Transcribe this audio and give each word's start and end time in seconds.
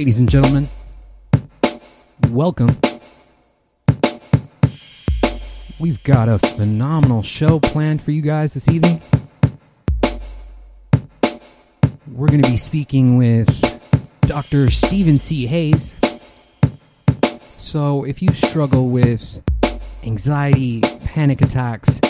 Ladies 0.00 0.18
and 0.18 0.30
gentlemen, 0.30 0.66
welcome. 2.30 2.74
We've 5.78 6.02
got 6.04 6.26
a 6.26 6.38
phenomenal 6.38 7.22
show 7.22 7.60
planned 7.60 8.00
for 8.00 8.10
you 8.10 8.22
guys 8.22 8.54
this 8.54 8.66
evening. 8.66 9.02
We're 12.10 12.28
going 12.28 12.40
to 12.40 12.50
be 12.50 12.56
speaking 12.56 13.18
with 13.18 13.78
Dr. 14.22 14.70
Steven 14.70 15.18
C. 15.18 15.46
Hayes. 15.46 15.94
So, 17.52 18.04
if 18.04 18.22
you 18.22 18.32
struggle 18.32 18.88
with 18.88 19.42
anxiety, 20.02 20.80
panic 21.04 21.42
attacks, 21.42 22.00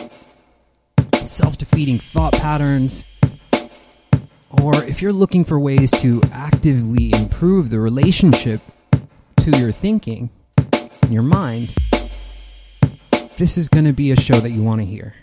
self 1.24 1.58
defeating 1.58 1.98
thought 1.98 2.34
patterns, 2.34 3.04
or 4.50 4.74
if 4.84 5.00
you're 5.00 5.12
looking 5.12 5.44
for 5.44 5.58
ways 5.58 5.90
to 6.02 6.20
actively 6.32 7.12
improve 7.12 7.70
the 7.70 7.78
relationship 7.78 8.60
to 9.38 9.50
your 9.58 9.72
thinking 9.72 10.30
and 11.02 11.12
your 11.12 11.22
mind, 11.22 11.74
this 13.38 13.56
is 13.56 13.68
going 13.68 13.84
to 13.84 13.92
be 13.92 14.10
a 14.10 14.20
show 14.20 14.38
that 14.40 14.50
you 14.50 14.62
want 14.62 14.80
to 14.80 14.84
hear. 14.84 15.14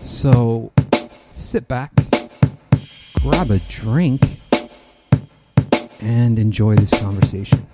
So 0.00 0.72
sit 1.30 1.66
back, 1.66 1.92
grab 3.14 3.50
a 3.50 3.58
drink, 3.68 4.40
and 6.00 6.38
enjoy 6.38 6.76
this 6.76 6.98
conversation. 7.00 7.66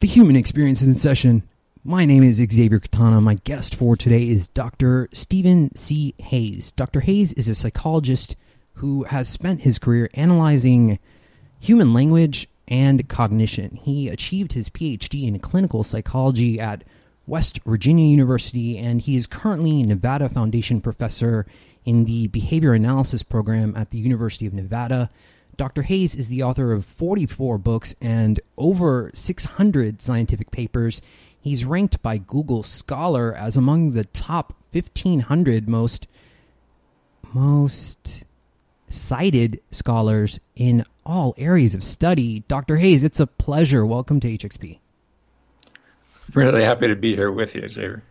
The 0.00 0.06
human 0.06 0.36
experience 0.36 0.82
in 0.82 0.94
session. 0.94 1.42
My 1.86 2.06
name 2.06 2.22
is 2.22 2.36
Xavier 2.36 2.78
Katana. 2.78 3.20
My 3.20 3.34
guest 3.34 3.74
for 3.74 3.94
today 3.94 4.22
is 4.22 4.48
Dr. 4.48 5.06
Steven 5.12 5.76
C. 5.76 6.14
Hayes. 6.16 6.72
Dr. 6.72 7.00
Hayes 7.00 7.34
is 7.34 7.46
a 7.46 7.54
psychologist 7.54 8.36
who 8.76 9.04
has 9.04 9.28
spent 9.28 9.60
his 9.60 9.78
career 9.78 10.08
analyzing 10.14 10.98
human 11.60 11.92
language 11.92 12.48
and 12.66 13.06
cognition. 13.06 13.76
He 13.82 14.08
achieved 14.08 14.54
his 14.54 14.70
PhD 14.70 15.28
in 15.28 15.38
clinical 15.40 15.84
psychology 15.84 16.58
at 16.58 16.84
West 17.26 17.60
Virginia 17.66 18.06
University, 18.06 18.78
and 18.78 19.02
he 19.02 19.14
is 19.14 19.26
currently 19.26 19.82
Nevada 19.82 20.30
Foundation 20.30 20.80
professor 20.80 21.44
in 21.84 22.06
the 22.06 22.28
behavior 22.28 22.72
analysis 22.72 23.22
program 23.22 23.76
at 23.76 23.90
the 23.90 23.98
University 23.98 24.46
of 24.46 24.54
Nevada. 24.54 25.10
Dr. 25.58 25.82
Hayes 25.82 26.14
is 26.14 26.30
the 26.30 26.42
author 26.42 26.72
of 26.72 26.86
44 26.86 27.58
books 27.58 27.94
and 28.00 28.40
over 28.56 29.10
600 29.12 30.00
scientific 30.00 30.50
papers. 30.50 31.02
He's 31.44 31.66
ranked 31.66 32.00
by 32.00 32.16
Google 32.16 32.62
Scholar 32.62 33.34
as 33.34 33.54
among 33.54 33.90
the 33.90 34.04
top 34.04 34.54
1500 34.72 35.68
most 35.68 36.08
most 37.34 38.24
cited 38.88 39.60
scholars 39.70 40.40
in 40.56 40.86
all 41.04 41.34
areas 41.36 41.74
of 41.74 41.84
study. 41.84 42.44
Dr. 42.48 42.78
Hayes, 42.78 43.04
it's 43.04 43.20
a 43.20 43.26
pleasure. 43.26 43.84
Welcome 43.84 44.20
to 44.20 44.38
HXP. 44.38 44.78
Really 46.32 46.62
happy 46.64 46.88
to 46.88 46.96
be 46.96 47.14
here 47.14 47.30
with 47.30 47.54
you, 47.54 47.68
Xavier. 47.68 48.02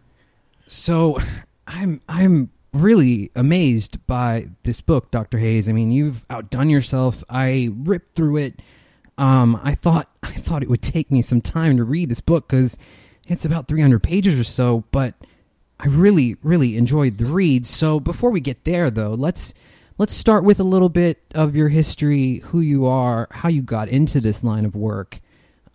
So, 0.67 1.17
I'm 1.65 2.01
I'm 2.07 2.51
really 2.71 3.31
amazed 3.35 4.05
by 4.05 4.49
this 4.61 4.79
book, 4.79 5.09
Dr. 5.09 5.39
Hayes. 5.39 5.67
I 5.67 5.71
mean, 5.71 5.91
you've 5.91 6.23
outdone 6.29 6.69
yourself. 6.69 7.23
I 7.31 7.71
ripped 7.73 8.15
through 8.15 8.37
it. 8.37 8.61
Um, 9.17 9.59
I 9.63 9.73
thought 9.73 10.07
I 10.21 10.33
thought 10.33 10.61
it 10.61 10.69
would 10.69 10.83
take 10.83 11.09
me 11.09 11.23
some 11.23 11.41
time 11.41 11.77
to 11.77 11.83
read 11.83 12.09
this 12.09 12.21
book 12.21 12.47
because 12.47 12.77
it's 13.27 13.45
about 13.45 13.67
300 13.67 14.01
pages 14.01 14.39
or 14.39 14.43
so, 14.43 14.83
but 14.91 15.15
I 15.79 15.87
really, 15.87 16.37
really 16.43 16.77
enjoyed 16.77 17.17
the 17.17 17.25
read. 17.25 17.65
So 17.65 17.99
before 17.99 18.29
we 18.29 18.41
get 18.41 18.63
there, 18.63 18.89
though, 18.89 19.13
let's 19.13 19.53
let's 19.97 20.13
start 20.13 20.43
with 20.43 20.59
a 20.59 20.63
little 20.63 20.89
bit 20.89 21.19
of 21.35 21.55
your 21.55 21.69
history, 21.69 22.37
who 22.45 22.59
you 22.59 22.85
are, 22.85 23.27
how 23.31 23.49
you 23.49 23.61
got 23.61 23.89
into 23.89 24.19
this 24.19 24.43
line 24.43 24.65
of 24.65 24.75
work. 24.75 25.19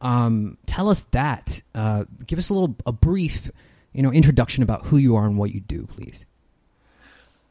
Um, 0.01 0.57
tell 0.67 0.89
us 0.89 1.05
that. 1.11 1.61
Uh, 1.75 2.05
give 2.27 2.39
us 2.39 2.51
a 2.51 2.55
little, 2.55 2.77
a 2.87 2.93
brief, 2.93 3.51
you 3.93 4.03
know, 4.03 4.13
introduction 4.13 4.63
about 4.63 4.87
who 4.87 4.97
you 4.97 5.17
are 5.17 5.27
and 5.27 5.37
what 5.37 5.53
you 5.53 5.61
do, 5.61 5.87
please. 5.87 6.25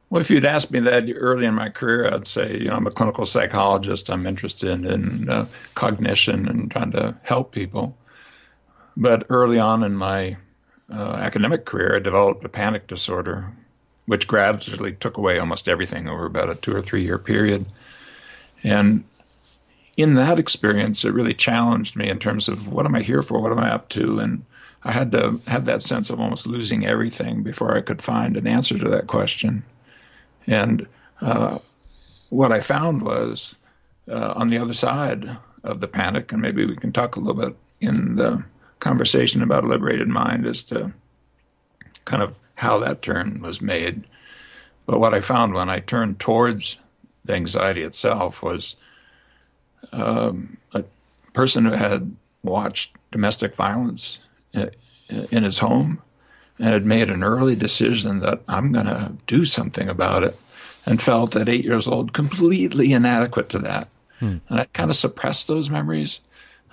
Well, 0.09 0.21
if 0.21 0.29
you'd 0.29 0.45
asked 0.45 0.71
me 0.71 0.79
that 0.79 1.05
early 1.13 1.45
in 1.45 1.53
my 1.53 1.67
career, 1.67 2.13
I'd 2.13 2.27
say, 2.27 2.57
you 2.57 2.69
know, 2.69 2.75
I'm 2.75 2.87
a 2.87 2.91
clinical 2.91 3.25
psychologist. 3.25 4.09
I'm 4.09 4.25
interested 4.25 4.85
in 4.85 5.29
uh, 5.29 5.45
cognition 5.75 6.47
and 6.47 6.71
trying 6.71 6.91
to 6.91 7.15
help 7.23 7.51
people. 7.51 7.97
But 8.99 9.27
early 9.29 9.59
on 9.59 9.83
in 9.83 9.95
my 9.95 10.37
uh, 10.91 11.19
academic 11.21 11.65
career, 11.65 11.95
I 11.95 11.99
developed 11.99 12.43
a 12.43 12.49
panic 12.49 12.87
disorder, 12.87 13.53
which 14.07 14.27
gradually 14.27 14.93
took 14.93 15.17
away 15.17 15.37
almost 15.37 15.69
everything 15.69 16.09
over 16.09 16.25
about 16.25 16.49
a 16.49 16.55
two 16.55 16.75
or 16.75 16.81
three 16.81 17.03
year 17.03 17.19
period. 17.19 17.67
And 18.63 19.03
in 19.97 20.15
that 20.15 20.39
experience, 20.39 21.05
it 21.05 21.13
really 21.13 21.35
challenged 21.35 21.95
me 21.95 22.09
in 22.09 22.17
terms 22.17 22.49
of 22.49 22.67
what 22.67 22.87
am 22.87 22.95
I 22.95 23.03
here 23.03 23.21
for? 23.21 23.39
What 23.39 23.51
am 23.51 23.59
I 23.59 23.71
up 23.71 23.87
to? 23.89 24.17
And 24.17 24.43
I 24.83 24.91
had 24.91 25.11
to 25.11 25.39
have 25.45 25.65
that 25.65 25.83
sense 25.83 26.09
of 26.09 26.19
almost 26.19 26.47
losing 26.47 26.83
everything 26.83 27.43
before 27.43 27.77
I 27.77 27.81
could 27.81 28.01
find 28.01 28.35
an 28.35 28.47
answer 28.47 28.79
to 28.79 28.89
that 28.89 29.05
question. 29.05 29.63
And 30.47 30.87
uh, 31.21 31.59
what 32.29 32.51
I 32.51 32.61
found 32.61 33.03
was 33.03 33.53
uh, 34.09 34.33
on 34.35 34.49
the 34.49 34.57
other 34.57 34.73
side 34.73 35.37
of 35.63 35.81
the 35.81 35.87
panic, 35.87 36.31
and 36.31 36.41
maybe 36.41 36.65
we 36.65 36.77
can 36.77 36.93
talk 36.93 37.15
a 37.15 37.19
little 37.19 37.39
bit 37.39 37.55
in 37.79 38.15
the 38.15 38.43
conversation 38.79 39.41
about 39.41 39.63
a 39.63 39.67
liberated 39.67 40.07
mind 40.07 40.45
as 40.45 40.63
to 40.63 40.91
kind 42.05 42.23
of 42.23 42.39
how 42.55 42.79
that 42.79 43.01
turn 43.01 43.41
was 43.41 43.61
made. 43.61 44.03
But 44.85 44.99
what 44.99 45.13
I 45.13 45.21
found 45.21 45.53
when 45.53 45.69
I 45.69 45.79
turned 45.79 46.19
towards 46.19 46.77
the 47.25 47.33
anxiety 47.33 47.81
itself 47.81 48.41
was 48.41 48.75
um, 49.91 50.57
a 50.73 50.83
person 51.33 51.65
who 51.65 51.71
had 51.71 52.15
watched 52.43 52.95
domestic 53.11 53.55
violence 53.55 54.19
in 54.53 55.43
his 55.43 55.57
home 55.57 56.01
and 56.59 56.73
had 56.73 56.85
made 56.85 57.09
an 57.09 57.23
early 57.23 57.55
decision 57.55 58.19
that 58.21 58.41
I'm 58.47 58.71
going 58.71 58.87
to 58.87 59.13
do 59.27 59.45
something 59.45 59.89
about 59.89 60.23
it 60.23 60.39
and 60.85 61.01
felt 61.01 61.35
at 61.35 61.49
eight 61.49 61.65
years 61.65 61.87
old 61.87 62.13
completely 62.13 62.93
inadequate 62.93 63.49
to 63.49 63.59
that. 63.59 63.89
Hmm. 64.19 64.37
And 64.49 64.59
I 64.59 64.65
kind 64.65 64.89
of 64.89 64.95
suppressed 64.95 65.47
those 65.47 65.69
memories 65.69 66.21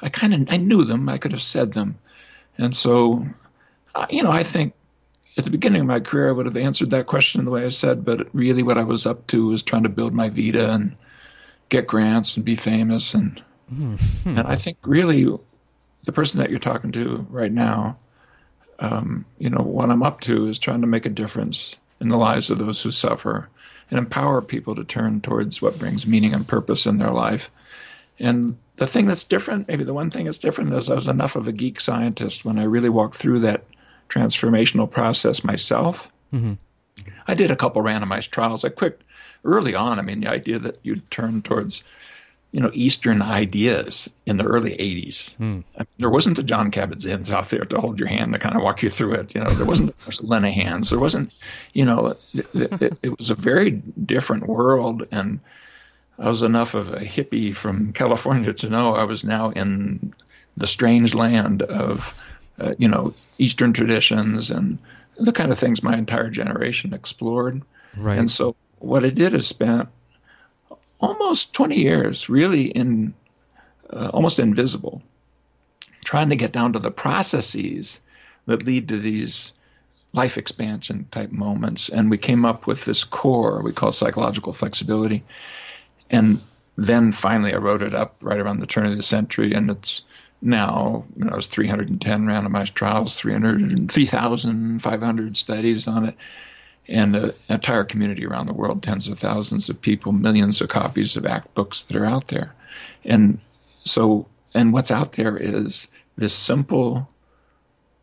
I 0.05 0.11
kind 0.11 0.35
of 0.35 0.53
I 0.53 0.59
knew 0.59 0.85
them. 0.85 1.09
I 1.09 1.19
could 1.19 1.33
have 1.33 1.43
said 1.43 1.73
them, 1.73 1.99
and 2.59 2.77
so 2.77 3.27
you 4.11 4.23
know 4.23 4.31
I 4.31 4.43
think 4.43 4.75
at 5.39 5.45
the 5.45 5.51
beginning 5.51 5.81
of 5.81 5.87
my 5.87 6.01
career 6.01 6.29
I 6.29 6.33
would 6.33 6.47
have 6.47 6.59
answered 6.59 6.91
that 6.91 7.07
question 7.07 7.45
the 7.45 7.51
way 7.51 7.65
I 7.65 7.71
said, 7.71 8.05
but 8.05 8.29
really 8.35 8.63
what 8.63 8.79
I 8.79 8.85
was 8.85 9.07
up 9.07 9.27
to 9.29 9.49
was 9.49 9.63
trying 9.63 9.85
to 9.85 9.89
build 9.89 10.13
my 10.13 10.29
vita 10.29 10.73
and 10.73 10.95
get 11.71 11.87
grants 11.87 12.37
and 12.37 12.45
be 12.45 12.55
famous 12.55 13.15
and 13.15 13.43
mm-hmm. 13.73 14.29
and 14.29 14.47
I 14.47 14.57
think 14.57 14.77
really 14.85 15.27
the 16.05 16.13
person 16.13 16.41
that 16.41 16.51
you're 16.51 16.59
talking 16.59 16.93
to 16.93 17.27
right 17.31 17.51
now, 17.51 17.97
um, 18.79 19.25
you 19.39 19.49
know, 19.49 19.63
what 19.63 19.91
I'm 19.91 20.03
up 20.03 20.21
to 20.23 20.49
is 20.49 20.59
trying 20.59 20.83
to 20.83 20.87
make 20.87 21.07
a 21.07 21.11
difference 21.11 21.77
in 21.99 22.09
the 22.09 22.19
lives 22.19 22.51
of 22.51 22.59
those 22.59 22.83
who 22.83 22.91
suffer 22.91 23.49
and 23.91 23.99
empower 23.99 24.43
people 24.43 24.75
to 24.75 24.85
turn 24.85 25.23
towards 25.23 25.63
what 25.63 25.79
brings 25.79 26.07
meaning 26.07 26.35
and 26.35 26.47
purpose 26.47 26.87
in 26.87 26.99
their 26.99 27.11
life. 27.11 27.51
And 28.19 28.59
the 28.77 28.87
thing 28.87 29.07
that's 29.07 29.25
different, 29.25 29.69
maybe 29.69 29.85
the 29.85 29.95
one 29.95 30.11
thing 30.11 30.25
that's 30.25 30.39
different, 30.39 30.73
is 30.75 30.91
I 30.91 30.95
was 30.95 31.07
enough 31.07 31.37
of 31.37 31.49
a 31.49 31.53
geek 31.53 31.81
scientist 31.81 32.45
when 32.45 32.59
I 32.59 32.65
really 32.65 32.89
walked 32.89 33.15
through 33.15 33.41
that 33.41 33.65
transformational 34.09 34.91
process 34.91 35.45
myself. 35.45 36.11
Mm-hmm. 36.33 36.55
I 37.27 37.35
did 37.35 37.51
a 37.51 37.57
couple 37.57 37.83
randomized 37.83 38.31
trials. 38.31 38.65
I 38.65 38.69
quit 38.69 39.01
early 39.45 39.75
on. 39.75 39.99
I 39.99 40.03
mean, 40.03 40.21
the 40.21 40.31
idea 40.31 40.59
that 40.61 40.81
you'd 40.83 41.11
turn 41.11 41.43
towards, 41.43 41.85
you 42.53 42.61
know, 42.61 42.71
Eastern 42.73 43.23
ideas 43.23 44.09
in 44.27 44.37
the 44.37 44.45
early 44.45 44.71
'80s. 44.71 45.37
Mm. 45.37 45.65
I 45.77 45.81
mean, 45.81 45.87
there 45.99 46.11
wasn't 46.11 46.37
the 46.37 46.43
John 46.43 46.71
Kabat-Zins 46.71 47.33
out 47.33 47.51
there 47.51 47.65
to 47.65 47.81
hold 47.81 47.99
your 47.99 48.09
hand 48.09 48.33
to 48.33 48.39
kind 48.39 48.57
of 48.57 48.63
walk 48.63 48.83
you 48.83 48.91
through 48.91 49.15
it. 49.15 49.35
You 49.35 49.43
know, 49.43 49.51
there 49.51 49.67
wasn't 49.67 49.97
the 49.99 50.11
Linehans. 50.11 50.91
There 50.91 51.01
wasn't, 51.01 51.33
you 51.73 51.85
know, 51.85 52.17
it, 52.33 52.47
it, 52.55 52.99
it 53.03 53.19
was 53.19 53.31
a 53.31 53.35
very 53.35 53.71
different 53.71 54.47
world 54.47 55.07
and 55.11 55.41
I 56.19 56.29
was 56.29 56.43
enough 56.43 56.75
of 56.75 56.93
a 56.93 57.01
hippie 57.01 57.55
from 57.55 57.93
California 57.95 58.53
to 58.53 58.69
know 58.69 58.95
I 58.95 59.05
was 59.05 59.25
now 59.25 59.51
in 59.51 60.15
the 60.57 60.67
strange 60.67 61.15
land 61.15 61.63
of, 61.63 62.21
uh, 62.59 62.75
you 62.79 62.89
know, 62.89 63.15
Eastern 63.39 63.73
traditions 63.73 64.51
and 64.51 64.79
the 65.17 65.33
kind 65.33 65.53
of 65.53 65.59
things 65.59 65.83
my 65.83 65.97
entire 65.97 66.31
generation 66.31 66.95
explored. 66.95 67.63
Right. 67.97 68.19
And 68.19 68.31
so 68.31 68.57
what 68.79 69.05
I 69.05 69.11
did 69.11 69.35
is 69.35 69.47
spent 69.47 69.89
almost 71.01 71.53
20 71.53 71.77
years 71.77 72.29
really 72.29 72.67
in 72.67 73.15
uh, 73.91 74.11
almost 74.13 74.39
invisible, 74.39 75.03
trying 76.05 76.31
to 76.31 76.37
get 76.37 76.53
down 76.53 76.73
to 76.73 76.79
the 76.79 76.91
processes 76.91 78.01
that 78.47 78.65
lead 78.65 78.89
to 78.89 78.99
these 78.99 79.53
life 80.13 80.39
expansion 80.39 81.07
type 81.11 81.33
moments. 81.33 81.89
And 81.89 82.11
we 82.11 82.19
came 82.19 82.45
up 82.45 82.67
with 82.67 82.85
this 82.85 83.05
core 83.05 83.63
we 83.63 83.73
call 83.73 83.93
psychological 83.93 84.53
flexibility. 84.53 85.25
And 86.11 86.41
then 86.77 87.13
finally 87.13 87.55
I 87.55 87.59
wrote 87.59 87.83
it 87.83 87.95
up 87.95 88.17
right 88.21 88.39
around 88.39 88.61
the 88.61 88.67
turn 88.67 88.87
of 88.87 88.97
the 88.97 89.03
century, 89.03 89.55
and 89.55 89.71
it's 89.71 90.03
now, 90.43 91.05
you 91.17 91.25
know, 91.25 91.33
it 91.33 91.37
was 91.37 91.47
310 91.47 92.27
randomized 92.27 92.75
trials, 92.75 93.19
3,500 93.21 95.37
studies 95.37 95.89
on 95.89 96.07
it, 96.07 96.17
and 96.87 97.17
an 97.17 97.33
entire 97.49 97.85
community 97.85 98.27
around 98.27 98.47
the 98.47 98.53
world, 98.53 98.83
tens 98.83 99.09
of 99.09 99.19
thousands 99.19 99.71
of 99.71 99.81
people, 99.81 100.13
millions 100.13 100.61
of 100.61 100.69
copies 100.69 101.17
of 101.17 101.25
ACT 101.25 101.55
books 101.55 101.85
that 101.85 101.97
are 101.97 102.05
out 102.05 102.29
there. 102.29 102.55
And 103.05 103.39
so, 103.85 104.27
and 104.53 104.71
what's 104.73 104.91
out 104.91 105.13
there 105.13 105.39
is 105.39 105.89
this 106.17 106.35
simple 106.35 107.09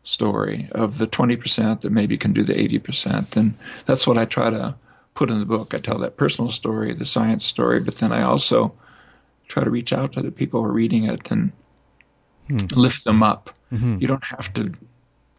story 0.02 0.68
of 0.72 0.98
the 0.98 1.06
20% 1.06 1.82
that 1.82 1.92
maybe 1.92 2.18
can 2.18 2.32
do 2.32 2.42
the 2.42 2.54
80%. 2.54 3.36
And 3.36 3.54
that's 3.86 4.04
what 4.06 4.18
I 4.18 4.24
try 4.24 4.50
to 4.50 4.74
put 5.14 5.30
in 5.30 5.40
the 5.40 5.46
book. 5.46 5.74
I 5.74 5.78
tell 5.78 5.98
that 5.98 6.16
personal 6.16 6.50
story, 6.50 6.92
the 6.94 7.06
science 7.06 7.44
story, 7.44 7.80
but 7.80 7.96
then 7.96 8.12
I 8.12 8.22
also 8.22 8.74
try 9.46 9.64
to 9.64 9.70
reach 9.70 9.92
out 9.92 10.14
to 10.14 10.22
the 10.22 10.30
people 10.30 10.62
who 10.62 10.68
are 10.68 10.72
reading 10.72 11.04
it 11.04 11.30
and 11.30 11.52
hmm. 12.48 12.58
lift 12.74 13.04
them 13.04 13.22
up. 13.22 13.50
Mm-hmm. 13.72 13.98
You 14.00 14.08
don't 14.08 14.24
have 14.24 14.52
to 14.54 14.72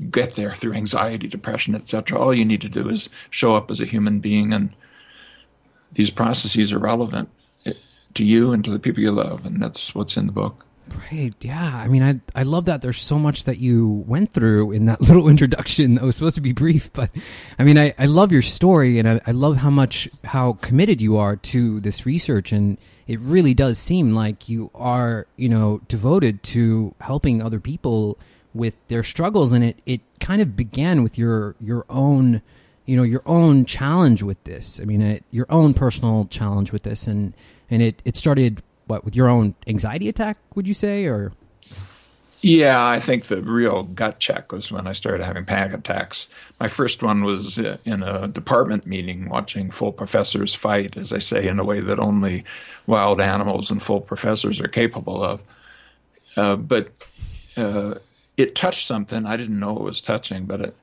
get 0.09 0.33
there 0.35 0.55
through 0.55 0.73
anxiety, 0.73 1.27
depression, 1.27 1.75
etc. 1.75 2.19
All 2.19 2.33
you 2.33 2.45
need 2.45 2.61
to 2.61 2.69
do 2.69 2.89
is 2.89 3.09
show 3.29 3.55
up 3.55 3.71
as 3.71 3.81
a 3.81 3.85
human 3.85 4.19
being, 4.19 4.53
and 4.53 4.75
these 5.91 6.09
processes 6.09 6.73
are 6.73 6.79
relevant 6.79 7.29
eh, 7.65 7.73
to 8.15 8.23
you 8.23 8.53
and 8.53 8.63
to 8.65 8.71
the 8.71 8.79
people 8.79 9.03
you 9.03 9.11
love, 9.11 9.45
and 9.45 9.61
that's 9.61 9.95
what's 9.95 10.17
in 10.17 10.25
the 10.25 10.31
book. 10.31 10.65
Right. 11.11 11.33
Yeah. 11.41 11.75
I 11.75 11.87
mean, 11.87 12.03
I 12.03 12.19
I 12.35 12.43
love 12.43 12.65
that 12.65 12.81
there's 12.81 13.01
so 13.01 13.17
much 13.17 13.45
that 13.45 13.57
you 13.57 14.03
went 14.07 14.33
through 14.33 14.71
in 14.71 14.85
that 14.87 15.01
little 15.07 15.29
introduction 15.29 15.95
that 15.95 16.03
was 16.03 16.15
supposed 16.15 16.35
to 16.35 16.41
be 16.41 16.53
brief, 16.53 16.91
but 16.93 17.09
I 17.57 17.63
mean, 17.63 17.77
I, 17.77 17.93
I 17.97 18.05
love 18.05 18.31
your 18.31 18.41
story 18.41 18.99
and 18.99 19.07
I, 19.07 19.21
I 19.25 19.31
love 19.31 19.57
how 19.57 19.69
much 19.69 20.09
how 20.25 20.53
committed 20.53 21.01
you 21.01 21.17
are 21.17 21.35
to 21.35 21.79
this 21.79 22.05
research 22.05 22.51
and 22.51 22.77
it 23.07 23.19
really 23.19 23.53
does 23.53 23.77
seem 23.77 24.13
like 24.13 24.47
you 24.47 24.71
are, 24.73 25.27
you 25.35 25.49
know, 25.49 25.81
devoted 25.87 26.41
to 26.43 26.95
helping 27.01 27.41
other 27.41 27.59
people 27.59 28.17
with 28.53 28.75
their 28.87 29.03
struggles 29.03 29.51
and 29.51 29.63
it 29.63 29.79
it 29.85 30.01
kind 30.19 30.41
of 30.41 30.55
began 30.55 31.01
with 31.01 31.17
your 31.17 31.55
your 31.59 31.85
own 31.89 32.41
you 32.85 32.97
know 32.97 33.03
your 33.03 33.23
own 33.25 33.65
challenge 33.65 34.21
with 34.21 34.43
this. 34.43 34.79
I 34.81 34.85
mean, 34.85 35.01
it, 35.01 35.23
your 35.31 35.45
own 35.49 35.73
personal 35.73 36.25
challenge 36.25 36.71
with 36.71 36.83
this 36.83 37.07
and 37.07 37.33
and 37.69 37.81
it 37.81 38.01
it 38.05 38.15
started 38.15 38.61
what 38.87 39.05
with 39.05 39.15
your 39.15 39.29
own 39.29 39.55
anxiety 39.67 40.09
attack? 40.09 40.37
Would 40.55 40.67
you 40.67 40.73
say 40.73 41.05
or? 41.05 41.33
Yeah, 42.45 42.85
I 42.85 42.99
think 42.99 43.23
the 43.23 43.41
real 43.41 43.83
gut 43.83 44.19
check 44.19 44.51
was 44.51 44.69
when 44.69 44.85
I 44.85 44.91
started 44.91 45.23
having 45.23 45.45
panic 45.45 45.73
attacks. 45.73 46.27
My 46.59 46.67
first 46.67 47.01
one 47.01 47.23
was 47.23 47.57
uh, 47.57 47.77
in 47.85 48.03
a 48.03 48.27
department 48.27 48.85
meeting 48.85 49.29
watching 49.29 49.71
full 49.71 49.93
professors 49.93 50.53
fight, 50.53 50.97
as 50.97 51.13
I 51.13 51.19
say, 51.19 51.47
in 51.47 51.57
a 51.57 51.63
way 51.63 51.79
that 51.79 51.99
only 51.99 52.43
wild 52.85 53.21
animals 53.21 53.71
and 53.71 53.81
full 53.81 54.01
professors 54.01 54.59
are 54.59 54.67
capable 54.67 55.23
of. 55.23 55.39
Uh, 56.35 56.57
but 56.57 56.89
uh, 57.55 57.95
it 58.35 58.55
touched 58.55 58.87
something. 58.87 59.25
I 59.25 59.37
didn't 59.37 59.59
know 59.59 59.77
it 59.77 59.83
was 59.83 60.01
touching, 60.01 60.45
but 60.45 60.59
it, 60.59 60.75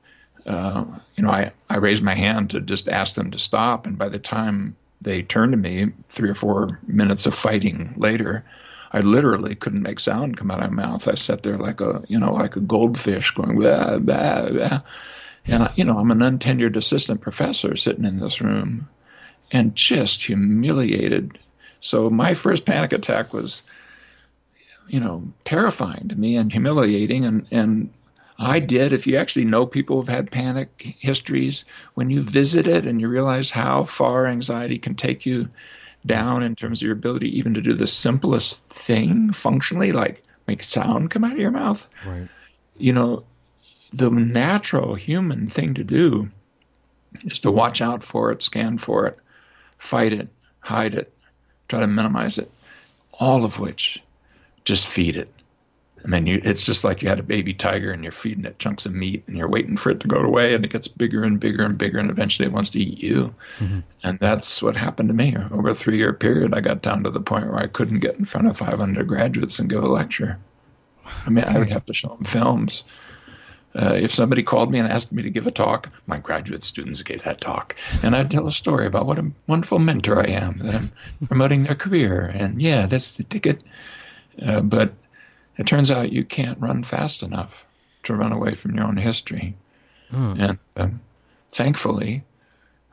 uh, 0.47 0.83
you 1.15 1.23
know, 1.23 1.29
I, 1.29 1.51
I 1.69 1.77
raised 1.77 2.01
my 2.01 2.15
hand 2.15 2.49
to 2.51 2.61
just 2.61 2.89
ask 2.89 3.13
them 3.13 3.29
to 3.31 3.39
stop. 3.39 3.85
And 3.85 3.99
by 3.99 4.09
the 4.09 4.17
time 4.17 4.75
they 5.01 5.23
turned 5.23 5.51
to 5.51 5.57
me 5.57 5.91
three 6.07 6.29
or 6.29 6.35
four 6.35 6.79
minutes 6.87 7.25
of 7.25 7.33
fighting 7.33 7.93
later. 7.97 8.45
I 8.93 8.99
literally 8.99 9.55
couldn't 9.55 9.81
make 9.81 9.99
sound 9.99 10.37
come 10.37 10.51
out 10.51 10.63
of 10.63 10.71
my 10.71 10.83
mouth. 10.83 11.07
I 11.07 11.15
sat 11.15 11.43
there 11.43 11.57
like 11.57 11.81
a, 11.81 12.03
you 12.07 12.19
know, 12.19 12.33
like 12.33 12.55
a 12.55 12.61
goldfish 12.61 13.31
going, 13.31 13.57
blah, 13.57 13.99
blah, 13.99 14.49
blah. 14.49 14.81
And, 15.47 15.63
I, 15.63 15.73
you 15.75 15.85
know, 15.85 15.97
I'm 15.97 16.11
an 16.11 16.19
untenured 16.19 16.75
assistant 16.75 17.21
professor 17.21 17.75
sitting 17.75 18.05
in 18.05 18.19
this 18.19 18.41
room 18.41 18.89
and 19.51 19.75
just 19.75 20.23
humiliated. 20.23 21.39
So 21.79 22.09
my 22.09 22.33
first 22.33 22.65
panic 22.65 22.93
attack 22.93 23.33
was, 23.33 23.63
you 24.87 24.99
know, 24.99 25.23
terrifying 25.45 26.09
to 26.09 26.15
me 26.15 26.35
and 26.35 26.51
humiliating. 26.51 27.25
And, 27.25 27.47
and 27.49 27.93
I 28.41 28.59
did. 28.59 28.91
If 28.91 29.05
you 29.05 29.17
actually 29.17 29.45
know 29.45 29.67
people 29.67 29.97
who've 29.97 30.07
had 30.07 30.31
panic 30.31 30.95
histories, 30.99 31.63
when 31.93 32.09
you 32.09 32.23
visit 32.23 32.67
it 32.67 32.85
and 32.85 32.99
you 32.99 33.07
realize 33.07 33.51
how 33.51 33.83
far 33.83 34.25
anxiety 34.25 34.79
can 34.79 34.95
take 34.95 35.27
you 35.27 35.49
down 36.07 36.41
in 36.41 36.55
terms 36.55 36.81
of 36.81 36.85
your 36.87 36.95
ability 36.95 37.37
even 37.37 37.53
to 37.53 37.61
do 37.61 37.73
the 37.73 37.85
simplest 37.85 38.65
thing 38.65 39.31
functionally, 39.31 39.91
like 39.91 40.23
make 40.47 40.63
sound 40.63 41.11
come 41.11 41.23
out 41.23 41.33
of 41.33 41.37
your 41.37 41.51
mouth, 41.51 41.87
right. 42.03 42.27
you 42.77 42.93
know, 42.93 43.23
the 43.93 44.09
natural 44.09 44.95
human 44.95 45.45
thing 45.45 45.75
to 45.75 45.83
do 45.83 46.31
is 47.23 47.41
to 47.41 47.51
watch 47.51 47.79
out 47.79 48.01
for 48.01 48.31
it, 48.31 48.41
scan 48.41 48.79
for 48.79 49.05
it, 49.05 49.19
fight 49.77 50.13
it, 50.13 50.29
hide 50.61 50.95
it, 50.95 51.13
try 51.67 51.81
to 51.81 51.87
minimize 51.87 52.39
it, 52.39 52.49
all 53.13 53.45
of 53.45 53.59
which 53.59 54.01
just 54.63 54.87
feed 54.87 55.15
it 55.15 55.31
and 56.03 56.13
then 56.13 56.25
you 56.25 56.41
it's 56.43 56.65
just 56.65 56.83
like 56.83 57.01
you 57.01 57.09
had 57.09 57.19
a 57.19 57.23
baby 57.23 57.53
tiger 57.53 57.91
and 57.91 58.03
you're 58.03 58.11
feeding 58.11 58.45
it 58.45 58.59
chunks 58.59 58.85
of 58.85 58.93
meat 58.93 59.23
and 59.27 59.37
you're 59.37 59.49
waiting 59.49 59.77
for 59.77 59.91
it 59.91 59.99
to 59.99 60.07
go 60.07 60.17
away 60.17 60.53
and 60.53 60.65
it 60.65 60.71
gets 60.71 60.87
bigger 60.87 61.23
and 61.23 61.39
bigger 61.39 61.63
and 61.63 61.77
bigger 61.77 61.99
and 61.99 62.09
eventually 62.09 62.47
it 62.47 62.51
wants 62.51 62.71
to 62.71 62.79
eat 62.79 62.99
you. 62.99 63.33
Mm-hmm. 63.59 63.79
and 64.03 64.19
that's 64.19 64.61
what 64.61 64.75
happened 64.75 65.09
to 65.09 65.15
me. 65.15 65.35
Over 65.51 65.69
a 65.69 65.75
three 65.75 65.97
year 65.97 66.13
period 66.13 66.53
i 66.53 66.61
got 66.61 66.81
down 66.81 67.03
to 67.03 67.09
the 67.09 67.21
point 67.21 67.47
where 67.47 67.59
i 67.59 67.67
couldn't 67.67 67.99
get 67.99 68.15
in 68.15 68.25
front 68.25 68.47
of 68.47 68.57
500 68.57 69.07
graduates 69.07 69.59
and 69.59 69.69
give 69.69 69.83
a 69.83 69.87
lecture. 69.87 70.37
I 71.25 71.29
mean 71.29 71.45
i 71.45 71.57
would 71.57 71.69
have 71.69 71.85
to 71.85 71.93
show 71.93 72.09
them 72.09 72.23
films. 72.23 72.83
Uh, 73.73 73.93
if 73.95 74.11
somebody 74.11 74.43
called 74.43 74.69
me 74.69 74.79
and 74.79 74.87
asked 74.91 75.13
me 75.13 75.23
to 75.23 75.29
give 75.29 75.47
a 75.47 75.51
talk, 75.51 75.87
my 76.05 76.17
graduate 76.17 76.61
students 76.61 77.01
gave 77.03 77.23
that 77.23 77.39
talk, 77.39 77.73
and 78.03 78.13
I'd 78.17 78.29
tell 78.29 78.45
a 78.45 78.51
story 78.51 78.85
about 78.85 79.05
what 79.05 79.17
a 79.17 79.31
wonderful 79.47 79.79
mentor 79.79 80.19
I 80.19 80.31
am, 80.31 80.57
that 80.57 80.75
I'm 80.75 80.91
promoting 81.27 81.63
their 81.63 81.75
career, 81.75 82.25
and 82.25 82.61
yeah, 82.61 82.85
that's 82.85 83.15
the 83.15 83.23
ticket. 83.23 83.61
Uh, 84.41 84.59
but 84.59 84.93
it 85.61 85.67
turns 85.67 85.91
out 85.91 86.11
you 86.11 86.25
can't 86.25 86.59
run 86.59 86.81
fast 86.81 87.21
enough 87.21 87.65
to 88.03 88.15
run 88.15 88.31
away 88.31 88.55
from 88.55 88.75
your 88.75 88.85
own 88.85 88.97
history. 88.97 89.55
Hmm. 90.09 90.33
And 90.39 90.57
um, 90.75 91.01
thankfully, 91.51 92.23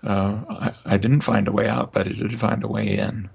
uh, 0.05 0.39
I, 0.51 0.73
I, 0.85 0.97
didn't 0.99 1.23
find 1.23 1.49
a 1.49 1.53
way 1.53 1.67
out, 1.67 1.95
but 1.95 2.07
I 2.07 2.11
did 2.11 2.39
find 2.39 2.63
a 2.63 2.69
way 2.69 2.99
in. 2.99 3.31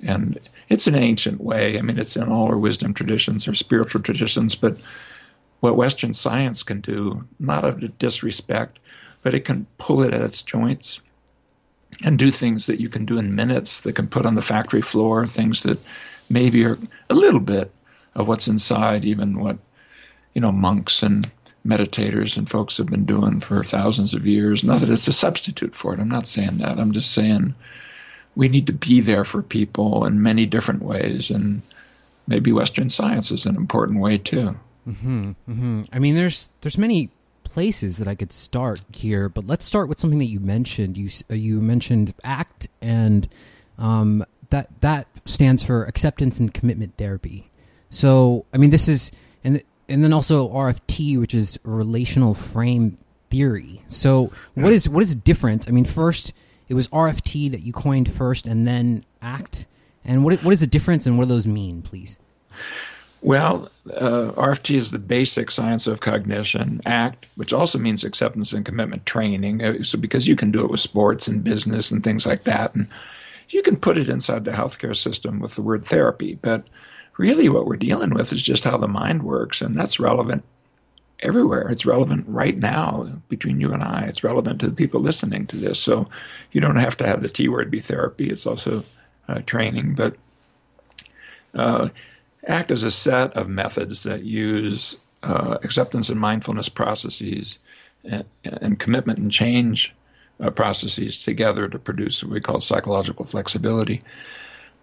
And 0.00 0.38
it's 0.68 0.86
an 0.86 0.94
ancient 0.94 1.40
way. 1.40 1.78
I 1.78 1.82
mean, 1.82 1.98
it's 1.98 2.16
in 2.16 2.28
all 2.28 2.46
our 2.46 2.56
wisdom 2.56 2.94
traditions 2.94 3.48
or 3.48 3.54
spiritual 3.54 4.02
traditions, 4.02 4.54
but 4.54 4.78
what 5.58 5.76
Western 5.76 6.14
science 6.14 6.62
can 6.62 6.80
do, 6.80 7.26
not 7.40 7.64
out 7.64 7.82
of 7.82 7.98
disrespect, 7.98 8.78
but 9.24 9.34
it 9.34 9.44
can 9.44 9.66
pull 9.78 10.04
it 10.04 10.14
at 10.14 10.22
its 10.22 10.42
joints 10.42 11.00
and 12.04 12.18
do 12.18 12.30
things 12.30 12.66
that 12.66 12.80
you 12.80 12.88
can 12.88 13.04
do 13.04 13.18
in 13.18 13.34
minutes 13.34 13.80
that 13.80 13.94
can 13.94 14.06
put 14.06 14.26
on 14.26 14.36
the 14.36 14.42
factory 14.42 14.80
floor, 14.80 15.26
things 15.26 15.64
that 15.64 15.80
maybe 16.30 16.64
are 16.64 16.78
a 17.10 17.14
little 17.14 17.40
bit 17.40 17.72
of 18.14 18.28
what's 18.28 18.48
inside, 18.48 19.04
even 19.04 19.38
what 19.38 19.58
you 20.34 20.40
know 20.40 20.52
monks 20.52 21.02
and 21.02 21.30
meditators 21.66 22.36
and 22.36 22.48
folks 22.48 22.78
have 22.78 22.86
been 22.86 23.04
doing 23.04 23.40
for 23.40 23.62
thousands 23.62 24.14
of 24.14 24.26
years. 24.26 24.64
Not 24.64 24.80
that 24.80 24.90
it's 24.90 25.08
a 25.08 25.12
substitute 25.12 25.74
for 25.74 25.92
it. 25.92 26.00
I'm 26.00 26.08
not 26.08 26.26
saying 26.26 26.58
that. 26.58 26.78
I'm 26.78 26.92
just 26.92 27.12
saying 27.12 27.54
we 28.34 28.48
need 28.48 28.66
to 28.66 28.72
be 28.72 29.00
there 29.00 29.24
for 29.24 29.42
people 29.42 30.06
in 30.06 30.22
many 30.22 30.46
different 30.46 30.82
ways, 30.82 31.30
and 31.30 31.62
maybe 32.26 32.52
Western 32.52 32.88
science 32.88 33.30
is 33.30 33.46
an 33.46 33.56
important 33.56 34.00
way 34.00 34.18
too. 34.18 34.56
Mm-hmm, 34.88 35.20
mm-hmm. 35.20 35.82
I 35.92 35.98
mean, 35.98 36.14
there's 36.14 36.50
there's 36.62 36.78
many 36.78 37.10
places 37.44 37.98
that 37.98 38.08
I 38.08 38.14
could 38.14 38.32
start 38.32 38.80
here, 38.92 39.28
but 39.28 39.46
let's 39.46 39.64
start 39.64 39.88
with 39.88 40.00
something 40.00 40.20
that 40.20 40.26
you 40.26 40.40
mentioned. 40.40 40.96
You 40.96 41.10
uh, 41.30 41.34
you 41.34 41.60
mentioned 41.60 42.14
ACT, 42.24 42.68
and 42.80 43.28
um, 43.78 44.24
that 44.50 44.68
that 44.80 45.08
stands 45.24 45.62
for 45.62 45.84
acceptance 45.84 46.38
and 46.38 46.54
commitment 46.54 46.96
therapy. 46.96 47.49
So, 47.90 48.46
I 48.54 48.58
mean, 48.58 48.70
this 48.70 48.88
is 48.88 49.12
and 49.44 49.62
and 49.88 50.04
then 50.04 50.12
also 50.12 50.48
RFT, 50.48 51.18
which 51.18 51.34
is 51.34 51.58
relational 51.64 52.34
frame 52.34 52.96
theory. 53.30 53.82
So, 53.88 54.32
what 54.54 54.72
is 54.72 54.88
what 54.88 55.02
is 55.02 55.10
the 55.10 55.20
difference? 55.20 55.66
I 55.68 55.72
mean, 55.72 55.84
first 55.84 56.32
it 56.68 56.74
was 56.74 56.86
RFT 56.88 57.50
that 57.50 57.62
you 57.62 57.72
coined 57.72 58.10
first, 58.10 58.46
and 58.46 58.66
then 58.66 59.04
ACT. 59.20 59.66
And 60.04 60.24
what 60.24 60.42
what 60.44 60.52
is 60.52 60.60
the 60.60 60.66
difference, 60.66 61.04
and 61.06 61.18
what 61.18 61.24
do 61.24 61.34
those 61.34 61.46
mean, 61.46 61.82
please? 61.82 62.18
Well, 63.22 63.70
uh, 63.92 64.32
RFT 64.34 64.76
is 64.76 64.92
the 64.92 64.98
basic 64.98 65.50
science 65.50 65.86
of 65.86 66.00
cognition. 66.00 66.80
ACT, 66.86 67.26
which 67.34 67.52
also 67.52 67.78
means 67.78 68.02
acceptance 68.04 68.52
and 68.52 68.64
commitment 68.64 69.04
training, 69.04 69.62
uh, 69.62 69.82
so 69.82 69.98
because 69.98 70.26
you 70.26 70.36
can 70.36 70.50
do 70.50 70.64
it 70.64 70.70
with 70.70 70.80
sports 70.80 71.28
and 71.28 71.44
business 71.44 71.90
and 71.90 72.02
things 72.02 72.24
like 72.24 72.44
that, 72.44 72.74
and 72.74 72.86
you 73.50 73.62
can 73.62 73.76
put 73.76 73.98
it 73.98 74.08
inside 74.08 74.44
the 74.44 74.52
healthcare 74.52 74.96
system 74.96 75.40
with 75.40 75.54
the 75.54 75.62
word 75.62 75.84
therapy, 75.84 76.38
but 76.40 76.64
really 77.20 77.48
what 77.48 77.66
we're 77.66 77.76
dealing 77.76 78.10
with 78.10 78.32
is 78.32 78.42
just 78.42 78.64
how 78.64 78.78
the 78.78 78.88
mind 78.88 79.22
works, 79.22 79.60
and 79.60 79.78
that's 79.78 80.00
relevant 80.00 80.42
everywhere. 81.20 81.68
It's 81.68 81.84
relevant 81.84 82.24
right 82.28 82.56
now 82.56 83.20
between 83.28 83.60
you 83.60 83.72
and 83.72 83.82
I. 83.82 84.06
It's 84.06 84.24
relevant 84.24 84.60
to 84.60 84.68
the 84.68 84.74
people 84.74 85.00
listening 85.00 85.46
to 85.48 85.56
this. 85.56 85.78
So 85.78 86.08
you 86.50 86.62
don't 86.62 86.76
have 86.76 86.96
to 86.96 87.06
have 87.06 87.20
the 87.20 87.28
T 87.28 87.48
word 87.48 87.70
be 87.70 87.80
therapy. 87.80 88.30
It's 88.30 88.46
also 88.46 88.84
uh, 89.28 89.42
training, 89.42 89.94
but 89.94 90.16
uh, 91.54 91.90
act 92.46 92.70
as 92.70 92.84
a 92.84 92.90
set 92.90 93.34
of 93.34 93.48
methods 93.48 94.04
that 94.04 94.22
use 94.22 94.96
uh, 95.22 95.58
acceptance 95.62 96.08
and 96.08 96.18
mindfulness 96.18 96.70
processes 96.70 97.58
and, 98.02 98.24
and 98.44 98.78
commitment 98.78 99.18
and 99.18 99.30
change 99.30 99.94
uh, 100.40 100.50
processes 100.50 101.22
together 101.22 101.68
to 101.68 101.78
produce 101.78 102.24
what 102.24 102.32
we 102.32 102.40
call 102.40 102.62
psychological 102.62 103.26
flexibility. 103.26 104.00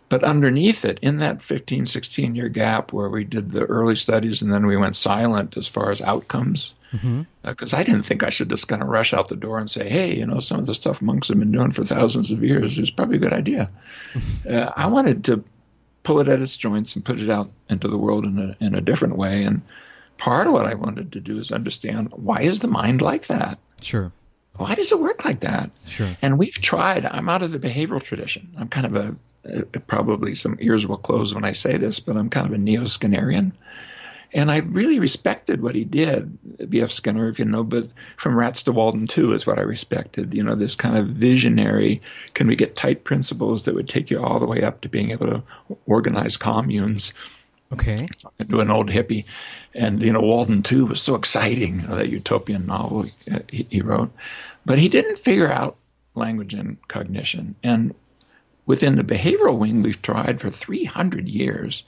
But 0.10 0.24
underneath 0.24 0.86
it, 0.86 1.00
in 1.02 1.18
that 1.18 1.42
15, 1.42 1.86
16 1.86 2.36
year 2.36 2.48
gap 2.48 2.94
where 2.94 3.10
we 3.10 3.24
did 3.24 3.52
the 3.52 3.66
early 3.66 3.96
studies 3.96 4.42
and 4.42 4.54
then 4.54 4.66
we 4.66 4.78
went 4.78 4.96
silent 4.96 5.58
as 5.58 5.68
far 5.68 5.92
as 5.92 6.02
outcomes, 6.02 6.74
because 6.92 7.04
mm-hmm. 7.04 7.24
uh, 7.46 7.78
I 7.78 7.84
didn't 7.84 8.04
think 8.04 8.24
I 8.24 8.30
should 8.30 8.50
just 8.50 8.70
kind 8.70 8.82
of 8.82 8.88
rush 8.88 9.14
out 9.14 9.28
the 9.28 9.36
door 9.36 9.60
and 9.60 9.70
say, 9.70 9.90
hey, 9.90 10.16
you 10.16 10.26
know, 10.26 10.40
some 10.40 10.60
of 10.60 10.66
the 10.66 10.76
stuff 10.76 11.02
monks 11.02 11.28
have 11.28 11.40
been 11.40 11.52
doing 11.52 11.72
for 11.72 11.84
thousands 11.84 12.32
of 12.32 12.44
years 12.44 12.80
is 12.80 12.90
probably 12.90 13.18
a 13.18 13.20
good 13.20 13.34
idea. 13.34 13.70
uh, 14.50 14.72
I 14.76 14.88
wanted 14.88 15.26
to 15.26 15.44
pull 16.04 16.22
it 16.22 16.30
at 16.30 16.40
its 16.40 16.56
joints 16.56 16.96
and 16.96 17.04
put 17.04 17.20
it 17.20 17.30
out 17.30 17.52
into 17.70 17.90
the 17.90 17.98
world 17.98 18.24
in 18.24 18.40
a, 18.40 18.56
in 18.64 18.76
a 18.76 18.82
different 18.82 19.18
way. 19.18 19.44
And 19.44 19.62
part 20.18 20.48
of 20.48 20.54
what 20.54 20.66
I 20.66 20.76
wanted 20.76 21.12
to 21.12 21.20
do 21.20 21.38
is 21.38 21.52
understand 21.52 22.10
why 22.14 22.42
is 22.44 22.60
the 22.60 22.70
mind 22.70 23.02
like 23.02 23.28
that? 23.28 23.60
Sure. 23.82 24.14
Why 24.56 24.74
does 24.74 24.92
it 24.92 25.00
work 25.00 25.26
like 25.26 25.42
that? 25.42 25.70
Sure. 25.86 26.18
And 26.22 26.40
we've 26.40 26.54
tried. 26.54 27.06
I'm 27.06 27.30
out 27.30 27.44
of 27.44 27.52
the 27.52 27.60
behavioral 27.60 28.02
tradition. 28.02 28.50
I'm 28.58 28.70
kind 28.70 28.86
of 28.86 28.96
a 28.96 29.16
Uh, 29.48 29.62
probably 29.88 30.36
some 30.36 30.58
ears 30.60 30.86
will 30.86 30.98
close 30.98 31.34
when 31.34 31.46
I 31.46 31.54
say 31.54 31.78
this, 31.78 32.00
but 32.00 32.18
I'm 32.18 32.30
kind 32.30 32.48
of 32.48 32.54
a 32.54 32.58
neo 32.58 32.84
Skinnerian. 32.84 33.54
And 34.34 34.52
I 34.52 34.58
really 34.58 35.00
respected 35.00 35.62
what 35.62 35.74
he 35.74 35.86
did, 35.86 36.70
B.F. 36.70 36.92
Skinner, 36.92 37.30
if 37.30 37.40
you 37.40 37.46
know, 37.46 37.64
but 37.64 37.88
from 38.18 38.36
Rats 38.36 38.64
to 38.64 38.74
Walden 38.74 39.08
Two 39.08 39.34
is 39.34 39.48
what 39.48 39.58
I 39.58 39.62
respected. 39.62 40.34
You 40.34 40.44
know, 40.44 40.56
this 40.56 40.76
kind 40.76 40.98
of 40.98 41.08
visionary, 41.08 42.02
can 42.34 42.48
we 42.48 42.58
get 42.58 42.76
tight 42.76 43.06
principles 43.06 43.66
that 43.66 43.74
would 43.74 43.88
take 43.88 44.12
you 44.12 44.22
all 44.22 44.40
the 44.40 44.46
way 44.46 44.64
up 44.64 44.82
to 44.82 44.90
being 44.90 45.12
able 45.12 45.28
to 45.28 45.44
organize 45.86 46.36
communes? 46.36 47.14
Okay. 47.72 48.08
To 48.50 48.60
an 48.60 48.70
old 48.70 48.90
hippie. 48.90 49.26
And, 49.74 50.02
you 50.02 50.12
know, 50.12 50.22
Walden 50.22 50.62
Two 50.62 50.88
was 50.88 51.02
so 51.02 51.16
exciting, 51.16 51.80
you 51.80 51.88
know, 51.88 51.96
that 51.96 52.10
utopian 52.10 52.66
novel 52.66 53.10
he, 53.50 53.68
he 53.70 53.82
wrote. 53.82 54.12
But 54.66 54.78
he 54.78 54.90
didn't 54.90 55.20
figure 55.20 55.52
out 55.52 55.78
language 56.16 56.54
and 56.54 56.78
cognition. 56.88 57.56
And 57.64 57.96
within 58.68 58.98
the 58.98 59.04
behavioral 59.04 59.58
wing, 59.58 59.82
we've 59.82 60.02
tried 60.02 60.40
for 60.40 60.52
300 60.52 61.28
years 61.28 61.84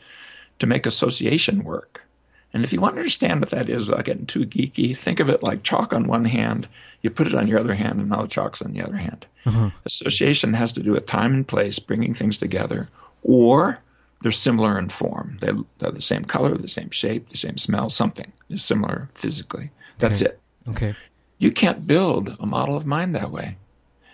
to 0.57 0.65
make 0.65 0.88
association 0.88 1.63
work. 1.63 2.03
And 2.51 2.63
if 2.63 2.74
you 2.74 2.81
want 2.81 2.95
to 2.95 3.00
understand 3.00 3.41
what 3.41 3.51
that 3.51 3.69
is 3.69 3.88
without 3.88 4.05
getting 4.05 4.25
too 4.25 4.45
geeky, 4.45 4.98
think 4.98 5.19
of 5.19 5.29
it 5.29 5.43
like 5.43 5.62
chalk 5.62 5.93
on 5.93 6.07
one 6.07 6.25
hand, 6.25 6.67
you 7.03 7.12
put 7.12 7.27
it 7.27 7.36
on 7.36 7.48
your 7.48 7.59
other 7.59 7.75
hand, 7.75 8.00
and 8.00 8.09
now 8.09 8.24
the 8.24 8.27
chalk's 8.27 8.63
on 8.63 8.74
the 8.74 8.81
other 8.81 8.95
hand. 8.95 9.27
Uh-huh. 9.45 9.69
Association 9.86 10.53
has 10.55 10.74
to 10.74 10.81
do 10.81 10.93
with 10.93 11.05
time 11.05 11.33
and 11.36 11.48
place, 11.48 11.77
bringing 11.77 12.15
things 12.15 12.38
together, 12.38 12.88
or 13.21 13.77
they're 14.21 14.31
similar 14.31 14.79
in 14.79 14.89
form. 14.89 15.38
They're, 15.39 15.57
they're 15.77 15.91
the 15.91 16.01
same 16.01 16.25
color, 16.25 16.57
the 16.57 16.67
same 16.67 16.89
shape, 16.89 17.29
the 17.29 17.38
same 17.38 17.57
smell, 17.57 17.89
something 17.89 18.31
is 18.50 18.63
similar 18.63 19.09
physically. 19.13 19.69
That's 20.00 20.24
okay. 20.24 20.31
it. 20.31 20.39
Okay. 20.69 20.95
You 21.38 21.51
can't 21.51 21.86
build 21.86 22.36
a 22.39 22.45
model 22.45 22.75
of 22.75 22.86
mind 22.86 23.15
that 23.15 23.31
way. 23.31 23.57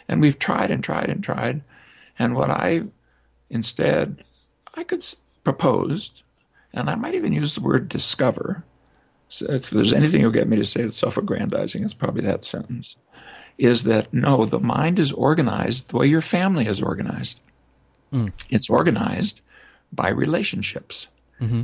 And 0.08 0.22
we've 0.22 0.38
tried 0.38 0.72
and 0.72 0.84
tried 0.84 1.10
and 1.10 1.24
tried. 1.24 1.62
And 2.18 2.36
what 2.36 2.50
I 2.50 2.84
instead, 3.50 4.24
I 4.74 4.84
could 4.84 5.04
proposed, 5.44 6.24
and 6.74 6.90
I 6.90 6.96
might 6.96 7.16
even 7.16 7.34
use 7.34 7.56
the 7.56 7.62
word 7.62 7.88
discover. 7.88 8.64
So 9.30 9.46
if 9.50 9.70
there's 9.70 9.94
anything 9.94 10.22
you'll 10.22 10.32
get 10.32 10.48
me 10.48 10.58
to 10.58 10.66
say 10.66 10.82
that's 10.82 10.98
self-aggrandizing, 10.98 11.84
it's 11.84 11.94
probably 11.94 12.26
that 12.26 12.44
sentence. 12.44 12.96
Is 13.58 13.84
that 13.84 14.14
no, 14.14 14.46
the 14.46 14.60
mind 14.60 15.00
is 15.00 15.12
organized 15.12 15.90
the 15.90 15.98
way 15.98 16.08
your 16.08 16.22
family 16.22 16.68
is 16.68 16.82
organized. 16.82 17.40
Mm. 18.12 18.34
It's 18.50 18.70
organized 18.70 19.42
by 19.94 20.10
relationships. 20.10 21.08
Mm-hmm. 21.40 21.64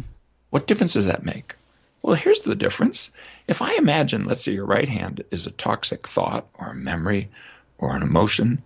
What 0.49 0.67
difference 0.67 0.93
does 0.93 1.05
that 1.05 1.25
make? 1.25 1.55
Well, 2.01 2.15
here's 2.15 2.39
the 2.39 2.55
difference. 2.55 3.11
If 3.47 3.61
I 3.61 3.75
imagine, 3.75 4.25
let's 4.25 4.43
say, 4.43 4.53
your 4.53 4.65
right 4.65 4.87
hand 4.87 5.23
is 5.31 5.45
a 5.45 5.51
toxic 5.51 6.07
thought 6.07 6.47
or 6.55 6.71
a 6.71 6.75
memory 6.75 7.29
or 7.77 7.95
an 7.95 8.01
emotion, 8.01 8.63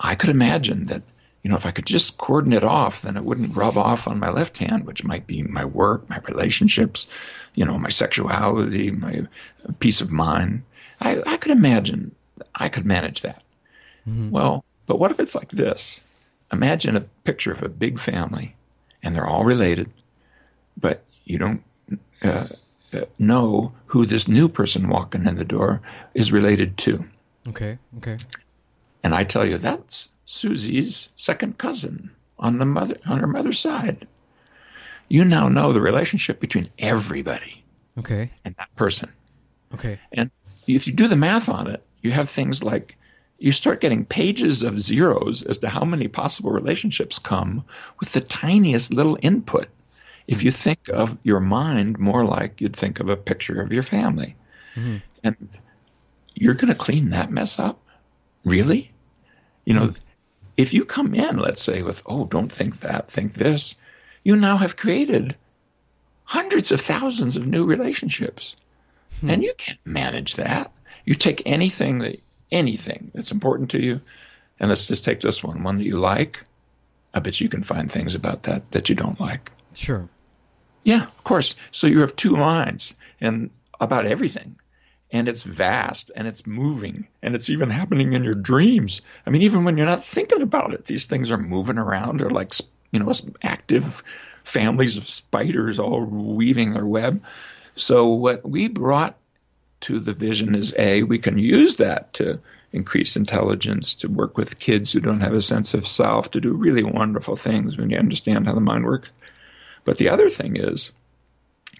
I 0.00 0.14
could 0.14 0.30
imagine 0.30 0.86
that 0.86 1.02
you 1.48 1.52
know, 1.52 1.56
if 1.56 1.64
I 1.64 1.70
could 1.70 1.86
just 1.86 2.18
cordon 2.18 2.52
it 2.52 2.62
off, 2.62 3.00
then 3.00 3.16
it 3.16 3.24
wouldn't 3.24 3.56
rub 3.56 3.78
off 3.78 4.06
on 4.06 4.18
my 4.18 4.28
left 4.28 4.58
hand, 4.58 4.84
which 4.84 5.02
might 5.02 5.26
be 5.26 5.42
my 5.42 5.64
work, 5.64 6.06
my 6.10 6.18
relationships, 6.18 7.06
you 7.54 7.64
know, 7.64 7.78
my 7.78 7.88
sexuality, 7.88 8.90
my 8.90 9.26
peace 9.78 10.02
of 10.02 10.10
mind. 10.10 10.64
I, 11.00 11.22
I 11.26 11.38
could 11.38 11.52
imagine 11.52 12.14
I 12.54 12.68
could 12.68 12.84
manage 12.84 13.22
that. 13.22 13.42
Mm-hmm. 14.06 14.28
Well, 14.28 14.62
but 14.84 14.98
what 14.98 15.10
if 15.10 15.20
it's 15.20 15.34
like 15.34 15.48
this? 15.48 16.02
Imagine 16.52 16.96
a 16.96 17.06
picture 17.24 17.52
of 17.52 17.62
a 17.62 17.70
big 17.70 17.98
family, 17.98 18.54
and 19.02 19.16
they're 19.16 19.26
all 19.26 19.46
related, 19.46 19.90
but 20.76 21.02
you 21.24 21.38
don't 21.38 21.62
uh, 22.20 22.48
uh, 22.92 23.00
know 23.18 23.72
who 23.86 24.04
this 24.04 24.28
new 24.28 24.50
person 24.50 24.90
walking 24.90 25.26
in 25.26 25.36
the 25.36 25.46
door 25.46 25.80
is 26.12 26.30
related 26.30 26.76
to. 26.76 27.06
Okay. 27.48 27.78
Okay. 27.96 28.18
And 29.02 29.14
I 29.14 29.24
tell 29.24 29.46
you, 29.46 29.56
that's 29.56 30.10
Susie's 30.30 31.08
second 31.16 31.56
cousin 31.56 32.10
on 32.38 32.58
the 32.58 32.66
mother 32.66 32.98
on 33.06 33.18
her 33.18 33.26
mother's 33.26 33.58
side. 33.58 34.06
You 35.08 35.24
now 35.24 35.48
know 35.48 35.72
the 35.72 35.80
relationship 35.80 36.38
between 36.38 36.68
everybody. 36.78 37.64
Okay. 37.96 38.30
And 38.44 38.54
that 38.56 38.76
person. 38.76 39.10
Okay. 39.72 39.98
And 40.12 40.30
if 40.66 40.86
you 40.86 40.92
do 40.92 41.08
the 41.08 41.16
math 41.16 41.48
on 41.48 41.68
it, 41.68 41.82
you 42.02 42.10
have 42.10 42.28
things 42.28 42.62
like 42.62 42.98
you 43.38 43.52
start 43.52 43.80
getting 43.80 44.04
pages 44.04 44.64
of 44.64 44.78
zeros 44.78 45.42
as 45.42 45.58
to 45.58 45.70
how 45.70 45.86
many 45.86 46.08
possible 46.08 46.50
relationships 46.50 47.18
come 47.18 47.64
with 47.98 48.12
the 48.12 48.20
tiniest 48.20 48.92
little 48.92 49.18
input. 49.22 49.68
If 50.26 50.42
you 50.42 50.50
think 50.50 50.90
of 50.92 51.16
your 51.22 51.40
mind 51.40 51.98
more 51.98 52.26
like 52.26 52.60
you'd 52.60 52.76
think 52.76 53.00
of 53.00 53.08
a 53.08 53.16
picture 53.16 53.62
of 53.62 53.72
your 53.72 53.82
family. 53.82 54.36
Mm-hmm. 54.76 54.96
And 55.24 55.48
you're 56.34 56.52
going 56.52 56.68
to 56.68 56.74
clean 56.74 57.10
that 57.10 57.30
mess 57.30 57.58
up? 57.58 57.80
Really? 58.44 58.92
You 59.64 59.72
know, 59.72 59.86
mm-hmm. 59.88 60.02
If 60.58 60.74
you 60.74 60.84
come 60.84 61.14
in, 61.14 61.38
let's 61.38 61.62
say, 61.62 61.82
with, 61.82 62.02
oh, 62.04 62.26
don't 62.26 62.52
think 62.52 62.80
that, 62.80 63.10
think 63.10 63.32
this, 63.32 63.76
you 64.24 64.36
now 64.36 64.56
have 64.56 64.76
created 64.76 65.36
hundreds 66.24 66.72
of 66.72 66.80
thousands 66.80 67.36
of 67.36 67.46
new 67.46 67.64
relationships. 67.64 68.56
Hmm. 69.20 69.30
And 69.30 69.44
you 69.44 69.54
can't 69.56 69.78
manage 69.86 70.34
that. 70.34 70.72
You 71.04 71.14
take 71.14 71.42
anything 71.46 72.00
that 72.00 72.20
anything 72.50 73.12
that's 73.14 73.30
important 73.30 73.70
to 73.70 73.80
you, 73.80 74.00
and 74.58 74.68
let's 74.68 74.88
just 74.88 75.04
take 75.04 75.20
this 75.20 75.44
one, 75.44 75.62
one 75.62 75.76
that 75.76 75.86
you 75.86 75.96
like. 75.96 76.42
I 77.14 77.20
bet 77.20 77.40
you 77.40 77.48
can 77.48 77.62
find 77.62 77.90
things 77.90 78.16
about 78.16 78.42
that 78.42 78.70
that 78.72 78.88
you 78.88 78.94
don't 78.94 79.20
like. 79.20 79.52
Sure. 79.74 80.08
Yeah, 80.82 81.04
of 81.04 81.24
course. 81.24 81.54
So 81.70 81.86
you 81.86 82.00
have 82.00 82.16
two 82.16 82.36
minds 82.36 82.94
and 83.20 83.50
about 83.80 84.06
everything 84.06 84.56
and 85.10 85.28
it's 85.28 85.42
vast 85.42 86.10
and 86.14 86.28
it's 86.28 86.46
moving 86.46 87.06
and 87.22 87.34
it's 87.34 87.50
even 87.50 87.70
happening 87.70 88.12
in 88.12 88.24
your 88.24 88.34
dreams. 88.34 89.00
I 89.26 89.30
mean, 89.30 89.42
even 89.42 89.64
when 89.64 89.76
you're 89.76 89.86
not 89.86 90.04
thinking 90.04 90.42
about 90.42 90.74
it, 90.74 90.84
these 90.84 91.06
things 91.06 91.30
are 91.30 91.38
moving 91.38 91.78
around. 91.78 92.20
They're 92.20 92.30
like, 92.30 92.52
you 92.90 93.00
know, 93.00 93.12
active 93.42 94.02
families 94.44 94.96
of 94.96 95.08
spiders 95.08 95.78
all 95.78 96.04
weaving 96.04 96.72
their 96.72 96.86
web. 96.86 97.22
So, 97.74 98.08
what 98.08 98.48
we 98.48 98.68
brought 98.68 99.16
to 99.82 100.00
the 100.00 100.12
vision 100.12 100.54
is 100.54 100.74
A, 100.76 101.04
we 101.04 101.18
can 101.18 101.38
use 101.38 101.76
that 101.76 102.14
to 102.14 102.40
increase 102.72 103.16
intelligence, 103.16 103.94
to 103.96 104.08
work 104.08 104.36
with 104.36 104.58
kids 104.58 104.92
who 104.92 105.00
don't 105.00 105.20
have 105.20 105.32
a 105.32 105.40
sense 105.40 105.74
of 105.74 105.86
self, 105.86 106.32
to 106.32 106.40
do 106.40 106.52
really 106.52 106.82
wonderful 106.82 107.36
things 107.36 107.78
when 107.78 107.90
you 107.90 107.96
understand 107.96 108.46
how 108.46 108.54
the 108.54 108.60
mind 108.60 108.84
works. 108.84 109.12
But 109.84 109.96
the 109.96 110.10
other 110.10 110.28
thing 110.28 110.56
is, 110.56 110.92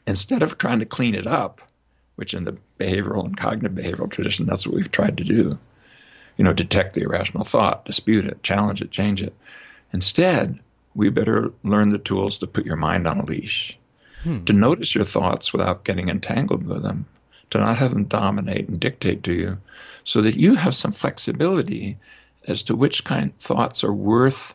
instead 0.06 0.42
of 0.42 0.56
trying 0.56 0.78
to 0.78 0.86
clean 0.86 1.14
it 1.14 1.26
up, 1.26 1.60
which 2.16 2.32
in 2.32 2.44
the 2.44 2.56
behavioral 2.78 3.24
and 3.24 3.36
cognitive 3.36 3.76
behavioral 3.76 4.10
tradition, 4.10 4.46
that's 4.46 4.66
what 4.66 4.76
we've 4.76 4.90
tried 4.90 5.18
to 5.18 5.24
do. 5.24 5.58
You 6.36 6.44
know, 6.44 6.52
detect 6.52 6.94
the 6.94 7.02
irrational 7.02 7.44
thought, 7.44 7.84
dispute 7.84 8.24
it, 8.24 8.42
challenge 8.42 8.80
it, 8.80 8.90
change 8.90 9.22
it. 9.22 9.34
Instead, 9.92 10.60
we 10.94 11.10
better 11.10 11.52
learn 11.62 11.90
the 11.90 11.98
tools 11.98 12.38
to 12.38 12.46
put 12.46 12.66
your 12.66 12.76
mind 12.76 13.06
on 13.06 13.18
a 13.18 13.24
leash, 13.24 13.78
hmm. 14.22 14.44
to 14.44 14.52
notice 14.52 14.94
your 14.94 15.04
thoughts 15.04 15.52
without 15.52 15.84
getting 15.84 16.08
entangled 16.08 16.66
with 16.66 16.82
them, 16.82 17.06
to 17.50 17.58
not 17.58 17.78
have 17.78 17.90
them 17.90 18.04
dominate 18.04 18.68
and 18.68 18.80
dictate 18.80 19.24
to 19.24 19.32
you, 19.32 19.58
so 20.04 20.22
that 20.22 20.36
you 20.36 20.54
have 20.54 20.74
some 20.74 20.92
flexibility 20.92 21.98
as 22.46 22.64
to 22.64 22.76
which 22.76 23.04
kind 23.04 23.30
of 23.30 23.36
thoughts 23.36 23.84
are 23.84 23.92
worth 23.92 24.54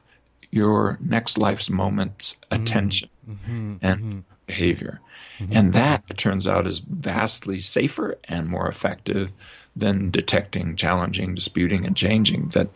your 0.52 0.98
next 1.02 1.38
life's 1.38 1.70
moment's 1.70 2.36
hmm. 2.52 2.62
attention 2.62 3.10
mm-hmm, 3.30 3.76
and 3.82 4.00
mm-hmm. 4.00 4.20
behavior. 4.46 5.00
Mm-hmm. 5.40 5.54
And 5.56 5.74
that, 5.74 6.04
it 6.10 6.18
turns 6.18 6.48
out, 6.48 6.68
is 6.68 6.80
vastly 6.80 7.60
safer 7.60 8.18
and 8.26 8.48
more 8.48 8.68
effective 8.68 9.32
than 9.76 10.12
detecting, 10.12 10.76
challenging, 10.76 11.36
disputing, 11.36 11.86
and 11.86 11.96
changing 11.96 12.50
that 12.50 12.70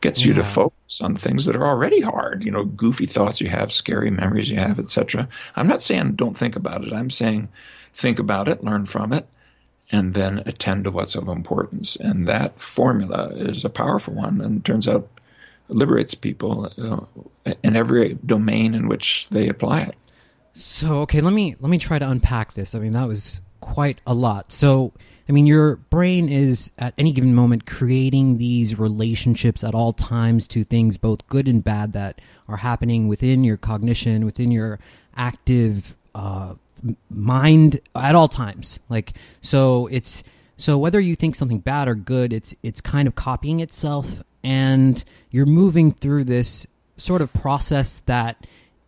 gets 0.00 0.24
you 0.24 0.34
to 0.34 0.44
focus 0.44 1.00
on 1.00 1.16
things 1.16 1.46
that 1.46 1.56
are 1.56 1.66
already 1.66 2.02
hard 2.02 2.44
you 2.44 2.50
know 2.50 2.64
goofy 2.64 3.06
thoughts 3.06 3.40
you 3.40 3.48
have 3.48 3.72
scary 3.72 4.10
memories 4.10 4.48
you 4.48 4.56
have 4.56 4.78
etc 4.78 5.26
i'm 5.56 5.66
not 5.66 5.82
saying 5.82 6.12
don't 6.12 6.36
think 6.36 6.54
about 6.54 6.84
it. 6.84 6.92
I'm 6.92 7.10
saying 7.10 7.48
think 7.94 8.18
about 8.18 8.46
it 8.46 8.62
learn 8.62 8.84
from 8.84 9.14
it 9.14 9.26
and 9.90 10.12
then 10.12 10.42
attend 10.46 10.84
to 10.84 10.90
what's 10.90 11.14
of 11.14 11.28
importance. 11.28 11.96
And 11.96 12.28
that 12.28 12.58
formula 12.58 13.28
is 13.34 13.64
a 13.64 13.70
powerful 13.70 14.14
one 14.14 14.40
and 14.40 14.64
turns 14.64 14.88
out 14.88 15.08
liberates 15.68 16.14
people 16.14 16.70
uh, 17.44 17.52
in 17.62 17.76
every 17.76 18.14
domain 18.24 18.74
in 18.74 18.88
which 18.88 19.28
they 19.30 19.48
apply 19.48 19.82
it 19.82 19.96
so 20.56 21.00
okay 21.00 21.20
let 21.20 21.32
me 21.32 21.54
let 21.60 21.68
me 21.68 21.78
try 21.78 21.98
to 21.98 22.08
unpack 22.08 22.54
this 22.54 22.74
i 22.74 22.78
mean 22.78 22.92
that 22.92 23.06
was 23.06 23.40
quite 23.60 24.00
a 24.06 24.14
lot 24.14 24.50
so 24.50 24.92
I 25.28 25.32
mean, 25.32 25.46
your 25.46 25.76
brain 25.76 26.28
is 26.28 26.70
at 26.78 26.94
any 26.96 27.12
given 27.12 27.34
moment 27.34 27.66
creating 27.66 28.38
these 28.38 28.78
relationships 28.78 29.64
at 29.64 29.74
all 29.74 29.92
times 29.92 30.46
to 30.48 30.62
things 30.62 30.98
both 30.98 31.26
good 31.26 31.48
and 31.48 31.64
bad 31.64 31.94
that 31.94 32.20
are 32.48 32.58
happening 32.58 33.08
within 33.08 33.42
your 33.42 33.56
cognition, 33.56 34.24
within 34.24 34.52
your 34.52 34.78
active 35.16 35.96
uh, 36.14 36.54
mind 37.10 37.80
at 37.96 38.14
all 38.14 38.28
times. 38.28 38.78
Like, 38.88 39.14
so 39.40 39.88
it's 39.88 40.22
so 40.56 40.78
whether 40.78 41.00
you 41.00 41.16
think 41.16 41.34
something 41.34 41.58
bad 41.58 41.88
or 41.88 41.96
good, 41.96 42.32
it's 42.32 42.54
it's 42.62 42.80
kind 42.80 43.08
of 43.08 43.16
copying 43.16 43.58
itself, 43.58 44.22
and 44.44 45.02
you're 45.30 45.44
moving 45.44 45.90
through 45.90 46.24
this 46.24 46.68
sort 46.96 47.20
of 47.20 47.32
process 47.32 48.00
that 48.06 48.46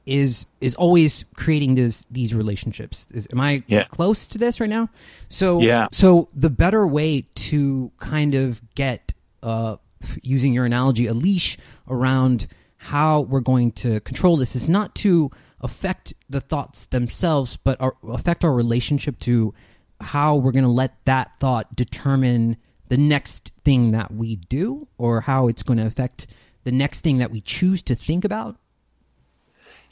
is 0.09 0.47
is 0.61 0.75
always 0.75 1.25
creating 1.37 1.75
this 1.75 2.07
these 2.11 2.35
relationships. 2.35 3.07
Is, 3.13 3.29
am 3.33 3.41
I 3.41 3.63
yeah. 3.67 3.85
close 3.85 4.27
to 4.29 4.39
this 4.39 4.61
right 4.61 4.71
now? 4.71 4.89
So 5.29 5.61
yeah. 5.61 5.89
So 5.93 6.29
the 6.35 6.51
better 6.51 6.87
way 6.87 7.27
to 7.35 7.93
kind 7.99 8.35
of 8.35 8.63
get, 8.75 9.15
uh, 9.43 9.77
using 10.23 10.55
your 10.55 10.65
analogy, 10.65 11.07
a 11.07 11.15
leash 11.15 11.59
around 11.89 12.47
how 12.79 13.21
we're 13.21 13.41
going 13.41 13.73
to 13.73 14.01
control 14.01 14.37
this 14.37 14.57
is 14.57 14.69
not 14.69 14.95
to 14.95 15.31
affect 15.61 16.15
the 16.31 16.41
thoughts 16.41 16.87
themselves, 16.87 17.57
but 17.57 17.81
our, 17.81 17.95
affect 18.09 18.45
our 18.45 18.55
relationship 18.55 19.19
to 19.19 19.53
how 20.01 20.37
we're 20.37 20.53
going 20.53 20.65
to 20.65 20.71
let 20.71 21.05
that 21.05 21.33
thought 21.41 21.75
determine 21.75 22.57
the 22.89 22.97
next 22.97 23.53
thing 23.65 23.91
that 23.91 24.13
we 24.13 24.37
do, 24.37 24.87
or 24.97 25.23
how 25.23 25.49
it's 25.49 25.63
going 25.63 25.77
to 25.77 25.87
affect 25.87 26.27
the 26.65 26.73
next 26.73 27.01
thing 27.01 27.19
that 27.19 27.31
we 27.31 27.41
choose 27.41 27.83
to 27.83 27.95
think 27.95 28.25
about. 28.25 28.57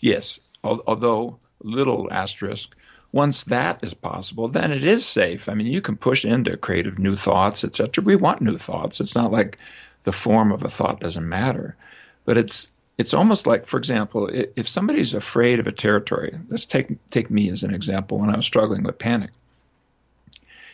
Yes, 0.01 0.41
although 0.65 1.39
little 1.63 2.09
asterisk. 2.11 2.75
Once 3.13 3.45
that 3.45 3.83
is 3.83 3.95
possible, 3.95 4.49
then 4.49 4.73
it 4.73 4.85
is 4.85 5.07
safe. 5.07 5.49
I 5.49 5.55
mean, 5.55 5.69
you 5.69 5.81
can 5.81 5.97
push 5.97 6.25
into 6.25 6.57
creative 6.57 6.99
new 6.99 7.17
thoughts, 7.17 7.65
etc. 7.65 8.05
We 8.05 8.17
want 8.17 8.43
new 8.43 8.59
thoughts. 8.59 9.01
It's 9.01 9.15
not 9.15 9.33
like 9.33 9.59
the 10.05 10.13
form 10.13 10.53
of 10.53 10.63
a 10.65 10.69
thought 10.69 11.01
doesn't 11.01 11.29
matter, 11.29 11.77
but 12.25 12.37
it's 12.37 12.71
it's 12.99 13.15
almost 13.15 13.47
like, 13.47 13.67
for 13.67 13.77
example, 13.77 14.29
if 14.33 14.69
somebody's 14.69 15.13
afraid 15.13 15.61
of 15.61 15.67
a 15.67 15.73
territory. 15.73 16.39
Let's 16.49 16.67
take 16.67 16.89
take 17.11 17.31
me 17.31 17.49
as 17.51 17.63
an 17.63 17.75
example. 17.75 18.19
When 18.19 18.31
I 18.31 18.37
was 18.37 18.47
struggling 18.47 18.83
with 18.83 18.99
panic, 18.99 19.31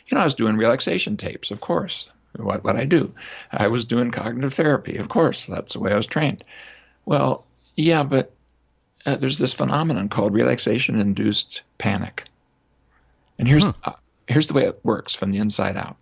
you 0.06 0.14
know, 0.14 0.20
I 0.20 0.24
was 0.24 0.34
doing 0.34 0.56
relaxation 0.56 1.16
tapes, 1.16 1.50
of 1.50 1.60
course. 1.60 2.08
What 2.36 2.64
what 2.64 2.76
I 2.76 2.86
do, 2.86 3.12
I 3.50 3.68
was 3.68 3.84
doing 3.84 4.10
cognitive 4.10 4.54
therapy, 4.54 4.96
of 4.96 5.08
course. 5.08 5.46
That's 5.46 5.74
the 5.74 5.80
way 5.80 5.92
I 5.92 5.96
was 5.96 6.06
trained. 6.06 6.42
Well, 7.04 7.44
yeah, 7.76 8.04
but 8.04 8.32
uh, 9.06 9.16
there's 9.16 9.38
this 9.38 9.54
phenomenon 9.54 10.08
called 10.08 10.34
relaxation 10.34 11.00
induced 11.00 11.62
panic. 11.78 12.24
And 13.38 13.48
here's 13.48 13.64
huh. 13.64 13.72
uh, 13.84 13.92
here's 14.28 14.46
the 14.46 14.54
way 14.54 14.64
it 14.64 14.80
works 14.84 15.14
from 15.14 15.30
the 15.30 15.38
inside 15.38 15.76
out. 15.76 15.96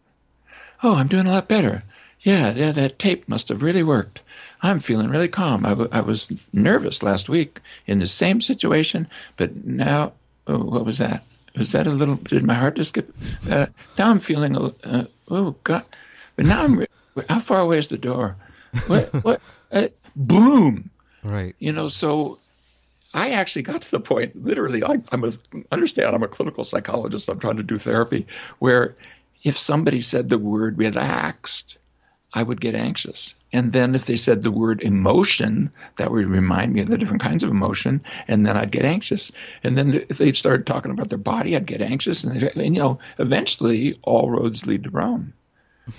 Oh, 0.82 0.94
I'm 0.94 1.08
doing 1.08 1.26
a 1.26 1.32
lot 1.32 1.48
better. 1.48 1.82
Yeah, 2.20 2.52
yeah, 2.52 2.72
that 2.72 2.98
tape 2.98 3.28
must 3.28 3.48
have 3.48 3.62
really 3.62 3.82
worked. 3.82 4.20
I'm 4.62 4.78
feeling 4.78 5.08
really 5.08 5.28
calm. 5.28 5.64
I, 5.64 5.70
w- 5.70 5.88
I 5.90 6.00
was 6.00 6.30
nervous 6.52 7.02
last 7.02 7.30
week 7.30 7.60
in 7.86 7.98
the 7.98 8.06
same 8.06 8.42
situation, 8.42 9.08
but 9.38 9.64
now, 9.64 10.12
oh, 10.46 10.58
what 10.58 10.84
was 10.84 10.98
that? 10.98 11.24
Was 11.56 11.72
that 11.72 11.86
a 11.86 11.90
little? 11.90 12.16
Did 12.16 12.44
my 12.44 12.54
heart 12.54 12.76
just 12.76 12.90
skip? 12.90 13.14
Uh, 13.50 13.66
now 13.98 14.10
I'm 14.10 14.20
feeling. 14.20 14.54
A, 14.54 14.72
uh, 14.84 15.04
oh 15.28 15.56
God! 15.64 15.84
But 16.36 16.44
now 16.44 16.62
I'm. 16.62 16.78
Re- 16.78 16.86
how 17.28 17.40
far 17.40 17.60
away 17.60 17.78
is 17.78 17.88
the 17.88 17.98
door? 17.98 18.36
What? 18.86 19.12
what? 19.24 19.40
Uh, 19.72 19.88
boom! 20.14 20.90
Right. 21.22 21.56
You 21.58 21.72
know, 21.72 21.88
so 21.88 22.38
I 23.12 23.30
actually 23.30 23.62
got 23.62 23.82
to 23.82 23.90
the 23.90 24.00
point, 24.00 24.44
literally, 24.44 24.84
I, 24.84 25.00
I'm 25.10 25.24
a, 25.24 25.32
understand 25.72 26.14
I'm 26.14 26.22
a 26.22 26.28
clinical 26.28 26.64
psychologist. 26.64 27.28
I'm 27.28 27.40
trying 27.40 27.56
to 27.56 27.62
do 27.62 27.78
therapy, 27.78 28.26
where 28.60 28.96
if 29.42 29.58
somebody 29.58 30.00
said 30.00 30.28
the 30.28 30.38
word 30.38 30.78
relaxed, 30.78 31.78
I 32.32 32.44
would 32.44 32.60
get 32.60 32.76
anxious. 32.76 33.34
And 33.52 33.72
then 33.72 33.96
if 33.96 34.06
they 34.06 34.16
said 34.16 34.44
the 34.44 34.52
word 34.52 34.80
emotion, 34.82 35.72
that 35.96 36.12
would 36.12 36.26
remind 36.26 36.72
me 36.72 36.82
of 36.82 36.88
the 36.88 36.96
different 36.96 37.22
kinds 37.22 37.42
of 37.42 37.50
emotion, 37.50 38.02
and 38.28 38.46
then 38.46 38.56
I'd 38.56 38.70
get 38.70 38.84
anxious. 38.84 39.32
And 39.64 39.76
then 39.76 39.94
if 40.08 40.18
they 40.18 40.32
started 40.32 40.66
talking 40.66 40.92
about 40.92 41.08
their 41.08 41.18
body, 41.18 41.56
I'd 41.56 41.66
get 41.66 41.82
anxious. 41.82 42.22
And, 42.22 42.40
and 42.40 42.76
you 42.76 42.80
know, 42.80 43.00
eventually, 43.18 43.98
all 44.02 44.30
roads 44.30 44.66
lead 44.66 44.84
to 44.84 44.90
Rome. 44.90 45.32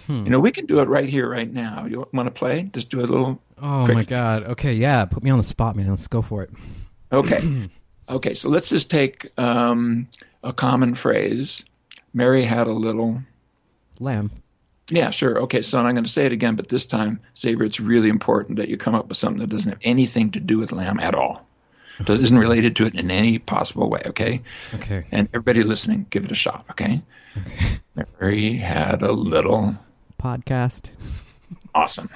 Hmm. 0.08 0.24
You 0.24 0.30
know, 0.30 0.40
we 0.40 0.52
can 0.52 0.66
do 0.66 0.80
it 0.80 0.88
right 0.88 1.10
here, 1.10 1.30
right 1.30 1.52
now. 1.52 1.86
You 1.86 2.08
want 2.14 2.28
to 2.28 2.32
play? 2.32 2.70
Just 2.72 2.90
do 2.90 3.02
a 3.02 3.04
little. 3.04 3.42
Oh 3.62 3.86
my 3.88 4.04
God! 4.04 4.44
Okay, 4.44 4.74
yeah, 4.74 5.04
put 5.04 5.24
me 5.24 5.30
on 5.30 5.38
the 5.38 5.44
spot, 5.44 5.76
man. 5.76 5.90
Let's 5.90 6.08
go 6.08 6.22
for 6.22 6.44
it. 6.44 6.52
Okay. 7.12 7.70
okay, 8.10 8.34
so 8.34 8.50
let's 8.50 8.70
just 8.70 8.90
take 8.90 9.32
um, 9.38 10.08
a 10.44 10.54
common 10.54 10.96
phrase. 10.96 11.66
Mary 12.14 12.44
had 12.44 12.68
a 12.68 12.74
little 12.74 13.22
lamb. 14.00 14.32
Yeah, 14.90 15.12
sure. 15.12 15.44
Okay, 15.44 15.62
so 15.62 15.80
I'm 15.80 15.94
going 15.94 16.04
to 16.04 16.10
say 16.10 16.26
it 16.26 16.34
again, 16.34 16.56
but 16.56 16.68
this 16.68 16.86
time, 16.86 17.22
Xavier, 17.38 17.66
it's 17.66 17.80
really 17.80 18.10
important 18.10 18.58
that 18.58 18.68
you 18.68 18.78
come 18.78 18.96
up 18.96 19.08
with 19.08 19.18
something 19.18 19.40
that 19.40 19.50
doesn't 19.50 19.72
have 19.72 19.80
anything 19.84 20.32
to 20.32 20.40
do 20.40 20.58
with 20.58 20.74
lamb 20.74 21.00
at 21.00 21.16
all. 21.16 21.48
Does 22.04 22.20
it 22.20 22.24
isn't 22.24 22.38
related 22.38 22.76
to 22.78 22.88
it 22.88 22.96
in 22.96 23.12
any 23.12 23.38
possible 23.40 23.90
way, 23.90 24.02
okay? 24.08 24.42
Okay. 24.74 25.06
And 25.12 25.30
everybody 25.34 25.64
listening, 25.64 26.08
give 26.10 26.26
it 26.26 26.32
a 26.32 26.36
shot, 26.36 26.66
okay? 26.72 27.04
okay. 27.38 27.80
Mary 28.20 28.54
had 28.56 29.02
a 29.02 29.12
little 29.12 29.76
podcast. 30.20 30.90
Awesome. 31.74 32.10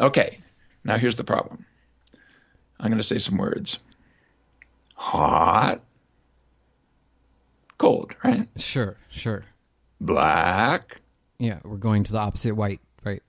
Okay, 0.00 0.38
now 0.82 0.96
here's 0.96 1.16
the 1.16 1.24
problem. 1.24 1.66
I'm 2.80 2.88
going 2.88 2.98
to 2.98 3.04
say 3.04 3.18
some 3.18 3.36
words 3.36 3.78
hot, 4.98 5.80
cold, 7.78 8.14
right? 8.24 8.48
Sure, 8.56 8.98
sure. 9.08 9.44
Black. 10.00 11.00
Yeah, 11.38 11.60
we're 11.64 11.76
going 11.76 12.04
to 12.04 12.12
the 12.12 12.18
opposite 12.18 12.54
white, 12.54 12.80
right? 13.04 13.22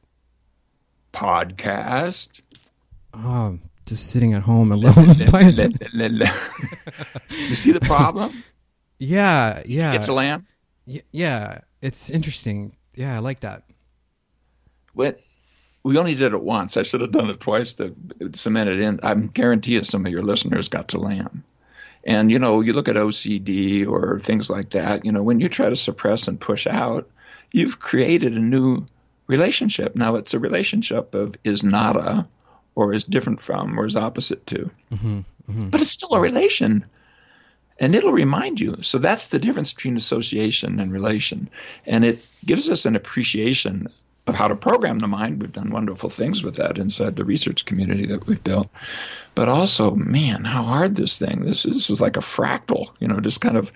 Podcast. 1.13 2.41
Oh, 3.13 3.59
just 3.85 4.07
sitting 4.07 4.33
at 4.33 4.41
home 4.41 4.71
alone. 4.71 5.07
you 5.07 5.15
see 7.55 7.71
the 7.71 7.79
problem? 7.81 8.43
Yeah, 9.01 9.63
yeah. 9.65 9.93
It's 9.93 10.09
a 10.09 10.13
lamb. 10.13 10.45
yeah, 10.85 11.59
it's 11.81 12.09
interesting. 12.09 12.75
Yeah, 12.93 13.15
I 13.15 13.19
like 13.19 13.39
that. 13.39 13.63
What 14.91 15.21
we 15.83 15.97
only 15.97 16.15
did 16.15 16.33
it 16.33 16.41
once. 16.41 16.75
I 16.75 16.83
should 16.83 16.99
have 16.99 17.13
done 17.13 17.29
it 17.29 17.39
twice 17.39 17.71
to 17.75 17.95
cement 18.33 18.69
it 18.69 18.81
in. 18.81 18.99
I'm 19.01 19.27
guarantee 19.27 19.75
you 19.75 19.85
some 19.85 20.05
of 20.05 20.11
your 20.11 20.21
listeners 20.21 20.67
got 20.67 20.89
to 20.89 20.99
lamb. 20.99 21.45
And, 22.03 22.31
you 22.31 22.39
know, 22.39 22.61
you 22.61 22.73
look 22.73 22.87
at 22.87 22.95
OCD 22.95 23.87
or 23.87 24.19
things 24.19 24.49
like 24.49 24.71
that, 24.71 25.05
you 25.05 25.11
know, 25.11 25.23
when 25.23 25.39
you 25.39 25.49
try 25.49 25.69
to 25.69 25.75
suppress 25.75 26.27
and 26.27 26.39
push 26.39 26.65
out, 26.65 27.09
you've 27.51 27.79
created 27.79 28.33
a 28.33 28.39
new 28.39 28.85
relationship. 29.27 29.95
Now 29.95 30.15
it's 30.15 30.33
a 30.33 30.39
relationship 30.39 31.13
of 31.13 31.35
is 31.43 31.63
not 31.63 31.95
a, 31.95 32.27
or 32.75 32.93
is 32.93 33.03
different 33.03 33.41
from, 33.41 33.79
or 33.79 33.85
is 33.85 33.95
opposite 33.95 34.45
to. 34.47 34.71
Mm-hmm, 34.91 35.19
mm-hmm. 35.19 35.69
But 35.69 35.81
it's 35.81 35.91
still 35.91 36.13
a 36.13 36.19
relation. 36.19 36.85
And 37.79 37.95
it'll 37.95 38.11
remind 38.11 38.59
you. 38.59 38.81
So 38.81 38.97
that's 38.97 39.27
the 39.27 39.39
difference 39.39 39.73
between 39.73 39.97
association 39.97 40.79
and 40.79 40.91
relation. 40.91 41.49
And 41.85 42.03
it 42.03 42.25
gives 42.45 42.69
us 42.69 42.85
an 42.85 42.95
appreciation 42.95 43.87
of 44.29 44.35
how 44.35 44.47
to 44.47 44.55
program 44.55 44.99
the 44.99 45.07
mind. 45.07 45.41
We've 45.41 45.51
done 45.51 45.71
wonderful 45.71 46.09
things 46.09 46.43
with 46.43 46.55
that 46.55 46.77
inside 46.77 47.15
the 47.15 47.25
research 47.25 47.65
community 47.65 48.05
that 48.07 48.27
we've 48.27 48.43
built. 48.43 48.69
But 49.35 49.49
also, 49.49 49.91
man, 49.91 50.45
how 50.45 50.63
hard 50.63 50.95
this 50.95 51.17
thing. 51.17 51.45
This 51.45 51.65
is, 51.65 51.75
this 51.75 51.89
is 51.89 52.01
like 52.01 52.17
a 52.17 52.21
fractal, 52.21 52.89
you 52.99 53.07
know, 53.07 53.19
just 53.19 53.41
kind 53.41 53.57
of 53.57 53.71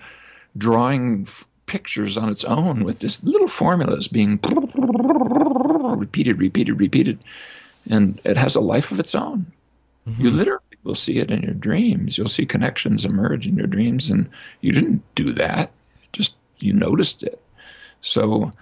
drawing 0.56 1.26
pictures 1.66 2.16
on 2.16 2.28
its 2.28 2.44
own 2.44 2.84
with 2.84 2.98
this 2.98 3.22
little 3.22 3.48
formulas 3.48 4.08
being 4.08 4.38
repeated, 5.98 6.38
repeated, 6.38 6.80
repeated. 6.80 7.18
And 7.90 8.20
it 8.24 8.36
has 8.36 8.56
a 8.56 8.60
life 8.60 8.92
of 8.92 9.00
its 9.00 9.14
own. 9.14 9.46
Mm-hmm. 10.08 10.22
You 10.22 10.30
literally 10.30 10.60
will 10.84 10.94
see 10.94 11.18
it 11.18 11.30
in 11.30 11.42
your 11.42 11.54
dreams. 11.54 12.16
You'll 12.16 12.28
see 12.28 12.46
connections 12.46 13.04
emerge 13.04 13.46
in 13.46 13.56
your 13.56 13.66
dreams, 13.66 14.10
and 14.10 14.30
you 14.60 14.72
didn't 14.72 15.02
do 15.14 15.32
that. 15.32 15.70
Just 16.12 16.34
you 16.58 16.72
noticed 16.72 17.22
it. 17.22 17.40
So 18.00 18.52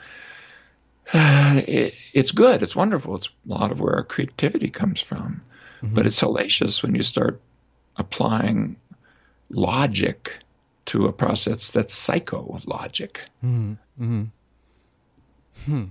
it, 1.15 1.95
it's 2.13 2.33
good. 2.33 2.63
It's 2.63 2.77
wonderful. 2.77 3.17
It's 3.17 3.29
a 3.29 3.53
lot 3.53 3.71
of 3.71 3.81
where 3.81 3.97
our 3.97 4.05
creativity 4.05 4.71
comes 4.71 5.01
from. 5.01 5.43
Mm-hmm. 5.83 5.95
But 5.95 6.07
it's 6.07 6.21
hellacious 6.21 6.83
when 6.83 6.95
you 6.95 7.03
start 7.03 7.41
applying 7.97 8.77
logic 9.51 10.39
to 10.87 11.07
a 11.07 11.13
process 11.13 11.69
that's 11.69 11.93
psycho 11.93 12.61
logic. 12.67 13.21
Mm-hmm. 13.45 13.73
mm-hmm. 14.03 14.23
Hmm. 15.67 15.85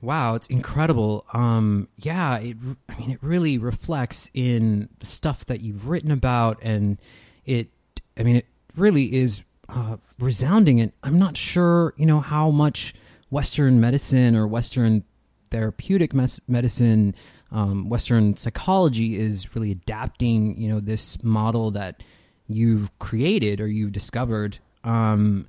Wow, 0.00 0.34
it's 0.34 0.46
incredible. 0.46 1.26
Um, 1.34 1.88
yeah, 1.98 2.38
it, 2.38 2.56
I 2.88 2.98
mean, 2.98 3.10
it 3.10 3.18
really 3.20 3.58
reflects 3.58 4.30
in 4.32 4.88
the 5.00 5.06
stuff 5.06 5.44
that 5.46 5.60
you've 5.60 5.88
written 5.88 6.10
about, 6.10 6.58
and 6.62 6.98
it, 7.44 7.68
I 8.16 8.22
mean, 8.22 8.36
it 8.36 8.46
really 8.76 9.14
is 9.14 9.42
uh, 9.68 9.96
resounding. 10.18 10.80
And 10.80 10.92
I'm 11.02 11.18
not 11.18 11.36
sure, 11.36 11.92
you 11.96 12.06
know, 12.06 12.20
how 12.20 12.50
much 12.50 12.94
Western 13.30 13.80
medicine 13.80 14.36
or 14.36 14.46
Western 14.46 15.04
therapeutic 15.50 16.12
mes- 16.14 16.40
medicine, 16.48 17.14
um, 17.50 17.88
Western 17.88 18.36
psychology 18.36 19.16
is 19.16 19.54
really 19.54 19.70
adapting, 19.72 20.60
you 20.60 20.68
know, 20.68 20.80
this 20.80 21.22
model 21.22 21.70
that 21.72 22.02
you've 22.48 22.96
created 22.98 23.60
or 23.60 23.66
you've 23.68 23.92
discovered. 23.92 24.58
Um, 24.84 25.46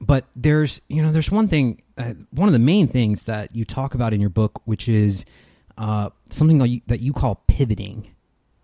but 0.00 0.26
there's 0.34 0.80
you 0.88 1.02
know 1.02 1.12
there's 1.12 1.30
one 1.30 1.46
thing 1.46 1.82
uh, 1.98 2.14
one 2.30 2.48
of 2.48 2.54
the 2.54 2.58
main 2.58 2.88
things 2.88 3.24
that 3.24 3.54
you 3.54 3.64
talk 3.66 3.94
about 3.94 4.14
in 4.14 4.20
your 4.20 4.30
book 4.30 4.62
which 4.64 4.88
is 4.88 5.26
uh, 5.76 6.08
something 6.30 6.56
that 6.58 6.68
you, 6.68 6.80
that 6.86 7.00
you 7.00 7.12
call 7.12 7.44
pivoting 7.46 8.08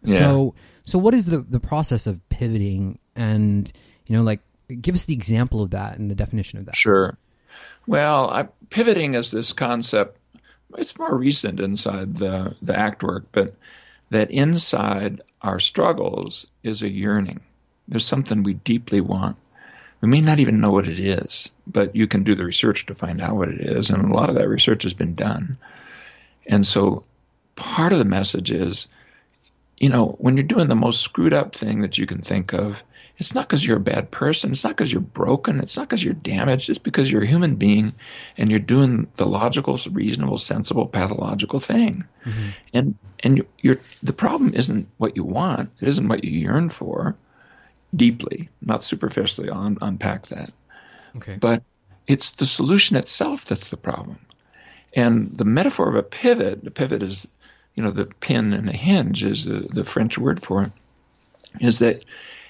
Yeah. 0.03 0.19
so 0.19 0.55
so 0.85 0.99
what 0.99 1.13
is 1.13 1.27
the 1.27 1.41
the 1.41 1.61
process 1.61 2.07
of 2.07 2.27
pivoting 2.31 2.99
and 3.15 3.71
you 4.07 4.17
know 4.17 4.23
like 4.23 4.41
give 4.81 4.95
us 4.95 5.05
the 5.05 5.13
example 5.13 5.61
of 5.61 5.73
that 5.73 5.99
and 5.99 6.11
the 6.11 6.15
definition 6.15 6.59
of 6.59 6.65
that 6.65 6.75
Sure. 6.77 7.19
Well, 7.87 8.29
I, 8.31 8.49
pivoting 8.71 9.15
is 9.15 9.31
this 9.31 9.53
concept. 9.53 10.19
It's 10.77 10.99
more 10.99 11.15
recent 11.15 11.61
inside 11.61 12.17
the 12.17 12.57
the 12.61 12.77
act 12.77 13.03
work, 13.03 13.27
but 13.33 13.55
that 14.11 14.31
inside 14.31 15.23
our 15.41 15.61
struggles 15.61 16.47
is 16.63 16.83
a 16.83 16.91
yearning. 16.91 17.41
There's 17.89 18.05
something 18.05 18.43
we 18.43 18.55
deeply 18.55 19.01
want. 19.01 19.37
We 20.01 20.09
may 20.09 20.21
not 20.21 20.41
even 20.41 20.61
know 20.61 20.73
what 20.73 20.89
it 20.89 20.99
is, 20.99 21.51
but 21.67 21.97
you 21.97 22.07
can 22.07 22.25
do 22.25 22.35
the 22.35 22.45
research 22.45 22.87
to 22.87 22.95
find 22.95 23.21
out 23.21 23.37
what 23.37 23.49
it 23.49 23.61
is, 23.61 23.91
and 23.91 24.05
a 24.05 24.15
lot 24.15 24.29
of 24.29 24.35
that 24.35 24.49
research 24.49 24.83
has 24.83 24.95
been 24.95 25.15
done. 25.15 25.57
And 26.47 26.67
so, 26.67 27.05
part 27.55 27.93
of 27.93 27.99
the 27.99 28.05
message 28.05 28.51
is, 28.51 28.89
you 29.79 29.89
know, 29.89 30.17
when 30.19 30.37
you're 30.37 30.45
doing 30.45 30.69
the 30.69 30.75
most 30.75 31.03
screwed 31.03 31.33
up 31.33 31.55
thing 31.55 31.81
that 31.83 31.99
you 31.99 32.07
can 32.07 32.21
think 32.21 32.53
of, 32.53 32.83
it's 33.19 33.35
not 33.35 33.49
because 33.49 33.65
you're 33.65 33.79
a 33.79 33.81
bad 33.81 34.11
person. 34.11 34.51
It's 34.51 34.63
not 34.65 34.77
because 34.77 34.93
you're 34.93 35.01
broken. 35.01 35.61
It's 35.61 35.77
not 35.77 35.89
because 35.89 36.05
you're 36.05 36.15
damaged. 36.15 36.69
It's 36.69 36.79
because 36.79 37.11
you're 37.11 37.23
a 37.23 37.27
human 37.27 37.57
being 37.57 37.95
and 38.37 38.51
you're 38.51 38.59
doing 38.61 39.09
the 39.17 39.27
logical, 39.27 39.79
reasonable, 39.91 40.39
sensible, 40.39 40.87
pathological 40.87 41.59
thing. 41.59 42.05
Mm-hmm. 42.25 42.49
And 42.75 42.95
and 43.21 43.37
you- 43.39 43.49
you're 43.63 43.81
the 44.03 44.13
problem 44.13 44.53
isn't 44.55 44.89
what 44.99 45.17
you 45.17 45.25
want. 45.25 45.71
It 45.81 45.89
isn't 45.89 46.09
what 46.09 46.25
you 46.25 46.31
yearn 46.31 46.69
for 46.69 47.17
deeply, 47.95 48.49
not 48.61 48.83
superficially. 48.83 49.49
I'll 49.51 49.63
un- 49.63 49.79
unpack 49.81 50.27
that. 50.27 50.53
okay 51.17 51.37
But 51.41 51.63
it's 52.07 52.33
the 52.33 52.47
solution 52.47 52.97
itself 52.97 53.47
that's 53.47 53.71
the 53.71 53.77
problem. 53.77 54.19
And 54.95 55.37
the 55.37 55.45
metaphor 55.45 55.89
of 55.89 55.95
a 55.95 56.03
pivot, 56.03 56.65
the 56.65 56.71
pivot 56.71 57.03
is, 57.03 57.29
you 57.75 57.83
know, 57.83 57.91
the 57.91 58.07
pin 58.07 58.53
and 58.53 58.69
the 58.69 58.73
hinge 58.73 59.25
is 59.25 59.45
the, 59.45 59.67
the 59.71 59.85
French 59.85 60.17
word 60.19 60.43
for 60.43 60.65
it, 60.65 60.73
is 61.61 61.79
that 61.81 62.05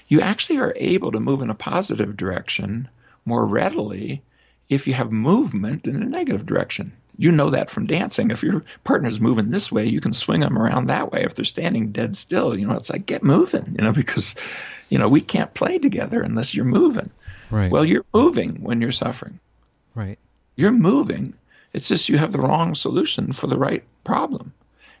you 0.07 0.21
actually 0.21 0.59
are 0.59 0.73
able 0.75 1.11
to 1.11 1.19
move 1.19 1.41
in 1.41 1.49
a 1.49 1.55
positive 1.55 2.15
direction 2.15 2.87
more 3.25 3.45
readily 3.45 4.21
if 4.69 4.87
you 4.87 4.93
have 4.93 5.11
movement 5.11 5.85
in 5.85 6.01
a 6.01 6.05
negative 6.05 6.45
direction. 6.45 6.93
You 7.17 7.31
know 7.31 7.49
that 7.49 7.69
from 7.69 7.87
dancing. 7.87 8.31
If 8.31 8.43
your 8.43 8.63
partner's 8.83 9.19
moving 9.19 9.49
this 9.49 9.71
way, 9.71 9.87
you 9.87 9.99
can 9.99 10.13
swing 10.13 10.41
them 10.41 10.57
around 10.57 10.87
that 10.87 11.11
way. 11.11 11.23
If 11.23 11.33
they're 11.33 11.45
standing 11.45 11.91
dead 11.91 12.15
still, 12.15 12.57
you 12.57 12.67
know, 12.67 12.75
it's 12.75 12.91
like 12.91 13.05
get 13.05 13.23
moving, 13.23 13.75
you 13.77 13.83
know, 13.83 13.91
because, 14.03 14.35
you 14.89 14.99
know, 14.99 15.09
we 15.09 15.21
can't 15.21 15.53
play 15.53 15.79
together 15.79 16.21
unless 16.21 16.53
you're 16.53 16.65
moving. 16.65 17.09
right 17.49 17.71
Well, 17.71 17.85
you're 17.85 18.05
moving 18.13 18.61
when 18.61 18.81
you're 18.81 18.91
suffering. 18.91 19.39
right 19.95 20.19
You're 20.55 20.71
moving. 20.71 21.33
It's 21.73 21.87
just 21.87 22.07
you 22.07 22.17
have 22.17 22.31
the 22.31 22.39
wrong 22.39 22.75
solution 22.75 23.33
for 23.33 23.47
the 23.47 23.57
right 23.57 23.83
problem. 24.03 24.53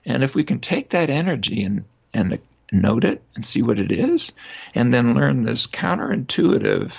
And 0.05 0.23
if 0.23 0.35
we 0.35 0.43
can 0.43 0.59
take 0.59 0.89
that 0.89 1.09
energy 1.09 1.63
and, 1.63 1.83
and 2.13 2.39
note 2.71 3.03
it 3.03 3.21
and 3.35 3.45
see 3.45 3.61
what 3.61 3.79
it 3.79 3.91
is, 3.91 4.31
and 4.75 4.93
then 4.93 5.13
learn 5.13 5.43
this 5.43 5.67
counterintuitive, 5.67 6.93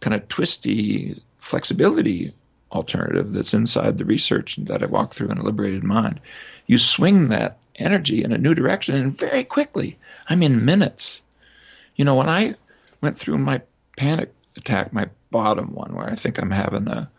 kind 0.00 0.14
of 0.14 0.28
twisty 0.28 1.20
flexibility 1.38 2.32
alternative 2.72 3.32
that's 3.32 3.54
inside 3.54 3.98
the 3.98 4.04
research 4.04 4.56
that 4.56 4.82
I 4.82 4.86
walked 4.86 5.14
through 5.14 5.30
in 5.30 5.38
a 5.38 5.44
liberated 5.44 5.84
mind, 5.84 6.20
you 6.66 6.78
swing 6.78 7.28
that 7.28 7.58
energy 7.76 8.22
in 8.22 8.32
a 8.32 8.38
new 8.38 8.54
direction 8.54 8.94
and 8.94 9.16
very 9.16 9.44
quickly, 9.44 9.98
I 10.28 10.34
mean 10.34 10.64
minutes. 10.64 11.22
You 11.96 12.04
know, 12.04 12.14
when 12.14 12.28
I 12.28 12.54
went 13.00 13.16
through 13.16 13.38
my 13.38 13.62
panic 13.96 14.32
attack, 14.56 14.92
my 14.92 15.08
bottom 15.30 15.74
one, 15.74 15.94
where 15.94 16.08
I 16.08 16.14
think 16.14 16.38
I'm 16.38 16.50
having 16.50 16.88
a 16.88 17.10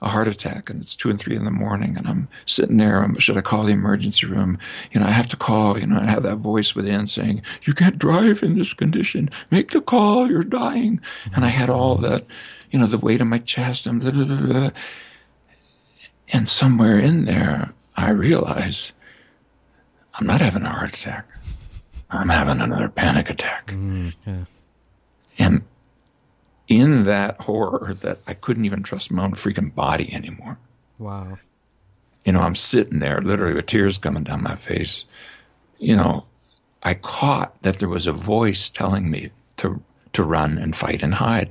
a 0.00 0.08
heart 0.08 0.28
attack 0.28 0.70
and 0.70 0.80
it's 0.80 0.94
two 0.94 1.10
and 1.10 1.18
three 1.18 1.34
in 1.34 1.44
the 1.44 1.50
morning 1.50 1.96
and 1.96 2.06
I'm 2.06 2.28
sitting 2.46 2.76
there. 2.76 3.02
Um, 3.02 3.18
should 3.18 3.36
I 3.36 3.40
call 3.40 3.64
the 3.64 3.72
emergency 3.72 4.26
room? 4.26 4.58
You 4.92 5.00
know, 5.00 5.06
I 5.06 5.10
have 5.10 5.28
to 5.28 5.36
call, 5.36 5.78
you 5.78 5.86
know, 5.86 5.98
I 5.98 6.06
have 6.06 6.22
that 6.22 6.36
voice 6.36 6.74
within 6.74 7.06
saying, 7.06 7.42
you 7.62 7.74
can't 7.74 7.98
drive 7.98 8.42
in 8.42 8.56
this 8.56 8.72
condition. 8.74 9.30
Make 9.50 9.70
the 9.70 9.80
call. 9.80 10.30
You're 10.30 10.44
dying. 10.44 11.00
And 11.34 11.44
I 11.44 11.48
had 11.48 11.68
all 11.68 11.96
that, 11.96 12.24
you 12.70 12.78
know, 12.78 12.86
the 12.86 12.98
weight 12.98 13.20
on 13.20 13.28
my 13.28 13.38
chest 13.38 13.86
and 13.86 14.00
blah, 14.00 14.12
blah, 14.12 14.24
blah, 14.24 14.46
blah. 14.46 14.70
And 16.32 16.48
somewhere 16.48 16.98
in 16.98 17.24
there, 17.24 17.70
I 17.96 18.10
realize 18.10 18.92
I'm 20.14 20.26
not 20.26 20.40
having 20.40 20.62
a 20.62 20.68
heart 20.68 20.94
attack. 20.94 21.26
I'm 22.10 22.28
having 22.28 22.60
another 22.60 22.88
panic 22.88 23.30
attack. 23.30 23.68
Mm, 23.68 24.14
yeah 24.26 24.44
And 25.38 25.62
in 26.68 27.04
that 27.04 27.40
horror 27.40 27.94
that 28.02 28.18
I 28.26 28.34
couldn't 28.34 28.66
even 28.66 28.82
trust 28.82 29.10
my 29.10 29.24
own 29.24 29.32
freaking 29.32 29.74
body 29.74 30.12
anymore. 30.12 30.58
wow 30.98 31.38
You 32.24 32.32
know, 32.32 32.40
I'm 32.40 32.54
sitting 32.54 32.98
there 32.98 33.20
literally 33.22 33.54
with 33.54 33.66
tears 33.66 33.98
coming 33.98 34.24
down 34.24 34.42
my 34.42 34.56
face. 34.56 35.06
You 35.78 35.96
know, 35.96 36.24
I 36.82 36.94
caught 36.94 37.60
that 37.62 37.78
there 37.78 37.88
was 37.88 38.06
a 38.06 38.12
voice 38.12 38.68
telling 38.68 39.10
me 39.10 39.30
to 39.56 39.82
to 40.14 40.22
run 40.22 40.58
and 40.58 40.74
fight 40.74 41.02
and 41.02 41.14
hide. 41.14 41.50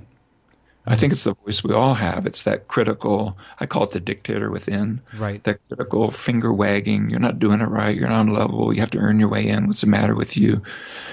I 0.89 0.95
think 0.95 1.11
it's 1.11 1.25
the 1.25 1.33
voice 1.33 1.63
we 1.63 1.73
all 1.73 1.93
have. 1.93 2.25
It's 2.25 2.43
that 2.43 2.69
critical, 2.69 3.37
I 3.59 3.65
call 3.65 3.83
it 3.83 3.91
the 3.91 3.99
dictator 3.99 4.49
within. 4.49 5.01
right 5.17 5.43
That 5.43 5.59
critical 5.67 6.11
finger 6.11 6.53
wagging. 6.53 7.09
You're 7.09 7.19
not 7.19 7.39
doing 7.39 7.59
it 7.59 7.65
right. 7.65 7.95
You're 7.95 8.07
not 8.07 8.21
on 8.21 8.33
level. 8.33 8.73
You 8.73 8.79
have 8.79 8.91
to 8.91 8.99
earn 8.99 9.19
your 9.19 9.27
way 9.27 9.47
in. 9.47 9.67
What's 9.67 9.81
the 9.81 9.87
matter 9.87 10.15
with 10.15 10.37
you? 10.37 10.63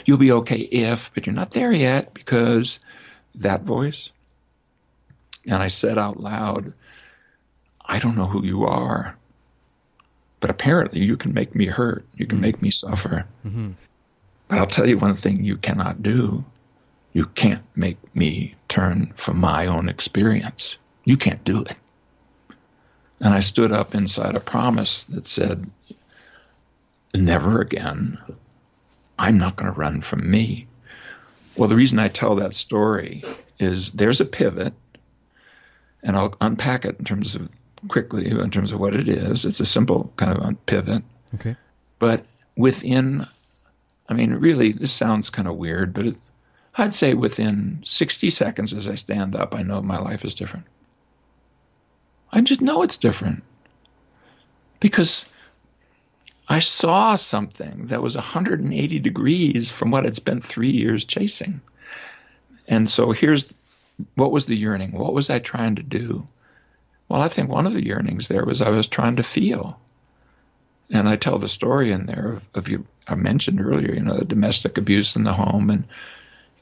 You'll 0.06 0.18
be 0.18 0.30
okay 0.30 0.58
if, 0.58 1.12
but 1.12 1.26
you're 1.26 1.34
not 1.34 1.50
there 1.50 1.72
yet 1.72 2.14
because 2.14 2.78
that 3.36 3.62
voice. 3.62 4.10
And 5.46 5.62
I 5.62 5.68
said 5.68 5.98
out 5.98 6.20
loud, 6.20 6.72
I 7.84 7.98
don't 7.98 8.16
know 8.16 8.26
who 8.26 8.44
you 8.44 8.64
are, 8.64 9.16
but 10.40 10.50
apparently 10.50 11.00
you 11.02 11.16
can 11.16 11.34
make 11.34 11.54
me 11.54 11.66
hurt. 11.66 12.06
You 12.16 12.26
can 12.26 12.40
make 12.40 12.62
me 12.62 12.70
suffer. 12.70 13.26
Mm-hmm. 13.46 13.72
But 14.48 14.58
I'll 14.58 14.66
tell 14.66 14.88
you 14.88 14.98
one 14.98 15.14
thing 15.14 15.44
you 15.44 15.56
cannot 15.56 16.02
do. 16.02 16.44
You 17.12 17.26
can't 17.26 17.62
make 17.76 17.98
me 18.14 18.54
turn 18.68 19.12
from 19.14 19.38
my 19.38 19.66
own 19.66 19.88
experience. 19.88 20.76
You 21.04 21.16
can't 21.16 21.44
do 21.44 21.62
it. 21.62 21.76
And 23.20 23.32
I 23.32 23.40
stood 23.40 23.72
up 23.72 23.94
inside 23.94 24.34
a 24.34 24.40
promise 24.40 25.04
that 25.04 25.26
said, 25.26 25.70
Never 27.14 27.60
again. 27.60 28.18
I'm 29.18 29.38
not 29.38 29.56
going 29.56 29.72
to 29.72 29.78
run 29.78 30.00
from 30.00 30.28
me. 30.28 30.66
Well, 31.56 31.68
the 31.68 31.76
reason 31.76 31.98
I 31.98 32.08
tell 32.08 32.34
that 32.36 32.54
story 32.54 33.22
is 33.58 33.92
there's 33.92 34.20
a 34.20 34.24
pivot, 34.24 34.72
and 36.02 36.16
I'll 36.16 36.34
unpack 36.40 36.84
it 36.84 36.98
in 36.98 37.04
terms 37.04 37.34
of 37.34 37.48
quickly 37.88 38.28
in 38.28 38.50
terms 38.50 38.72
of 38.72 38.80
what 38.80 38.96
it 38.96 39.08
is. 39.08 39.44
It's 39.44 39.60
a 39.60 39.66
simple 39.66 40.12
kind 40.16 40.32
of 40.32 40.38
a 40.38 40.54
pivot, 40.66 41.02
okay 41.34 41.56
but 42.04 42.24
within, 42.56 43.26
I 44.10 44.12
mean, 44.14 44.34
really, 44.34 44.72
this 44.72 44.92
sounds 44.92 45.30
kind 45.30 45.48
of 45.48 45.56
weird, 45.56 45.94
but 45.94 46.08
it, 46.08 46.16
I'd 46.76 46.92
say 46.92 47.14
within 47.14 47.80
60 47.84 48.28
seconds 48.28 48.74
as 48.74 48.88
I 48.88 48.94
stand 48.96 49.34
up, 49.34 49.54
I 49.54 49.62
know 49.62 49.80
my 49.80 49.98
life 49.98 50.22
is 50.22 50.34
different. 50.34 50.66
I 52.32 52.42
just 52.42 52.60
know 52.60 52.82
it's 52.82 52.98
different 52.98 53.42
because 54.80 55.24
I 56.48 56.58
saw 56.58 57.16
something 57.16 57.86
that 57.86 58.02
was 58.02 58.16
180 58.16 58.98
degrees 58.98 59.70
from 59.70 59.90
what 59.90 60.06
it's 60.06 60.18
been 60.18 60.40
three 60.40 60.70
years 60.70 61.04
chasing. 61.04 61.60
And 62.68 62.88
so 62.88 63.12
here's 63.12 63.52
what 64.14 64.32
was 64.32 64.46
the 64.46 64.56
yearning? 64.56 64.92
What 64.92 65.14
was 65.14 65.30
I 65.30 65.38
trying 65.38 65.76
to 65.76 65.82
do? 65.82 66.26
Well, 67.08 67.20
I 67.20 67.28
think 67.28 67.48
one 67.48 67.66
of 67.66 67.74
the 67.74 67.84
yearnings 67.84 68.28
there 68.28 68.44
was 68.44 68.60
I 68.60 68.70
was 68.70 68.86
trying 68.86 69.16
to 69.16 69.22
feel. 69.22 69.78
And 70.90 71.08
I 71.08 71.16
tell 71.16 71.38
the 71.38 71.48
story 71.48 71.92
in 71.92 72.06
there 72.06 72.34
of, 72.34 72.48
of 72.54 72.68
you 72.68 72.86
I 73.06 73.14
mentioned 73.14 73.60
earlier, 73.60 73.94
you 73.94 74.00
know, 74.00 74.18
the 74.18 74.24
domestic 74.24 74.78
abuse 74.78 75.16
in 75.16 75.24
the 75.24 75.32
home. 75.32 75.70
And 75.70 75.84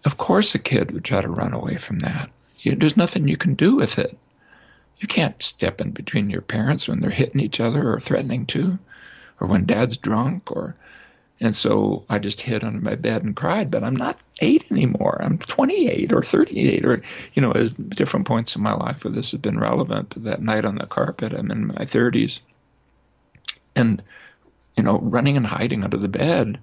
of 0.04 0.16
course, 0.16 0.54
a 0.54 0.58
kid 0.58 0.90
would 0.90 1.04
try 1.04 1.20
to 1.20 1.28
run 1.28 1.52
away 1.52 1.76
from 1.76 2.00
that. 2.00 2.30
You, 2.60 2.74
there's 2.74 2.96
nothing 2.96 3.28
you 3.28 3.36
can 3.36 3.54
do 3.54 3.76
with 3.76 3.98
it. 3.98 4.16
You 4.98 5.08
can't 5.08 5.42
step 5.42 5.80
in 5.80 5.90
between 5.90 6.30
your 6.30 6.42
parents 6.42 6.86
when 6.86 7.00
they're 7.00 7.10
hitting 7.10 7.40
each 7.40 7.60
other 7.60 7.92
or 7.92 8.00
threatening 8.00 8.46
to, 8.46 8.78
or 9.40 9.48
when 9.48 9.66
dad's 9.66 9.96
drunk, 9.96 10.52
or 10.52 10.76
And 11.42 11.56
so 11.56 12.04
I 12.08 12.20
just 12.20 12.40
hid 12.40 12.62
under 12.62 12.80
my 12.80 12.94
bed 12.94 13.24
and 13.24 13.34
cried, 13.34 13.68
but 13.68 13.82
I'm 13.82 13.96
not 13.96 14.16
eight 14.40 14.70
anymore. 14.70 15.20
I'm 15.20 15.38
28 15.38 16.12
or 16.12 16.22
38 16.22 16.84
or, 16.84 17.02
you 17.34 17.42
know, 17.42 17.52
at 17.52 17.90
different 17.90 18.28
points 18.28 18.54
in 18.54 18.62
my 18.62 18.74
life 18.74 19.02
where 19.02 19.12
this 19.12 19.32
has 19.32 19.40
been 19.40 19.58
relevant. 19.58 20.10
But 20.10 20.22
that 20.22 20.40
night 20.40 20.64
on 20.64 20.76
the 20.76 20.86
carpet, 20.86 21.32
I'm 21.32 21.50
in 21.50 21.66
my 21.66 21.84
30s. 21.84 22.40
And, 23.74 24.00
you 24.76 24.84
know, 24.84 25.00
running 25.00 25.36
and 25.36 25.44
hiding 25.44 25.82
under 25.82 25.96
the 25.96 26.06
bed 26.06 26.60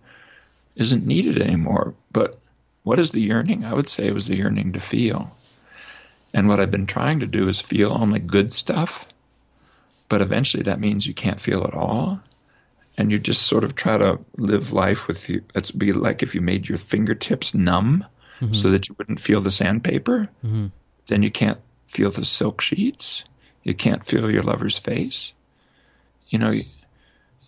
isn't 0.77 1.05
needed 1.05 1.41
anymore. 1.41 1.93
But 2.13 2.39
what 2.83 2.99
is 2.99 3.09
the 3.09 3.19
yearning? 3.19 3.65
I 3.65 3.73
would 3.73 3.89
say 3.89 4.07
it 4.07 4.13
was 4.13 4.27
the 4.27 4.37
yearning 4.37 4.73
to 4.73 4.79
feel. 4.79 5.35
And 6.33 6.47
what 6.47 6.61
I've 6.61 6.71
been 6.71 6.87
trying 6.87 7.19
to 7.19 7.27
do 7.27 7.49
is 7.49 7.59
feel 7.59 7.91
only 7.91 8.19
good 8.19 8.53
stuff. 8.53 9.05
But 10.07 10.21
eventually 10.21 10.63
that 10.63 10.79
means 10.79 11.05
you 11.05 11.13
can't 11.13 11.41
feel 11.41 11.65
at 11.65 11.73
all 11.73 12.21
and 12.99 13.13
you 13.13 13.17
just 13.17 13.43
sort 13.43 13.63
of 13.63 13.75
try 13.75 13.97
to 13.97 14.19
live 14.35 14.73
life 14.73 15.07
with 15.07 15.29
you. 15.29 15.41
It's 15.55 15.71
be 15.71 15.93
like 15.93 16.21
if 16.21 16.35
you 16.35 16.41
made 16.41 16.67
your 16.67 16.77
fingertips 16.77 17.55
numb 17.55 18.05
mm-hmm. 18.41 18.53
so 18.53 18.71
that 18.71 18.89
you 18.89 18.95
wouldn't 18.97 19.21
feel 19.21 19.39
the 19.39 19.51
sandpaper. 19.51 20.27
Mm-hmm. 20.43 20.67
Then 21.07 21.23
you 21.23 21.31
can't 21.31 21.61
feel 21.87 22.11
the 22.11 22.25
silk 22.25 22.59
sheets. 22.59 23.23
You 23.63 23.73
can't 23.73 24.05
feel 24.05 24.29
your 24.29 24.41
lover's 24.41 24.77
face. 24.77 25.33
You 26.27 26.39
know, 26.39 26.51
you, 26.51 26.65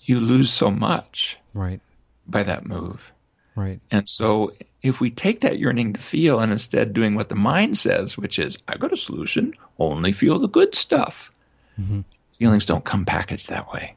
you 0.03 0.21
lose 0.21 0.53
so 0.53 0.71
much 0.71 1.37
right 1.53 1.81
by 2.25 2.43
that 2.43 2.65
move. 2.65 3.11
Right. 3.53 3.81
And 3.91 4.07
so 4.07 4.53
if 4.81 5.01
we 5.01 5.09
take 5.11 5.41
that 5.41 5.59
yearning 5.59 5.93
to 5.93 5.99
feel 5.99 6.39
and 6.39 6.53
instead 6.53 6.93
doing 6.93 7.15
what 7.15 7.27
the 7.27 7.35
mind 7.35 7.77
says, 7.77 8.17
which 8.17 8.39
is, 8.39 8.57
I 8.69 8.77
got 8.77 8.93
a 8.93 8.97
solution, 8.97 9.53
only 9.77 10.13
feel 10.13 10.39
the 10.39 10.47
good 10.47 10.75
stuff. 10.75 11.29
Mm-hmm. 11.77 12.01
Feelings 12.31 12.65
don't 12.65 12.85
come 12.85 13.03
packaged 13.03 13.49
that 13.49 13.69
way 13.73 13.95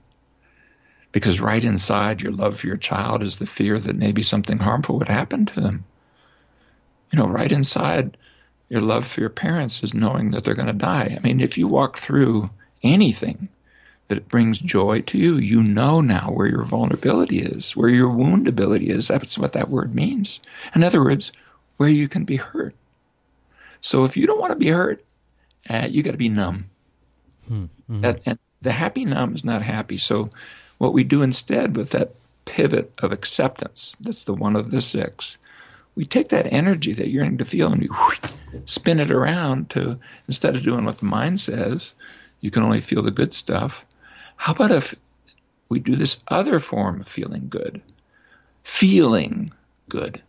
because 1.15 1.41
right 1.41 1.63
inside 1.63 2.21
your 2.21 2.33
love 2.33 2.59
for 2.59 2.67
your 2.67 2.77
child 2.77 3.23
is 3.23 3.37
the 3.37 3.47
fear 3.47 3.79
that 3.79 3.95
maybe 3.95 4.21
something 4.21 4.59
harmful 4.59 4.99
would 4.99 5.07
happen 5.07 5.47
to 5.47 5.61
them. 5.61 5.85
You 7.13 7.21
know, 7.21 7.29
right 7.29 7.53
inside 7.53 8.17
your 8.69 8.81
love 8.81 9.07
for 9.07 9.21
your 9.21 9.31
parents 9.31 9.85
is 9.85 9.95
knowing 9.95 10.33
that 10.33 10.43
they're 10.43 10.57
going 10.57 10.67
to 10.67 10.73
die. 10.73 11.17
I 11.17 11.21
mean, 11.23 11.41
if 11.41 11.57
you 11.57 11.69
walk 11.69 11.99
through 11.99 12.51
anything 12.83 13.49
that 14.09 14.27
brings 14.27 14.59
joy 14.59 15.03
to 15.03 15.17
you, 15.17 15.37
you 15.37 15.63
know 15.63 16.01
now 16.01 16.33
where 16.33 16.49
your 16.49 16.65
vulnerability 16.65 17.39
is, 17.39 17.77
where 17.77 17.89
your 17.89 18.11
woundability 18.11 18.89
is. 18.89 19.07
That's 19.07 19.39
what 19.39 19.53
that 19.53 19.71
word 19.71 19.95
means. 19.95 20.41
In 20.75 20.83
other 20.83 21.01
words, 21.01 21.31
where 21.77 21.89
you 21.89 22.09
can 22.09 22.25
be 22.25 22.37
hurt. 22.37 22.75
So 23.81 24.03
if 24.03 24.17
you 24.17 24.27
don't 24.27 24.41
want 24.41 24.51
to 24.51 24.59
be 24.59 24.71
hurt, 24.71 25.05
uh, 25.71 25.87
you 25.89 26.03
got 26.03 26.11
to 26.11 26.17
be 26.17 26.29
numb. 26.29 26.71
Hmm. 27.47 27.67
Mm-hmm. 27.89 28.01
That, 28.01 28.23
and 28.27 28.39
the 28.63 28.73
happy 28.73 29.05
numb 29.05 29.37
is 29.37 29.45
not 29.45 29.63
happy. 29.63 29.99
So 29.99 30.31
what 30.79 30.93
we 30.93 31.05
do 31.05 31.23
instead 31.23 31.77
with 31.77 31.91
that 31.91 32.15
pivot 32.45 32.93
of 32.99 33.13
acceptance, 33.13 33.97
that's 34.01 34.25
the 34.25 34.35
one 34.35 34.57
of 34.57 34.71
the 34.71 34.83
six, 34.83 35.37
we 35.95 36.05
take 36.05 36.31
that 36.31 36.53
energy 36.53 36.93
that 36.93 37.09
you're 37.09 37.23
yearning 37.23 37.39
to 37.39 37.45
feel 37.45 37.73
and 37.73 37.81
we 37.81 37.89
spin 38.67 39.01
it 39.01 39.11
around 39.11 39.71
to 39.71 39.99
instead 40.27 40.57
of 40.57 40.63
doing 40.63 40.85
what 40.85 40.99
the 40.99 41.05
mind 41.05 41.39
says, 41.41 41.93
you 42.41 42.51
can 42.51 42.63
only 42.63 42.81
feel 42.81 43.03
the 43.03 43.11
good 43.11 43.33
stuff. 43.33 43.85
How 44.37 44.53
about 44.53 44.73
if 44.73 44.95
we 45.69 45.79
do 45.79 45.97
this 45.97 46.23
other 46.29 46.61
form 46.61 47.01
of 47.01 47.09
feeling 47.09 47.47
good? 47.49 47.81
Feeling 48.65 49.51
good. 49.89 50.21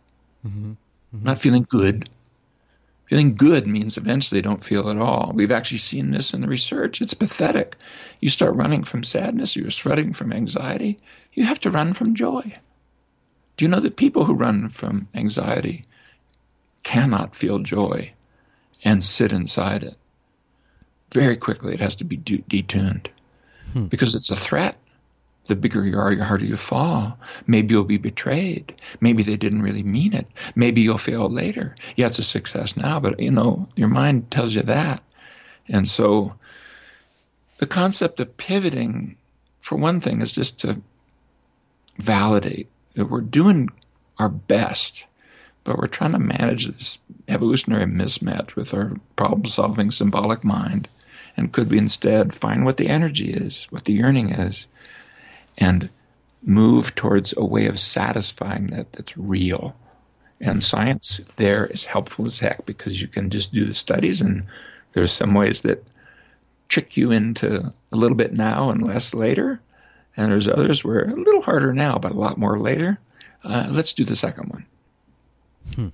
Mm-hmm. 0.46 0.70
Mm-hmm. 0.70 1.24
Not 1.24 1.38
feeling 1.38 1.66
good, 1.68 2.08
Feeling 3.06 3.36
good 3.36 3.68
means 3.68 3.96
eventually 3.96 4.42
don't 4.42 4.64
feel 4.64 4.90
at 4.90 4.98
all. 4.98 5.30
We've 5.32 5.52
actually 5.52 5.78
seen 5.78 6.10
this 6.10 6.34
in 6.34 6.40
the 6.40 6.48
research. 6.48 7.00
It's 7.00 7.14
pathetic. 7.14 7.76
You 8.20 8.28
start 8.30 8.56
running 8.56 8.82
from 8.82 9.04
sadness, 9.04 9.54
you're 9.54 9.70
running 9.84 10.12
from 10.12 10.32
anxiety, 10.32 10.98
you 11.32 11.44
have 11.44 11.60
to 11.60 11.70
run 11.70 11.92
from 11.92 12.16
joy. 12.16 12.52
Do 13.56 13.64
you 13.64 13.68
know 13.68 13.80
that 13.80 13.96
people 13.96 14.24
who 14.24 14.34
run 14.34 14.68
from 14.68 15.08
anxiety 15.14 15.84
cannot 16.82 17.36
feel 17.36 17.60
joy 17.60 18.12
and 18.84 19.02
sit 19.02 19.32
inside 19.32 19.84
it? 19.84 19.96
Very 21.12 21.36
quickly, 21.36 21.74
it 21.74 21.80
has 21.80 21.96
to 21.96 22.04
be 22.04 22.16
detuned 22.16 23.06
hmm. 23.72 23.84
because 23.84 24.16
it's 24.16 24.30
a 24.30 24.36
threat 24.36 24.76
the 25.46 25.56
bigger 25.56 25.84
you 25.84 25.98
are, 25.98 26.14
the 26.14 26.24
harder 26.24 26.44
you 26.44 26.56
fall. 26.56 27.18
Maybe 27.46 27.74
you'll 27.74 27.84
be 27.84 27.98
betrayed. 27.98 28.74
Maybe 29.00 29.22
they 29.22 29.36
didn't 29.36 29.62
really 29.62 29.82
mean 29.82 30.12
it. 30.12 30.26
Maybe 30.54 30.82
you'll 30.82 30.98
fail 30.98 31.28
later. 31.28 31.74
Yeah, 31.96 32.06
it's 32.06 32.18
a 32.18 32.24
success 32.24 32.76
now, 32.76 33.00
but 33.00 33.20
you 33.20 33.30
know, 33.30 33.68
your 33.76 33.88
mind 33.88 34.30
tells 34.30 34.54
you 34.54 34.62
that. 34.62 35.02
And 35.68 35.88
so 35.88 36.34
the 37.58 37.66
concept 37.66 38.20
of 38.20 38.36
pivoting, 38.36 39.16
for 39.60 39.76
one 39.76 40.00
thing, 40.00 40.20
is 40.20 40.32
just 40.32 40.60
to 40.60 40.80
validate 41.98 42.68
that 42.94 43.06
we're 43.06 43.20
doing 43.20 43.70
our 44.18 44.28
best, 44.28 45.06
but 45.64 45.78
we're 45.78 45.86
trying 45.86 46.12
to 46.12 46.18
manage 46.18 46.66
this 46.66 46.98
evolutionary 47.28 47.86
mismatch 47.86 48.54
with 48.54 48.74
our 48.74 48.92
problem 49.16 49.46
solving 49.46 49.90
symbolic 49.90 50.44
mind. 50.44 50.88
And 51.36 51.52
could 51.52 51.70
we 51.70 51.78
instead 51.78 52.32
find 52.32 52.64
what 52.64 52.76
the 52.76 52.88
energy 52.88 53.30
is, 53.30 53.66
what 53.70 53.84
the 53.84 53.92
yearning 53.92 54.30
is, 54.30 54.66
and 55.58 55.88
move 56.42 56.94
towards 56.94 57.34
a 57.36 57.44
way 57.44 57.66
of 57.66 57.80
satisfying 57.80 58.68
that 58.68 58.92
that's 58.92 59.16
real. 59.16 59.74
And 60.40 60.62
science 60.62 61.20
there 61.36 61.66
is 61.66 61.84
helpful 61.84 62.26
as 62.26 62.38
heck 62.38 62.66
because 62.66 63.00
you 63.00 63.08
can 63.08 63.30
just 63.30 63.52
do 63.52 63.64
the 63.64 63.74
studies, 63.74 64.20
and 64.20 64.44
there's 64.92 65.12
some 65.12 65.34
ways 65.34 65.62
that 65.62 65.84
trick 66.68 66.96
you 66.96 67.10
into 67.10 67.72
a 67.92 67.96
little 67.96 68.16
bit 68.16 68.32
now 68.32 68.70
and 68.70 68.86
less 68.86 69.14
later. 69.14 69.60
And 70.16 70.32
there's 70.32 70.48
others 70.48 70.82
where 70.82 71.02
a 71.04 71.14
little 71.14 71.42
harder 71.42 71.72
now, 71.72 71.98
but 71.98 72.12
a 72.12 72.18
lot 72.18 72.38
more 72.38 72.58
later. 72.58 72.98
Uh, 73.44 73.68
let's 73.70 73.92
do 73.92 74.04
the 74.04 74.16
second 74.16 74.48
one. 74.50 74.66
Hmm. 75.74 75.88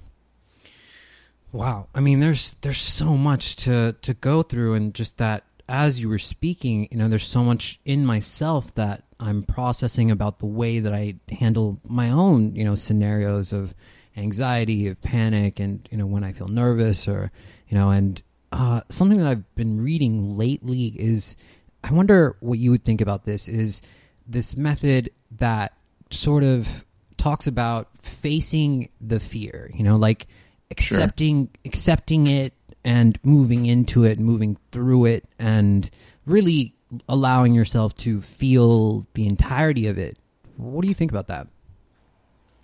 Wow. 1.53 1.88
I 1.94 2.01
mean, 2.01 2.20
there's 2.20 2.57
there's 2.62 2.81
so 2.81 3.16
much 3.16 3.57
to 3.57 3.94
to 4.03 4.14
go 4.14 4.42
through, 4.42 4.75
and 4.75 4.94
just 4.94 5.18
that 5.18 5.44
as 5.73 5.99
you 5.99 6.09
were 6.11 6.19
speaking, 6.19 6.87
you 6.91 6.99
know, 6.99 7.09
there's 7.09 7.27
so 7.27 7.43
much 7.43 7.81
in 7.87 8.05
myself 8.05 8.75
that 8.75 9.05
I'm 9.19 9.43
processing 9.43 10.11
about 10.11 10.39
the 10.39 10.47
way 10.47 10.81
that 10.81 10.93
I 10.93 11.15
handle 11.31 11.81
my 11.89 12.11
own, 12.11 12.55
you 12.55 12.63
know, 12.63 12.75
scenarios 12.75 13.55
of 13.55 13.75
anxiety, 14.15 14.87
of 14.87 15.01
panic, 15.01 15.59
and 15.59 15.89
you 15.91 15.97
know 15.97 16.05
when 16.05 16.25
I 16.25 16.33
feel 16.33 16.49
nervous, 16.49 17.09
or 17.09 17.33
you 17.69 17.75
know, 17.75 17.89
and 17.89 18.23
uh, 18.53 18.83
something 18.91 19.17
that 19.19 19.27
I've 19.27 19.55
been 19.55 19.83
reading 19.83 20.37
lately 20.37 20.89
is, 20.89 21.37
I 21.83 21.91
wonder 21.91 22.37
what 22.41 22.59
you 22.59 22.71
would 22.71 22.85
think 22.85 23.01
about 23.01 23.25
this. 23.25 23.49
Is 23.49 23.81
this 24.27 24.55
method 24.55 25.09
that 25.39 25.73
sort 26.11 26.45
of 26.45 26.85
talks 27.17 27.47
about 27.47 27.89
facing 28.03 28.91
the 29.01 29.21
fear, 29.21 29.71
you 29.73 29.85
know, 29.85 29.97
like 29.97 30.27
accepting 30.71 31.47
sure. 31.47 31.61
accepting 31.65 32.27
it 32.27 32.53
and 32.85 33.18
moving 33.23 33.66
into 33.66 34.05
it, 34.05 34.18
moving 34.18 34.57
through 34.71 35.07
it, 35.07 35.25
and 35.38 35.90
really 36.27 36.75
allowing 37.09 37.55
yourself 37.55 37.97
to 37.97 38.21
feel 38.21 39.05
the 39.14 39.27
entirety 39.27 39.87
of 39.87 39.99
it. 39.99 40.18
What 40.57 40.83
do 40.83 40.88
you 40.88 40.95
think 40.95 41.11
about 41.11 41.29
that? 41.29 41.49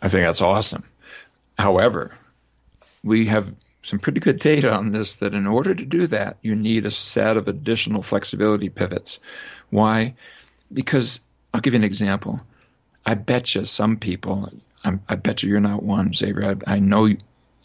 I 0.01 0.09
think 0.09 0.25
that's 0.25 0.43
awesome. 0.43 0.85
However, 1.59 2.15
we 3.03 3.27
have 3.27 3.53
some 3.83 3.99
pretty 3.99 4.21
good 4.21 4.39
data 4.39 4.73
on 4.73 4.93
this 4.93 5.17
that 5.17 5.35
in 5.35 5.47
order 5.47 5.75
to 5.75 5.85
do 5.85 6.07
that, 6.09 6.37
you 6.43 6.55
need 6.55 6.87
a 6.87 6.91
set 6.91 7.37
of 7.37 7.49
additional 7.49 8.03
flexibility 8.03 8.69
pivots. 8.69 9.19
Why? 9.71 10.15
Because 10.73 11.21
I'll 11.53 11.61
give 11.61 11.75
you 11.75 11.79
an 11.79 11.85
example. 11.85 12.41
I 13.07 13.15
bet 13.15 13.55
you 13.55 13.65
some 13.65 13.97
people, 13.97 14.53
i 14.85 15.17
bet 15.17 15.43
you 15.43 15.49
you're 15.49 15.61
not 15.61 15.83
one, 15.83 16.13
Xavier. 16.13 16.57
I, 16.67 16.75
I 16.75 16.79
know 16.79 17.09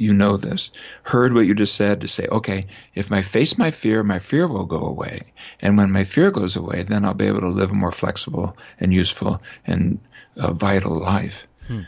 you 0.04 0.14
know 0.14 0.38
this, 0.38 0.72
heard 1.04 1.34
what 1.34 1.46
you 1.46 1.56
just 1.56 1.76
said 1.76 2.02
to 2.02 2.08
say, 2.08 2.28
okay, 2.28 2.68
if 2.94 3.12
I 3.12 3.22
face 3.22 3.58
my 3.58 3.72
fear, 3.72 4.04
my 4.04 4.20
fear 4.20 4.48
will 4.48 4.66
go 4.66 4.82
away. 4.82 5.22
And 5.62 5.78
when 5.78 5.92
my 5.92 6.04
fear 6.04 6.30
goes 6.30 6.56
away, 6.56 6.84
then 6.84 7.06
I'll 7.06 7.14
be 7.14 7.28
able 7.28 7.42
to 7.42 7.48
live 7.48 7.72
a 7.72 7.76
more 7.76 7.92
flexible 7.92 8.58
and 8.80 8.94
useful 8.94 9.42
and 9.66 10.00
uh, 10.38 10.52
vital 10.52 11.00
life. 11.00 11.48
Hmm. 11.68 11.82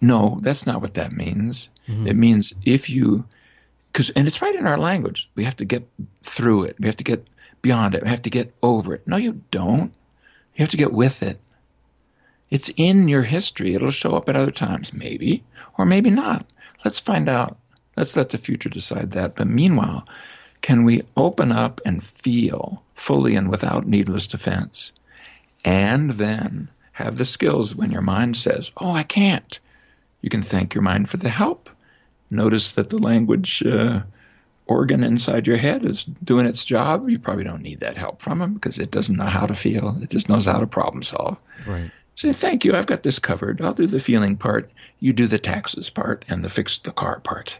No, 0.00 0.38
that's 0.42 0.66
not 0.66 0.82
what 0.82 0.94
that 0.94 1.12
means. 1.12 1.70
Mm-hmm. 1.88 2.06
It 2.06 2.16
means 2.16 2.52
if 2.64 2.90
you, 2.90 3.24
because, 3.90 4.10
and 4.10 4.28
it's 4.28 4.42
right 4.42 4.54
in 4.54 4.66
our 4.66 4.78
language, 4.78 5.30
we 5.34 5.44
have 5.44 5.56
to 5.56 5.64
get 5.64 5.88
through 6.22 6.64
it. 6.64 6.76
We 6.78 6.86
have 6.86 6.96
to 6.96 7.04
get 7.04 7.26
beyond 7.62 7.94
it. 7.94 8.02
We 8.02 8.10
have 8.10 8.22
to 8.22 8.30
get 8.30 8.54
over 8.62 8.94
it. 8.94 9.06
No, 9.06 9.16
you 9.16 9.40
don't. 9.50 9.94
You 10.54 10.62
have 10.62 10.70
to 10.70 10.76
get 10.76 10.92
with 10.92 11.22
it. 11.22 11.40
It's 12.50 12.70
in 12.76 13.08
your 13.08 13.22
history. 13.22 13.74
It'll 13.74 13.90
show 13.90 14.14
up 14.16 14.28
at 14.28 14.36
other 14.36 14.52
times, 14.52 14.92
maybe, 14.92 15.42
or 15.78 15.86
maybe 15.86 16.10
not. 16.10 16.46
Let's 16.84 17.00
find 17.00 17.28
out. 17.28 17.56
Let's 17.96 18.16
let 18.16 18.30
the 18.30 18.38
future 18.38 18.68
decide 18.68 19.12
that. 19.12 19.36
But 19.36 19.46
meanwhile, 19.46 20.06
can 20.60 20.84
we 20.84 21.02
open 21.16 21.52
up 21.52 21.80
and 21.84 22.02
feel 22.02 22.82
fully 22.94 23.36
and 23.36 23.48
without 23.48 23.86
needless 23.86 24.26
defense? 24.26 24.92
And 25.64 26.10
then 26.10 26.68
have 26.92 27.16
the 27.16 27.24
skills 27.24 27.74
when 27.74 27.90
your 27.90 28.02
mind 28.02 28.36
says, 28.36 28.70
Oh, 28.76 28.90
I 28.90 29.02
can't. 29.02 29.58
You 30.20 30.30
can 30.30 30.42
thank 30.42 30.74
your 30.74 30.82
mind 30.82 31.08
for 31.08 31.16
the 31.16 31.28
help. 31.28 31.68
Notice 32.30 32.72
that 32.72 32.90
the 32.90 32.98
language 32.98 33.62
uh, 33.62 34.02
organ 34.66 35.04
inside 35.04 35.46
your 35.46 35.56
head 35.56 35.84
is 35.84 36.04
doing 36.04 36.46
its 36.46 36.64
job. 36.64 37.08
You 37.08 37.18
probably 37.18 37.44
don't 37.44 37.62
need 37.62 37.80
that 37.80 37.96
help 37.96 38.22
from 38.22 38.38
them 38.38 38.54
because 38.54 38.78
it 38.78 38.90
doesn't 38.90 39.16
know 39.16 39.24
how 39.24 39.46
to 39.46 39.54
feel, 39.54 39.98
it 40.02 40.10
just 40.10 40.28
knows 40.28 40.46
how 40.46 40.60
to 40.60 40.66
problem 40.66 41.02
solve. 41.02 41.36
Right. 41.66 41.90
Say, 42.16 42.32
thank 42.32 42.64
you, 42.64 42.76
I've 42.76 42.86
got 42.86 43.02
this 43.02 43.18
covered. 43.18 43.60
I'll 43.60 43.74
do 43.74 43.86
the 43.86 43.98
feeling 43.98 44.36
part. 44.36 44.70
You 45.00 45.12
do 45.12 45.26
the 45.26 45.38
taxes 45.38 45.90
part 45.90 46.24
and 46.28 46.44
the 46.44 46.48
fix 46.48 46.78
the 46.78 46.92
car 46.92 47.18
part. 47.20 47.56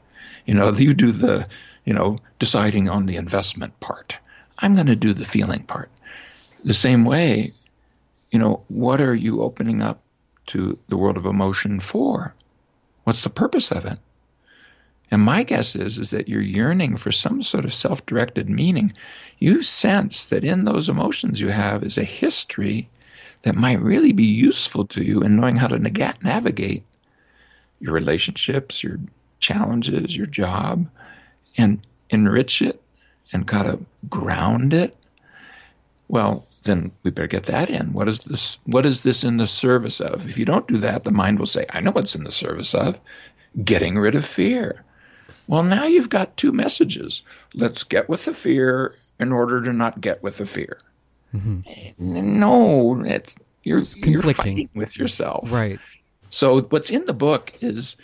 You 0.47 0.55
know, 0.55 0.73
you 0.73 0.95
do 0.95 1.11
the, 1.11 1.49
you 1.85 1.93
know, 1.93 2.19
deciding 2.38 2.88
on 2.88 3.07
the 3.07 3.17
investment 3.17 3.79
part. 3.81 4.17
I'm 4.59 4.75
going 4.75 4.87
to 4.87 4.97
do 4.97 5.12
the 5.12 5.25
feeling 5.25 5.64
part. 5.64 5.90
The 6.62 6.75
same 6.75 7.05
way, 7.05 7.53
you 8.31 8.38
know, 8.38 8.62
what 8.69 9.01
are 9.01 9.14
you 9.14 9.43
opening 9.43 9.83
up 9.83 10.01
to 10.47 10.79
the 10.88 10.97
world 10.97 11.17
of 11.17 11.27
emotion 11.27 11.81
for? 11.81 12.35
What's 13.03 13.23
the 13.23 13.31
purpose 13.31 13.71
of 13.73 13.85
it? 13.87 13.99
And 15.11 15.21
my 15.23 15.43
guess 15.43 15.77
is 15.77 15.99
is 15.99 16.11
that 16.11 16.29
you're 16.29 16.40
yearning 16.40 16.97
for 16.97 17.12
some 17.12 17.43
sort 17.43 17.64
of 17.64 17.75
self-directed 17.75 18.49
meaning. 18.49 18.95
You 19.38 19.62
sense 19.62 20.27
that 20.27 20.45
in 20.45 20.64
those 20.64 20.88
emotions 20.88 21.40
you 21.40 21.49
have 21.49 21.83
is 21.83 21.99
a 21.99 22.05
history 22.05 22.88
that 23.45 23.55
might 23.55 23.81
really 23.81 24.13
be 24.13 24.25
useful 24.25 24.87
to 24.87 25.05
you 25.05 25.21
in 25.21 25.37
knowing 25.37 25.57
how 25.57 25.67
to 25.67 25.79
navigate 26.23 26.83
your 27.79 27.93
relationships, 27.93 28.83
your 28.83 28.99
challenges, 29.39 30.17
your 30.17 30.27
job, 30.27 30.89
and 31.59 31.87
enrich 32.09 32.63
it 32.63 32.81
and 33.33 33.47
kind 33.47 33.69
of 33.69 33.85
ground 34.09 34.73
it. 34.73 34.97
Well, 36.09 36.47
then 36.63 36.93
we 37.03 37.11
better 37.11 37.29
get 37.29 37.45
that 37.45 37.69
in. 37.69 37.93
What 37.93 38.09
is 38.09 38.21
this? 38.21 38.57
What 38.65 38.87
is 38.87 39.03
this 39.03 39.25
in 39.25 39.37
the 39.37 39.47
service 39.47 40.01
of? 40.01 40.27
If 40.27 40.39
you 40.39 40.47
don't 40.47 40.67
do 40.67 40.79
that, 40.79 41.05
the 41.05 41.11
mind 41.11 41.39
will 41.39 41.47
say, 41.47 41.67
"I 41.69 41.81
know 41.81 41.91
what's 41.91 42.15
in 42.15 42.25
the 42.25 42.33
service 42.33 42.75
of 42.75 42.99
getting 43.63 43.99
rid 43.99 44.15
of 44.15 44.25
fear." 44.25 44.83
Well, 45.47 45.63
now 45.63 45.85
you've 45.85 46.09
got 46.09 46.39
two 46.39 46.53
messages. 46.53 47.23
Let's 47.53 47.85
get 47.85 48.09
with 48.09 48.25
the 48.25 48.33
fear 48.33 48.95
in 49.21 49.33
order 49.33 49.61
to 49.65 49.73
not 49.75 50.01
get 50.01 50.23
with 50.23 50.39
the 50.39 50.47
fear. 50.47 50.79
Mm-hmm. 51.35 52.38
No, 52.38 53.03
it's 53.05 53.37
you're 53.64 53.79
it's 53.79 53.97
you're 53.97 54.23
with 54.75 54.97
yourself. 54.97 55.51
Right. 55.51 55.81
So 56.31 56.62
what's 56.62 56.90
in 56.90 57.07
the 57.07 57.12
book 57.12 57.53
is, 57.61 57.97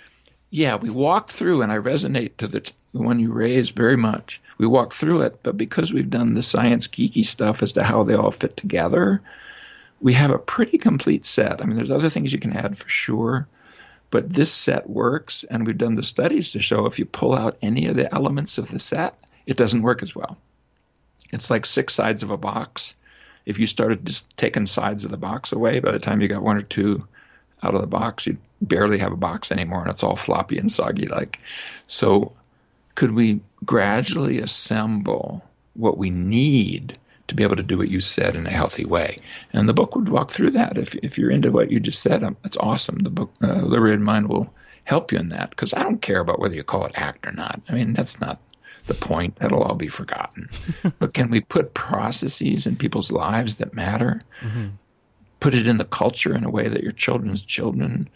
yeah, 0.50 0.76
we 0.76 0.90
walk 0.90 1.30
through, 1.30 1.62
and 1.62 1.70
I 1.70 1.78
resonate 1.78 2.36
to 2.38 2.48
the, 2.48 2.60
the 2.92 3.02
one 3.02 3.20
you 3.20 3.32
raised 3.32 3.74
very 3.74 3.96
much. 3.96 4.40
We 4.58 4.66
walk 4.66 4.92
through 4.92 5.22
it, 5.22 5.42
but 5.42 5.56
because 5.56 5.92
we've 5.92 6.10
done 6.10 6.34
the 6.34 6.42
science 6.42 6.86
geeky 6.86 7.24
stuff 7.24 7.62
as 7.62 7.72
to 7.72 7.82
how 7.82 8.02
they 8.02 8.14
all 8.14 8.30
fit 8.30 8.56
together, 8.56 9.22
we 10.00 10.12
have 10.14 10.30
a 10.30 10.38
pretty 10.38 10.78
complete 10.78 11.24
set. 11.24 11.60
I 11.60 11.66
mean, 11.66 11.76
there's 11.76 11.90
other 11.90 12.10
things 12.10 12.32
you 12.32 12.38
can 12.38 12.56
add 12.56 12.76
for 12.76 12.88
sure, 12.88 13.48
but 14.10 14.30
this 14.30 14.52
set 14.52 14.88
works, 14.88 15.44
and 15.44 15.66
we've 15.66 15.78
done 15.78 15.94
the 15.94 16.02
studies 16.02 16.52
to 16.52 16.60
show 16.60 16.86
if 16.86 16.98
you 16.98 17.04
pull 17.04 17.34
out 17.34 17.58
any 17.62 17.86
of 17.86 17.96
the 17.96 18.12
elements 18.12 18.58
of 18.58 18.70
the 18.70 18.78
set, 18.78 19.16
it 19.46 19.56
doesn't 19.56 19.82
work 19.82 20.02
as 20.02 20.14
well. 20.14 20.36
It's 21.32 21.50
like 21.50 21.64
six 21.64 21.94
sides 21.94 22.22
of 22.22 22.30
a 22.30 22.36
box 22.36 22.94
if 23.46 23.58
you 23.58 23.66
started 23.66 24.06
just 24.06 24.28
taking 24.36 24.66
sides 24.66 25.04
of 25.04 25.10
the 25.10 25.16
box 25.16 25.52
away, 25.52 25.80
by 25.80 25.92
the 25.92 25.98
time 25.98 26.20
you 26.20 26.28
got 26.28 26.42
one 26.42 26.56
or 26.56 26.62
two 26.62 27.06
out 27.62 27.74
of 27.74 27.80
the 27.80 27.86
box, 27.86 28.26
you'd 28.26 28.38
barely 28.62 28.98
have 28.98 29.12
a 29.12 29.16
box 29.16 29.52
anymore, 29.52 29.82
and 29.82 29.90
it's 29.90 30.02
all 30.02 30.16
floppy 30.16 30.58
and 30.58 30.70
soggy 30.70 31.06
like. 31.06 31.38
So, 31.86 32.32
could 32.94 33.12
we 33.12 33.40
gradually 33.64 34.40
assemble 34.40 35.42
what 35.74 35.98
we 35.98 36.10
need 36.10 36.98
to 37.28 37.34
be 37.34 37.44
able 37.44 37.56
to 37.56 37.62
do 37.62 37.78
what 37.78 37.88
you 37.88 38.00
said 38.00 38.36
in 38.36 38.46
a 38.46 38.50
healthy 38.50 38.84
way? 38.84 39.16
And 39.52 39.68
the 39.68 39.74
book 39.74 39.94
would 39.94 40.08
walk 40.08 40.30
through 40.30 40.52
that. 40.52 40.78
If 40.78 40.94
if 40.96 41.18
you're 41.18 41.30
into 41.30 41.52
what 41.52 41.70
you 41.70 41.80
just 41.80 42.02
said, 42.02 42.22
um, 42.22 42.36
it's 42.44 42.56
awesome. 42.56 42.98
The 42.98 43.10
book, 43.10 43.32
uh, 43.42 43.62
Liberated 43.62 44.00
Mind, 44.00 44.28
will 44.28 44.52
help 44.84 45.12
you 45.12 45.18
in 45.18 45.28
that 45.30 45.50
because 45.50 45.74
I 45.74 45.82
don't 45.82 46.02
care 46.02 46.20
about 46.20 46.40
whether 46.40 46.54
you 46.54 46.64
call 46.64 46.86
it 46.86 46.92
ACT 46.98 47.26
or 47.26 47.32
not. 47.32 47.60
I 47.68 47.74
mean, 47.74 47.92
that's 47.92 48.20
not 48.20 48.40
the 48.86 48.94
point. 48.94 49.36
That'll 49.36 49.62
all 49.62 49.74
be 49.74 49.88
forgotten. 49.88 50.48
but 50.98 51.14
can 51.14 51.30
we 51.30 51.40
put 51.40 51.74
processes 51.74 52.66
in 52.66 52.76
people's 52.76 53.10
lives 53.10 53.56
that 53.56 53.74
matter? 53.74 54.20
Mm-hmm. 54.40 54.68
Put 55.40 55.54
it 55.54 55.66
in 55.66 55.78
the 55.78 55.84
culture 55.84 56.34
in 56.34 56.44
a 56.44 56.50
way 56.50 56.68
that 56.68 56.82
your 56.82 56.92
children's 56.92 57.42
children 57.42 58.08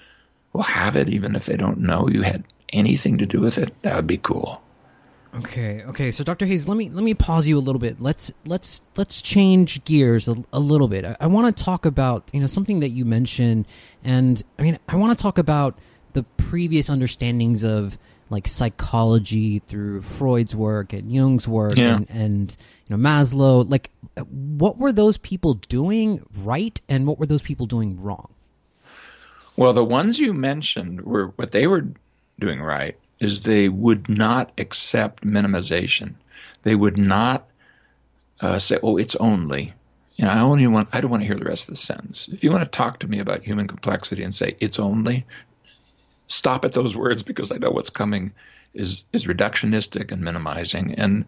will 0.52 0.62
have 0.62 0.96
it, 0.96 1.08
even 1.08 1.34
if 1.34 1.46
they 1.46 1.56
don't 1.56 1.78
know 1.78 2.08
you 2.08 2.22
had 2.22 2.44
anything 2.72 3.18
to 3.18 3.26
do 3.26 3.40
with 3.40 3.58
it. 3.58 3.72
That 3.82 3.96
would 3.96 4.06
be 4.06 4.18
cool. 4.18 4.62
Okay, 5.36 5.82
okay. 5.82 6.12
So, 6.12 6.22
Dr. 6.22 6.46
Hayes, 6.46 6.68
let 6.68 6.76
me 6.76 6.88
let 6.90 7.02
me 7.02 7.12
pause 7.12 7.48
you 7.48 7.58
a 7.58 7.60
little 7.60 7.80
bit. 7.80 8.00
Let's 8.00 8.30
let's 8.46 8.82
let's 8.96 9.20
change 9.20 9.84
gears 9.84 10.28
a, 10.28 10.36
a 10.52 10.60
little 10.60 10.86
bit. 10.86 11.04
I, 11.04 11.16
I 11.20 11.26
want 11.26 11.56
to 11.56 11.64
talk 11.64 11.84
about 11.84 12.30
you 12.32 12.40
know 12.40 12.46
something 12.46 12.80
that 12.80 12.90
you 12.90 13.04
mentioned, 13.04 13.66
and 14.04 14.40
I 14.58 14.62
mean 14.62 14.78
I 14.88 14.94
want 14.94 15.16
to 15.16 15.20
talk 15.20 15.38
about 15.38 15.76
the 16.12 16.22
previous 16.22 16.88
understandings 16.88 17.64
of 17.64 17.98
like 18.34 18.48
psychology 18.48 19.60
through 19.60 20.02
Freud's 20.02 20.54
work 20.54 20.92
and 20.92 21.10
Jung's 21.10 21.48
work 21.48 21.76
yeah. 21.76 21.96
and, 21.96 22.10
and 22.10 22.56
you 22.86 22.96
know 22.96 23.02
Maslow. 23.02 23.68
Like, 23.68 23.90
what 24.28 24.76
were 24.76 24.92
those 24.92 25.16
people 25.16 25.54
doing 25.54 26.22
right, 26.40 26.78
and 26.88 27.06
what 27.06 27.18
were 27.18 27.26
those 27.26 27.42
people 27.42 27.66
doing 27.66 28.02
wrong? 28.02 28.28
Well, 29.56 29.72
the 29.72 29.84
ones 29.84 30.18
you 30.18 30.34
mentioned 30.34 31.00
were 31.02 31.28
what 31.36 31.52
they 31.52 31.66
were 31.66 31.86
doing 32.38 32.60
right 32.60 32.98
is 33.20 33.42
they 33.42 33.68
would 33.68 34.08
not 34.08 34.52
accept 34.58 35.24
minimization. 35.24 36.14
They 36.64 36.74
would 36.74 36.98
not 36.98 37.48
uh, 38.40 38.58
say, 38.58 38.78
"Oh, 38.82 38.96
it's 38.96 39.16
only." 39.16 39.72
You 40.16 40.26
know, 40.26 40.30
I 40.30 40.40
only 40.40 40.66
want. 40.66 40.88
I 40.92 41.00
don't 41.00 41.10
want 41.10 41.22
to 41.22 41.26
hear 41.26 41.38
the 41.38 41.44
rest 41.44 41.64
of 41.64 41.74
the 41.74 41.80
sentence. 41.80 42.28
If 42.32 42.44
you 42.44 42.50
want 42.50 42.70
to 42.70 42.76
talk 42.76 43.00
to 43.00 43.08
me 43.08 43.20
about 43.20 43.42
human 43.42 43.66
complexity 43.68 44.22
and 44.22 44.34
say 44.34 44.56
it's 44.60 44.78
only, 44.78 45.24
stop 46.28 46.64
at 46.64 46.72
those 46.72 46.96
words 46.96 47.22
because 47.22 47.52
I 47.52 47.56
know 47.56 47.70
what's 47.70 47.90
coming 47.90 48.32
is 48.72 49.04
is 49.12 49.26
reductionistic 49.26 50.10
and 50.12 50.22
minimizing. 50.22 50.94
And 50.94 51.24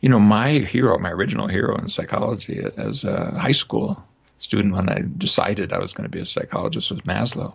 you 0.00 0.08
know, 0.08 0.20
my 0.20 0.50
hero, 0.50 0.98
my 0.98 1.10
original 1.10 1.46
hero 1.46 1.76
in 1.76 1.88
psychology 1.88 2.62
as 2.76 3.04
a 3.04 3.30
high 3.38 3.52
school 3.52 4.02
student 4.38 4.74
when 4.74 4.88
I 4.88 5.02
decided 5.16 5.72
I 5.72 5.78
was 5.78 5.92
going 5.92 6.04
to 6.04 6.10
be 6.10 6.20
a 6.20 6.26
psychologist 6.26 6.90
was 6.90 7.00
Maslow. 7.02 7.54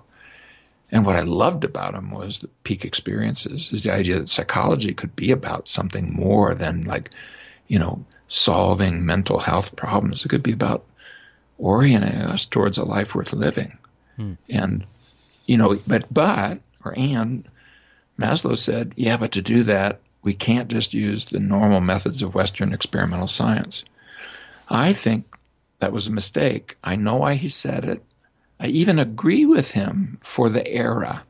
And 0.91 1.05
what 1.05 1.15
I 1.15 1.21
loved 1.21 1.63
about 1.63 1.93
him 1.93 2.09
was 2.09 2.39
the 2.39 2.47
peak 2.63 2.83
experiences, 2.83 3.71
is 3.71 3.83
the 3.83 3.93
idea 3.93 4.17
that 4.19 4.29
psychology 4.29 4.93
could 4.93 5.15
be 5.15 5.31
about 5.31 5.67
something 5.67 6.11
more 6.11 6.55
than 6.55 6.81
like, 6.81 7.11
you 7.67 7.77
know, 7.77 8.03
solving 8.27 9.05
mental 9.05 9.39
health 9.39 9.75
problems. 9.75 10.25
It 10.25 10.29
could 10.29 10.41
be 10.41 10.53
about 10.53 10.85
orienting 11.59 12.15
us 12.15 12.45
towards 12.45 12.79
a 12.79 12.85
life 12.85 13.13
worth 13.13 13.33
living. 13.33 13.77
Hmm. 14.15 14.33
And 14.49 14.85
you 15.49 15.57
know, 15.57 15.79
but 15.87 16.05
but 16.13 16.59
or 16.85 16.93
and 16.95 17.49
Maslow 18.19 18.55
said, 18.55 18.93
yeah, 18.95 19.17
but 19.17 19.31
to 19.31 19.41
do 19.41 19.63
that, 19.63 19.99
we 20.21 20.35
can't 20.35 20.69
just 20.69 20.93
use 20.93 21.25
the 21.25 21.39
normal 21.39 21.81
methods 21.81 22.21
of 22.21 22.35
Western 22.35 22.71
experimental 22.71 23.27
science. 23.27 23.83
I 24.69 24.93
think 24.93 25.25
that 25.79 25.91
was 25.91 26.05
a 26.05 26.11
mistake. 26.11 26.77
I 26.83 26.97
know 26.97 27.15
why 27.15 27.33
he 27.33 27.49
said 27.49 27.83
it. 27.83 28.03
I 28.59 28.67
even 28.67 28.99
agree 28.99 29.47
with 29.47 29.71
him 29.71 30.19
for 30.21 30.49
the 30.49 30.67
era. 30.67 31.23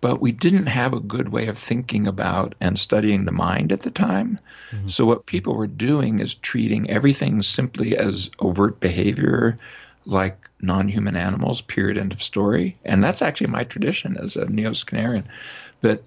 But 0.00 0.18
we 0.18 0.32
didn't 0.32 0.66
have 0.66 0.94
a 0.94 1.00
good 1.00 1.28
way 1.28 1.48
of 1.48 1.58
thinking 1.58 2.06
about 2.06 2.54
and 2.58 2.78
studying 2.78 3.26
the 3.26 3.32
mind 3.32 3.70
at 3.70 3.80
the 3.80 3.90
time. 3.90 4.38
Mm-hmm. 4.70 4.88
So, 4.88 5.04
what 5.04 5.26
people 5.26 5.56
were 5.56 5.66
doing 5.66 6.20
is 6.20 6.34
treating 6.34 6.88
everything 6.88 7.42
simply 7.42 7.98
as 7.98 8.30
overt 8.38 8.80
behavior, 8.80 9.58
like 10.06 10.45
non-human 10.60 11.16
animals. 11.16 11.60
Period. 11.60 11.98
End 11.98 12.12
of 12.12 12.22
story. 12.22 12.76
And 12.84 13.02
that's 13.02 13.22
actually 13.22 13.48
my 13.48 13.64
tradition 13.64 14.16
as 14.16 14.36
a 14.36 14.48
neo-Skinnerian. 14.48 15.24
But 15.80 16.02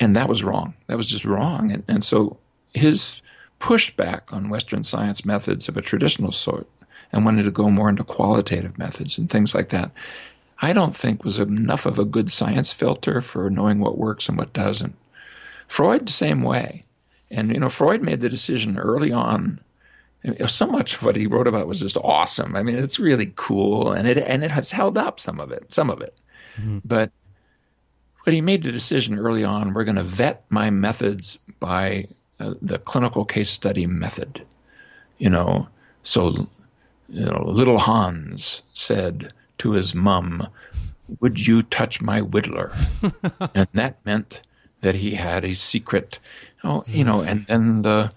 and 0.00 0.16
that 0.16 0.28
was 0.28 0.42
wrong. 0.42 0.74
That 0.86 0.96
was 0.96 1.08
just 1.08 1.24
wrong. 1.24 1.70
And, 1.70 1.84
and 1.86 2.04
so 2.04 2.38
his 2.74 3.20
pushback 3.60 4.32
on 4.32 4.48
Western 4.48 4.82
science 4.82 5.24
methods 5.24 5.68
of 5.68 5.76
a 5.76 5.82
traditional 5.82 6.32
sort 6.32 6.66
and 7.12 7.24
wanted 7.24 7.44
to 7.44 7.50
go 7.50 7.70
more 7.70 7.88
into 7.88 8.02
qualitative 8.02 8.78
methods 8.78 9.18
and 9.18 9.30
things 9.30 9.54
like 9.54 9.68
that. 9.68 9.92
I 10.60 10.72
don't 10.72 10.96
think 10.96 11.24
was 11.24 11.38
enough 11.38 11.86
of 11.86 11.98
a 11.98 12.04
good 12.04 12.30
science 12.30 12.72
filter 12.72 13.20
for 13.20 13.50
knowing 13.50 13.78
what 13.78 13.98
works 13.98 14.28
and 14.28 14.38
what 14.38 14.52
doesn't. 14.52 14.96
Freud 15.68 16.06
the 16.06 16.12
same 16.12 16.42
way. 16.42 16.82
And 17.30 17.52
you 17.52 17.60
know, 17.60 17.68
Freud 17.68 18.02
made 18.02 18.20
the 18.20 18.28
decision 18.28 18.78
early 18.78 19.12
on 19.12 19.60
so 20.46 20.66
much 20.66 20.94
of 20.94 21.02
what 21.02 21.16
he 21.16 21.26
wrote 21.26 21.48
about 21.48 21.66
was 21.66 21.80
just 21.80 21.96
awesome. 21.96 22.54
I 22.54 22.62
mean, 22.62 22.78
it's 22.78 22.98
really 22.98 23.32
cool, 23.34 23.92
and 23.92 24.06
it 24.06 24.18
and 24.18 24.44
it 24.44 24.50
has 24.50 24.70
held 24.70 24.96
up 24.96 25.18
some 25.18 25.40
of 25.40 25.52
it, 25.52 25.72
some 25.72 25.90
of 25.90 26.00
it. 26.00 26.16
Mm-hmm. 26.56 26.78
But 26.84 27.10
but 28.24 28.34
he 28.34 28.40
made 28.40 28.62
the 28.62 28.72
decision 28.72 29.18
early 29.18 29.44
on: 29.44 29.74
we're 29.74 29.84
going 29.84 29.96
to 29.96 30.02
vet 30.02 30.44
my 30.48 30.70
methods 30.70 31.38
by 31.58 32.06
uh, 32.38 32.54
the 32.62 32.78
clinical 32.78 33.24
case 33.24 33.50
study 33.50 33.86
method. 33.86 34.44
You 35.18 35.30
know, 35.30 35.68
so 36.02 36.48
you 37.08 37.26
know, 37.26 37.44
little 37.44 37.78
Hans 37.78 38.62
said 38.74 39.32
to 39.58 39.72
his 39.72 39.94
mum, 39.94 40.46
"Would 41.20 41.44
you 41.44 41.62
touch 41.62 42.00
my 42.00 42.20
whittler?" 42.20 42.72
and 43.54 43.68
that 43.74 44.04
meant 44.04 44.40
that 44.82 44.94
he 44.94 45.14
had 45.14 45.44
a 45.44 45.54
secret. 45.54 46.20
Oh, 46.62 46.84
you 46.86 47.02
know, 47.02 47.22
and 47.22 47.44
then 47.46 47.82
the 47.82 48.12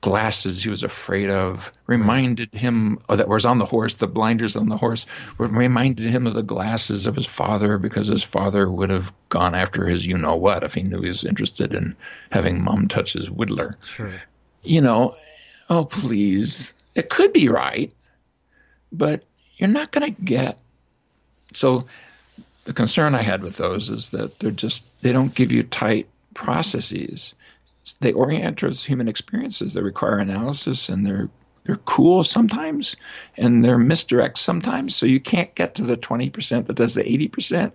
glasses 0.00 0.62
he 0.62 0.70
was 0.70 0.84
afraid 0.84 1.30
of 1.30 1.72
reminded 1.86 2.52
him 2.52 2.98
that 3.08 3.28
was 3.28 3.44
on 3.44 3.58
the 3.58 3.64
horse 3.64 3.94
the 3.94 4.06
blinders 4.06 4.56
on 4.56 4.68
the 4.68 4.76
horse 4.76 5.06
reminded 5.38 6.06
him 6.06 6.26
of 6.26 6.34
the 6.34 6.42
glasses 6.42 7.06
of 7.06 7.16
his 7.16 7.26
father 7.26 7.78
because 7.78 8.08
his 8.08 8.22
father 8.22 8.70
would 8.70 8.90
have 8.90 9.12
gone 9.28 9.54
after 9.54 9.86
his 9.86 10.06
you 10.06 10.16
know 10.16 10.36
what 10.36 10.62
if 10.62 10.74
he 10.74 10.82
knew 10.82 11.00
he 11.00 11.08
was 11.08 11.24
interested 11.24 11.74
in 11.74 11.96
having 12.30 12.62
mom 12.62 12.88
touch 12.88 13.14
his 13.14 13.28
whittler. 13.28 13.74
Sure. 13.84 14.12
You 14.62 14.80
know 14.80 15.16
oh 15.70 15.84
please. 15.84 16.74
It 16.94 17.08
could 17.08 17.32
be 17.32 17.48
right 17.48 17.92
but 18.92 19.22
you're 19.56 19.68
not 19.68 19.90
going 19.90 20.14
to 20.14 20.22
get. 20.22 20.58
So 21.52 21.86
the 22.64 22.72
concern 22.72 23.14
I 23.14 23.22
had 23.22 23.42
with 23.42 23.56
those 23.56 23.90
is 23.90 24.10
that 24.10 24.38
they're 24.38 24.50
just 24.50 24.84
they 25.02 25.12
don't 25.12 25.34
give 25.34 25.52
you 25.52 25.62
tight 25.62 26.08
processes. 26.34 27.34
They 28.00 28.12
orient 28.12 28.58
towards 28.58 28.84
human 28.84 29.08
experiences. 29.08 29.74
They 29.74 29.82
require 29.82 30.18
analysis, 30.18 30.88
and 30.88 31.06
they're 31.06 31.28
they're 31.64 31.76
cool 31.76 32.22
sometimes, 32.22 32.94
and 33.36 33.64
they're 33.64 33.78
misdirect 33.78 34.38
sometimes. 34.38 34.94
So 34.94 35.04
you 35.06 35.20
can't 35.20 35.54
get 35.54 35.74
to 35.76 35.82
the 35.82 35.96
twenty 35.96 36.30
percent 36.30 36.66
that 36.66 36.76
does 36.76 36.94
the 36.94 37.08
eighty 37.08 37.28
percent. 37.28 37.74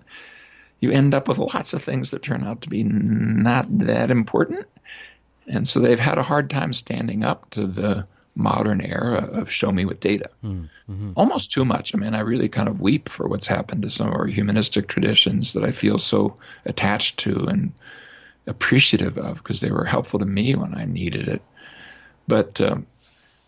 You 0.80 0.92
end 0.92 1.14
up 1.14 1.28
with 1.28 1.38
lots 1.38 1.74
of 1.74 1.84
things 1.84 2.12
that 2.12 2.24
turn 2.24 2.44
out 2.44 2.62
to 2.62 2.70
be 2.70 2.84
not 2.84 3.66
that 3.80 4.10
important, 4.10 4.66
and 5.48 5.68
so 5.68 5.80
they've 5.80 6.00
had 6.00 6.18
a 6.18 6.24
hard 6.24 6.50
time 6.50 6.74
standing 6.74 7.24
up 7.24 7.50
to 7.52 7.68
the 7.68 8.08
modern 8.36 8.82
era 8.82 9.30
of 9.32 9.52
show 9.52 9.72
me 9.72 9.86
with 9.86 10.00
data. 10.00 10.30
Mm-hmm. 10.44 11.12
Almost 11.16 11.52
too 11.52 11.66
much. 11.66 11.94
I 11.94 11.98
mean, 11.98 12.16
I 12.16 12.22
really 12.22 12.50
kind 12.50 12.70
of 12.70 12.82
weep 12.82 13.10
for 13.10 13.28
what's 13.28 13.48
happened 13.48 13.84
to 13.84 13.90
some 13.90 14.08
of 14.08 14.14
our 14.14 14.26
humanistic 14.26 14.88
traditions 14.88 15.54
that 15.54 15.64
I 15.64 15.72
feel 15.72 16.00
so 16.00 16.38
attached 16.66 17.18
to 17.20 17.46
and 17.48 17.74
appreciative 18.48 19.18
of 19.18 19.38
because 19.38 19.62
they 19.62 19.72
were 19.72 19.86
helpful 19.86 20.20
to 20.20 20.26
me 20.26 20.56
when 20.56 20.76
I 20.76 20.86
needed 20.86 21.28
it. 21.28 21.42
But 22.28 22.60
um, 22.62 22.88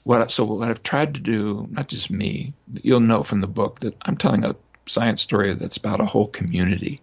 what 0.04 0.32
so 0.32 0.44
what 0.44 0.70
I've 0.70 0.84
tried 0.84 1.14
to 1.16 1.20
do, 1.20 1.68
not 1.72 1.88
just 1.88 2.12
me, 2.12 2.54
you'll 2.82 3.00
know 3.00 3.24
from 3.24 3.42
the 3.42 3.48
book 3.48 3.80
that 3.80 3.96
I'm 4.02 4.18
telling 4.18 4.44
a 4.44 4.56
science 4.86 5.22
story 5.22 5.54
that's 5.54 5.78
about 5.78 6.02
a 6.02 6.06
whole 6.06 6.28
community. 6.28 7.02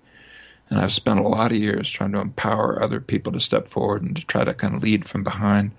And 0.69 0.79
I've 0.79 0.93
spent 0.93 1.19
a 1.19 1.29
lot 1.29 1.51
of 1.51 1.59
years 1.59 1.91
trying 1.91 2.13
to 2.13 2.21
empower 2.21 2.83
other 2.83 3.01
people 3.01 3.33
to 3.33 3.41
step 3.41 3.67
forward 3.67 4.03
and 4.03 4.15
to 4.17 4.25
try 4.25 4.45
to 4.45 4.55
kind 4.55 4.75
of 4.75 4.83
lead 4.83 5.05
from 5.05 5.25
behind. 5.25 5.73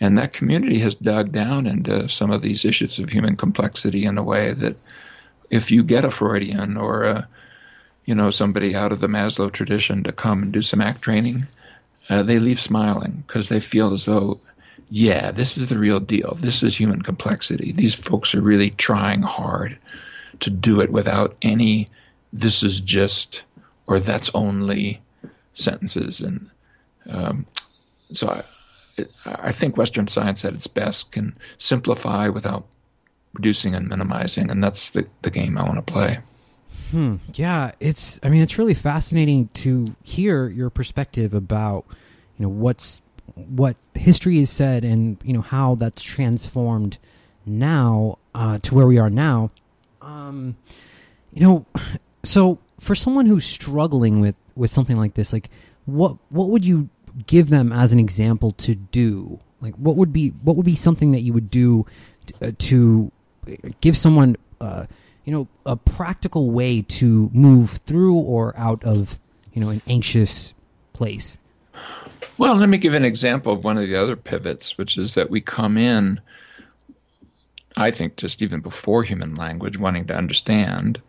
And 0.00 0.18
that 0.18 0.32
community 0.32 0.78
has 0.80 0.94
dug 0.94 1.32
down 1.32 1.66
into 1.66 2.08
some 2.08 2.30
of 2.30 2.42
these 2.42 2.64
issues 2.64 2.98
of 2.98 3.08
human 3.08 3.36
complexity 3.36 4.04
in 4.04 4.18
a 4.18 4.22
way 4.22 4.52
that 4.52 4.76
if 5.48 5.70
you 5.70 5.84
get 5.84 6.04
a 6.04 6.10
Freudian 6.10 6.76
or 6.76 7.04
a, 7.04 7.28
you 8.06 8.14
know, 8.14 8.30
somebody 8.30 8.74
out 8.74 8.92
of 8.92 9.00
the 9.00 9.08
Maslow 9.08 9.52
tradition 9.52 10.04
to 10.04 10.12
come 10.12 10.44
and 10.44 10.52
do 10.52 10.62
some 10.62 10.80
ACT 10.80 11.02
training, 11.02 11.46
uh, 12.08 12.22
they 12.22 12.38
leave 12.38 12.60
smiling 12.60 13.24
because 13.26 13.48
they 13.48 13.60
feel 13.60 13.92
as 13.92 14.04
though, 14.04 14.40
yeah, 14.88 15.32
this 15.32 15.58
is 15.58 15.68
the 15.68 15.78
real 15.78 15.98
deal. 16.00 16.34
This 16.40 16.62
is 16.62 16.76
human 16.76 17.02
complexity. 17.02 17.72
These 17.72 17.96
folks 17.96 18.34
are 18.34 18.40
really 18.40 18.70
trying 18.70 19.22
hard 19.22 19.76
to 20.40 20.50
do 20.50 20.80
it 20.80 20.90
without 20.90 21.36
any, 21.42 21.88
this 22.32 22.62
is 22.62 22.80
just, 22.80 23.42
or 23.88 23.98
that's 23.98 24.30
only 24.34 25.02
sentences. 25.54 26.20
And 26.20 26.50
um, 27.08 27.46
so 28.12 28.28
I, 28.28 28.44
I 29.24 29.50
think 29.50 29.76
Western 29.76 30.06
science 30.06 30.44
at 30.44 30.54
its 30.54 30.68
best 30.68 31.10
can 31.10 31.36
simplify 31.58 32.28
without 32.28 32.66
reducing 33.34 33.74
and 33.74 33.88
minimizing, 33.88 34.50
and 34.50 34.62
that's 34.62 34.90
the, 34.90 35.06
the 35.22 35.30
game 35.30 35.58
I 35.58 35.64
want 35.64 35.84
to 35.84 35.92
play. 35.92 36.18
Hmm. 36.90 37.16
Yeah, 37.34 37.72
it's. 37.80 38.20
I 38.22 38.28
mean, 38.28 38.42
it's 38.42 38.58
really 38.58 38.74
fascinating 38.74 39.48
to 39.54 39.94
hear 40.02 40.48
your 40.48 40.70
perspective 40.70 41.34
about, 41.34 41.84
you 42.38 42.44
know, 42.44 42.48
what's 42.48 43.00
what 43.34 43.76
history 43.94 44.38
is 44.38 44.50
said, 44.50 44.84
and 44.84 45.18
you 45.24 45.32
know 45.32 45.40
how 45.40 45.74
that's 45.74 46.02
transformed 46.02 46.98
now 47.44 48.18
uh, 48.34 48.58
to 48.58 48.74
where 48.74 48.86
we 48.86 48.98
are 48.98 49.10
now. 49.10 49.50
Um, 50.00 50.56
you 51.32 51.46
know, 51.46 51.66
so 52.22 52.58
for 52.78 52.94
someone 52.94 53.26
who's 53.26 53.44
struggling 53.44 54.20
with 54.20 54.36
with 54.54 54.70
something 54.70 54.96
like 54.96 55.14
this, 55.14 55.32
like 55.32 55.50
what 55.86 56.16
what 56.28 56.48
would 56.48 56.64
you 56.64 56.88
give 57.26 57.48
them 57.48 57.72
as 57.72 57.92
an 57.92 57.98
example 57.98 58.52
to 58.52 58.74
do? 58.74 59.40
Like, 59.60 59.74
what 59.76 59.96
would 59.96 60.12
be 60.12 60.30
what 60.44 60.56
would 60.56 60.66
be 60.66 60.74
something 60.74 61.12
that 61.12 61.22
you 61.22 61.32
would 61.32 61.50
do 61.50 61.86
to, 62.26 62.46
uh, 62.46 62.52
to 62.58 63.12
give 63.80 63.96
someone, 63.96 64.36
uh, 64.60 64.86
you 65.26 65.32
know, 65.32 65.48
a 65.66 65.76
practical 65.76 66.50
way 66.50 66.80
to 66.82 67.28
move 67.34 67.80
through 67.84 68.14
or 68.14 68.56
out 68.56 68.82
of, 68.84 69.18
you 69.52 69.60
know, 69.60 69.68
an 69.68 69.82
anxious 69.86 70.54
place? 70.92 71.36
Well, 72.38 72.54
let 72.54 72.68
me 72.68 72.78
give 72.78 72.94
an 72.94 73.04
example 73.04 73.52
of 73.52 73.64
one 73.64 73.76
of 73.76 73.86
the 73.86 73.96
other 73.96 74.16
pivots, 74.16 74.78
which 74.78 74.96
is 74.96 75.14
that 75.14 75.28
we 75.28 75.40
come 75.40 75.76
in, 75.76 76.20
I 77.76 77.90
think, 77.90 78.16
just 78.16 78.40
even 78.40 78.60
before 78.60 79.02
human 79.02 79.34
language, 79.34 79.78
wanting 79.78 80.06
to 80.06 80.16
understand. 80.16 81.02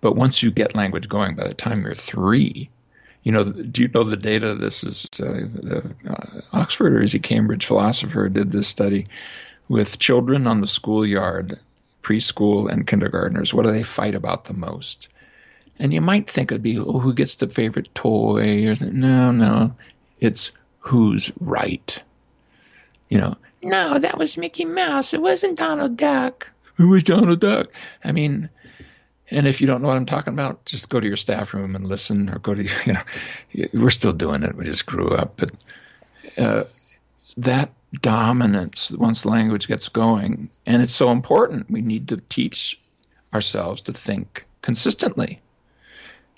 But 0.00 0.16
once 0.16 0.42
you 0.42 0.50
get 0.50 0.74
language 0.74 1.08
going, 1.08 1.34
by 1.34 1.46
the 1.46 1.54
time 1.54 1.82
you're 1.82 1.94
three, 1.94 2.70
you 3.22 3.32
know, 3.32 3.44
do 3.44 3.82
you 3.82 3.88
know 3.88 4.04
the 4.04 4.16
data? 4.16 4.54
This 4.54 4.82
is 4.82 5.06
uh, 5.20 5.44
the 5.52 5.94
uh, 6.08 6.40
Oxford 6.52 6.94
or 6.94 7.02
is 7.02 7.12
he 7.12 7.18
Cambridge 7.18 7.66
philosopher 7.66 8.28
did 8.30 8.50
this 8.52 8.68
study 8.68 9.04
with 9.68 9.98
children 9.98 10.46
on 10.46 10.62
the 10.62 10.66
schoolyard, 10.66 11.58
preschool 12.08 12.70
and 12.70 12.86
kindergartners. 12.86 13.52
What 13.52 13.64
do 13.64 13.72
they 13.72 13.82
fight 13.82 14.14
about 14.14 14.44
the 14.44 14.54
most? 14.54 15.08
And 15.78 15.92
you 15.92 16.00
might 16.00 16.28
think 16.28 16.50
it'd 16.50 16.62
be, 16.62 16.78
oh, 16.78 16.98
who 16.98 17.14
gets 17.14 17.36
the 17.36 17.48
favorite 17.48 17.94
toy? 17.94 18.66
Or 18.66 18.74
no, 18.80 19.30
no, 19.30 19.74
it's 20.18 20.50
who's 20.80 21.30
right. 21.38 22.02
You 23.10 23.18
know, 23.18 23.36
no, 23.62 23.98
that 23.98 24.18
was 24.18 24.36
Mickey 24.36 24.64
Mouse. 24.64 25.14
It 25.14 25.22
wasn't 25.22 25.58
Donald 25.58 25.96
Duck. 25.96 26.48
Who 26.76 26.88
was 26.88 27.02
Donald 27.02 27.40
Duck? 27.40 27.68
I 28.02 28.12
mean, 28.12 28.48
and 29.30 29.46
if 29.46 29.60
you 29.60 29.66
don't 29.66 29.82
know 29.82 29.88
what 29.88 29.96
I'm 29.96 30.06
talking 30.06 30.32
about, 30.32 30.64
just 30.64 30.88
go 30.88 31.00
to 31.00 31.06
your 31.06 31.16
staff 31.16 31.54
room 31.54 31.76
and 31.76 31.86
listen, 31.86 32.30
or 32.30 32.38
go 32.38 32.54
to 32.54 32.62
you 32.86 32.92
know, 32.92 33.02
we're 33.74 33.90
still 33.90 34.12
doing 34.12 34.42
it. 34.42 34.56
We 34.56 34.64
just 34.64 34.86
grew 34.86 35.08
up, 35.08 35.36
but 35.36 35.50
uh, 36.36 36.64
that 37.36 37.72
dominance 38.00 38.90
once 38.90 39.24
language 39.24 39.68
gets 39.68 39.88
going, 39.88 40.50
and 40.66 40.82
it's 40.82 40.94
so 40.94 41.10
important. 41.10 41.70
We 41.70 41.80
need 41.80 42.08
to 42.08 42.16
teach 42.16 42.80
ourselves 43.32 43.82
to 43.82 43.92
think 43.92 44.46
consistently. 44.62 45.40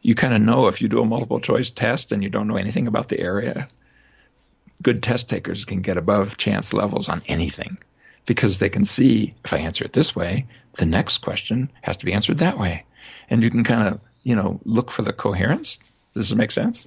You 0.03 0.15
kind 0.15 0.35
of 0.35 0.41
know 0.41 0.69
if 0.69 0.81
you 0.81 0.89
do 0.89 1.03
a 1.03 1.07
multiple 1.07 1.41
choice 1.41 1.71
test 1.71 2.13
and 2.13 2.23
you 2.23 2.31
don't 2.31 2.49
know 2.49 2.57
anything 2.57 2.87
about 2.87 3.09
the 3.09 3.21
area. 3.21 3.69
Good 4.83 5.03
test 5.03 5.29
takers 5.29 5.65
can 5.65 5.83
get 5.83 5.99
above 5.99 6.39
chance 6.39 6.73
levels 6.73 7.09
on 7.09 7.23
anything 7.27 7.79
because 8.27 8.59
they 8.59 8.69
can 8.69 8.85
see 8.85 9.35
if 9.45 9.53
I 9.53 9.59
answer 9.59 9.85
it 9.85 9.93
this 9.93 10.15
way, 10.15 10.47
the 10.75 10.87
next 10.87 11.19
question 11.19 11.71
has 11.83 11.97
to 11.99 12.07
be 12.07 12.13
answered 12.13 12.39
that 12.39 12.59
way. 12.59 12.85
And 13.29 13.43
you 13.43 13.51
can 13.51 13.65
kind 13.65 13.89
of, 13.89 14.01
you 14.23 14.37
know, 14.37 14.61
look 14.65 14.91
for 14.91 15.03
the 15.03 15.13
coherence. 15.13 15.79
Does 16.15 16.29
this 16.29 16.37
make 16.37 16.51
sense? 16.51 16.87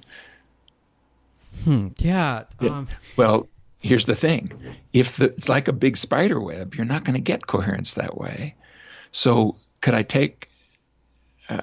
Hmm. 1.64 1.88
Yeah. 1.98 2.44
Um, 2.60 2.88
well, 3.16 3.48
here's 3.84 4.06
the 4.06 4.14
thing 4.14 4.50
if 4.94 5.16
the, 5.16 5.26
it's 5.26 5.48
like 5.48 5.68
a 5.68 5.72
big 5.72 5.98
spider 5.98 6.40
web, 6.40 6.74
you're 6.74 6.86
not 6.86 7.04
going 7.04 7.14
to 7.14 7.20
get 7.20 7.46
coherence 7.46 7.94
that 7.94 8.16
way. 8.16 8.54
So, 9.12 9.56
could 9.80 9.94
I 9.94 10.02
take. 10.02 10.48
Uh, 11.48 11.62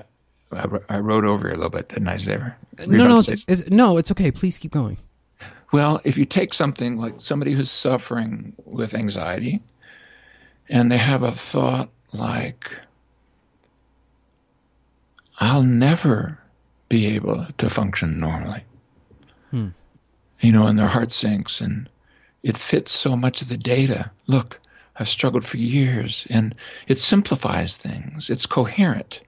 I, 0.89 0.99
wrote 0.99 1.25
over 1.25 1.47
a 1.49 1.55
little 1.55 1.69
bit, 1.69 1.89
didn't 1.89 2.07
I, 2.07 2.17
Xavier? 2.17 2.57
No, 2.85 3.07
no, 3.07 3.15
it's, 3.15 3.45
it's, 3.47 3.69
no, 3.69 3.97
it's 3.97 4.11
okay. 4.11 4.31
Please 4.31 4.57
keep 4.57 4.71
going. 4.71 4.97
Well, 5.71 6.01
if 6.03 6.17
you 6.17 6.25
take 6.25 6.53
something 6.53 6.97
like 6.97 7.15
somebody 7.17 7.53
who's 7.53 7.71
suffering 7.71 8.53
with 8.65 8.93
anxiety 8.93 9.61
and 10.69 10.91
they 10.91 10.97
have 10.97 11.23
a 11.23 11.31
thought 11.31 11.89
like, 12.11 12.77
I'll 15.39 15.63
never 15.63 16.37
be 16.89 17.07
able 17.07 17.47
to 17.57 17.69
function 17.69 18.19
normally. 18.19 18.65
Hmm. 19.51 19.69
You 20.41 20.51
know, 20.51 20.67
and 20.67 20.77
their 20.77 20.87
heart 20.87 21.13
sinks 21.13 21.61
and 21.61 21.89
it 22.43 22.57
fits 22.57 22.91
so 22.91 23.15
much 23.15 23.41
of 23.41 23.49
the 23.49 23.57
data. 23.57 24.11
Look, 24.27 24.59
I've 24.95 25.09
struggled 25.09 25.45
for 25.45 25.57
years 25.57 26.27
and 26.29 26.55
it 26.87 26.97
simplifies 26.97 27.77
things. 27.77 28.29
It's 28.29 28.45
coherent. 28.45 29.21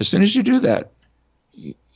As 0.00 0.08
soon 0.08 0.22
as 0.22 0.34
you 0.34 0.42
do 0.42 0.60
that, 0.60 0.90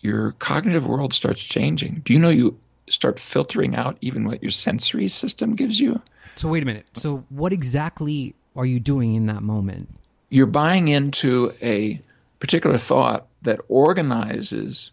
your 0.00 0.32
cognitive 0.32 0.86
world 0.86 1.14
starts 1.14 1.42
changing. 1.42 2.02
Do 2.04 2.12
you 2.12 2.18
know 2.18 2.30
you 2.30 2.58
start 2.88 3.18
filtering 3.18 3.74
out 3.76 3.96
even 4.00 4.24
what 4.24 4.42
your 4.42 4.50
sensory 4.50 5.08
system 5.08 5.54
gives 5.54 5.80
you. 5.80 6.00
So 6.36 6.48
wait 6.48 6.62
a 6.62 6.66
minute. 6.66 6.86
So 6.94 7.24
what 7.30 7.52
exactly 7.52 8.34
are 8.56 8.66
you 8.66 8.80
doing 8.80 9.14
in 9.14 9.26
that 9.26 9.42
moment? 9.42 9.88
You're 10.28 10.46
buying 10.46 10.88
into 10.88 11.52
a 11.62 12.00
particular 12.38 12.78
thought 12.78 13.26
that 13.42 13.60
organizes 13.68 14.90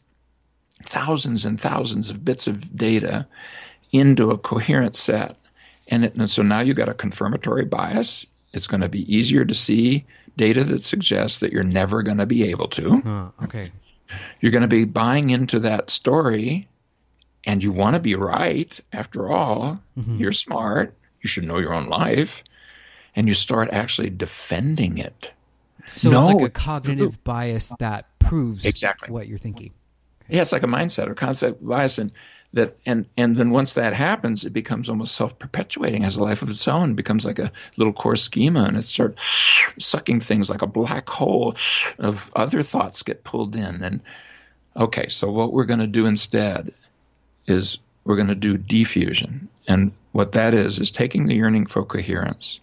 thousands 0.84 1.46
and 1.46 1.60
thousands 1.60 2.10
of 2.10 2.24
bits 2.24 2.48
of 2.48 2.74
data 2.74 3.28
into 3.92 4.32
a 4.32 4.38
coherent 4.38 4.96
set. 4.96 5.36
And, 5.90 6.06
it, 6.06 6.16
and 6.16 6.30
so 6.30 6.44
now 6.44 6.62
you've 6.62 6.78
got 6.78 6.90
a 6.90 6.94
confirmatory 6.94 7.66
bias. 7.66 8.26
It's 8.54 8.68
going 8.68 8.82
to 8.82 8.90
be 8.90 9.14
easier 9.14 9.44
to 9.44 9.54
see 9.54 10.06
data 10.38 10.64
that 10.64 10.84
suggests 10.84 11.40
that 11.40 11.52
you're 11.52 11.64
never 11.64 12.04
going 12.04 12.20
to 12.20 12.26
be 12.26 12.50
able 12.52 12.70
to. 12.70 13.02
Uh, 13.06 13.44
okay. 13.44 13.72
You're 14.40 14.52
going 14.52 14.64
to 14.64 14.68
be 14.68 14.86
buying 14.86 15.30
into 15.30 15.60
that 15.62 15.90
story 15.90 16.68
and 17.46 17.64
you 17.64 17.72
want 17.72 17.96
to 17.96 18.00
be 18.00 18.16
right. 18.16 18.80
After 18.92 19.30
all, 19.30 19.82
mm-hmm. 19.98 20.18
you're 20.18 20.32
smart. 20.32 20.96
You 21.22 21.28
should 21.28 21.46
know 21.46 21.58
your 21.58 21.74
own 21.74 21.86
life, 21.86 22.44
and 23.16 23.28
you 23.28 23.34
start 23.34 23.70
actually 23.72 24.10
defending 24.10 25.00
it. 25.00 25.32
So 25.86 26.12
no, 26.12 26.30
it's 26.30 26.36
like 26.36 26.48
a 26.48 26.50
cognitive 26.50 27.24
bias 27.24 27.72
that 27.80 28.08
proves 28.20 28.66
exactly 28.66 29.12
what 29.12 29.28
you're 29.28 29.38
thinking. 29.38 29.74
Yeah, 30.30 30.42
it's 30.42 30.52
like 30.52 30.64
a 30.64 30.68
mindset 30.68 31.08
or 31.08 31.16
concept 31.16 31.66
bias, 31.66 31.98
and 31.98 32.12
that 32.54 32.78
and 32.86 33.06
and 33.16 33.36
then 33.36 33.52
once 33.52 33.74
that 33.74 33.94
happens 33.94 34.44
it 34.44 34.54
becomes 34.54 34.90
almost 34.90 35.16
self-perpetuating 35.16 36.02
has 36.02 36.18
a 36.18 36.24
life 36.24 36.42
of 36.42 36.50
its 36.50 36.68
own. 36.68 36.92
It 36.92 36.96
becomes 36.96 37.26
like 37.26 37.40
a 37.40 37.52
little 37.78 37.94
core 37.94 38.16
schema 38.16 38.64
and 38.64 38.78
it 38.78 38.86
starts 38.86 39.22
sucking 39.78 40.20
things 40.22 40.50
like 40.50 40.62
a 40.62 40.68
black 40.68 41.08
hole 41.08 41.56
of 42.00 42.32
other 42.36 42.64
thoughts 42.64 43.04
get 43.04 43.24
pulled 43.24 43.56
in. 43.56 43.84
And 43.84 44.02
okay 44.76 45.08
so 45.10 45.32
what 45.32 45.54
we're 45.54 45.66
going 45.66 45.80
to 45.80 45.88
do 45.88 46.06
instead 46.06 46.74
is 47.46 47.78
we're 48.04 48.16
going 48.16 48.28
to 48.28 48.36
do 48.36 48.58
defusion. 48.58 49.48
And 49.68 49.92
what 50.12 50.32
that 50.32 50.54
is 50.54 50.80
is 50.80 50.90
taking 50.90 51.28
the 51.28 51.36
yearning 51.36 51.68
for 51.68 51.86
coherence 51.86 52.60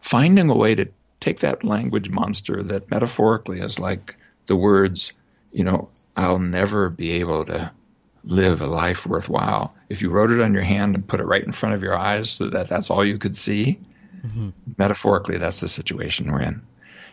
finding 0.00 0.48
a 0.50 0.56
way 0.56 0.74
to 0.74 0.88
take 1.20 1.40
that 1.40 1.64
language 1.64 2.10
monster 2.10 2.62
that 2.62 2.90
metaphorically 2.90 3.60
is 3.60 3.78
like 3.78 4.16
the 4.46 4.56
words 4.56 5.12
you 5.52 5.64
know 5.64 5.88
i'll 6.16 6.38
never 6.38 6.88
be 6.88 7.12
able 7.12 7.44
to 7.44 7.70
live 8.24 8.60
a 8.60 8.66
life 8.66 9.06
worthwhile. 9.06 9.74
If 9.88 10.02
you 10.02 10.10
wrote 10.10 10.30
it 10.30 10.40
on 10.40 10.54
your 10.54 10.62
hand 10.62 10.94
and 10.94 11.06
put 11.06 11.20
it 11.20 11.26
right 11.26 11.42
in 11.44 11.52
front 11.52 11.74
of 11.74 11.82
your 11.82 11.96
eyes 11.96 12.30
so 12.30 12.48
that 12.50 12.68
that's 12.68 12.90
all 12.90 13.04
you 13.04 13.18
could 13.18 13.36
see, 13.36 13.80
mm-hmm. 14.24 14.50
metaphorically, 14.76 15.38
that's 15.38 15.60
the 15.60 15.68
situation 15.68 16.30
we're 16.30 16.42
in. 16.42 16.62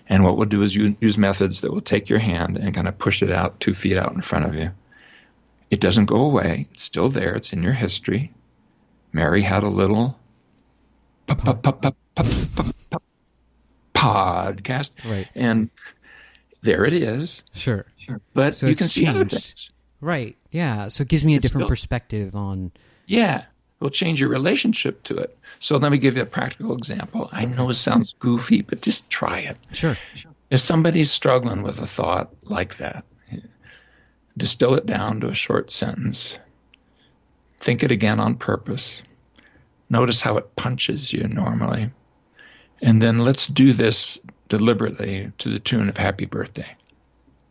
And 0.09 0.23
what 0.23 0.37
we'll 0.37 0.47
do 0.47 0.63
is 0.63 0.75
use 0.75 1.17
methods 1.17 1.61
that 1.61 1.71
will 1.71 1.81
take 1.81 2.09
your 2.09 2.19
hand 2.19 2.57
and 2.57 2.73
kind 2.73 2.87
of 2.87 2.97
push 2.97 3.21
it 3.21 3.31
out 3.31 3.59
two 3.59 3.73
feet 3.73 3.97
out 3.97 4.13
in 4.13 4.21
front 4.21 4.45
of 4.45 4.55
you. 4.55 4.71
It 5.69 5.81
doesn't 5.81 6.05
go 6.05 6.23
away. 6.25 6.67
It's 6.71 6.83
still 6.83 7.09
there. 7.09 7.35
It's 7.35 7.51
in 7.51 7.61
your 7.61 7.73
history. 7.73 8.31
Mary 9.11 9.41
had 9.41 9.63
a 9.63 9.67
little 9.67 10.17
podcast, 13.93 14.91
right? 15.03 15.27
And 15.35 15.69
there 16.61 16.85
it 16.85 16.93
is. 16.93 17.43
Sure, 17.53 17.85
sure. 17.97 18.21
But 18.33 18.55
so 18.55 18.67
you 18.67 18.75
can 18.75 18.87
see 18.87 19.05
changed. 19.05 19.19
other 19.19 19.29
things. 19.29 19.71
Right. 19.99 20.37
Yeah. 20.51 20.89
So 20.89 21.01
it 21.01 21.07
gives 21.07 21.23
me 21.23 21.35
a 21.35 21.39
different 21.39 21.63
still, 21.63 21.69
perspective 21.69 22.35
on. 22.35 22.71
Yeah. 23.05 23.39
It 23.39 23.83
will 23.83 23.89
change 23.89 24.19
your 24.19 24.29
relationship 24.29 25.03
to 25.03 25.17
it. 25.17 25.37
So 25.59 25.77
let 25.77 25.91
me 25.91 25.97
give 25.97 26.17
you 26.17 26.23
a 26.23 26.27
practical 26.27 26.75
example. 26.75 27.29
I 27.31 27.45
know 27.45 27.69
it 27.69 27.75
sounds 27.75 28.13
goofy, 28.19 28.61
but 28.61 28.81
just 28.81 29.09
try 29.09 29.39
it. 29.39 29.57
Sure. 29.71 29.97
If 30.49 30.61
somebody's 30.61 31.11
struggling 31.11 31.61
with 31.61 31.79
a 31.79 31.85
thought 31.85 32.33
like 32.43 32.77
that, 32.77 33.03
distill 34.35 34.75
it 34.75 34.85
down 34.85 35.21
to 35.21 35.29
a 35.29 35.33
short 35.33 35.71
sentence. 35.71 36.39
Think 37.59 37.83
it 37.83 37.91
again 37.91 38.19
on 38.19 38.35
purpose. 38.35 39.03
Notice 39.89 40.21
how 40.21 40.37
it 40.37 40.55
punches 40.55 41.11
you 41.11 41.27
normally. 41.27 41.89
And 42.81 43.01
then 43.01 43.19
let's 43.19 43.47
do 43.47 43.73
this 43.73 44.19
deliberately 44.47 45.31
to 45.39 45.49
the 45.49 45.59
tune 45.59 45.89
of 45.89 45.97
Happy 45.97 46.25
Birthday. 46.25 46.75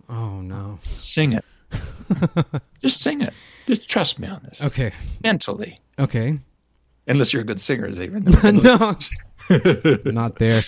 Oh, 0.09 0.41
no. 0.41 0.79
Sing 0.83 1.33
it. 1.33 1.45
Just 2.83 3.01
sing 3.01 3.21
it. 3.23 3.35
Just 3.67 3.89
trust 3.89 4.19
me 4.19 4.29
on 4.29 4.41
this. 4.45 4.63
Okay. 4.63 4.93
Mentally. 5.23 5.81
Okay. 5.99 6.39
Unless 7.07 7.33
you're 7.33 7.43
a 7.43 7.47
good 7.47 7.61
singer, 7.61 7.89
even. 7.89 8.25
no. 8.63 8.97
not 10.05 10.37
there. 10.37 10.63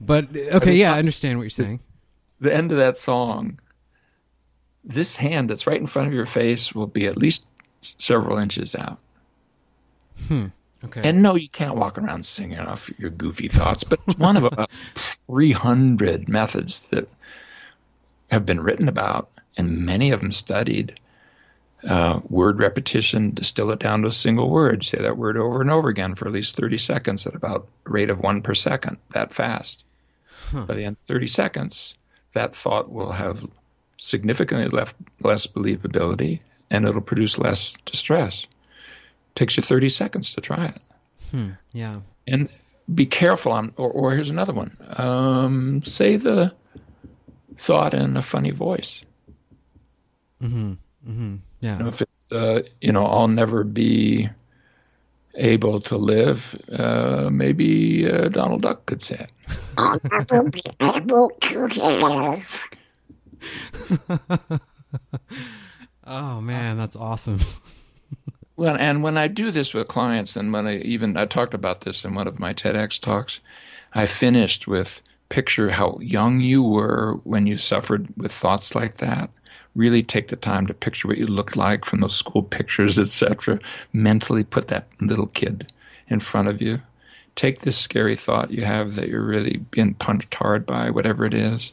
But 0.00 0.28
okay, 0.36 0.74
yeah, 0.74 0.94
I 0.94 0.98
understand 0.98 1.38
what 1.38 1.44
you're 1.44 1.50
saying. 1.50 1.80
The 2.40 2.54
end 2.54 2.70
of 2.70 2.78
that 2.78 2.96
song, 2.96 3.60
this 4.84 5.16
hand 5.16 5.50
that's 5.50 5.66
right 5.66 5.80
in 5.80 5.86
front 5.86 6.08
of 6.08 6.14
your 6.14 6.26
face 6.26 6.74
will 6.74 6.86
be 6.86 7.06
at 7.06 7.16
least 7.16 7.46
several 7.80 8.38
inches 8.38 8.74
out. 8.74 8.98
Hmm. 10.28 10.46
Okay. 10.84 11.02
And 11.08 11.22
no, 11.22 11.34
you 11.34 11.48
can't 11.48 11.74
walk 11.74 11.98
around 11.98 12.24
singing 12.24 12.58
off 12.60 12.88
your 12.98 13.10
goofy 13.10 13.48
thoughts, 13.48 13.82
but 13.82 13.98
one 14.16 14.36
of 14.36 14.44
about 14.44 14.70
300 14.94 16.28
methods 16.28 16.80
that 16.90 17.08
have 18.30 18.46
been 18.46 18.60
written 18.60 18.88
about 18.88 19.28
and 19.58 19.84
many 19.84 20.12
of 20.12 20.20
them 20.20 20.32
studied 20.32 20.98
uh, 21.86 22.20
word 22.28 22.58
repetition, 22.58 23.32
distill 23.32 23.70
it 23.70 23.78
down 23.78 24.02
to 24.02 24.08
a 24.08 24.12
single 24.12 24.48
word, 24.48 24.84
say 24.84 24.98
that 24.98 25.18
word 25.18 25.36
over 25.36 25.60
and 25.60 25.70
over 25.70 25.88
again 25.88 26.14
for 26.14 26.26
at 26.26 26.32
least 26.32 26.56
30 26.56 26.78
seconds 26.78 27.26
at 27.26 27.34
about 27.34 27.68
rate 27.84 28.10
of 28.10 28.20
one 28.20 28.42
per 28.42 28.54
second, 28.54 28.96
that 29.10 29.32
fast. 29.32 29.84
Huh. 30.50 30.64
By 30.64 30.74
the 30.74 30.84
end 30.84 30.96
of 30.96 31.06
30 31.06 31.28
seconds, 31.28 31.94
that 32.32 32.56
thought 32.56 32.90
will 32.90 33.12
have 33.12 33.46
significantly 33.98 34.68
left, 34.68 34.96
less 35.20 35.46
believability 35.46 36.40
and 36.70 36.86
it'll 36.86 37.00
produce 37.00 37.38
less 37.38 37.74
distress. 37.84 38.44
It 38.44 39.34
takes 39.34 39.56
you 39.56 39.62
30 39.62 39.88
seconds 39.88 40.34
to 40.34 40.40
try 40.40 40.66
it. 40.66 40.80
Hmm. 41.30 41.50
Yeah. 41.72 41.96
And 42.26 42.48
be 42.92 43.06
careful 43.06 43.52
on, 43.52 43.72
or, 43.76 43.90
or 43.90 44.12
here's 44.12 44.30
another 44.30 44.52
one. 44.52 44.76
Um, 44.96 45.82
say 45.84 46.16
the 46.16 46.54
thought 47.56 47.94
in 47.94 48.16
a 48.16 48.22
funny 48.22 48.50
voice. 48.50 49.02
Mm-hmm. 50.42 50.72
Mm-hmm. 51.08 51.36
Yeah. 51.60 51.76
You 51.76 51.82
know, 51.82 51.88
if 51.88 52.02
it's 52.02 52.32
uh, 52.32 52.62
you 52.80 52.92
know, 52.92 53.04
I'll 53.06 53.28
never 53.28 53.64
be 53.64 54.28
able 55.34 55.80
to 55.80 55.96
live, 55.96 56.60
uh, 56.72 57.28
maybe 57.30 58.10
uh, 58.10 58.28
Donald 58.28 58.62
Duck 58.62 58.86
could 58.86 59.02
say 59.02 59.16
it. 59.16 59.32
I'll 59.76 60.00
never 60.10 60.42
be 60.44 60.62
able 60.80 61.30
to 61.30 61.66
live. 61.66 62.68
oh 66.04 66.40
man, 66.40 66.76
that's 66.76 66.96
awesome. 66.96 67.38
well, 68.56 68.76
and 68.78 69.02
when 69.02 69.16
I 69.16 69.28
do 69.28 69.50
this 69.50 69.72
with 69.72 69.88
clients, 69.88 70.36
and 70.36 70.52
when 70.52 70.66
I 70.66 70.78
even 70.78 71.16
I 71.16 71.26
talked 71.26 71.54
about 71.54 71.80
this 71.80 72.04
in 72.04 72.14
one 72.14 72.26
of 72.26 72.38
my 72.38 72.54
TEDx 72.54 73.00
talks, 73.00 73.40
I 73.92 74.06
finished 74.06 74.66
with 74.66 75.02
picture 75.28 75.70
how 75.70 75.98
young 76.00 76.40
you 76.40 76.62
were 76.62 77.14
when 77.24 77.46
you 77.46 77.58
suffered 77.58 78.08
with 78.16 78.32
thoughts 78.32 78.74
like 78.74 78.96
that 78.98 79.30
really 79.78 80.02
take 80.02 80.26
the 80.26 80.36
time 80.36 80.66
to 80.66 80.74
picture 80.74 81.06
what 81.06 81.18
you 81.18 81.26
look 81.28 81.54
like 81.54 81.84
from 81.84 82.00
those 82.00 82.16
school 82.16 82.42
pictures, 82.42 82.98
etc. 82.98 83.60
Mentally 83.92 84.42
put 84.42 84.68
that 84.68 84.88
little 85.00 85.28
kid 85.28 85.72
in 86.08 86.18
front 86.18 86.48
of 86.48 86.60
you. 86.60 86.82
Take 87.36 87.60
this 87.60 87.78
scary 87.78 88.16
thought 88.16 88.50
you 88.50 88.64
have 88.64 88.96
that 88.96 89.08
you're 89.08 89.22
really 89.22 89.58
being 89.70 89.94
punched 89.94 90.34
hard 90.34 90.66
by, 90.66 90.90
whatever 90.90 91.24
it 91.24 91.32
is, 91.32 91.72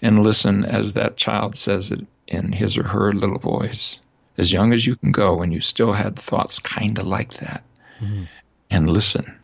and 0.00 0.22
listen 0.22 0.64
as 0.64 0.94
that 0.94 1.18
child 1.18 1.54
says 1.54 1.90
it 1.90 2.06
in 2.26 2.50
his 2.50 2.78
or 2.78 2.84
her 2.84 3.12
little 3.12 3.38
voice, 3.38 4.00
as 4.38 4.50
young 4.50 4.72
as 4.72 4.86
you 4.86 4.96
can 4.96 5.12
go 5.12 5.36
when 5.36 5.52
you 5.52 5.60
still 5.60 5.92
had 5.92 6.18
thoughts 6.18 6.58
kind 6.58 6.98
of 6.98 7.06
like 7.06 7.34
that. 7.34 7.62
Mm-hmm. 8.00 8.24
And 8.70 8.88
listen. 8.88 9.38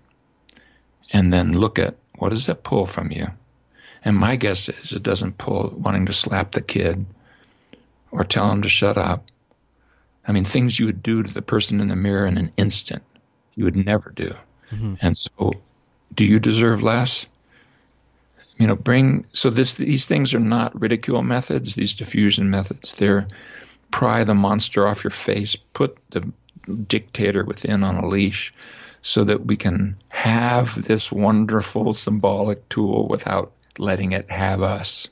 And 1.13 1.31
then 1.31 1.53
look 1.53 1.79
at 1.79 1.97
what 2.17 2.31
does 2.31 2.47
that 2.47 2.63
pull 2.63 2.87
from 2.87 3.13
you? 3.13 3.27
And 4.03 4.17
my 4.17 4.37
guess 4.37 4.71
is 4.71 4.93
it 4.93 5.03
doesn't 5.03 5.37
pull 5.37 5.69
wanting 5.77 6.07
to 6.07 6.15
slap 6.15 6.53
the 6.53 6.63
kid 6.63 7.05
or 8.11 8.25
tell 8.25 8.49
them 8.49 8.63
to 8.63 8.69
shut 8.69 8.99
up. 8.99 9.25
I 10.27 10.33
mean, 10.33 10.45
things 10.45 10.79
you 10.79 10.87
would 10.87 11.03
do 11.03 11.23
to 11.23 11.33
the 11.33 11.43
person 11.43 11.81
in 11.81 11.89
the 11.89 11.97
mirror 11.97 12.27
in 12.27 12.39
an 12.39 12.53
instant, 12.57 13.03
you 13.55 13.65
would 13.65 13.77
never 13.77 14.11
do. 14.11 14.35
Mm-hmm. 14.71 14.95
And 15.01 15.17
so, 15.17 15.53
do 16.15 16.25
you 16.25 16.39
deserve 16.39 16.83
less? 16.83 17.27
You 18.59 18.67
know, 18.67 18.77
bring 18.77 19.27
so 19.33 19.49
this 19.51 19.75
these 19.75 20.07
things 20.07 20.35
are 20.35 20.41
not 20.41 20.79
ridicule 20.79 21.23
methods. 21.23 21.75
These 21.75 21.97
defusion 21.97 22.47
methods. 22.47 22.97
They're 22.97 23.27
pry 23.91 24.25
the 24.25 24.35
monster 24.35 24.87
off 24.87 25.03
your 25.03 25.11
face, 25.11 25.57
put 25.57 25.97
the 26.11 26.31
dictator 26.87 27.45
within 27.45 27.83
on 27.83 27.97
a 27.97 28.07
leash, 28.07 28.53
so 29.03 29.25
that 29.25 29.47
we 29.47 29.57
can 29.57 29.97
have 30.09 30.83
this 30.85 31.11
wonderful 31.11 31.95
symbolic 31.95 32.69
tool 32.69 33.09
without 33.09 33.53
letting 33.79 34.13
it 34.13 34.31
have 34.31 34.63
us. 34.63 35.09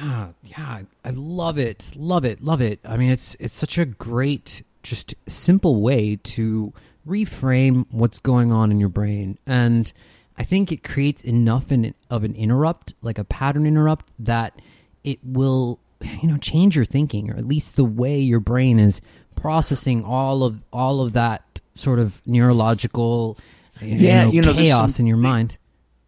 Yeah, 0.00 0.28
yeah, 0.42 0.82
I 1.04 1.10
love 1.10 1.58
it, 1.58 1.92
love 1.96 2.24
it, 2.24 2.42
love 2.42 2.60
it. 2.60 2.80
I 2.84 2.96
mean, 2.96 3.10
it's 3.10 3.34
it's 3.36 3.54
such 3.54 3.78
a 3.78 3.84
great, 3.84 4.62
just 4.82 5.14
simple 5.26 5.80
way 5.80 6.16
to 6.16 6.72
reframe 7.06 7.86
what's 7.90 8.18
going 8.18 8.52
on 8.52 8.70
in 8.70 8.80
your 8.80 8.88
brain, 8.88 9.38
and 9.46 9.92
I 10.36 10.44
think 10.44 10.72
it 10.72 10.82
creates 10.82 11.22
enough 11.22 11.72
in, 11.72 11.94
of 12.10 12.24
an 12.24 12.34
interrupt, 12.34 12.94
like 13.02 13.18
a 13.18 13.24
pattern 13.24 13.66
interrupt, 13.66 14.06
that 14.18 14.60
it 15.04 15.18
will, 15.24 15.78
you 16.22 16.28
know, 16.28 16.38
change 16.38 16.76
your 16.76 16.84
thinking, 16.84 17.30
or 17.30 17.36
at 17.36 17.46
least 17.46 17.76
the 17.76 17.84
way 17.84 18.18
your 18.18 18.40
brain 18.40 18.78
is 18.78 19.00
processing 19.36 20.04
all 20.04 20.42
of 20.44 20.62
all 20.72 21.00
of 21.00 21.12
that 21.12 21.60
sort 21.74 21.98
of 21.98 22.20
neurological, 22.26 23.38
you 23.80 23.96
yeah, 23.96 24.24
know, 24.24 24.32
you 24.32 24.42
know, 24.42 24.52
chaos 24.52 24.96
some, 24.96 25.04
in 25.04 25.06
your 25.06 25.16
mind 25.16 25.58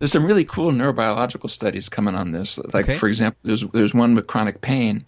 there's 0.00 0.12
some 0.12 0.24
really 0.24 0.44
cool 0.44 0.72
neurobiological 0.72 1.50
studies 1.50 1.88
coming 1.88 2.16
on 2.16 2.32
this. 2.32 2.58
Like 2.58 2.88
okay. 2.88 2.94
for 2.96 3.06
example, 3.06 3.38
there's 3.44 3.62
there's 3.72 3.94
one 3.94 4.14
with 4.14 4.26
chronic 4.26 4.60
pain, 4.60 5.04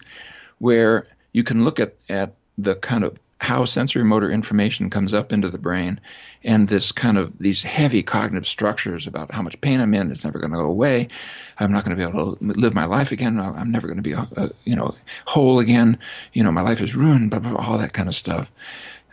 where 0.59 1.07
you 1.33 1.43
can 1.43 1.65
look 1.65 1.79
at 1.79 1.95
at 2.07 2.35
the 2.57 2.75
kind 2.75 3.03
of 3.03 3.19
how 3.39 3.65
sensory 3.65 4.05
motor 4.05 4.31
information 4.31 4.89
comes 4.89 5.13
up 5.13 5.33
into 5.33 5.49
the 5.49 5.57
brain, 5.57 5.99
and 6.43 6.67
this 6.67 6.91
kind 6.91 7.17
of 7.17 7.33
these 7.39 7.63
heavy 7.63 8.03
cognitive 8.03 8.47
structures 8.47 9.07
about 9.07 9.31
how 9.31 9.41
much 9.41 9.59
pain 9.61 9.81
I'm 9.81 9.95
in. 9.95 10.11
It's 10.11 10.23
never 10.23 10.39
going 10.39 10.51
to 10.51 10.57
go 10.59 10.65
away. 10.65 11.07
I'm 11.57 11.71
not 11.71 11.83
going 11.83 11.97
to 11.97 12.01
be 12.01 12.07
able 12.07 12.35
to 12.35 12.45
live 12.45 12.75
my 12.75 12.85
life 12.85 13.11
again. 13.11 13.39
I'm 13.39 13.71
never 13.71 13.87
going 13.87 13.97
to 13.97 14.03
be, 14.03 14.13
uh, 14.13 14.49
you 14.63 14.75
know, 14.75 14.95
whole 15.25 15.59
again. 15.59 15.97
You 16.33 16.43
know, 16.43 16.51
my 16.51 16.61
life 16.61 16.81
is 16.81 16.95
ruined. 16.95 17.31
Blah, 17.31 17.39
blah, 17.39 17.51
blah 17.51 17.65
all 17.65 17.77
that 17.79 17.93
kind 17.93 18.07
of 18.07 18.15
stuff. 18.15 18.51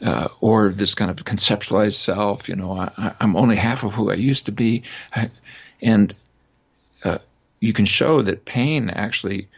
Uh, 0.03 0.29
or 0.41 0.69
this 0.69 0.95
kind 0.95 1.11
of 1.11 1.17
conceptualized 1.25 1.97
self. 1.97 2.49
You 2.51 2.57
know, 2.57 2.73
I, 2.73 3.15
am 3.21 3.35
only 3.35 3.57
half 3.57 3.83
of 3.83 3.95
who 3.95 4.11
I 4.11 4.15
used 4.15 4.47
to 4.47 4.53
be. 4.53 4.83
I, 5.15 5.31
and 5.83 6.15
uh, 7.05 7.19
you 7.61 7.73
can 7.73 7.85
show 7.85 8.23
that 8.23 8.45
pain 8.45 8.91
actually, 8.91 9.49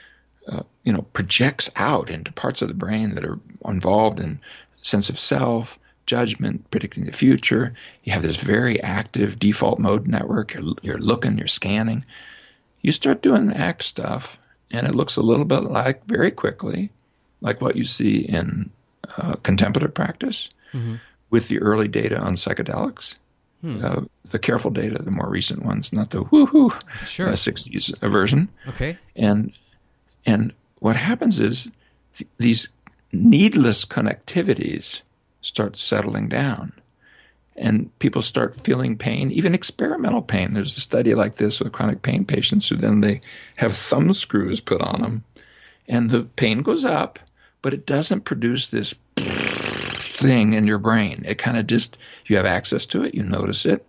uh, 0.49 0.63
you 0.85 0.93
know, 0.93 1.03
projects 1.13 1.71
out 1.77 2.11
into 2.11 2.33
parts 2.33 2.63
of 2.63 2.69
the 2.69 2.75
brain 2.75 3.15
that 3.15 3.25
are 3.25 3.39
involved 3.65 4.21
in 4.21 4.41
sense 4.83 5.09
of 5.09 5.19
self, 5.19 5.79
judgment, 6.07 6.71
predicting 6.71 7.05
the 7.05 7.13
future. 7.13 7.75
You 8.05 8.13
have 8.13 8.23
this 8.23 8.43
very 8.43 8.81
active 8.83 9.39
default 9.39 9.79
mode 9.79 10.07
network. 10.07 10.55
You're, 10.55 10.75
you're 10.83 10.99
looking, 10.99 11.39
you're 11.39 11.47
scanning. 11.47 12.05
You 12.81 12.93
start 12.93 13.23
doing 13.23 13.53
ACT 13.53 13.83
stuff, 13.83 14.39
and 14.71 14.87
it 14.87 14.95
looks 14.95 15.17
a 15.17 15.23
little 15.23 15.45
bit 15.45 15.61
like 15.61 16.05
very 16.07 16.33
quickly, 16.33 16.91
like 17.41 17.61
what 17.61 17.77
you 17.77 17.85
see 17.85 18.21
in 18.21 18.71
uh, 19.17 19.35
contemplative 19.43 19.95
practice 19.95 20.51
mm-hmm. 20.73 20.97
with 21.31 21.49
the 21.49 21.61
early 21.61 21.89
data 21.89 22.19
on 22.19 22.35
psychedelics. 22.35 23.15
Hmm. 23.63 23.85
Uh, 23.85 24.01
the 24.27 24.39
careful 24.39 24.73
data, 24.73 25.01
the 25.03 25.11
more 25.11 25.29
recent 25.29 25.65
ones, 25.65 25.93
not 25.93 26.11
the 26.11 26.25
woohoo 26.25 26.73
sure. 27.07 27.29
uh, 27.29 27.33
60s 27.33 27.97
version. 28.11 28.49
Okay. 28.69 28.99
And 29.17 29.53
and 30.27 30.53
what 30.81 30.97
happens 30.97 31.41
is 31.41 31.69
th- 32.17 32.29
these 32.39 32.69
needless 33.13 33.85
connectivities 33.85 35.03
start 35.43 35.77
settling 35.77 36.29
down 36.29 36.73
and 37.57 37.97
people 37.99 38.23
start 38.23 38.55
feeling 38.55 38.97
pain, 38.97 39.31
even 39.31 39.55
experimental 39.55 40.23
pain. 40.23 40.55
There's 40.55 40.77
a 40.77 40.81
study 40.81 41.15
like 41.15 41.37
this 41.37 41.61
with 41.61 41.73
chronic 41.73 42.03
pain 42.03 42.25
patients 42.25 42.69
who 42.69 42.77
then 42.77 43.01
they 43.01 43.21
have 43.57 43.77
thumb 43.77 44.13
screws 44.15 44.61
put 44.61 44.81
on 44.81 45.03
them, 45.03 45.25
and 45.89 46.09
the 46.09 46.23
pain 46.23 46.63
goes 46.63 46.85
up, 46.85 47.19
but 47.61 47.75
it 47.75 47.87
doesn't 47.87 48.23
produce 48.23 48.69
this 48.69 48.95
thing 50.23 50.53
in 50.55 50.67
your 50.67 50.79
brain. 50.79 51.25
It 51.27 51.39
kind 51.39 51.57
of 51.57 51.67
just 51.67 51.99
you 52.27 52.37
have 52.37 52.47
access 52.47 52.87
to 52.87 53.03
it, 53.05 53.15
you 53.15 53.23
notice 53.23 53.67
it, 53.67 53.87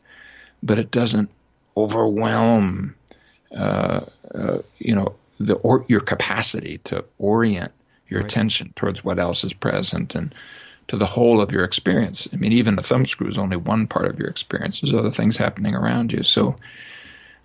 but 0.61 0.77
it 0.77 0.91
doesn't 0.91 1.29
overwhelm, 1.77 2.95
uh, 3.55 4.01
uh, 4.33 4.59
you 4.79 4.95
know, 4.95 5.15
the 5.39 5.55
or 5.55 5.85
your 5.87 5.99
capacity 5.99 6.79
to 6.85 7.05
orient 7.17 7.71
your 8.07 8.21
right. 8.21 8.31
attention 8.31 8.73
towards 8.75 9.03
what 9.03 9.19
else 9.19 9.43
is 9.43 9.53
present 9.53 10.15
and 10.15 10.33
to 10.87 10.97
the 10.97 11.05
whole 11.05 11.41
of 11.41 11.51
your 11.51 11.63
experience. 11.63 12.27
I 12.33 12.35
mean, 12.35 12.53
even 12.53 12.75
the 12.75 12.83
thumb 12.83 13.05
screw 13.05 13.27
is 13.27 13.37
only 13.37 13.57
one 13.57 13.87
part 13.87 14.05
of 14.05 14.19
your 14.19 14.27
experience. 14.27 14.79
There's 14.79 14.93
other 14.93 15.11
things 15.11 15.37
happening 15.37 15.75
around 15.75 16.11
you. 16.11 16.23
So, 16.23 16.55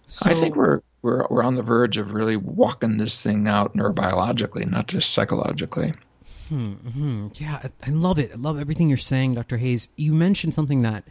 so 0.07 0.28
I 0.28 0.34
think 0.34 0.57
we're 0.57 0.80
we're 1.03 1.26
we're 1.30 1.43
on 1.43 1.55
the 1.55 1.62
verge 1.62 1.97
of 1.97 2.12
really 2.12 2.36
walking 2.36 2.97
this 2.97 3.22
thing 3.22 3.47
out 3.47 3.76
neurobiologically, 3.76 4.68
not 4.68 4.89
just 4.89 5.11
psychologically. 5.11 5.95
Hmm, 6.49 6.72
hmm. 6.72 7.28
Yeah, 7.34 7.61
I, 7.62 7.70
I 7.86 7.90
love 7.90 8.18
it. 8.18 8.32
I 8.32 8.36
love 8.36 8.59
everything 8.59 8.88
you're 8.88 8.96
saying, 8.96 9.34
Dr. 9.34 9.59
Hayes. 9.59 9.88
You 9.96 10.14
mentioned 10.14 10.55
something 10.55 10.82
that 10.82 11.05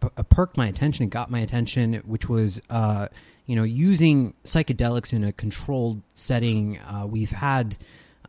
p- 0.00 0.08
uh, 0.16 0.22
perked 0.24 0.56
my 0.56 0.66
attention, 0.66 1.04
and 1.04 1.12
got 1.12 1.30
my 1.30 1.38
attention, 1.40 1.94
which 2.06 2.28
was, 2.28 2.60
uh, 2.70 3.08
you 3.46 3.56
know, 3.56 3.62
using 3.62 4.34
psychedelics 4.44 5.12
in 5.12 5.24
a 5.24 5.32
controlled 5.32 6.02
setting. 6.14 6.78
Uh, 6.78 7.06
we've 7.06 7.30
had 7.30 7.76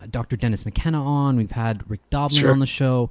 uh, 0.02 0.08
Dr. 0.10 0.36
Dennis 0.38 0.66
McKenna 0.66 1.04
on, 1.04 1.38
we've 1.38 1.52
had 1.52 1.90
Rick 1.90 2.10
Doblin 2.10 2.42
sure. 2.42 2.52
on 2.52 2.60
the 2.60 2.68
show. 2.68 3.10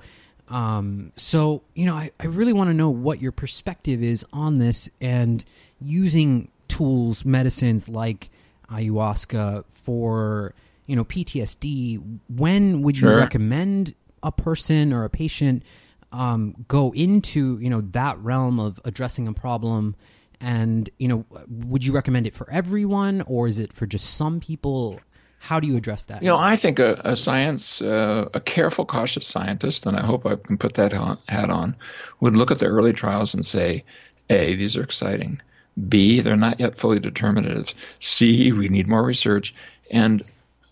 Um, 0.48 1.12
so, 1.16 1.62
you 1.74 1.86
know, 1.86 1.94
I, 1.94 2.10
I 2.18 2.26
really 2.26 2.52
want 2.52 2.68
to 2.70 2.74
know 2.74 2.90
what 2.90 3.20
your 3.20 3.32
perspective 3.32 4.02
is 4.02 4.26
on 4.32 4.58
this 4.58 4.90
and 5.00 5.44
using 5.80 6.50
tools, 6.66 7.24
medicines 7.24 7.88
like 7.88 8.30
ayahuasca 8.68 9.64
for, 9.70 10.54
you 10.90 10.96
know, 10.96 11.04
PTSD. 11.04 12.18
When 12.28 12.82
would 12.82 12.96
sure. 12.96 13.12
you 13.12 13.16
recommend 13.16 13.94
a 14.24 14.32
person 14.32 14.92
or 14.92 15.04
a 15.04 15.10
patient 15.10 15.62
um, 16.10 16.64
go 16.66 16.92
into, 16.92 17.60
you 17.60 17.70
know, 17.70 17.80
that 17.80 18.18
realm 18.18 18.58
of 18.58 18.80
addressing 18.84 19.28
a 19.28 19.32
problem? 19.32 19.94
And, 20.40 20.90
you 20.98 21.06
know, 21.06 21.26
would 21.48 21.84
you 21.84 21.92
recommend 21.92 22.26
it 22.26 22.34
for 22.34 22.50
everyone 22.50 23.22
or 23.28 23.46
is 23.46 23.60
it 23.60 23.72
for 23.72 23.86
just 23.86 24.14
some 24.16 24.40
people? 24.40 25.00
How 25.38 25.60
do 25.60 25.68
you 25.68 25.76
address 25.76 26.06
that? 26.06 26.22
You 26.22 26.28
know, 26.28 26.38
I 26.38 26.56
think 26.56 26.80
a, 26.80 27.00
a 27.04 27.14
science, 27.14 27.80
uh, 27.80 28.28
a 28.34 28.40
careful, 28.40 28.84
cautious 28.84 29.28
scientist, 29.28 29.86
and 29.86 29.96
I 29.96 30.04
hope 30.04 30.26
I 30.26 30.34
can 30.34 30.58
put 30.58 30.74
that 30.74 30.90
hat 31.28 31.50
on, 31.50 31.76
would 32.18 32.36
look 32.36 32.50
at 32.50 32.58
the 32.58 32.66
early 32.66 32.92
trials 32.92 33.32
and 33.32 33.46
say, 33.46 33.84
A, 34.28 34.56
these 34.56 34.76
are 34.76 34.82
exciting. 34.82 35.40
B, 35.88 36.20
they're 36.20 36.36
not 36.36 36.58
yet 36.58 36.76
fully 36.76 36.98
determinative. 36.98 37.74
C, 38.00 38.50
we 38.50 38.68
need 38.68 38.88
more 38.88 39.04
research. 39.04 39.54
And 39.88 40.24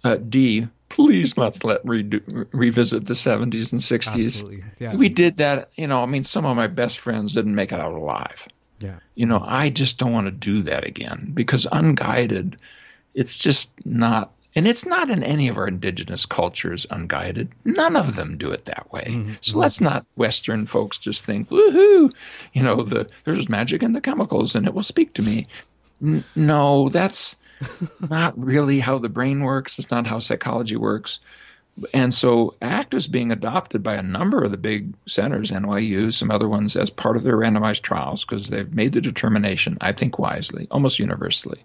uh, 0.04 0.16
D, 0.16 0.68
please 0.88 1.36
let's 1.36 1.64
let 1.64 1.80
re- 1.84 2.20
revisit 2.52 3.04
the 3.04 3.14
70s 3.14 3.72
and 3.72 3.80
60s. 3.80 4.62
Yeah. 4.78 4.94
We 4.94 5.08
did 5.08 5.38
that, 5.38 5.70
you 5.76 5.86
know, 5.86 6.02
I 6.02 6.06
mean, 6.06 6.24
some 6.24 6.44
of 6.44 6.56
my 6.56 6.66
best 6.66 6.98
friends 6.98 7.34
didn't 7.34 7.54
make 7.54 7.72
it 7.72 7.80
out 7.80 7.94
alive. 7.94 8.46
Yeah. 8.80 8.96
You 9.14 9.26
know, 9.26 9.42
I 9.44 9.70
just 9.70 9.98
don't 9.98 10.12
want 10.12 10.26
to 10.26 10.30
do 10.30 10.62
that 10.62 10.86
again 10.86 11.30
because 11.34 11.66
unguided, 11.70 12.60
it's 13.14 13.36
just 13.36 13.70
not 13.84 14.32
and 14.54 14.66
it's 14.66 14.86
not 14.86 15.10
in 15.10 15.22
any 15.22 15.48
of 15.48 15.56
our 15.56 15.68
indigenous 15.68 16.26
cultures 16.26 16.86
unguided. 16.90 17.50
None 17.64 17.96
of 17.96 18.16
them 18.16 18.38
do 18.38 18.50
it 18.50 18.64
that 18.64 18.90
way. 18.90 19.04
Mm-hmm. 19.06 19.34
So 19.40 19.58
let's 19.58 19.80
not 19.80 20.06
Western 20.16 20.66
folks 20.66 20.98
just 20.98 21.24
think, 21.24 21.48
woohoo, 21.50 22.12
you 22.52 22.62
know, 22.62 22.82
the 22.82 23.08
there's 23.24 23.48
magic 23.48 23.82
in 23.82 23.92
the 23.92 24.00
chemicals 24.00 24.54
and 24.54 24.66
it 24.66 24.74
will 24.74 24.82
speak 24.82 25.14
to 25.14 25.22
me. 25.22 25.46
N- 26.02 26.24
no, 26.34 26.88
that's 26.88 27.36
not 28.08 28.38
really 28.38 28.80
how 28.80 28.98
the 28.98 29.08
brain 29.08 29.42
works. 29.42 29.78
It's 29.78 29.90
not 29.90 30.06
how 30.06 30.18
psychology 30.18 30.76
works. 30.76 31.20
And 31.94 32.12
so 32.12 32.54
ACT 32.60 32.94
is 32.94 33.06
being 33.06 33.30
adopted 33.30 33.82
by 33.82 33.94
a 33.94 34.02
number 34.02 34.42
of 34.42 34.50
the 34.50 34.56
big 34.56 34.94
centers, 35.06 35.50
NYU, 35.50 36.12
some 36.12 36.30
other 36.30 36.48
ones, 36.48 36.76
as 36.76 36.90
part 36.90 37.16
of 37.16 37.22
their 37.22 37.36
randomized 37.36 37.82
trials 37.82 38.24
because 38.24 38.48
they've 38.48 38.72
made 38.72 38.92
the 38.92 39.00
determination, 39.00 39.78
I 39.80 39.92
think 39.92 40.18
wisely, 40.18 40.66
almost 40.70 40.98
universally, 40.98 41.60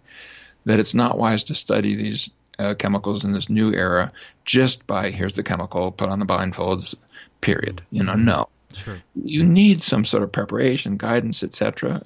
that 0.65 0.79
it's 0.79 0.93
not 0.93 1.17
wise 1.17 1.45
to 1.45 1.55
study 1.55 1.95
these 1.95 2.29
uh, 2.59 2.75
chemicals 2.75 3.25
in 3.25 3.31
this 3.31 3.49
new 3.49 3.73
era 3.73 4.11
just 4.45 4.85
by 4.85 5.09
here's 5.09 5.35
the 5.35 5.43
chemical, 5.43 5.91
put 5.91 6.09
on 6.09 6.19
the 6.19 6.25
blindfolds, 6.25 6.95
period. 7.41 7.81
You 7.89 8.03
know, 8.03 8.15
no. 8.15 8.49
Sure. 8.73 9.01
You 9.15 9.43
need 9.43 9.81
some 9.83 10.05
sort 10.05 10.23
of 10.23 10.31
preparation, 10.31 10.97
guidance, 10.97 11.43
etc. 11.43 12.03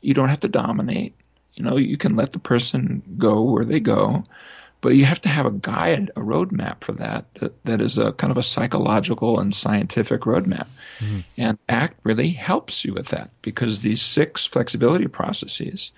You 0.00 0.14
don't 0.14 0.28
have 0.28 0.40
to 0.40 0.48
dominate. 0.48 1.14
You 1.58 1.64
know, 1.64 1.76
you 1.76 1.96
can 1.96 2.16
let 2.16 2.32
the 2.32 2.38
person 2.38 3.02
go 3.18 3.42
where 3.42 3.64
they 3.64 3.80
go, 3.80 4.24
but 4.80 4.90
you 4.90 5.04
have 5.04 5.20
to 5.22 5.28
have 5.28 5.46
a 5.46 5.50
guide, 5.50 6.10
a 6.16 6.20
roadmap 6.20 6.84
for 6.84 6.92
that. 6.92 7.32
That, 7.34 7.64
that 7.64 7.80
is 7.80 7.98
a 7.98 8.12
kind 8.12 8.30
of 8.30 8.38
a 8.38 8.42
psychological 8.42 9.40
and 9.40 9.54
scientific 9.54 10.22
roadmap. 10.22 10.68
Mm-hmm. 11.00 11.20
And 11.36 11.58
ACT 11.68 11.98
really 12.04 12.30
helps 12.30 12.84
you 12.84 12.94
with 12.94 13.08
that 13.08 13.30
because 13.42 13.82
these 13.82 14.02
six 14.02 14.46
flexibility 14.46 15.08
processes 15.08 15.92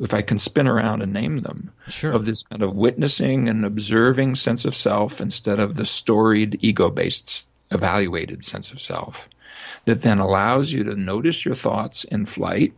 if 0.00 0.14
I 0.14 0.22
can 0.22 0.38
spin 0.38 0.66
around 0.66 1.02
and 1.02 1.12
name 1.12 1.38
them, 1.38 1.70
sure. 1.88 2.12
of 2.12 2.24
this 2.24 2.42
kind 2.42 2.62
of 2.62 2.74
witnessing 2.74 3.48
and 3.48 3.66
observing 3.66 4.34
sense 4.34 4.64
of 4.64 4.74
self 4.74 5.20
instead 5.20 5.60
of 5.60 5.76
the 5.76 5.84
storied 5.84 6.58
ego 6.62 6.88
based 6.88 7.48
evaluated 7.70 8.44
sense 8.44 8.72
of 8.72 8.80
self 8.80 9.28
that 9.84 10.02
then 10.02 10.18
allows 10.18 10.72
you 10.72 10.84
to 10.84 10.94
notice 10.94 11.44
your 11.44 11.54
thoughts 11.54 12.04
in 12.04 12.26
flight 12.26 12.72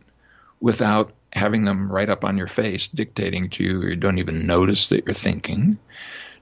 without 0.59 1.11
having 1.33 1.65
them 1.65 1.91
right 1.91 2.09
up 2.09 2.23
on 2.23 2.37
your 2.37 2.47
face 2.47 2.87
dictating 2.87 3.49
to 3.49 3.63
you 3.63 3.81
you 3.81 3.95
don't 3.95 4.19
even 4.19 4.45
notice 4.45 4.89
that 4.89 5.05
you're 5.05 5.13
thinking 5.13 5.77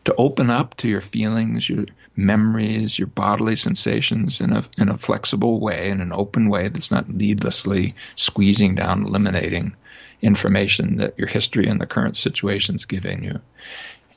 to 0.04 0.16
open 0.16 0.50
up 0.50 0.76
to 0.76 0.88
your 0.88 1.02
feelings 1.02 1.70
your 1.70 1.86
memories 2.16 2.98
your 2.98 3.08
bodily 3.08 3.56
sensations 3.56 4.42
in 4.42 4.52
a 4.52 4.64
in 4.78 4.89
a 4.89 4.98
flexible 4.98 5.60
way 5.60 5.89
in 5.89 6.02
an 6.02 6.12
open 6.12 6.50
way 6.50 6.68
that's 6.68 6.92
not 6.92 7.10
needlessly 7.10 7.92
squeezing 8.16 8.76
down 8.76 9.06
eliminating 9.06 9.74
information 10.22 10.98
that 10.98 11.18
your 11.18 11.28
history 11.28 11.68
and 11.68 11.82
the 11.82 11.86
current 11.86 12.16
situation 12.16 12.76
is 12.76 12.86
giving 12.86 13.24
you. 13.24 13.39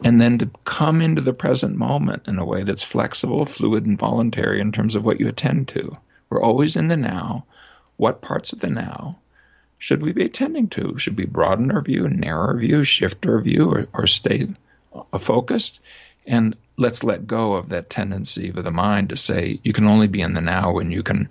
And 0.02 0.20
then 0.20 0.38
to 0.38 0.50
come 0.64 1.00
into 1.00 1.22
the 1.22 1.32
present 1.32 1.76
moment 1.76 2.28
in 2.28 2.38
a 2.38 2.44
way 2.44 2.62
that's 2.62 2.82
flexible, 2.82 3.46
fluid, 3.46 3.86
and 3.86 3.98
voluntary 3.98 4.60
in 4.60 4.72
terms 4.72 4.96
of 4.96 5.06
what 5.06 5.20
you 5.20 5.28
attend 5.28 5.68
to. 5.68 5.92
We're 6.28 6.42
always 6.42 6.76
in 6.76 6.88
the 6.88 6.96
now. 6.96 7.46
What 7.96 8.22
parts 8.22 8.52
of 8.52 8.60
the 8.60 8.70
now 8.70 9.20
should 9.84 10.00
we 10.00 10.14
be 10.14 10.24
attending 10.24 10.66
to? 10.68 10.96
Should 10.96 11.18
we 11.18 11.26
broaden 11.26 11.70
our 11.70 11.82
view, 11.82 12.08
narrow 12.08 12.46
our 12.46 12.56
view, 12.56 12.84
shift 12.84 13.26
our 13.26 13.38
view, 13.38 13.70
or, 13.70 13.86
or 13.92 14.06
stay 14.06 14.48
focused? 15.20 15.78
And 16.26 16.56
let's 16.78 17.04
let 17.04 17.26
go 17.26 17.52
of 17.52 17.68
that 17.68 17.90
tendency 17.90 18.48
of 18.48 18.64
the 18.64 18.70
mind 18.70 19.10
to 19.10 19.18
say 19.18 19.60
you 19.62 19.74
can 19.74 19.86
only 19.86 20.08
be 20.08 20.22
in 20.22 20.32
the 20.32 20.40
now 20.40 20.72
when 20.72 20.90
you 20.90 21.02
can 21.02 21.28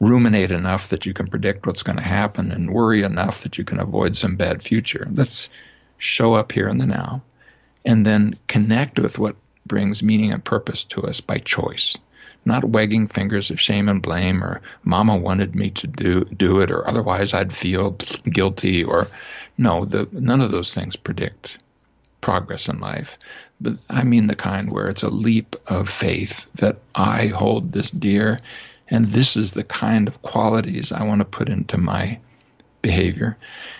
ruminate 0.00 0.50
enough 0.50 0.90
that 0.90 1.06
you 1.06 1.14
can 1.14 1.28
predict 1.28 1.66
what's 1.66 1.82
going 1.82 1.96
to 1.96 2.02
happen 2.02 2.52
and 2.52 2.74
worry 2.74 3.04
enough 3.04 3.44
that 3.44 3.56
you 3.56 3.64
can 3.64 3.80
avoid 3.80 4.14
some 4.14 4.36
bad 4.36 4.62
future. 4.62 5.08
Let's 5.10 5.48
show 5.96 6.34
up 6.34 6.52
here 6.52 6.68
in 6.68 6.76
the 6.76 6.86
now 6.86 7.22
and 7.86 8.04
then 8.04 8.34
connect 8.48 9.00
with 9.00 9.18
what 9.18 9.36
brings 9.64 10.02
meaning 10.02 10.32
and 10.32 10.44
purpose 10.44 10.84
to 10.84 11.04
us 11.04 11.22
by 11.22 11.38
choice. 11.38 11.96
Not 12.44 12.64
wagging 12.64 13.06
fingers 13.06 13.50
of 13.50 13.60
shame 13.60 13.88
and 13.88 14.00
blame 14.00 14.42
or 14.42 14.60
mama 14.84 15.16
wanted 15.16 15.54
me 15.54 15.70
to 15.70 15.86
do 15.86 16.24
do 16.24 16.60
it 16.60 16.70
or 16.70 16.88
otherwise 16.88 17.34
I'd 17.34 17.52
feel 17.52 17.90
guilty 18.30 18.84
or 18.84 19.08
no, 19.58 19.84
the, 19.84 20.08
none 20.12 20.40
of 20.40 20.50
those 20.50 20.72
things 20.72 20.96
predict 20.96 21.58
progress 22.20 22.68
in 22.68 22.80
life. 22.80 23.18
But 23.60 23.78
I 23.90 24.04
mean 24.04 24.28
the 24.28 24.36
kind 24.36 24.70
where 24.70 24.88
it's 24.88 25.02
a 25.02 25.10
leap 25.10 25.56
of 25.66 25.88
faith 25.88 26.48
that 26.54 26.78
I 26.94 27.26
hold 27.28 27.72
this 27.72 27.90
dear 27.90 28.38
and 28.88 29.06
this 29.06 29.36
is 29.36 29.52
the 29.52 29.64
kind 29.64 30.08
of 30.08 30.22
qualities 30.22 30.92
I 30.92 31.02
want 31.02 31.20
to 31.20 31.24
put 31.24 31.48
into 31.48 31.76
my 31.76 32.18
behavior. 32.82 33.36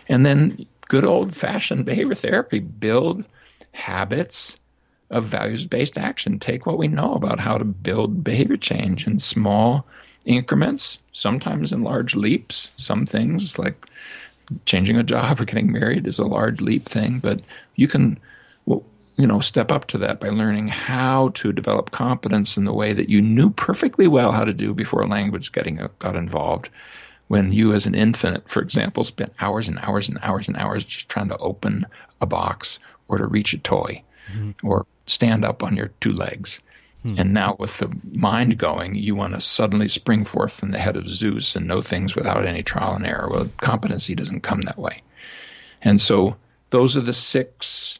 And 0.09 0.27
then 0.27 0.67
good 0.89 1.05
old 1.05 1.35
fashioned 1.35 1.85
behavior 1.85 2.15
therapy 2.15 2.59
build 2.59 3.25
habits 3.73 4.57
of 5.11 5.25
values 5.25 5.67
based 5.67 5.99
action. 5.99 6.39
Take 6.39 6.67
what 6.67 6.79
we 6.79 6.89
know 6.89 7.15
about 7.15 7.41
how 7.41 7.59
to 7.59 7.65
build 7.65 8.23
behavior 8.23 8.57
change 8.57 9.07
in 9.07 9.19
small 9.19 9.87
increments, 10.25 10.99
sometimes 11.13 11.73
in 11.73 11.83
large 11.83 12.15
leaps. 12.15 12.71
Some 12.77 13.07
things 13.07 13.59
like 13.59 13.87
changing 14.65 14.97
a 14.97 15.03
job 15.03 15.41
or 15.41 15.45
getting 15.45 15.73
married 15.73 16.07
is 16.07 16.19
a 16.19 16.25
large 16.25 16.61
leap 16.61 16.85
thing, 16.85 17.19
but 17.19 17.41
you 17.77 17.89
can 17.89 18.19
you 19.19 19.27
know 19.27 19.41
step 19.41 19.71
up 19.71 19.87
to 19.87 19.99
that 19.99 20.21
by 20.21 20.29
learning 20.29 20.69
how 20.69 21.29
to 21.31 21.53
develop 21.53 21.91
competence 21.91 22.57
in 22.57 22.65
the 22.65 22.73
way 22.73 22.93
that 22.93 23.09
you 23.09 23.21
knew 23.21 23.51
perfectly 23.51 24.07
well 24.07 24.33
how 24.33 24.45
to 24.45 24.55
do 24.55 24.73
before 24.73 25.07
language 25.07 25.53
getting 25.53 25.81
got 25.99 26.17
involved 26.17 26.71
when 27.27 27.53
you 27.53 27.75
as 27.75 27.87
an 27.87 27.95
infant 27.95 28.49
for 28.49 28.63
example 28.63 29.05
spent 29.05 29.33
hours 29.41 29.69
and 29.69 29.79
hours 29.81 30.09
and 30.09 30.19
hours 30.23 30.47
and 30.49 30.57
hours 30.57 30.85
just 30.85 31.09
trying 31.09 31.29
to 31.29 31.37
open 31.39 31.85
a 32.21 32.27
box 32.27 32.79
or 33.09 33.19
to 33.19 33.27
reach 33.27 33.53
a 33.53 33.59
toy 33.59 34.01
mm-hmm. 34.33 34.67
or 34.67 34.87
stand 35.09 35.45
up 35.45 35.63
on 35.63 35.77
your 35.77 35.91
two 36.01 36.13
legs 36.13 36.61
hmm. 37.03 37.15
and 37.19 37.35
now 37.35 37.57
with 37.59 37.79
the 37.79 37.91
mind 38.13 38.59
going 38.59 38.95
you 38.95 39.15
want 39.15 39.35
to 39.35 39.41
suddenly 39.41 39.89
spring 39.89 40.25
forth 40.25 40.53
from 40.53 40.71
the 40.71 40.79
head 40.79 40.97
of 40.97 41.09
zeus 41.09 41.57
and 41.57 41.67
know 41.67 41.83
things 41.83 42.15
without 42.15 42.47
any 42.47 42.63
trial 42.63 42.95
and 42.95 43.07
error 43.07 43.29
well 43.31 43.49
competency 43.59 44.15
doesn't 44.15 44.41
come 44.41 44.61
that 44.63 44.79
way 44.79 45.03
and 45.83 46.01
so 46.01 46.37
those 46.71 46.97
are 46.97 47.03
the 47.03 47.15
six 47.15 47.99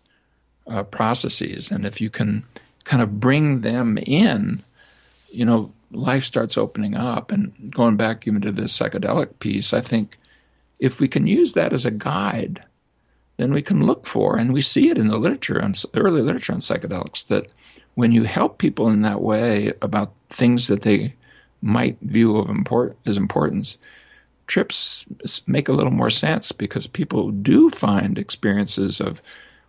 uh, 0.67 0.83
processes. 0.85 1.71
And 1.71 1.87
if 1.87 2.01
you 2.01 2.11
can 2.11 2.45
kind 2.85 3.03
of 3.03 3.21
bring 3.21 3.61
them 3.61 3.99
in, 3.99 4.63
you 5.33 5.45
know, 5.45 5.73
life 5.91 6.25
starts 6.25 6.59
opening 6.59 6.95
up. 6.95 7.33
And 7.33 7.73
going 7.73 7.97
back 7.97 8.27
even 8.27 8.43
to 8.43 8.53
this 8.53 8.79
psychedelic 8.79 9.39
piece, 9.39 9.73
I 9.73 9.81
think 9.81 10.19
if 10.79 11.01
we 11.01 11.09
can 11.09 11.27
use 11.27 11.55
that 11.55 11.73
as 11.73 11.87
a 11.87 11.91
guide, 11.91 12.63
then 13.39 13.53
we 13.53 13.63
can 13.63 13.87
look 13.87 14.05
for, 14.05 14.37
and 14.37 14.53
we 14.53 14.61
see 14.61 14.91
it 14.91 14.99
in 14.99 15.09
the 15.09 15.17
literature, 15.17 15.63
on 15.63 15.73
early 15.95 16.21
literature 16.21 16.53
on 16.53 16.59
psychedelics, 16.59 17.29
that 17.29 17.47
when 17.95 18.13
you 18.13 18.25
help 18.25 18.59
people 18.59 18.91
in 18.91 19.03
that 19.03 19.23
way 19.23 19.73
about 19.81 20.13
things 20.29 20.67
that 20.67 20.83
they 20.83 21.15
might 21.63 21.99
view 22.01 22.37
of 22.37 22.51
import 22.51 22.97
as 23.07 23.17
importance, 23.17 23.79
trips 24.49 25.05
make 25.47 25.69
a 25.69 25.73
little 25.73 25.93
more 25.93 26.11
sense 26.11 26.51
because 26.51 26.89
people 26.89 27.31
do 27.31 27.71
find 27.71 28.19
experiences 28.19 29.01
of 29.01 29.23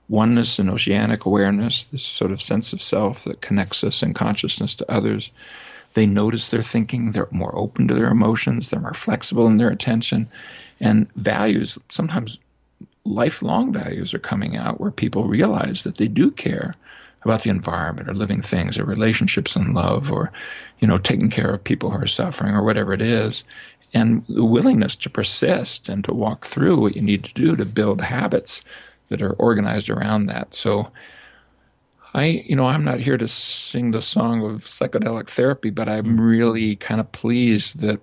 oneness 0.08 0.58
and 0.58 0.72
oceanic 0.72 1.26
awareness, 1.26 1.84
this 1.84 2.04
sort 2.04 2.32
of 2.32 2.42
sense 2.42 2.74
of 2.74 2.82
self 2.82 3.26
that 3.26 3.42
connects 3.42 3.84
us 3.84 4.02
in 4.02 4.16
consciousness 4.16 4.76
to 4.76 4.92
others. 4.92 5.32
They 5.94 6.08
notice 6.08 6.50
their 6.50 6.64
thinking, 6.64 7.12
they're 7.12 7.28
more 7.30 7.56
open 7.56 7.88
to 7.88 7.94
their 7.94 8.10
emotions, 8.10 8.70
they're 8.70 8.80
more 8.80 8.96
flexible 8.96 9.46
in 9.46 9.58
their 9.58 9.70
attention, 9.70 10.28
and 10.80 11.12
values, 11.14 11.78
sometimes 11.90 12.40
lifelong 13.06 13.74
values, 13.74 14.14
are 14.14 14.20
coming 14.20 14.58
out 14.58 14.80
where 14.80 14.92
people 14.92 15.26
realize 15.26 15.84
that 15.84 15.98
they 15.98 16.08
do 16.08 16.32
care 16.32 16.76
about 17.24 17.42
the 17.44 17.50
environment 17.50 18.10
or 18.10 18.14
living 18.14 18.42
things 18.42 18.78
or 18.78 18.86
relationships 18.86 19.56
and 19.56 19.74
love 19.74 20.12
or, 20.12 20.32
you 20.80 20.88
know, 20.88 20.98
taking 20.98 21.30
care 21.30 21.54
of 21.54 21.64
people 21.64 21.90
who 21.90 21.98
are 21.98 22.08
suffering 22.08 22.56
or 22.56 22.64
whatever 22.64 22.94
it 22.94 23.02
is. 23.02 23.44
And 23.94 24.24
the 24.30 24.46
willingness 24.46 24.96
to 24.98 25.10
persist 25.10 25.90
and 25.90 26.04
to 26.06 26.14
walk 26.14 26.46
through 26.46 26.80
what 26.80 26.96
you 26.96 27.02
need 27.02 27.24
to 27.26 27.34
do 27.34 27.56
to 27.56 27.66
build 27.66 28.00
habits 28.00 28.62
that 29.10 29.22
are 29.22 29.34
organized 29.34 29.90
around 29.90 30.28
that. 30.28 30.54
So 30.54 30.92
I, 32.14 32.26
you 32.26 32.56
know, 32.56 32.66
I'm 32.66 32.84
not 32.84 33.00
here 33.00 33.18
to 33.18 33.28
sing 33.28 33.92
the 33.92 34.02
song 34.02 34.44
of 34.44 34.64
psychedelic 34.64 35.28
therapy, 35.28 35.70
but 35.70 35.90
I'm 35.90 36.20
really 36.20 36.76
kind 36.76 37.00
of 37.00 37.12
pleased 37.12 37.80
that 37.80 38.00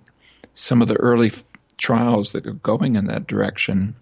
some 0.54 0.82
of 0.82 0.88
the 0.88 0.96
early 0.96 1.32
trials 1.76 2.32
that 2.32 2.46
are 2.46 2.52
going 2.52 2.96
in 2.96 3.06
that 3.06 3.26
direction 3.26 3.94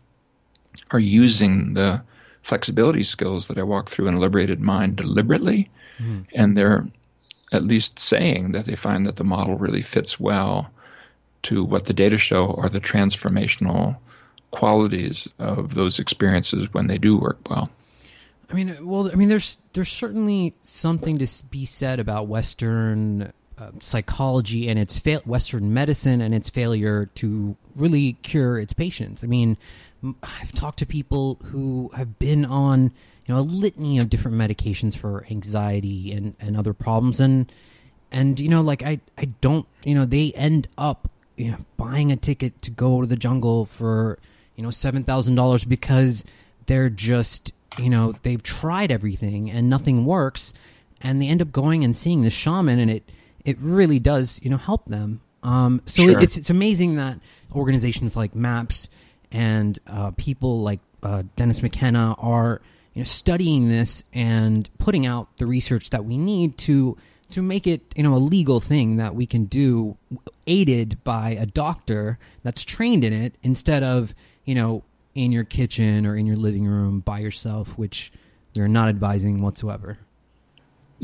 are 0.91 0.99
using 0.99 1.75
the 1.75 2.03
flexibility 2.43 3.03
skills 3.03 3.49
that 3.49 3.59
I 3.59 3.63
walk 3.63 3.89
through 3.89 4.09
in 4.09 4.19
Liberated 4.19 4.61
Mind 4.61 4.97
deliberately, 4.97 5.71
mm. 5.99 6.27
and 6.35 6.57
they're 6.57 6.87
at 7.53 7.65
least 7.65 7.99
saying 7.99 8.53
that 8.53 8.67
they 8.67 8.77
find 8.77 9.07
that 9.07 9.17
the 9.17 9.25
model 9.25 9.57
really 9.57 9.83
fits 9.83 10.19
well 10.19 10.71
to 11.43 11.63
what 11.65 11.87
the 11.87 11.93
data 11.93 12.19
show 12.19 12.53
are 12.55 12.69
the 12.69 12.81
transformational 12.81 13.97
qualities 14.51 15.29
of 15.39 15.75
those 15.75 15.99
experiences 15.99 16.73
when 16.73 16.87
they 16.87 16.99
do 16.99 17.17
work 17.17 17.39
well. 17.49 17.71
I 18.51 18.55
mean, 18.55 18.87
well, 18.87 19.11
I 19.11 19.15
mean, 19.15 19.29
there's 19.29 19.59
there's 19.73 19.91
certainly 19.91 20.55
something 20.63 21.19
to 21.19 21.45
be 21.51 21.65
said 21.65 21.99
about 21.99 22.29
Western 22.29 23.33
uh, 23.59 23.71
psychology 23.81 24.69
and 24.69 24.79
its 24.79 24.99
fa- 24.99 25.23
Western 25.25 25.73
medicine 25.73 26.21
and 26.21 26.35
its 26.35 26.51
failure 26.51 27.07
to 27.17 27.57
really 27.75 28.15
cure 28.23 28.59
its 28.59 28.73
patients. 28.73 29.25
I 29.25 29.27
mean, 29.27 29.57
I've 30.23 30.53
talked 30.53 30.79
to 30.81 30.87
people 30.87 31.39
who 31.45 31.91
have 31.97 32.19
been 32.19 32.45
on 32.45 32.93
you 33.27 33.35
know 33.35 33.41
a 33.41 33.43
litany 33.43 33.99
of 33.99 34.11
different 34.11 34.37
medications 34.37 34.97
for 34.97 35.27
anxiety 35.31 36.13
and 36.13 36.35
and 36.41 36.57
other 36.57 36.73
problems, 36.73 37.21
and 37.21 37.51
and 38.13 38.39
you 38.39 38.49
know, 38.49 38.61
like 38.61 38.83
I 38.83 39.01
I 39.17 39.27
don't 39.41 39.67
you 39.85 39.95
know 39.95 40.05
they 40.05 40.33
end 40.33 40.69
up 40.77 41.11
you 41.37 41.53
know 41.53 41.59
buying 41.77 42.13
a 42.13 42.17
ticket 42.17 42.61
to 42.63 42.71
go 42.71 43.01
to 43.01 43.07
the 43.07 43.17
jungle 43.17 43.67
for 43.67 44.19
you 44.57 44.63
know 44.63 44.71
seven 44.71 45.05
thousand 45.05 45.37
dollars 45.37 45.65
because 45.65 46.25
they're 46.67 46.91
just 46.91 47.53
you 47.79 47.91
know 47.91 48.15
they've 48.23 48.43
tried 48.43 48.93
everything 48.93 49.51
and 49.51 49.69
nothing 49.69 50.05
works, 50.05 50.53
and 51.01 51.21
they 51.21 51.29
end 51.29 51.43
up 51.43 51.51
going 51.53 51.85
and 51.85 51.97
seeing 51.97 52.23
the 52.23 52.31
shaman, 52.31 52.79
and 52.79 52.91
it 52.91 53.03
it 53.45 53.57
really 53.61 53.99
does 53.99 54.41
you 54.43 54.51
know 54.51 54.59
help 54.59 54.87
them. 54.87 55.21
Um, 55.43 55.83
so 55.87 56.05
sure. 56.05 56.21
it's 56.21 56.37
it's 56.37 56.51
amazing 56.51 56.97
that 56.97 57.19
organizations 57.55 58.17
like 58.17 58.35
MAPS 58.35 58.89
and 59.35 59.79
uh, 59.87 60.13
people 60.13 60.63
like 60.63 60.81
uh, 61.03 61.25
Dennis 61.37 61.61
McKenna 61.63 62.15
are 62.19 62.63
you 62.95 63.01
know 63.03 63.05
studying 63.05 63.69
this 63.69 64.03
and 64.15 64.71
putting 64.79 65.05
out 65.05 65.37
the 65.37 65.45
research 65.45 65.91
that 65.91 66.05
we 66.07 66.17
need 66.17 66.57
to 66.59 66.97
to 67.33 67.43
make 67.43 67.67
it 67.67 67.83
you 67.97 68.03
know 68.03 68.15
a 68.15 68.17
legal 68.17 68.61
thing 68.61 68.97
that 68.97 69.15
we 69.15 69.27
can 69.27 69.45
do 69.45 69.99
aided 70.47 71.03
by 71.05 71.31
a 71.31 71.45
doctor 71.45 72.19
that's 72.43 72.63
trained 72.65 73.05
in 73.05 73.13
it 73.13 73.35
instead 73.43 73.83
of 73.83 74.15
you 74.45 74.55
know, 74.55 74.83
in 75.15 75.33
your 75.33 75.45
kitchen 75.45 76.07
or 76.07 76.17
in 76.17 76.27
your 76.27 76.37
living 76.37 76.67
room 76.67 77.01
by 77.01 77.19
yourself, 77.19 77.79
which 77.79 78.13
they're 78.53 78.69
not 78.69 78.89
advising 78.89 79.43
whatsoever. 79.43 79.99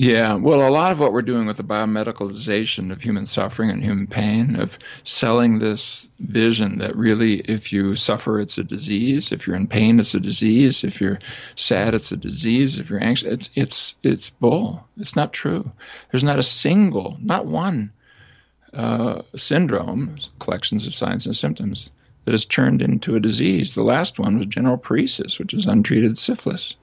Yeah, 0.02 0.36
well, 0.36 0.66
a 0.66 0.72
lot 0.72 0.92
of 0.92 0.98
what 0.98 1.12
we're 1.12 1.20
doing 1.20 1.44
with 1.44 1.58
the 1.58 1.62
biomedicalization 1.62 2.90
of 2.90 3.02
human 3.02 3.26
suffering 3.26 3.68
and 3.68 3.84
human 3.84 4.06
pain, 4.06 4.56
of 4.56 4.78
selling 5.04 5.58
this 5.58 6.08
vision 6.18 6.78
that 6.78 6.96
really, 6.96 7.34
if 7.34 7.70
you 7.70 7.96
suffer, 7.96 8.40
it's 8.40 8.56
a 8.56 8.64
disease. 8.64 9.30
If 9.30 9.46
you're 9.46 9.56
in 9.56 9.66
pain, 9.66 10.00
it's 10.00 10.14
a 10.14 10.20
disease. 10.20 10.84
If 10.84 11.02
you're 11.02 11.18
sad, 11.54 11.94
it's 11.94 12.12
a 12.12 12.16
disease. 12.16 12.78
If 12.78 12.88
you're 12.88 13.04
anxious, 13.04 13.28
it's 13.28 13.50
it's 13.54 13.94
it's 14.02 14.30
bull. 14.30 14.88
It's 14.96 15.16
not 15.16 15.34
true. 15.34 15.70
There's 16.10 16.24
not 16.24 16.38
a 16.38 16.42
single, 16.42 17.18
not 17.20 17.44
one 17.44 17.92
uh, 18.72 19.20
syndrome, 19.36 20.16
collections 20.38 20.86
of 20.86 20.94
signs 20.94 21.26
and 21.26 21.36
symptoms 21.36 21.90
that 22.24 22.32
has 22.32 22.46
turned 22.46 22.80
into 22.80 23.16
a 23.16 23.20
disease. 23.20 23.74
The 23.74 23.82
last 23.82 24.18
one 24.18 24.38
was 24.38 24.46
general 24.46 24.78
paresis, 24.78 25.38
which 25.38 25.52
is 25.52 25.66
untreated 25.66 26.18
syphilis. 26.18 26.74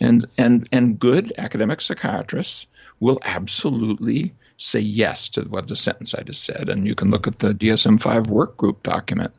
And, 0.00 0.26
and, 0.36 0.68
and 0.72 0.98
good 0.98 1.32
academic 1.38 1.80
psychiatrists 1.80 2.66
will 3.00 3.18
absolutely 3.22 4.34
say 4.56 4.80
yes 4.80 5.30
to 5.30 5.42
what 5.42 5.68
the 5.68 5.76
sentence 5.76 6.14
I 6.14 6.22
just 6.22 6.44
said. 6.44 6.68
And 6.68 6.86
you 6.86 6.94
can 6.94 7.10
look 7.10 7.26
at 7.26 7.38
the 7.38 7.52
DSM 7.52 8.00
5 8.00 8.28
work 8.28 8.56
group 8.56 8.82
document, 8.82 9.32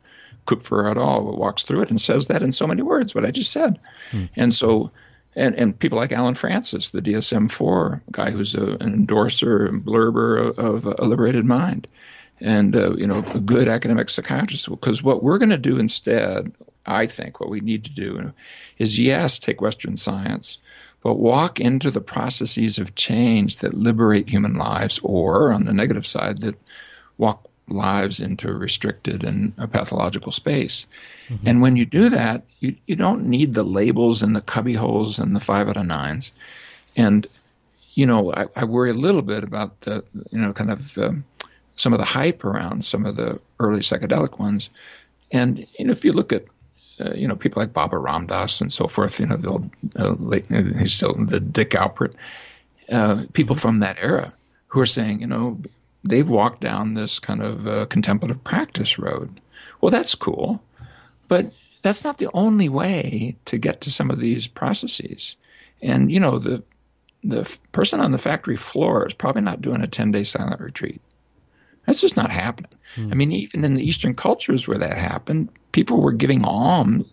Kupfer 0.46 0.90
et 0.90 0.96
al., 0.96 1.36
walks 1.36 1.62
through 1.62 1.82
it 1.82 1.90
and 1.90 2.00
says 2.00 2.28
that 2.28 2.42
in 2.42 2.52
so 2.52 2.66
many 2.66 2.82
words, 2.82 3.14
what 3.14 3.26
I 3.26 3.30
just 3.30 3.52
said. 3.52 3.78
Hmm. 4.10 4.24
And 4.36 4.54
so, 4.54 4.90
and, 5.34 5.54
and 5.56 5.78
people 5.78 5.98
like 5.98 6.12
Allen 6.12 6.34
Frances, 6.34 6.90
the 6.90 7.02
DSM 7.02 7.50
4 7.50 8.02
guy 8.10 8.30
who's 8.30 8.54
a, 8.54 8.64
an 8.64 8.94
endorser 8.94 9.66
and 9.66 9.84
blurber 9.84 10.50
of, 10.50 10.86
of 10.86 10.98
a 10.98 11.04
liberated 11.04 11.44
mind 11.44 11.86
and 12.40 12.76
uh, 12.76 12.94
you 12.94 13.06
know 13.06 13.24
a 13.34 13.40
good 13.40 13.68
academic 13.68 14.08
psychiatrist 14.08 14.68
because 14.70 15.02
what 15.02 15.22
we're 15.22 15.38
going 15.38 15.50
to 15.50 15.58
do 15.58 15.78
instead 15.78 16.52
i 16.88 17.06
think 17.06 17.40
what 17.40 17.50
we 17.50 17.60
need 17.60 17.84
to 17.84 17.94
do 17.94 18.32
is 18.78 18.98
yes 18.98 19.38
take 19.38 19.60
western 19.60 19.96
science 19.96 20.58
but 21.02 21.14
walk 21.14 21.60
into 21.60 21.90
the 21.90 22.00
processes 22.00 22.78
of 22.78 22.94
change 22.94 23.56
that 23.56 23.74
liberate 23.74 24.28
human 24.28 24.54
lives 24.54 24.98
or 25.02 25.52
on 25.52 25.64
the 25.64 25.72
negative 25.72 26.06
side 26.06 26.38
that 26.38 26.56
walk 27.16 27.48
lives 27.68 28.20
into 28.20 28.48
a 28.48 28.52
restricted 28.52 29.24
and 29.24 29.52
a 29.58 29.68
pathological 29.68 30.32
space 30.32 30.86
mm-hmm. 31.28 31.46
and 31.46 31.60
when 31.60 31.76
you 31.76 31.84
do 31.84 32.08
that 32.08 32.44
you, 32.60 32.74
you 32.86 32.96
don't 32.96 33.26
need 33.26 33.52
the 33.52 33.62
labels 33.62 34.22
and 34.22 34.34
the 34.34 34.40
cubby 34.40 34.74
holes 34.74 35.18
and 35.18 35.36
the 35.36 35.40
five 35.40 35.68
out 35.68 35.76
of 35.76 35.86
nines 35.86 36.32
and 36.96 37.26
you 37.92 38.06
know 38.06 38.32
I, 38.32 38.46
I 38.56 38.64
worry 38.64 38.90
a 38.90 38.94
little 38.94 39.22
bit 39.22 39.44
about 39.44 39.80
the 39.82 40.02
you 40.32 40.38
know 40.38 40.52
kind 40.54 40.70
of 40.70 40.96
um, 40.98 41.24
some 41.78 41.92
of 41.92 42.00
the 42.00 42.04
hype 42.04 42.44
around 42.44 42.84
some 42.84 43.06
of 43.06 43.16
the 43.16 43.40
early 43.60 43.80
psychedelic 43.80 44.38
ones. 44.38 44.68
And 45.30 45.66
you 45.78 45.86
know, 45.86 45.92
if 45.92 46.04
you 46.04 46.12
look 46.12 46.32
at 46.32 46.44
uh, 47.00 47.12
you 47.14 47.28
know 47.28 47.36
people 47.36 47.60
like 47.60 47.72
Baba 47.72 47.98
Ram 47.98 48.26
Dass 48.26 48.60
and 48.60 48.72
so 48.72 48.86
forth, 48.88 49.20
you 49.20 49.26
know, 49.26 49.36
the 49.36 49.70
uh, 49.96 50.14
late, 50.18 50.46
he's 50.78 50.94
still 50.94 51.14
the 51.14 51.40
Dick 51.40 51.70
Alpert, 51.70 52.14
uh, 52.90 53.24
people 53.32 53.56
from 53.56 53.80
that 53.80 53.98
era 54.00 54.34
who 54.68 54.80
are 54.80 54.86
saying, 54.86 55.20
you 55.20 55.26
know, 55.26 55.58
they've 56.04 56.28
walked 56.28 56.60
down 56.60 56.94
this 56.94 57.18
kind 57.18 57.42
of 57.42 57.66
uh, 57.66 57.86
contemplative 57.86 58.42
practice 58.44 58.98
road. 58.98 59.40
Well, 59.80 59.90
that's 59.90 60.14
cool, 60.14 60.62
but 61.28 61.52
that's 61.82 62.04
not 62.04 62.18
the 62.18 62.30
only 62.34 62.68
way 62.68 63.36
to 63.46 63.58
get 63.58 63.82
to 63.82 63.90
some 63.90 64.10
of 64.10 64.18
these 64.18 64.46
processes. 64.46 65.36
And 65.80 66.10
you 66.10 66.20
know, 66.20 66.38
the 66.38 66.62
the 67.24 67.58
person 67.72 68.00
on 68.00 68.12
the 68.12 68.18
factory 68.18 68.56
floor 68.56 69.06
is 69.06 69.14
probably 69.14 69.42
not 69.42 69.60
doing 69.60 69.82
a 69.82 69.86
10 69.86 70.12
day 70.12 70.24
silent 70.24 70.60
retreat. 70.60 71.00
That's 71.88 72.02
just 72.02 72.18
not 72.18 72.30
happening. 72.30 72.70
I 73.10 73.14
mean, 73.14 73.32
even 73.32 73.64
in 73.64 73.76
the 73.76 73.82
Eastern 73.82 74.14
cultures 74.14 74.68
where 74.68 74.76
that 74.76 74.98
happened, 74.98 75.48
people 75.72 76.02
were 76.02 76.12
giving 76.12 76.44
alms 76.44 77.10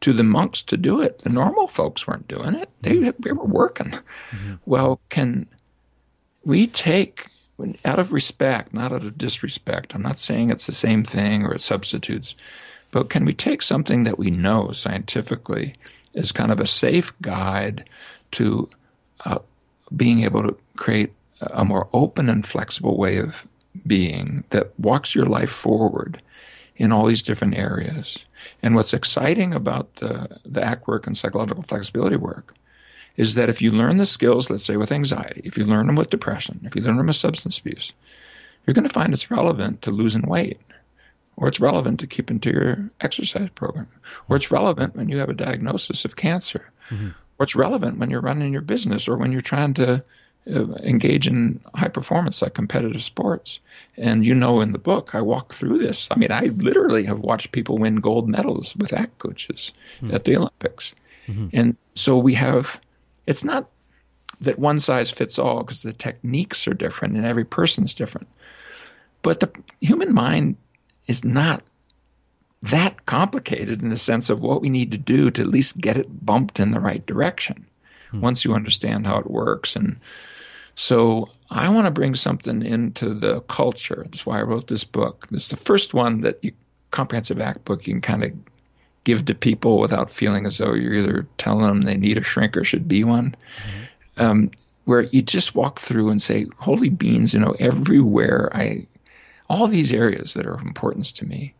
to 0.00 0.14
the 0.14 0.24
monks 0.24 0.62
to 0.62 0.78
do 0.78 1.02
it. 1.02 1.18
The 1.18 1.28
normal 1.28 1.66
folks 1.66 2.06
weren't 2.06 2.26
doing 2.26 2.54
it. 2.54 2.70
They, 2.80 2.96
they 2.96 3.32
were 3.32 3.44
working. 3.44 3.92
Well, 4.64 5.00
can 5.10 5.46
we 6.44 6.66
take 6.66 7.26
out 7.84 7.98
of 7.98 8.14
respect, 8.14 8.72
not 8.72 8.90
out 8.90 9.04
of 9.04 9.18
disrespect? 9.18 9.94
I'm 9.94 10.00
not 10.00 10.16
saying 10.16 10.48
it's 10.48 10.66
the 10.66 10.72
same 10.72 11.04
thing 11.04 11.44
or 11.44 11.52
it 11.52 11.60
substitutes, 11.60 12.34
but 12.90 13.10
can 13.10 13.26
we 13.26 13.34
take 13.34 13.60
something 13.60 14.04
that 14.04 14.18
we 14.18 14.30
know 14.30 14.72
scientifically 14.72 15.74
as 16.14 16.32
kind 16.32 16.50
of 16.50 16.60
a 16.60 16.66
safe 16.66 17.12
guide 17.20 17.90
to 18.30 18.70
uh, 19.26 19.40
being 19.94 20.24
able 20.24 20.42
to 20.44 20.56
create 20.74 21.12
a 21.42 21.66
more 21.66 21.86
open 21.92 22.30
and 22.30 22.46
flexible 22.46 22.96
way 22.96 23.18
of 23.18 23.46
being 23.86 24.44
that 24.50 24.78
walks 24.78 25.14
your 25.14 25.26
life 25.26 25.50
forward 25.50 26.20
in 26.76 26.92
all 26.92 27.06
these 27.06 27.22
different 27.22 27.56
areas. 27.56 28.24
And 28.62 28.74
what's 28.74 28.94
exciting 28.94 29.54
about 29.54 29.94
the, 29.94 30.38
the 30.44 30.62
ACT 30.62 30.86
work 30.86 31.06
and 31.06 31.16
psychological 31.16 31.62
flexibility 31.62 32.16
work 32.16 32.54
is 33.16 33.34
that 33.34 33.48
if 33.48 33.62
you 33.62 33.72
learn 33.72 33.96
the 33.96 34.06
skills, 34.06 34.50
let's 34.50 34.64
say 34.64 34.76
with 34.76 34.92
anxiety, 34.92 35.40
if 35.44 35.56
you 35.56 35.64
learn 35.64 35.86
them 35.86 35.96
with 35.96 36.10
depression, 36.10 36.60
if 36.64 36.76
you 36.76 36.82
learn 36.82 36.98
them 36.98 37.06
with 37.06 37.16
substance 37.16 37.58
abuse, 37.58 37.92
you're 38.66 38.74
going 38.74 38.86
to 38.86 38.92
find 38.92 39.12
it's 39.12 39.30
relevant 39.30 39.82
to 39.82 39.90
losing 39.90 40.22
weight, 40.22 40.60
or 41.36 41.48
it's 41.48 41.60
relevant 41.60 42.00
to 42.00 42.06
keeping 42.06 42.40
to 42.40 42.50
your 42.50 42.90
exercise 43.00 43.48
program, 43.54 43.88
or 44.28 44.36
it's 44.36 44.50
relevant 44.50 44.96
when 44.96 45.08
you 45.08 45.18
have 45.18 45.30
a 45.30 45.34
diagnosis 45.34 46.04
of 46.04 46.16
cancer, 46.16 46.70
mm-hmm. 46.90 47.08
or 47.38 47.44
it's 47.44 47.54
relevant 47.54 47.98
when 47.98 48.10
you're 48.10 48.20
running 48.20 48.52
your 48.52 48.62
business 48.62 49.08
or 49.08 49.16
when 49.16 49.32
you're 49.32 49.40
trying 49.40 49.72
to 49.74 50.02
Uh, 50.48 50.74
engage 50.84 51.26
in 51.26 51.58
high 51.74 51.88
performance 51.88 52.40
like 52.40 52.54
competitive 52.54 53.02
sports. 53.02 53.58
And 53.96 54.24
you 54.24 54.32
know, 54.32 54.60
in 54.60 54.70
the 54.70 54.78
book, 54.78 55.12
I 55.12 55.20
walk 55.20 55.52
through 55.52 55.78
this. 55.78 56.06
I 56.08 56.16
mean, 56.16 56.30
I 56.30 56.42
literally 56.42 57.02
have 57.06 57.18
watched 57.18 57.50
people 57.50 57.78
win 57.78 57.96
gold 57.96 58.28
medals 58.28 58.76
with 58.76 58.92
ACT 58.92 59.18
coaches 59.18 59.72
hmm. 59.98 60.14
at 60.14 60.22
the 60.22 60.36
Olympics. 60.36 60.94
Mm-hmm. 61.26 61.48
And 61.52 61.76
so 61.96 62.18
we 62.18 62.34
have, 62.34 62.80
it's 63.26 63.42
not 63.42 63.68
that 64.42 64.56
one 64.56 64.78
size 64.78 65.10
fits 65.10 65.40
all 65.40 65.64
because 65.64 65.82
the 65.82 65.92
techniques 65.92 66.68
are 66.68 66.74
different 66.74 67.16
and 67.16 67.26
every 67.26 67.44
person's 67.44 67.94
different. 67.94 68.28
But 69.22 69.40
the 69.40 69.50
human 69.80 70.14
mind 70.14 70.58
is 71.08 71.24
not 71.24 71.64
that 72.62 73.04
complicated 73.04 73.82
in 73.82 73.88
the 73.88 73.98
sense 73.98 74.30
of 74.30 74.40
what 74.40 74.62
we 74.62 74.70
need 74.70 74.92
to 74.92 74.98
do 74.98 75.28
to 75.28 75.42
at 75.42 75.48
least 75.48 75.76
get 75.76 75.96
it 75.96 76.24
bumped 76.24 76.60
in 76.60 76.70
the 76.70 76.78
right 76.78 77.04
direction 77.04 77.66
hmm. 78.12 78.20
once 78.20 78.44
you 78.44 78.54
understand 78.54 79.08
how 79.08 79.18
it 79.18 79.28
works. 79.28 79.74
And 79.74 79.96
so 80.76 81.30
I 81.50 81.70
want 81.70 81.86
to 81.86 81.90
bring 81.90 82.14
something 82.14 82.62
into 82.62 83.14
the 83.14 83.40
culture. 83.40 84.04
That's 84.04 84.26
why 84.26 84.38
I 84.38 84.42
wrote 84.42 84.66
this 84.66 84.84
book. 84.84 85.26
It's 85.32 85.48
the 85.48 85.56
first 85.56 85.94
one 85.94 86.20
that 86.20 86.38
you, 86.42 86.52
comprehensive 86.90 87.40
act 87.40 87.64
book 87.64 87.86
you 87.86 87.94
can 87.94 88.02
kind 88.02 88.22
of 88.22 88.32
give 89.04 89.24
to 89.24 89.34
people 89.34 89.78
without 89.78 90.10
feeling 90.10 90.44
as 90.44 90.58
though 90.58 90.74
you're 90.74 90.94
either 90.94 91.26
telling 91.38 91.66
them 91.66 91.82
they 91.82 91.96
need 91.96 92.18
a 92.18 92.22
shrink 92.22 92.56
or 92.56 92.64
should 92.64 92.86
be 92.86 93.04
one. 93.04 93.34
Um, 94.18 94.50
where 94.84 95.02
you 95.02 95.22
just 95.22 95.54
walk 95.54 95.80
through 95.80 96.10
and 96.10 96.20
say, 96.20 96.46
"Holy 96.58 96.90
beans!" 96.90 97.32
You 97.32 97.40
know, 97.40 97.56
everywhere 97.58 98.50
I, 98.54 98.86
all 99.48 99.66
these 99.68 99.92
areas 99.92 100.34
that 100.34 100.46
are 100.46 100.54
of 100.54 100.62
importance 100.62 101.12
to 101.12 101.26
me, 101.26 101.54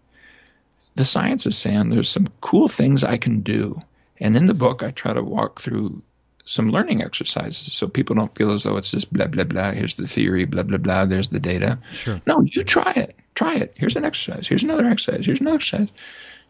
the 0.95 1.05
science 1.07 1.47
is 1.47 1.57
saying 1.57 1.89
there's 1.89 2.11
some 2.11 2.29
cool 2.41 2.69
things 2.69 3.03
I 3.03 3.17
can 3.17 3.41
do. 3.41 3.81
And 4.19 4.37
in 4.37 4.47
the 4.47 4.55
book, 4.55 4.83
I 4.83 4.91
try 4.91 5.13
to 5.13 5.23
walk 5.23 5.61
through 5.61 6.03
some 6.47 6.71
learning 6.71 7.03
exercises 7.03 7.73
so 7.73 7.87
people 7.89 8.15
don't 8.17 8.35
feel 8.35 8.53
as 8.53 8.63
though 8.63 8.77
it's 8.77 8.91
just 8.93 9.13
blah, 9.13 9.27
blah, 9.27 9.45
blah. 9.45 9.73
Here's 9.73 9.97
the 9.97 10.07
theory, 10.07 10.45
blah, 10.47 10.63
blah, 10.63 10.79
blah. 10.79 11.05
There's 11.05 11.29
the 11.29 11.41
data. 11.41 11.79
Sure. 11.93 12.21
No, 12.27 12.41
you 12.41 12.65
try 12.65 12.93
it. 12.97 13.15
Try 13.35 13.57
it. 13.57 13.75
Here's 13.77 13.97
an 13.97 14.05
exercise. 14.05 14.47
Here's 14.49 14.63
another 14.63 14.87
exercise. 14.87 15.27
Here's 15.27 15.41
another 15.41 15.57
exercise. 15.57 15.89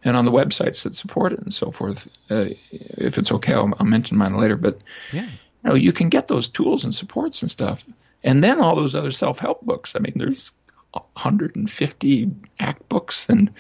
And 0.05 0.17
on 0.17 0.25
the 0.27 0.31
websites 0.31 0.83
that 0.85 0.95
support 0.95 1.33
it 1.33 1.41
and 1.41 1.53
so 1.53 1.71
forth, 1.73 2.07
uh, 2.31 2.47
if 2.71 3.19
it's 3.19 3.33
okay, 3.33 3.55
I'll, 3.55 3.73
I'll 3.81 3.87
mention 3.87 4.17
mine 4.19 4.37
later. 4.37 4.57
But 4.57 4.85
Yeah. 5.13 5.23
you 5.25 5.31
know, 5.65 5.75
you 5.75 5.93
can 5.93 6.11
get 6.11 6.29
those 6.29 6.49
tools 6.49 6.85
and 6.85 6.95
supports 6.95 7.43
and 7.43 7.51
stuff. 7.51 7.85
And 8.23 8.45
then 8.45 8.61
all 8.61 8.77
those 8.77 8.95
other 8.95 9.11
self 9.11 9.39
help 9.39 9.63
books. 9.63 9.97
I 9.97 10.01
mean, 10.01 10.13
there's 10.17 10.51
150 10.93 12.31
ACT 12.61 12.89
books 12.89 13.29
and 13.29 13.51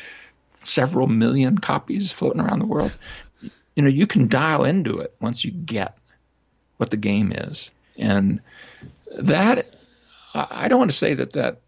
several 0.57 1.07
million 1.07 1.59
copies 1.59 2.13
floating 2.13 2.41
around 2.41 2.59
the 2.61 2.67
world. 2.67 2.93
You 3.75 3.83
know, 3.83 3.89
you 3.89 4.07
can 4.07 4.29
dial 4.29 4.65
into 4.65 4.99
it 4.99 5.15
once 5.21 5.45
you 5.45 5.51
get 5.51 5.97
what 6.77 6.91
the 6.91 6.97
game 6.97 7.33
is. 7.33 7.71
And 7.99 8.41
that, 9.19 9.67
I 10.35 10.69
don't 10.69 10.79
want 10.79 10.91
to 10.91 10.97
say 10.97 11.15
that 11.15 11.33
that 11.33 11.61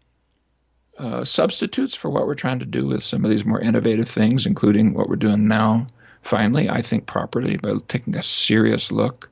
uh, 0.97 1.23
substitutes 1.23 1.95
for 1.95 2.09
what 2.09 2.27
we're 2.27 2.35
trying 2.35 2.59
to 2.59 2.65
do 2.65 2.85
with 2.85 3.03
some 3.03 3.23
of 3.25 3.31
these 3.31 3.45
more 3.45 3.61
innovative 3.61 4.09
things, 4.09 4.45
including 4.45 4.93
what 4.93 5.09
we're 5.09 5.15
doing 5.15 5.47
now, 5.47 5.87
finally, 6.21 6.69
I 6.69 6.81
think 6.81 7.05
properly, 7.05 7.57
by 7.57 7.75
taking 7.87 8.15
a 8.15 8.23
serious 8.23 8.91
look 8.91 9.29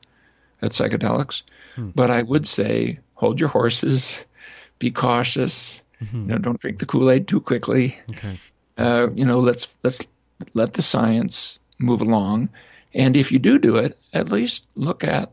at 0.61 0.71
psychedelics. 0.71 1.43
But 1.93 2.09
I 2.09 2.23
would 2.23 2.47
say 2.47 2.99
hold 3.13 3.39
your 3.39 3.49
horses, 3.49 4.23
be 4.79 4.89
cautious, 4.91 5.83
you 6.11 6.19
know, 6.19 6.37
don't 6.37 6.59
drink 6.59 6.79
the 6.79 6.85
Kool 6.85 7.11
Aid 7.11 7.27
too 7.27 7.41
quickly. 7.41 7.99
Okay. 8.11 8.39
Uh, 8.77 9.09
you 9.13 9.25
know, 9.25 9.39
let's 9.39 9.75
let's 9.83 10.01
let 10.53 10.73
the 10.73 10.81
science 10.81 11.59
move 11.77 12.01
along, 12.01 12.49
and 12.93 13.15
if 13.15 13.31
you 13.31 13.39
do 13.39 13.59
do 13.59 13.75
it, 13.75 13.97
at 14.13 14.31
least 14.31 14.65
look 14.75 15.03
at, 15.03 15.31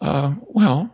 uh, 0.00 0.34
well, 0.42 0.90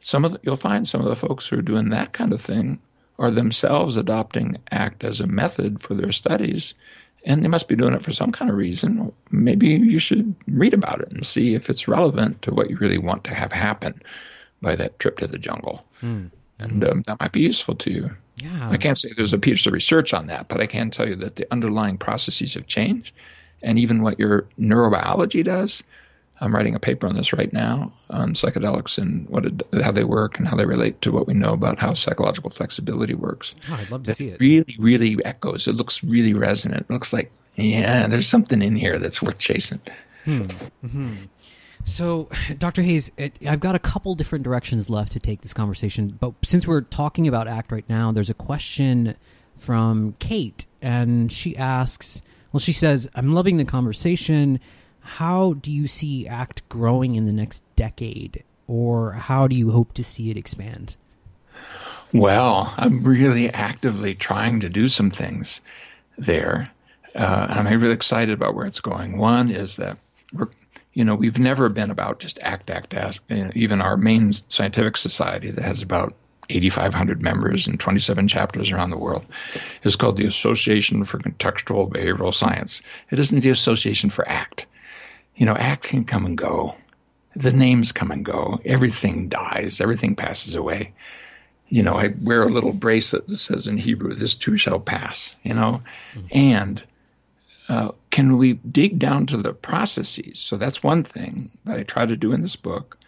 some 0.00 0.24
of 0.24 0.32
the, 0.32 0.40
you'll 0.42 0.56
find 0.56 0.86
some 0.86 1.00
of 1.00 1.08
the 1.08 1.16
folks 1.16 1.46
who 1.46 1.58
are 1.58 1.62
doing 1.62 1.90
that 1.90 2.12
kind 2.12 2.32
of 2.32 2.40
thing 2.40 2.80
are 3.18 3.30
themselves 3.30 3.96
adopting 3.96 4.56
ACT 4.70 5.04
as 5.04 5.20
a 5.20 5.26
method 5.26 5.80
for 5.80 5.94
their 5.94 6.12
studies, 6.12 6.74
and 7.24 7.44
they 7.44 7.48
must 7.48 7.68
be 7.68 7.76
doing 7.76 7.92
it 7.92 8.02
for 8.02 8.12
some 8.12 8.32
kind 8.32 8.50
of 8.50 8.56
reason. 8.56 9.12
Maybe 9.30 9.68
you 9.68 9.98
should 9.98 10.34
read 10.48 10.72
about 10.72 11.02
it 11.02 11.10
and 11.10 11.26
see 11.26 11.54
if 11.54 11.68
it's 11.68 11.86
relevant 11.86 12.42
to 12.42 12.54
what 12.54 12.70
you 12.70 12.76
really 12.78 12.98
want 12.98 13.24
to 13.24 13.34
have 13.34 13.52
happen 13.52 14.02
by 14.62 14.76
that 14.76 14.98
trip 14.98 15.18
to 15.18 15.26
the 15.26 15.38
jungle. 15.38 15.84
And 16.58 16.84
um, 16.84 17.02
that 17.02 17.20
might 17.20 17.32
be 17.32 17.40
useful 17.40 17.74
to 17.76 17.90
you. 17.90 18.10
Yeah. 18.36 18.70
I 18.70 18.78
can't 18.78 18.96
say 18.96 19.10
there's 19.14 19.34
a 19.34 19.38
piece 19.38 19.66
of 19.66 19.74
research 19.74 20.14
on 20.14 20.28
that, 20.28 20.48
but 20.48 20.62
I 20.62 20.66
can 20.66 20.90
tell 20.90 21.06
you 21.06 21.16
that 21.16 21.36
the 21.36 21.46
underlying 21.52 21.98
processes 21.98 22.54
have 22.54 22.66
changed, 22.66 23.14
and 23.62 23.78
even 23.78 24.02
what 24.02 24.18
your 24.18 24.46
neurobiology 24.58 25.44
does. 25.44 25.82
I'm 26.40 26.54
writing 26.54 26.74
a 26.74 26.80
paper 26.80 27.06
on 27.06 27.16
this 27.16 27.32
right 27.32 27.52
now 27.52 27.92
on 28.08 28.32
psychedelics 28.32 28.96
and 28.98 29.28
what 29.28 29.44
it, 29.44 29.62
how 29.82 29.92
they 29.92 30.04
work 30.04 30.38
and 30.38 30.48
how 30.48 30.56
they 30.56 30.64
relate 30.64 31.02
to 31.02 31.12
what 31.12 31.26
we 31.26 31.34
know 31.34 31.52
about 31.52 31.78
how 31.78 31.92
psychological 31.94 32.48
flexibility 32.50 33.14
works. 33.14 33.54
Oh, 33.70 33.74
I'd 33.74 33.90
love 33.90 34.04
to 34.04 34.10
That 34.12 34.16
see 34.16 34.28
it. 34.28 34.40
really, 34.40 34.76
really 34.78 35.22
echoes. 35.24 35.68
It 35.68 35.74
looks 35.74 36.02
really 36.02 36.32
resonant. 36.32 36.86
It 36.88 36.92
looks 36.92 37.12
like, 37.12 37.30
yeah, 37.56 38.06
there's 38.06 38.26
something 38.28 38.62
in 38.62 38.74
here 38.76 38.98
that's 38.98 39.20
worth 39.20 39.38
chasing. 39.38 39.80
hmm 40.24 41.14
So, 41.84 42.28
Dr. 42.58 42.82
Hayes, 42.82 43.10
it, 43.16 43.34
I've 43.46 43.60
got 43.60 43.74
a 43.74 43.78
couple 43.78 44.14
different 44.14 44.44
directions 44.44 44.88
left 44.90 45.12
to 45.12 45.18
take 45.18 45.42
this 45.42 45.52
conversation, 45.52 46.16
but 46.20 46.32
since 46.44 46.66
we're 46.66 46.82
talking 46.82 47.26
about 47.28 47.48
ACT 47.48 47.72
right 47.72 47.88
now, 47.88 48.12
there's 48.12 48.30
a 48.30 48.34
question 48.34 49.14
from 49.58 50.14
Kate, 50.18 50.64
and 50.80 51.30
she 51.30 51.56
asks, 51.56 52.22
well, 52.52 52.60
she 52.60 52.72
says, 52.72 53.08
I'm 53.14 53.34
loving 53.34 53.56
the 53.58 53.64
conversation. 53.64 54.58
How 55.16 55.54
do 55.54 55.72
you 55.72 55.88
see 55.88 56.28
ACT 56.28 56.68
growing 56.68 57.16
in 57.16 57.26
the 57.26 57.32
next 57.32 57.64
decade, 57.74 58.44
or 58.68 59.12
how 59.12 59.48
do 59.48 59.56
you 59.56 59.72
hope 59.72 59.92
to 59.94 60.04
see 60.04 60.30
it 60.30 60.36
expand? 60.36 60.94
Well, 62.14 62.72
I'm 62.76 63.02
really 63.02 63.50
actively 63.50 64.14
trying 64.14 64.60
to 64.60 64.68
do 64.68 64.86
some 64.86 65.10
things 65.10 65.62
there. 66.16 66.66
Uh, 67.12 67.46
and 67.50 67.68
I'm 67.68 67.80
really 67.80 67.92
excited 67.92 68.32
about 68.32 68.54
where 68.54 68.66
it's 68.66 68.80
going. 68.80 69.18
One 69.18 69.50
is 69.50 69.76
that 69.76 69.98
we're, 70.32 70.46
you 70.94 71.04
know, 71.04 71.16
we've 71.16 71.40
never 71.40 71.68
been 71.68 71.90
about 71.90 72.20
just 72.20 72.38
act, 72.40 72.70
act, 72.70 72.94
act. 72.94 73.20
You 73.28 73.44
know, 73.44 73.50
even 73.56 73.82
our 73.82 73.96
main 73.96 74.32
scientific 74.32 74.96
society 74.96 75.50
that 75.50 75.64
has 75.64 75.82
about 75.82 76.14
8,500 76.48 77.20
members 77.20 77.66
and 77.66 77.80
27 77.80 78.28
chapters 78.28 78.70
around 78.70 78.90
the 78.90 78.96
world 78.96 79.26
is 79.82 79.96
called 79.96 80.16
the 80.16 80.26
Association 80.26 81.02
for 81.02 81.18
Contextual 81.18 81.90
Behavioral 81.90 82.32
Science. 82.32 82.80
It 83.10 83.18
isn't 83.18 83.40
the 83.40 83.50
Association 83.50 84.08
for 84.08 84.26
ACT. 84.28 84.66
You 85.40 85.46
know, 85.46 85.56
ACT 85.56 85.84
can 85.84 86.04
come 86.04 86.26
and 86.26 86.38
go. 86.38 86.76
The 87.34 87.52
names 87.52 87.92
come 87.92 88.10
and 88.10 88.24
go. 88.24 88.60
Everything 88.64 89.28
dies. 89.28 89.80
Everything 89.80 90.14
passes 90.14 90.54
away 90.54 90.92
you 91.70 91.84
know, 91.84 91.94
I 91.94 92.08
wear 92.20 92.42
a 92.42 92.48
little 92.48 92.72
bracelet 92.72 93.28
that 93.28 93.36
says 93.36 93.68
in 93.68 93.78
Hebrew, 93.78 94.12
"This 94.12 94.34
too 94.34 94.56
shall 94.56 94.80
pass." 94.80 95.34
You 95.44 95.54
know, 95.54 95.82
and 96.32 96.82
uh, 97.68 97.92
can 98.10 98.36
we 98.36 98.54
dig 98.54 98.98
down 98.98 99.26
to 99.26 99.36
the 99.36 99.54
processes? 99.54 100.40
So 100.40 100.56
that's 100.56 100.82
one 100.82 101.04
thing 101.04 101.50
that 101.64 101.78
I 101.78 101.84
try 101.84 102.04
to 102.04 102.16
do 102.16 102.32
in 102.32 102.42
this 102.42 102.56
book. 102.56 102.98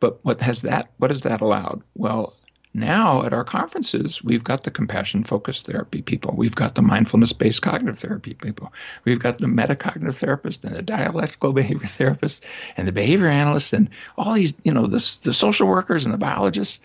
But 0.00 0.22
what 0.22 0.40
has 0.40 0.62
that? 0.62 0.90
What 0.98 1.10
has 1.10 1.22
that 1.22 1.40
allowed? 1.40 1.82
Well, 1.96 2.34
now 2.72 3.24
at 3.24 3.32
our 3.32 3.42
conferences, 3.42 4.22
we've 4.22 4.44
got 4.44 4.62
the 4.62 4.70
compassion 4.70 5.24
focused 5.24 5.66
therapy 5.66 6.02
people. 6.02 6.34
We've 6.36 6.54
got 6.54 6.76
the 6.76 6.82
mindfulness 6.82 7.32
based 7.32 7.62
cognitive 7.62 7.98
therapy 7.98 8.34
people. 8.34 8.72
We've 9.04 9.18
got 9.18 9.38
the 9.38 9.46
metacognitive 9.46 10.14
therapist 10.14 10.64
and 10.64 10.76
the 10.76 10.82
dialectical 10.82 11.52
behavior 11.54 11.88
therapist 11.88 12.44
and 12.76 12.86
the 12.86 12.92
behavior 12.92 13.26
analyst 13.26 13.72
and 13.72 13.90
all 14.16 14.34
these, 14.34 14.54
you 14.62 14.72
know, 14.72 14.86
the, 14.86 15.18
the 15.22 15.32
social 15.32 15.66
workers 15.66 16.04
and 16.04 16.14
the 16.14 16.18
biologists. 16.18 16.80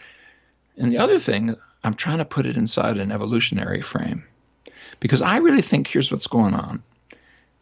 And 0.78 0.92
the 0.92 0.98
other 0.98 1.20
thing, 1.20 1.56
I'm 1.84 1.94
trying 1.94 2.18
to 2.18 2.26
put 2.26 2.48
it 2.48 2.58
inside 2.58 2.98
an 2.98 3.12
evolutionary 3.12 3.82
frame 3.82 4.24
because 5.00 5.22
I 5.22 5.38
really 5.38 5.62
think 5.62 5.88
here's 5.88 6.12
what's 6.12 6.28
going 6.28 6.56
on. 6.56 6.82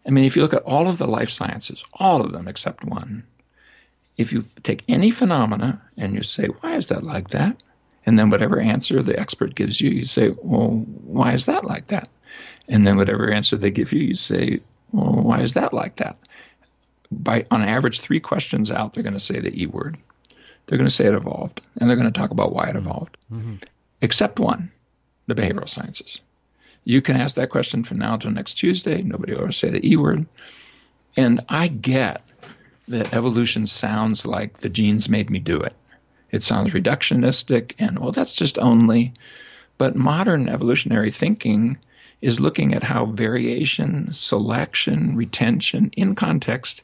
I 0.05 0.11
mean, 0.11 0.23
if 0.23 0.35
you 0.35 0.41
look 0.41 0.53
at 0.53 0.63
all 0.63 0.87
of 0.87 0.97
the 0.97 1.07
life 1.07 1.29
sciences, 1.29 1.83
all 1.93 2.21
of 2.21 2.31
them 2.31 2.47
except 2.47 2.85
one, 2.85 3.23
if 4.17 4.31
you 4.31 4.43
take 4.61 4.83
any 4.87 5.11
phenomena 5.11 5.81
and 5.97 6.13
you 6.13 6.23
say, 6.23 6.45
why 6.45 6.75
is 6.75 6.87
that 6.87 7.03
like 7.03 7.29
that? 7.29 7.61
And 8.05 8.19
then 8.19 8.29
whatever 8.29 8.59
answer 8.59 9.01
the 9.01 9.17
expert 9.17 9.55
gives 9.55 9.79
you, 9.79 9.89
you 9.89 10.05
say, 10.05 10.29
well, 10.41 10.69
why 11.03 11.33
is 11.33 11.45
that 11.45 11.63
like 11.63 11.87
that? 11.87 12.09
And 12.67 12.85
then 12.85 12.97
whatever 12.97 13.31
answer 13.31 13.57
they 13.57 13.71
give 13.71 13.93
you, 13.93 14.01
you 14.01 14.15
say, 14.15 14.59
well, 14.91 15.23
why 15.23 15.41
is 15.41 15.53
that 15.53 15.73
like 15.73 15.97
that? 15.97 16.17
By 17.11 17.45
on 17.51 17.61
average, 17.61 17.99
three 17.99 18.19
questions 18.19 18.71
out, 18.71 18.93
they're 18.93 19.03
going 19.03 19.13
to 19.13 19.19
say 19.19 19.39
the 19.39 19.61
E 19.61 19.67
word. 19.67 19.97
They're 20.65 20.77
going 20.77 20.87
to 20.87 20.93
say 20.93 21.05
it 21.05 21.13
evolved, 21.13 21.61
and 21.77 21.89
they're 21.89 21.97
going 21.97 22.11
to 22.11 22.17
talk 22.17 22.31
about 22.31 22.53
why 22.53 22.69
it 22.69 22.75
evolved. 22.75 23.17
Mm-hmm. 23.31 23.55
Except 24.01 24.39
one, 24.39 24.71
the 25.27 25.35
behavioral 25.35 25.69
sciences. 25.69 26.21
You 26.85 27.01
can 27.01 27.15
ask 27.15 27.35
that 27.35 27.49
question 27.49 27.83
from 27.83 27.99
now 27.99 28.15
until 28.15 28.31
next 28.31 28.55
Tuesday. 28.55 29.01
Nobody 29.01 29.33
will 29.33 29.43
ever 29.43 29.51
say 29.51 29.69
the 29.69 29.87
E 29.87 29.95
word. 29.97 30.25
And 31.15 31.41
I 31.47 31.67
get 31.67 32.21
that 32.87 33.13
evolution 33.13 33.67
sounds 33.67 34.25
like 34.25 34.57
the 34.57 34.69
genes 34.69 35.07
made 35.07 35.29
me 35.29 35.39
do 35.39 35.59
it. 35.59 35.73
It 36.33 36.41
sounds 36.41 36.73
reductionistic 36.73 37.73
and, 37.77 37.99
well, 37.99 38.11
that's 38.11 38.33
just 38.33 38.57
only. 38.57 39.13
But 39.77 39.95
modern 39.95 40.49
evolutionary 40.49 41.11
thinking 41.11 41.77
is 42.21 42.39
looking 42.39 42.73
at 42.73 42.81
how 42.81 43.05
variation, 43.05 44.11
selection, 44.13 45.15
retention 45.15 45.91
in 45.95 46.15
context 46.15 46.83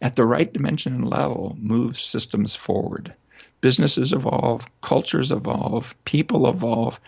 at 0.00 0.14
the 0.14 0.24
right 0.24 0.52
dimension 0.52 0.94
and 0.94 1.08
level 1.08 1.56
moves 1.60 2.00
systems 2.00 2.54
forward. 2.54 3.12
Businesses 3.60 4.12
evolve, 4.12 4.66
cultures 4.82 5.32
evolve, 5.32 5.94
people 6.04 6.48
evolve. 6.48 7.00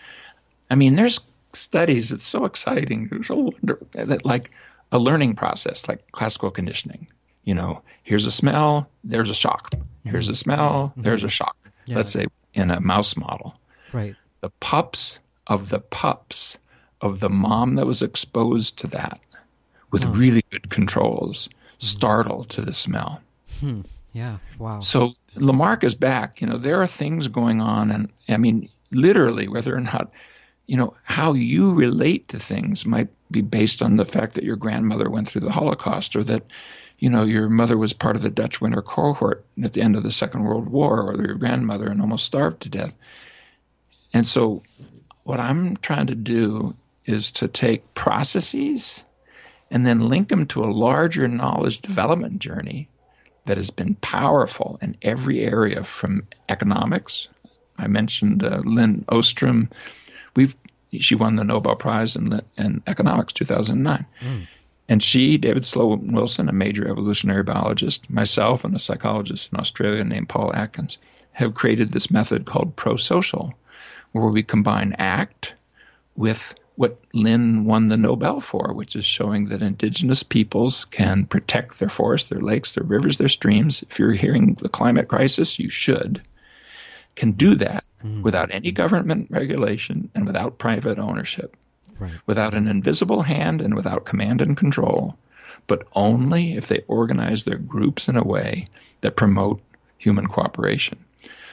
I 0.69 0.75
mean, 0.75 0.95
there's 0.95 1.21
studies, 1.53 2.11
it's 2.11 2.25
so 2.25 2.43
exciting. 2.43 3.07
It's 3.09 3.29
so 3.29 3.35
wonderful 3.35 3.87
that 3.93 4.25
like 4.25 4.51
a 4.91 4.99
learning 4.99 5.35
process, 5.35 5.87
like 5.87 6.11
classical 6.11 6.51
conditioning. 6.51 7.07
You 7.43 7.55
know, 7.55 7.81
here's 8.03 8.25
a 8.25 8.31
smell, 8.31 8.89
there's 9.03 9.29
a 9.29 9.35
shock. 9.35 9.73
Here's 10.05 10.29
a 10.29 10.35
smell, 10.35 10.89
mm-hmm. 10.91 11.01
there's 11.01 11.23
a 11.23 11.29
shock. 11.29 11.55
Yeah. 11.85 11.97
Let's 11.97 12.11
say 12.11 12.27
in 12.53 12.71
a 12.71 12.79
mouse 12.79 13.15
model. 13.17 13.55
Right. 13.91 14.15
The 14.41 14.49
pups 14.59 15.19
of 15.47 15.69
the 15.69 15.79
pups 15.79 16.57
of 17.01 17.19
the 17.19 17.29
mom 17.29 17.75
that 17.75 17.85
was 17.85 18.01
exposed 18.01 18.79
to 18.79 18.87
that 18.87 19.19
with 19.91 20.05
really 20.05 20.43
good 20.49 20.69
controls 20.69 21.47
mm-hmm. 21.47 21.85
startle 21.85 22.43
to 22.45 22.61
the 22.61 22.73
smell. 22.73 23.21
Hmm. 23.59 23.75
Yeah. 24.13 24.37
Wow. 24.59 24.79
So 24.79 25.13
Lamarck 25.35 25.83
is 25.83 25.95
back. 25.95 26.41
You 26.41 26.47
know, 26.47 26.57
there 26.57 26.81
are 26.81 26.87
things 26.87 27.27
going 27.27 27.61
on, 27.61 27.91
and 27.91 28.09
I 28.29 28.37
mean, 28.37 28.69
literally, 28.91 29.47
whether 29.47 29.75
or 29.75 29.81
not, 29.81 30.11
you 30.67 30.77
know, 30.77 30.93
how 31.03 31.33
you 31.33 31.73
relate 31.73 32.29
to 32.29 32.39
things 32.39 32.85
might 32.85 33.09
be 33.31 33.41
based 33.41 33.81
on 33.81 33.97
the 33.97 34.05
fact 34.05 34.35
that 34.35 34.43
your 34.43 34.55
grandmother 34.55 35.09
went 35.09 35.27
through 35.27 35.41
the 35.41 35.51
Holocaust 35.51 36.15
or 36.15 36.23
that 36.25 36.43
you 37.03 37.09
know, 37.09 37.25
your 37.25 37.49
mother 37.49 37.77
was 37.77 37.91
part 37.91 38.15
of 38.15 38.21
the 38.21 38.29
Dutch 38.29 38.61
winter 38.61 38.81
cohort 38.81 39.43
at 39.61 39.73
the 39.73 39.81
end 39.81 39.97
of 39.97 40.03
the 40.03 40.09
Second 40.09 40.45
World 40.45 40.69
War, 40.69 41.11
or 41.11 41.21
your 41.21 41.35
grandmother, 41.35 41.89
and 41.89 41.99
almost 41.99 42.25
starved 42.25 42.61
to 42.61 42.69
death. 42.69 42.95
And 44.13 44.25
so, 44.25 44.63
what 45.23 45.41
I'm 45.41 45.75
trying 45.75 46.07
to 46.07 46.15
do 46.15 46.75
is 47.05 47.31
to 47.31 47.49
take 47.49 47.93
processes 47.93 49.03
and 49.69 49.85
then 49.85 50.07
link 50.07 50.29
them 50.29 50.47
to 50.47 50.63
a 50.63 50.71
larger 50.71 51.27
knowledge 51.27 51.81
development 51.81 52.39
journey 52.39 52.87
that 53.47 53.57
has 53.57 53.69
been 53.69 53.95
powerful 53.95 54.79
in 54.81 54.95
every 55.01 55.41
area 55.41 55.83
from 55.83 56.25
economics. 56.47 57.27
I 57.77 57.87
mentioned 57.87 58.45
uh, 58.45 58.61
Lin 58.63 59.03
Ostrom. 59.09 59.69
We've 60.37 60.55
she 60.99 61.15
won 61.15 61.35
the 61.35 61.43
Nobel 61.43 61.75
Prize 61.75 62.15
in, 62.15 62.39
in 62.55 62.81
economics 62.87 63.33
2009. 63.33 64.05
Mm. 64.21 64.47
And 64.89 65.01
she, 65.01 65.37
David 65.37 65.65
Sloan 65.65 66.11
Wilson, 66.11 66.49
a 66.49 66.53
major 66.53 66.87
evolutionary 66.87 67.43
biologist, 67.43 68.09
myself, 68.09 68.65
and 68.65 68.75
a 68.75 68.79
psychologist 68.79 69.51
in 69.53 69.59
Australia 69.59 70.03
named 70.03 70.29
Paul 70.29 70.53
Atkins, 70.53 70.97
have 71.31 71.53
created 71.53 71.91
this 71.91 72.11
method 72.11 72.45
called 72.45 72.75
pro-social, 72.75 73.53
where 74.11 74.27
we 74.27 74.43
combine 74.43 74.93
ACT 74.93 75.55
with 76.15 76.53
what 76.75 76.99
Lin 77.13 77.65
won 77.65 77.87
the 77.87 77.97
Nobel 77.97 78.41
for, 78.41 78.73
which 78.73 78.95
is 78.95 79.05
showing 79.05 79.45
that 79.49 79.61
indigenous 79.61 80.23
peoples 80.23 80.85
can 80.85 81.25
protect 81.25 81.79
their 81.79 81.89
forests, 81.89 82.29
their 82.29 82.41
lakes, 82.41 82.73
their 82.73 82.83
rivers, 82.83 83.17
their 83.17 83.29
streams. 83.29 83.83
If 83.83 83.99
you're 83.99 84.11
hearing 84.11 84.55
the 84.55 84.69
climate 84.69 85.07
crisis, 85.07 85.59
you 85.59 85.69
should. 85.69 86.21
Can 87.15 87.33
do 87.33 87.55
that 87.55 87.83
mm. 88.03 88.23
without 88.23 88.51
any 88.51 88.71
government 88.71 89.27
regulation 89.29 90.09
and 90.15 90.25
without 90.25 90.57
private 90.57 90.97
ownership 90.97 91.55
right. 91.99 92.13
without 92.25 92.53
an 92.53 92.67
invisible 92.67 93.21
hand 93.21 93.61
and 93.61 93.75
without 93.75 94.05
command 94.05 94.41
and 94.41 94.57
control, 94.57 95.17
but 95.67 95.87
only 95.93 96.55
if 96.55 96.67
they 96.67 96.83
organize 96.87 97.43
their 97.43 97.57
groups 97.57 98.07
in 98.07 98.17
a 98.17 98.23
way 98.23 98.67
that 99.01 99.15
promote 99.15 99.61
human 99.97 100.27
cooperation. 100.27 101.03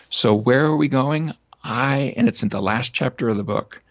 So 0.08 0.34
where 0.34 0.64
are 0.64 0.76
we 0.76 0.88
going? 0.88 1.32
I, 1.62 2.14
and 2.16 2.28
it's 2.28 2.42
in 2.42 2.48
the 2.48 2.62
last 2.62 2.92
chapter 2.92 3.28
of 3.28 3.36
the 3.36 3.44
book, 3.44 3.82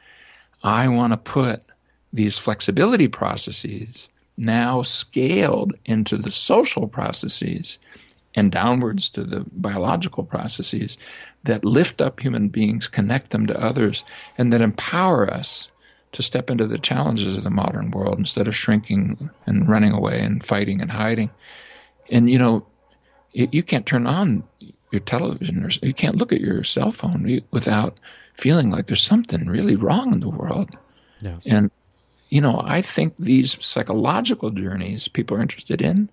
I 0.64 0.88
want 0.90 1.14
to 1.14 1.18
put 1.18 1.64
these 2.12 2.38
flexibility 2.38 3.08
processes 3.08 4.10
now 4.36 4.82
scaled 4.82 5.74
into 5.86 6.18
the 6.18 6.32
social 6.32 6.88
processes 6.88 7.80
and 8.36 8.52
downwards 8.52 9.10
to 9.10 9.24
the 9.24 9.46
biological 9.52 10.24
processes 10.24 10.98
that 11.44 11.66
lift 11.66 12.02
up 12.02 12.20
human 12.20 12.50
beings, 12.50 12.88
connect 12.88 13.32
them 13.32 13.48
to 13.48 13.60
others, 13.60 14.04
and 14.38 14.54
that 14.54 14.62
empower 14.62 15.32
us 15.32 15.70
to 16.12 16.24
step 16.24 16.50
into 16.50 16.68
the 16.68 16.80
challenges 16.80 17.38
of 17.38 17.44
the 17.44 17.50
modern 17.50 17.92
world 17.92 18.18
instead 18.18 18.48
of 18.48 18.56
shrinking 18.56 19.30
and 19.46 19.70
running 19.70 19.92
away 19.92 20.20
and 20.20 20.44
fighting 20.44 20.82
and 20.82 20.92
hiding. 20.92 21.30
And 22.10 22.30
you 22.30 22.40
know, 22.40 22.66
it, 23.34 23.54
you 23.54 23.64
can't 23.64 23.86
turn 23.86 24.08
on 24.08 24.44
your 24.92 25.02
television 25.02 25.64
or 25.64 25.70
you 25.86 25.94
can't 25.94 26.16
look 26.16 26.34
at 26.34 26.42
your 26.42 26.64
cell 26.64 26.92
phone 26.92 27.42
without 27.52 28.00
feeling 28.34 28.72
like 28.72 28.88
there's 28.88 29.04
something 29.04 29.46
really 29.46 29.76
wrong 29.76 30.14
in 30.14 30.20
the 30.20 30.30
world. 30.30 30.70
Yeah. 31.22 31.38
And 31.46 31.72
you 32.30 32.42
know, 32.42 32.62
I 32.64 32.82
think 32.82 33.18
these 33.18 33.64
psychological 33.64 34.52
journeys 34.52 35.08
people 35.08 35.38
are 35.38 35.42
interested 35.42 35.82
in 35.82 36.10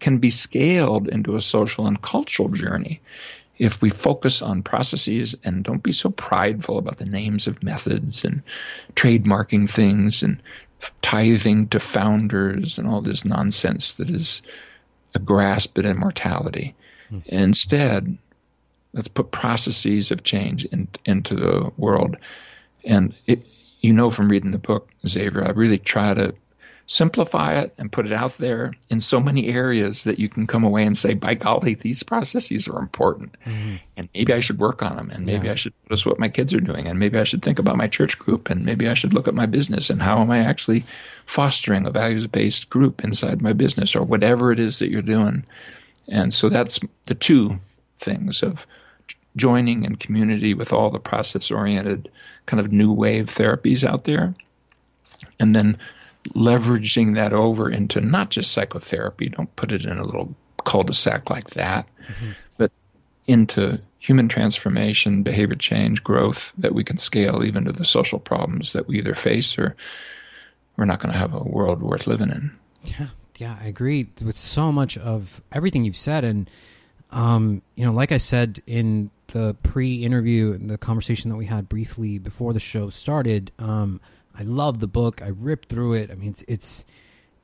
can 0.00 0.18
be 0.18 0.30
scaled 0.30 1.08
into 1.08 1.36
a 1.36 1.42
social 1.42 1.86
and 1.86 2.00
cultural 2.00 2.48
journey 2.48 3.00
if 3.58 3.82
we 3.82 3.90
focus 3.90 4.40
on 4.40 4.62
processes 4.62 5.36
and 5.44 5.64
don't 5.64 5.82
be 5.82 5.92
so 5.92 6.10
prideful 6.10 6.78
about 6.78 6.96
the 6.96 7.04
names 7.04 7.46
of 7.46 7.62
methods 7.62 8.24
and 8.24 8.42
trademarking 8.94 9.68
things 9.68 10.22
and 10.22 10.40
tithing 11.02 11.68
to 11.68 11.80
founders 11.80 12.78
and 12.78 12.86
all 12.86 13.02
this 13.02 13.24
nonsense 13.24 13.94
that 13.94 14.10
is 14.10 14.42
a 15.14 15.18
grasp 15.18 15.76
at 15.78 15.84
immortality. 15.84 16.74
Mm. 17.10 17.26
Instead, 17.26 18.18
let's 18.92 19.08
put 19.08 19.32
processes 19.32 20.12
of 20.12 20.22
change 20.22 20.64
in, 20.66 20.88
into 21.04 21.34
the 21.34 21.72
world. 21.76 22.16
And 22.84 23.14
it, 23.26 23.44
you 23.80 23.92
know 23.92 24.10
from 24.10 24.28
reading 24.28 24.52
the 24.52 24.58
book, 24.58 24.88
Xavier, 25.06 25.44
I 25.44 25.50
really 25.50 25.78
try 25.78 26.14
to 26.14 26.34
simplify 26.90 27.60
it 27.60 27.74
and 27.76 27.92
put 27.92 28.06
it 28.06 28.12
out 28.12 28.38
there 28.38 28.72
in 28.88 28.98
so 28.98 29.20
many 29.20 29.48
areas 29.48 30.04
that 30.04 30.18
you 30.18 30.26
can 30.26 30.46
come 30.46 30.64
away 30.64 30.86
and 30.86 30.96
say, 30.96 31.12
by 31.12 31.34
golly, 31.34 31.74
these 31.74 32.02
processes 32.02 32.66
are 32.66 32.78
important. 32.78 33.36
Mm-hmm. 33.44 33.76
And 33.98 34.08
maybe 34.14 34.32
I 34.32 34.40
should 34.40 34.58
work 34.58 34.82
on 34.82 34.96
them. 34.96 35.10
And 35.10 35.26
maybe 35.26 35.46
yeah. 35.46 35.52
I 35.52 35.54
should 35.56 35.74
notice 35.84 36.06
what 36.06 36.18
my 36.18 36.30
kids 36.30 36.54
are 36.54 36.60
doing. 36.60 36.86
And 36.86 36.98
maybe 36.98 37.18
I 37.18 37.24
should 37.24 37.42
think 37.42 37.58
about 37.58 37.76
my 37.76 37.88
church 37.88 38.18
group. 38.18 38.48
And 38.48 38.64
maybe 38.64 38.88
I 38.88 38.94
should 38.94 39.12
look 39.12 39.28
at 39.28 39.34
my 39.34 39.44
business 39.44 39.90
and 39.90 40.00
how 40.00 40.22
am 40.22 40.30
I 40.30 40.38
actually 40.38 40.86
fostering 41.26 41.86
a 41.86 41.90
values 41.90 42.26
based 42.26 42.70
group 42.70 43.04
inside 43.04 43.42
my 43.42 43.52
business 43.52 43.94
or 43.94 44.02
whatever 44.02 44.50
it 44.50 44.58
is 44.58 44.78
that 44.78 44.90
you're 44.90 45.02
doing. 45.02 45.44
And 46.08 46.32
so 46.32 46.48
that's 46.48 46.80
the 47.04 47.14
two 47.14 47.58
things 47.98 48.42
of 48.42 48.66
joining 49.36 49.84
in 49.84 49.96
community 49.96 50.54
with 50.54 50.72
all 50.72 50.88
the 50.88 50.98
process 50.98 51.50
oriented 51.50 52.10
kind 52.46 52.60
of 52.60 52.72
new 52.72 52.94
wave 52.94 53.26
therapies 53.26 53.86
out 53.86 54.04
there. 54.04 54.34
And 55.38 55.54
then 55.54 55.76
leveraging 56.30 57.14
that 57.14 57.32
over 57.32 57.70
into 57.70 58.00
not 58.00 58.30
just 58.30 58.52
psychotherapy, 58.52 59.28
don't 59.28 59.54
put 59.56 59.72
it 59.72 59.84
in 59.84 59.98
a 59.98 60.04
little 60.04 60.34
cul 60.64 60.82
de 60.82 60.94
sac 60.94 61.30
like 61.30 61.50
that, 61.50 61.86
mm-hmm. 62.02 62.32
but 62.56 62.70
into 63.26 63.80
human 63.98 64.28
transformation, 64.28 65.22
behavior 65.22 65.56
change, 65.56 66.04
growth 66.04 66.54
that 66.58 66.74
we 66.74 66.84
can 66.84 66.98
scale 66.98 67.44
even 67.44 67.64
to 67.64 67.72
the 67.72 67.84
social 67.84 68.18
problems 68.18 68.72
that 68.72 68.86
we 68.86 68.98
either 68.98 69.14
face 69.14 69.58
or 69.58 69.76
we're 70.76 70.84
not 70.84 71.00
going 71.00 71.12
to 71.12 71.18
have 71.18 71.34
a 71.34 71.42
world 71.42 71.82
worth 71.82 72.06
living 72.06 72.30
in. 72.30 72.56
Yeah, 72.84 73.08
yeah, 73.38 73.58
I 73.60 73.66
agree 73.66 74.08
with 74.22 74.36
so 74.36 74.70
much 74.70 74.96
of 74.96 75.42
everything 75.52 75.84
you've 75.84 75.96
said. 75.96 76.24
And 76.24 76.48
um, 77.10 77.62
you 77.74 77.84
know, 77.84 77.92
like 77.92 78.12
I 78.12 78.18
said 78.18 78.60
in 78.66 79.10
the 79.28 79.56
pre-interview, 79.62 80.56
the 80.58 80.78
conversation 80.78 81.30
that 81.30 81.36
we 81.36 81.46
had 81.46 81.68
briefly 81.68 82.18
before 82.18 82.52
the 82.52 82.60
show 82.60 82.90
started, 82.90 83.50
um, 83.58 84.00
I 84.38 84.42
love 84.42 84.80
the 84.80 84.86
book. 84.86 85.20
I 85.22 85.28
ripped 85.28 85.68
through 85.68 85.94
it. 85.94 86.10
I 86.10 86.14
mean, 86.14 86.30
it's, 86.30 86.44
it's, 86.46 86.86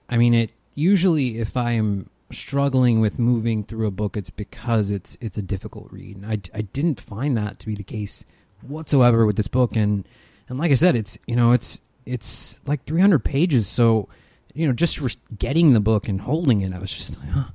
I 0.09 0.17
mean, 0.17 0.35
it 0.35 0.51
usually 0.75 1.39
if 1.39 1.57
I 1.57 1.73
am 1.73 2.11
struggling 2.31 3.01
with 3.01 3.19
moving 3.19 3.65
through 3.65 3.87
a 3.87 3.91
book, 3.91 4.17
it's 4.17 4.31
because 4.31 4.91
it's 4.91 5.17
it's 5.21 5.39
a 5.39 5.43
difficult 5.43 5.89
read. 5.91 6.17
And 6.17 6.27
I, 6.27 6.39
I 6.55 6.63
didn't 6.63 7.01
find 7.01 7.37
that 7.37 7.59
to 7.61 7.67
be 7.67 7.75
the 7.75 7.85
case 7.85 8.25
whatsoever 8.63 9.27
with 9.27 9.37
this 9.37 9.49
book. 9.49 9.77
And 9.77 10.07
and 10.49 10.59
like 10.59 10.71
I 10.71 10.77
said, 10.77 10.97
it's 10.97 11.19
you 11.27 11.37
know 11.37 11.53
it's 11.53 11.81
it's 12.07 12.61
like 12.67 12.85
300 12.85 13.25
pages. 13.25 13.67
So 13.67 14.09
you 14.55 14.67
know, 14.67 14.73
just 14.73 15.01
getting 15.37 15.73
the 15.73 15.81
book 15.81 16.09
and 16.09 16.21
holding 16.21 16.63
it, 16.63 16.73
I 16.73 16.79
was 16.79 16.93
just 16.93 17.19
like, 17.19 17.29
oh, 17.35 17.51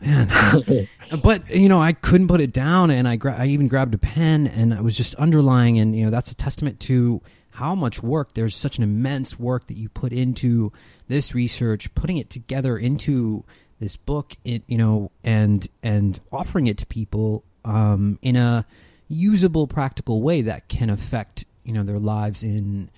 man. 0.00 0.88
but 1.22 1.50
you 1.50 1.68
know, 1.68 1.82
I 1.82 1.92
couldn't 1.92 2.28
put 2.28 2.40
it 2.40 2.52
down, 2.52 2.90
and 2.90 3.08
I 3.08 3.16
gra- 3.16 3.36
I 3.36 3.46
even 3.46 3.68
grabbed 3.68 3.94
a 3.94 3.98
pen 3.98 4.46
and 4.46 4.72
I 4.72 4.80
was 4.80 4.96
just 4.96 5.14
underlying, 5.16 5.78
and 5.78 5.94
you 5.94 6.04
know, 6.04 6.10
that's 6.10 6.30
a 6.30 6.36
testament 6.36 6.78
to 6.80 7.20
how 7.52 7.74
much 7.74 8.02
work 8.02 8.34
there's 8.34 8.56
such 8.56 8.78
an 8.78 8.84
immense 8.84 9.38
work 9.38 9.66
that 9.66 9.76
you 9.76 9.88
put 9.88 10.12
into 10.12 10.72
this 11.08 11.34
research, 11.34 11.92
putting 11.94 12.16
it 12.16 12.30
together 12.30 12.76
into 12.76 13.44
this 13.80 13.96
book, 13.96 14.34
it 14.44 14.62
you 14.66 14.78
know, 14.78 15.10
and 15.24 15.68
and 15.82 16.20
offering 16.32 16.66
it 16.66 16.78
to 16.78 16.86
people 16.86 17.44
um, 17.64 18.18
in 18.22 18.36
a 18.36 18.64
usable, 19.08 19.66
practical 19.66 20.22
way 20.22 20.42
that 20.42 20.68
can 20.68 20.90
affect 20.90 21.44
you 21.64 21.72
know 21.72 21.82
their 21.82 21.98
lives 21.98 22.44
in 22.44 22.90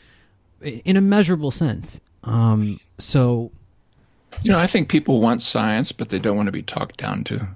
in 0.63 0.97
a 0.97 1.01
measurable 1.01 1.51
sense. 1.51 2.01
Um, 2.25 2.79
so, 2.99 3.51
you 4.43 4.51
know, 4.51 4.59
I 4.59 4.67
think 4.67 4.89
people 4.89 5.21
want 5.21 5.43
science, 5.43 5.93
but 5.93 6.09
they 6.09 6.19
don't 6.19 6.37
want 6.37 6.47
to 6.47 6.53
be 6.53 6.63
talked 6.63 6.99
down 6.99 7.25
to. 7.25 7.47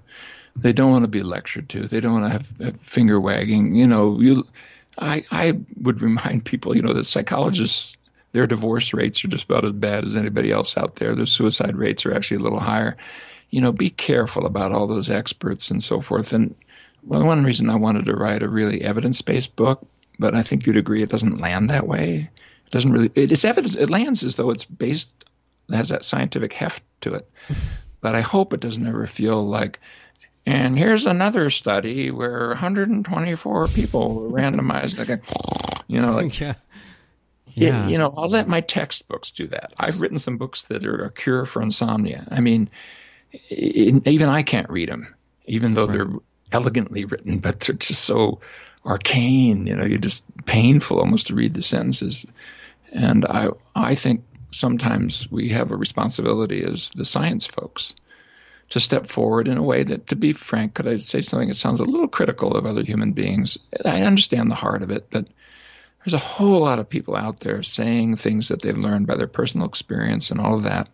They 0.57 0.73
don't 0.73 0.91
want 0.91 1.05
to 1.05 1.09
be 1.09 1.23
lectured 1.23 1.69
to. 1.71 1.87
They 1.87 2.01
don't 2.01 2.13
want 2.13 2.25
to 2.25 2.31
have, 2.31 2.53
have 2.61 2.81
finger 2.81 3.21
wagging. 3.21 3.75
You 3.75 3.87
know, 3.87 4.19
you. 4.21 4.47
I 4.99 5.25
I 5.31 5.59
would 5.81 6.03
remind 6.03 6.45
people, 6.45 6.77
you 6.77 6.83
know, 6.83 6.93
that 6.93 7.05
psychologists 7.05 7.97
their 8.33 8.47
divorce 8.47 8.93
rates 8.93 9.25
are 9.25 9.29
just 9.29 9.45
about 9.45 9.65
as 9.65 9.73
bad 9.73 10.05
as 10.05 10.15
anybody 10.15 10.53
else 10.53 10.77
out 10.77 10.97
there. 10.97 11.15
Their 11.15 11.25
suicide 11.25 11.75
rates 11.75 12.05
are 12.05 12.13
actually 12.13 12.39
a 12.39 12.43
little 12.43 12.61
higher. 12.61 12.97
You 13.49 13.63
know, 13.63 13.73
be 13.73 13.89
careful 13.89 14.45
about 14.45 14.73
all 14.73 14.87
those 14.87 15.09
experts 15.09 15.71
and 15.71 15.83
so 15.83 16.03
forth. 16.03 16.35
And 16.35 16.55
well, 17.03 17.25
one 17.25 17.45
reason 17.45 17.71
I 17.71 17.77
wanted 17.77 18.05
to 18.07 18.15
write 18.15 18.43
a 18.43 18.49
really 18.49 18.83
evidence-based 18.83 19.57
book, 19.57 19.87
but 20.19 20.35
I 20.35 20.43
think 20.43 20.67
you'd 20.67 20.77
agree 20.77 21.03
it 21.03 21.09
doesn't 21.09 21.41
land 21.41 21.71
that 21.71 21.87
way. 21.87 22.29
It 22.67 22.73
doesn't 22.73 22.93
really. 22.93 23.11
It's 23.15 23.47
evidence. 23.47 23.75
It 23.75 23.89
lands 23.89 24.23
as 24.23 24.37
though 24.37 24.51
it's 24.51 24.67
based 24.67 25.25
has 25.71 25.89
that 25.89 26.05
scientific 26.05 26.53
heft 26.53 26.85
to 27.01 27.15
it. 27.15 27.31
but 28.01 28.15
I 28.15 28.21
hope 28.21 28.53
it 28.53 28.61
doesn't 28.61 28.87
ever 28.87 29.07
feel 29.07 29.47
like. 29.47 29.81
And 30.47 30.79
here's 30.79 31.07
another 31.07 31.51
study 31.51 32.13
where 32.13 32.49
124 32.49 33.69
people 33.69 34.15
were 34.15 34.31
randomized. 34.31 34.97
Like, 34.97 35.21
you 35.89 36.01
know, 36.01 36.13
like 36.13 36.39
yeah. 36.39 36.55
Yeah. 37.49 37.87
It, 37.87 37.91
you 37.91 37.99
know, 37.99 38.13
I'll 38.17 38.29
let 38.29 38.49
my 38.49 38.61
textbooks 38.61 39.33
do 39.33 39.49
that. 39.49 39.75
I've 39.79 40.01
written 40.01 40.19
some 40.19 40.37
books 40.37 40.65
that 40.65 40.85
are 40.85 41.07
a 41.07 41.11
cure 41.11 41.47
for 41.47 41.63
insomnia. 41.63 42.29
I 42.31 42.41
mean, 42.41 42.69
it, 43.33 44.07
even 44.07 44.29
I 44.29 44.43
can't 44.43 44.71
read 44.71 44.89
them, 44.89 45.15
even 45.47 45.75
though 45.75 45.87
right. 45.87 45.97
they're 45.97 46.11
elegantly 46.53 47.07
written, 47.07 47.39
but 47.39 47.61
they're 47.61 47.75
just 47.75 48.05
so 48.05 48.41
arcane. 48.85 49.67
You 49.67 49.75
know, 49.75 49.85
you're 49.85 49.99
just 49.99 50.25
painful 50.45 51.01
almost 51.01 51.29
to 51.29 51.35
read 51.35 51.55
the 51.55 51.63
sentences. 51.63 52.25
And 52.93 53.25
I, 53.25 53.49
I 53.75 53.95
think 53.95 54.23
sometimes 54.53 55.27
we 55.31 55.49
have 55.49 55.73
a 55.73 55.77
responsibility 55.77 56.63
as 56.63 56.91
the 56.91 57.05
science 57.05 57.47
folks 57.47 57.95
to 58.71 58.81
step 58.81 59.07
forward 59.07 59.49
in 59.49 59.57
a 59.57 59.63
way 59.63 59.85
that, 59.85 60.09
to 60.09 60.17
be 60.17 60.33
frank, 60.33 60.75
could 60.75 60.87
I 60.87 60.97
say 60.97 61.21
something 61.21 61.49
that 61.49 61.55
sounds 61.55 61.81
a 61.81 61.85
little 61.85 62.09
critical 62.09 62.57
of 62.57 62.67
other 62.67 62.83
human 62.83 63.13
beings? 63.13 63.59
I 63.85 64.03
understand 64.03 64.51
the 64.51 64.57
heart 64.57 64.83
of 64.83 64.91
it, 64.91 65.07
but 65.11 65.27
there's 66.05 66.15
a 66.15 66.19
whole 66.19 66.61
lot 66.61 66.79
of 66.79 66.89
people 66.89 67.17
out 67.17 67.41
there 67.41 67.63
saying 67.63 68.17
things 68.17 68.49
that 68.49 68.63
they've 68.63 68.77
learned 68.77 69.07
by 69.07 69.17
their 69.17 69.27
personal 69.27 69.67
experience 69.67 70.31
and 70.31 70.41
all 70.41 70.55
of 70.55 70.65
that. 70.65 70.89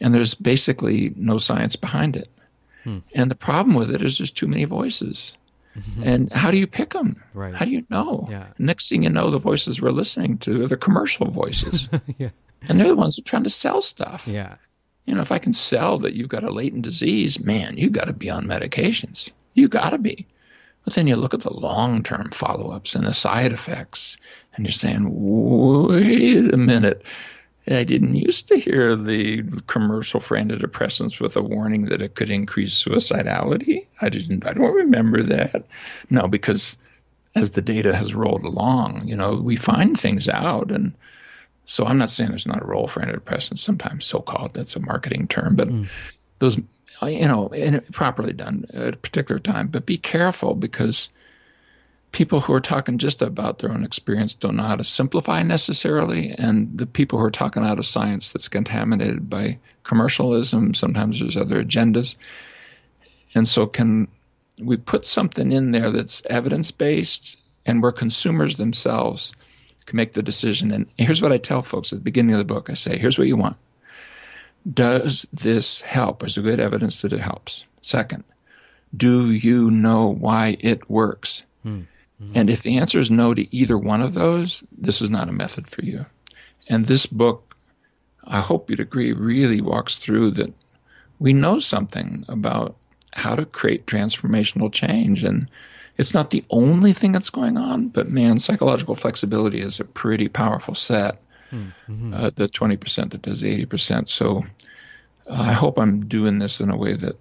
And 0.00 0.14
there's 0.14 0.34
basically 0.34 1.12
no 1.16 1.38
science 1.38 1.76
behind 1.76 2.16
it. 2.16 2.30
Hmm. 2.84 2.98
And 3.14 3.30
the 3.30 3.34
problem 3.34 3.74
with 3.74 3.90
it 3.90 4.02
is 4.02 4.18
there's 4.18 4.30
too 4.30 4.46
many 4.46 4.64
voices. 4.64 5.34
Mm-hmm. 5.76 6.02
And 6.02 6.32
how 6.32 6.50
do 6.50 6.58
you 6.58 6.66
pick 6.66 6.90
them? 6.90 7.22
Right. 7.34 7.54
How 7.54 7.64
do 7.64 7.70
you 7.70 7.84
know? 7.90 8.26
Yeah. 8.30 8.46
Next 8.58 8.88
thing 8.88 9.02
you 9.02 9.10
know, 9.10 9.30
the 9.30 9.38
voices 9.38 9.80
we're 9.80 9.90
listening 9.90 10.38
to 10.38 10.64
are 10.64 10.68
the 10.68 10.76
commercial 10.76 11.30
voices. 11.30 11.88
yeah. 12.18 12.30
And 12.68 12.80
they're 12.80 12.88
the 12.88 12.96
ones 12.96 13.16
that 13.16 13.26
are 13.26 13.30
trying 13.30 13.44
to 13.44 13.50
sell 13.50 13.82
stuff. 13.82 14.26
Yeah. 14.26 14.56
You 15.08 15.14
know, 15.14 15.22
if 15.22 15.32
I 15.32 15.38
can 15.38 15.54
sell 15.54 15.96
that 16.00 16.12
you've 16.12 16.28
got 16.28 16.44
a 16.44 16.50
latent 16.50 16.82
disease, 16.82 17.40
man, 17.40 17.78
you've 17.78 17.92
got 17.92 18.08
to 18.08 18.12
be 18.12 18.28
on 18.28 18.44
medications. 18.44 19.30
You've 19.54 19.70
got 19.70 19.90
to 19.90 19.98
be. 19.98 20.26
But 20.84 20.94
then 20.94 21.06
you 21.06 21.16
look 21.16 21.32
at 21.32 21.40
the 21.40 21.52
long 21.52 22.02
term 22.02 22.30
follow 22.30 22.72
ups 22.72 22.94
and 22.94 23.06
the 23.06 23.14
side 23.14 23.52
effects, 23.52 24.18
and 24.54 24.66
you're 24.66 24.70
saying, 24.70 25.06
wait 25.08 26.52
a 26.52 26.58
minute. 26.58 27.06
I 27.66 27.84
didn't 27.84 28.16
used 28.16 28.48
to 28.48 28.56
hear 28.58 28.96
the 28.96 29.44
commercial 29.66 30.20
for 30.20 30.36
antidepressants 30.36 31.20
with 31.20 31.36
a 31.36 31.42
warning 31.42 31.86
that 31.86 32.02
it 32.02 32.14
could 32.14 32.28
increase 32.28 32.84
suicidality. 32.84 33.86
I 34.02 34.10
didn't. 34.10 34.46
I 34.46 34.52
don't 34.52 34.74
remember 34.74 35.22
that. 35.22 35.64
No, 36.10 36.28
because 36.28 36.76
as 37.34 37.52
the 37.52 37.62
data 37.62 37.96
has 37.96 38.14
rolled 38.14 38.44
along, 38.44 39.08
you 39.08 39.16
know, 39.16 39.36
we 39.36 39.56
find 39.56 39.98
things 39.98 40.28
out, 40.28 40.70
and 40.70 40.92
so 41.68 41.84
I'm 41.84 41.98
not 41.98 42.10
saying 42.10 42.30
there's 42.30 42.46
not 42.46 42.62
a 42.62 42.66
role 42.66 42.88
for 42.88 43.00
antidepressants. 43.00 43.58
Sometimes 43.58 44.06
so-called 44.06 44.54
that's 44.54 44.74
a 44.74 44.80
marketing 44.80 45.28
term, 45.28 45.54
but 45.54 45.68
mm. 45.68 45.86
those 46.38 46.56
you 47.02 47.28
know, 47.28 47.50
properly 47.92 48.32
done 48.32 48.64
at 48.72 48.94
a 48.94 48.96
particular 48.96 49.38
time. 49.38 49.68
But 49.68 49.84
be 49.84 49.98
careful 49.98 50.54
because 50.54 51.10
people 52.10 52.40
who 52.40 52.54
are 52.54 52.60
talking 52.60 52.96
just 52.96 53.20
about 53.20 53.58
their 53.58 53.70
own 53.70 53.84
experience 53.84 54.32
don't 54.32 54.56
know 54.56 54.62
how 54.62 54.76
to 54.76 54.82
simplify 54.82 55.42
necessarily, 55.42 56.30
and 56.30 56.76
the 56.76 56.86
people 56.86 57.18
who 57.18 57.24
are 57.26 57.30
talking 57.30 57.62
out 57.62 57.78
of 57.78 57.86
science 57.86 58.30
that's 58.30 58.48
contaminated 58.48 59.28
by 59.28 59.58
commercialism, 59.84 60.72
sometimes 60.72 61.20
there's 61.20 61.36
other 61.36 61.62
agendas. 61.62 62.14
And 63.34 63.46
so, 63.46 63.66
can 63.66 64.08
we 64.64 64.78
put 64.78 65.04
something 65.04 65.52
in 65.52 65.72
there 65.72 65.90
that's 65.90 66.22
evidence 66.30 66.70
based 66.70 67.36
and 67.66 67.82
where 67.82 67.92
consumers 67.92 68.56
themselves 68.56 69.34
can 69.88 69.96
make 69.96 70.12
the 70.12 70.22
decision? 70.22 70.70
And 70.70 70.86
here's 70.96 71.20
what 71.20 71.32
I 71.32 71.38
tell 71.38 71.62
folks 71.62 71.92
at 71.92 71.98
the 71.98 72.04
beginning 72.04 72.34
of 72.34 72.38
the 72.38 72.44
book 72.44 72.70
I 72.70 72.74
say, 72.74 72.98
here's 72.98 73.18
what 73.18 73.26
you 73.26 73.36
want 73.36 73.56
does 74.72 75.26
this 75.32 75.80
help? 75.80 76.24
Is 76.24 76.34
there 76.34 76.44
good 76.44 76.60
evidence 76.60 77.02
that 77.02 77.12
it 77.12 77.20
helps? 77.20 77.64
Second, 77.80 78.24
do 78.96 79.30
you 79.30 79.70
know 79.70 80.08
why 80.08 80.56
it 80.60 80.88
works? 80.90 81.42
Hmm. 81.62 81.82
Mm-hmm. 82.22 82.32
And 82.34 82.50
if 82.50 82.62
the 82.62 82.78
answer 82.78 82.98
is 82.98 83.10
no 83.10 83.32
to 83.32 83.56
either 83.56 83.78
one 83.78 84.00
of 84.00 84.14
those, 84.14 84.64
this 84.76 85.02
is 85.02 85.10
not 85.10 85.28
a 85.28 85.32
method 85.32 85.68
for 85.68 85.82
you. 85.82 86.04
And 86.68 86.84
this 86.84 87.06
book, 87.06 87.56
I 88.24 88.40
hope 88.40 88.70
you'd 88.70 88.80
agree, 88.80 89.12
really 89.12 89.60
walks 89.60 89.98
through 89.98 90.32
that 90.32 90.52
we 91.20 91.32
know 91.32 91.60
something 91.60 92.24
about 92.28 92.76
how 93.12 93.36
to 93.36 93.46
create 93.46 93.86
transformational 93.86 94.72
change. 94.72 95.22
And 95.22 95.48
it's 95.98 96.14
not 96.14 96.30
the 96.30 96.44
only 96.50 96.92
thing 96.92 97.12
that's 97.12 97.30
going 97.30 97.56
on, 97.56 97.88
but 97.88 98.08
man, 98.08 98.38
psychological 98.38 98.94
flexibility 98.94 99.60
is 99.60 99.80
a 99.80 99.84
pretty 99.84 100.28
powerful 100.28 100.74
set. 100.74 101.20
Mm-hmm. 101.52 102.14
Uh, 102.14 102.30
the 102.34 102.48
20% 102.48 103.10
that 103.10 103.22
does 103.22 103.42
80%. 103.42 104.08
So 104.08 104.44
uh, 105.28 105.32
I 105.32 105.52
hope 105.52 105.78
I'm 105.78 106.06
doing 106.06 106.38
this 106.38 106.60
in 106.60 106.70
a 106.70 106.76
way 106.76 106.94
that 106.94 107.16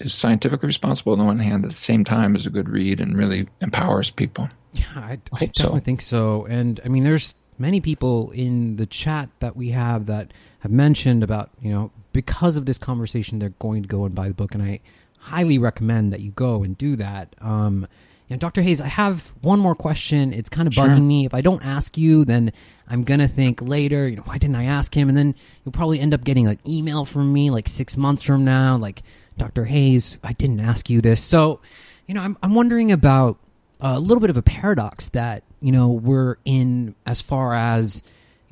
is 0.00 0.14
scientifically 0.14 0.66
responsible 0.66 1.12
on 1.12 1.18
the 1.18 1.24
one 1.24 1.38
hand, 1.38 1.64
at 1.64 1.70
the 1.70 1.76
same 1.76 2.04
time 2.04 2.34
is 2.34 2.46
a 2.46 2.50
good 2.50 2.68
read 2.68 3.00
and 3.00 3.16
really 3.16 3.48
empowers 3.60 4.10
people. 4.10 4.48
Yeah, 4.72 4.84
I, 4.96 5.00
I, 5.00 5.10
I 5.10 5.46
definitely 5.46 5.80
so. 5.80 5.84
think 5.84 6.02
so. 6.02 6.46
And 6.46 6.80
I 6.84 6.88
mean, 6.88 7.04
there's 7.04 7.34
many 7.58 7.80
people 7.80 8.30
in 8.30 8.76
the 8.76 8.86
chat 8.86 9.28
that 9.40 9.56
we 9.56 9.68
have 9.70 10.06
that 10.06 10.32
have 10.60 10.72
mentioned 10.72 11.22
about, 11.22 11.50
you 11.60 11.70
know, 11.70 11.92
because 12.12 12.56
of 12.56 12.66
this 12.66 12.78
conversation, 12.78 13.38
they're 13.38 13.50
going 13.58 13.82
to 13.82 13.88
go 13.88 14.04
and 14.04 14.14
buy 14.14 14.28
the 14.28 14.34
book. 14.34 14.54
And 14.54 14.62
I 14.62 14.80
highly 15.20 15.58
recommend 15.58 16.12
that 16.12 16.20
you 16.20 16.32
go 16.32 16.62
and 16.62 16.76
do 16.76 16.96
that. 16.96 17.34
Um, 17.40 17.86
you 18.28 18.36
know, 18.36 18.38
Dr. 18.38 18.62
Hayes, 18.62 18.80
I 18.80 18.86
have 18.86 19.32
one 19.40 19.58
more 19.58 19.74
question. 19.74 20.32
It's 20.32 20.48
kind 20.48 20.66
of 20.66 20.74
bugging 20.74 20.96
sure. 20.96 21.00
me. 21.00 21.26
If 21.26 21.34
I 21.34 21.40
don't 21.40 21.64
ask 21.64 21.98
you, 21.98 22.24
then 22.24 22.52
I'm 22.88 23.04
gonna 23.04 23.28
think 23.28 23.60
later, 23.60 24.08
you 24.08 24.16
know, 24.16 24.22
why 24.22 24.38
didn't 24.38 24.56
I 24.56 24.64
ask 24.64 24.94
him? 24.94 25.08
And 25.08 25.16
then 25.16 25.34
you'll 25.64 25.72
probably 25.72 26.00
end 26.00 26.14
up 26.14 26.24
getting 26.24 26.46
like 26.46 26.60
email 26.66 27.04
from 27.04 27.32
me 27.32 27.50
like 27.50 27.68
six 27.68 27.96
months 27.96 28.22
from 28.22 28.44
now, 28.44 28.76
like 28.76 29.02
Dr. 29.36 29.64
Hayes, 29.64 30.18
I 30.22 30.32
didn't 30.32 30.60
ask 30.60 30.88
you 30.90 31.00
this. 31.00 31.22
So, 31.22 31.60
you 32.06 32.14
know, 32.14 32.22
I'm 32.22 32.36
I'm 32.42 32.54
wondering 32.54 32.92
about 32.92 33.38
a 33.80 33.98
little 33.98 34.20
bit 34.20 34.30
of 34.30 34.36
a 34.36 34.42
paradox 34.42 35.08
that 35.10 35.42
you 35.60 35.72
know 35.72 35.88
we're 35.88 36.36
in 36.44 36.94
as 37.06 37.20
far 37.20 37.54
as 37.54 38.02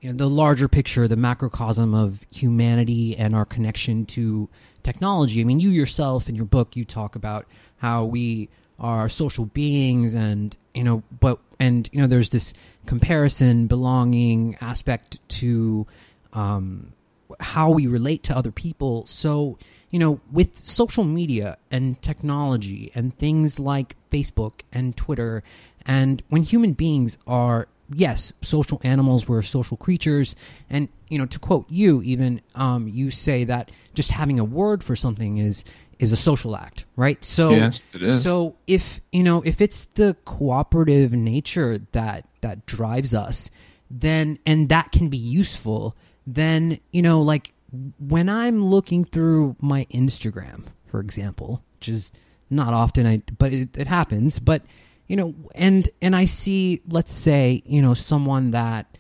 you 0.01 0.11
know, 0.11 0.17
the 0.17 0.29
larger 0.29 0.69
picture, 0.69 1.07
the 1.09 1.17
macrocosm 1.17 1.95
of 1.95 2.27
humanity 2.31 3.17
and 3.17 3.35
our 3.35 3.45
connection 3.45 4.07
to 4.07 4.49
technology. 4.89 5.41
I 5.41 5.45
mean, 5.45 5.61
you 5.61 5.69
yourself 5.69 6.29
in 6.29 6.35
your 6.35 6.47
book, 6.47 6.75
you 6.75 6.85
talk 6.85 7.15
about 7.15 7.47
how 7.79 8.05
we 8.05 8.49
are 8.81 9.09
social 9.09 9.45
beings 9.45 10.15
and 10.15 10.57
you 10.73 10.85
know 10.85 11.03
but 11.19 11.41
and 11.59 11.91
you 11.93 12.01
know 12.01 12.07
there's 12.07 12.31
this 12.31 12.55
comparison 12.87 13.67
belonging 13.67 14.57
aspect 14.61 15.19
to 15.29 15.85
um, 16.33 16.93
how 17.41 17.73
we 17.73 17.89
relate 17.89 18.23
to 18.23 18.37
other 18.37 18.53
people 18.53 19.05
so 19.07 19.59
you 19.91 19.99
know, 19.99 20.21
with 20.31 20.59
social 20.59 21.05
media 21.05 21.57
and 21.71 22.01
technology 22.03 22.93
and 22.95 23.15
things 23.15 23.59
like 23.59 23.97
Facebook 24.11 24.61
and 24.73 24.97
Twitter, 24.97 25.43
and 25.87 26.23
when 26.29 26.43
human 26.43 26.75
beings 26.75 27.17
are, 27.27 27.69
yes, 27.93 28.33
social 28.43 28.81
animals, 28.85 29.29
we're 29.29 29.43
social 29.43 29.77
creatures, 29.77 30.37
and, 30.69 30.89
you 31.09 31.19
know, 31.19 31.27
to 31.27 31.39
quote 31.39 31.67
you, 31.71 32.03
even, 32.03 32.41
um, 32.55 32.89
you 32.89 33.11
say 33.11 33.45
that 33.45 33.71
just 33.95 34.11
having 34.11 34.39
a 34.39 34.45
word 34.45 34.83
for 34.85 34.97
something 34.97 35.39
is 35.39 35.65
is 35.99 36.13
a 36.13 36.17
social 36.17 36.57
act, 36.57 36.85
right? 36.95 37.25
So, 37.25 37.51
yes, 37.51 37.85
it 37.93 38.03
is. 38.03 38.23
so 38.23 38.55
if 38.69 39.01
you 39.11 39.25
know 39.25 39.43
if 39.43 39.61
it's 39.61 39.87
the 39.95 40.17
cooperative 40.25 41.13
nature 41.13 41.81
that 41.93 42.25
that 42.41 42.67
drives 42.67 43.15
us, 43.15 43.51
then 43.91 44.39
and 44.47 44.69
that 44.69 44.93
can 44.93 45.09
be 45.09 45.17
useful, 45.19 45.97
then 46.27 46.79
you 46.93 47.03
know, 47.03 47.21
like 47.21 47.53
when 47.99 48.29
I'm 48.29 48.65
looking 48.65 49.05
through 49.05 49.57
my 49.61 49.87
Instagram, 49.93 50.67
for 50.87 51.01
example, 51.01 51.63
which 51.75 51.89
is 51.89 52.13
not 52.51 52.73
often, 52.73 53.07
I 53.07 53.23
but 53.39 53.53
it, 53.53 53.77
it 53.77 53.89
happens, 53.89 54.39
but 54.39 54.63
you 55.09 55.17
know, 55.17 55.35
and 55.55 55.89
and 56.01 56.15
I 56.15 56.27
see, 56.27 56.81
let's 56.89 57.13
say, 57.15 57.63
you 57.67 57.83
know, 57.83 57.95
someone 57.95 58.53
that 58.53 58.97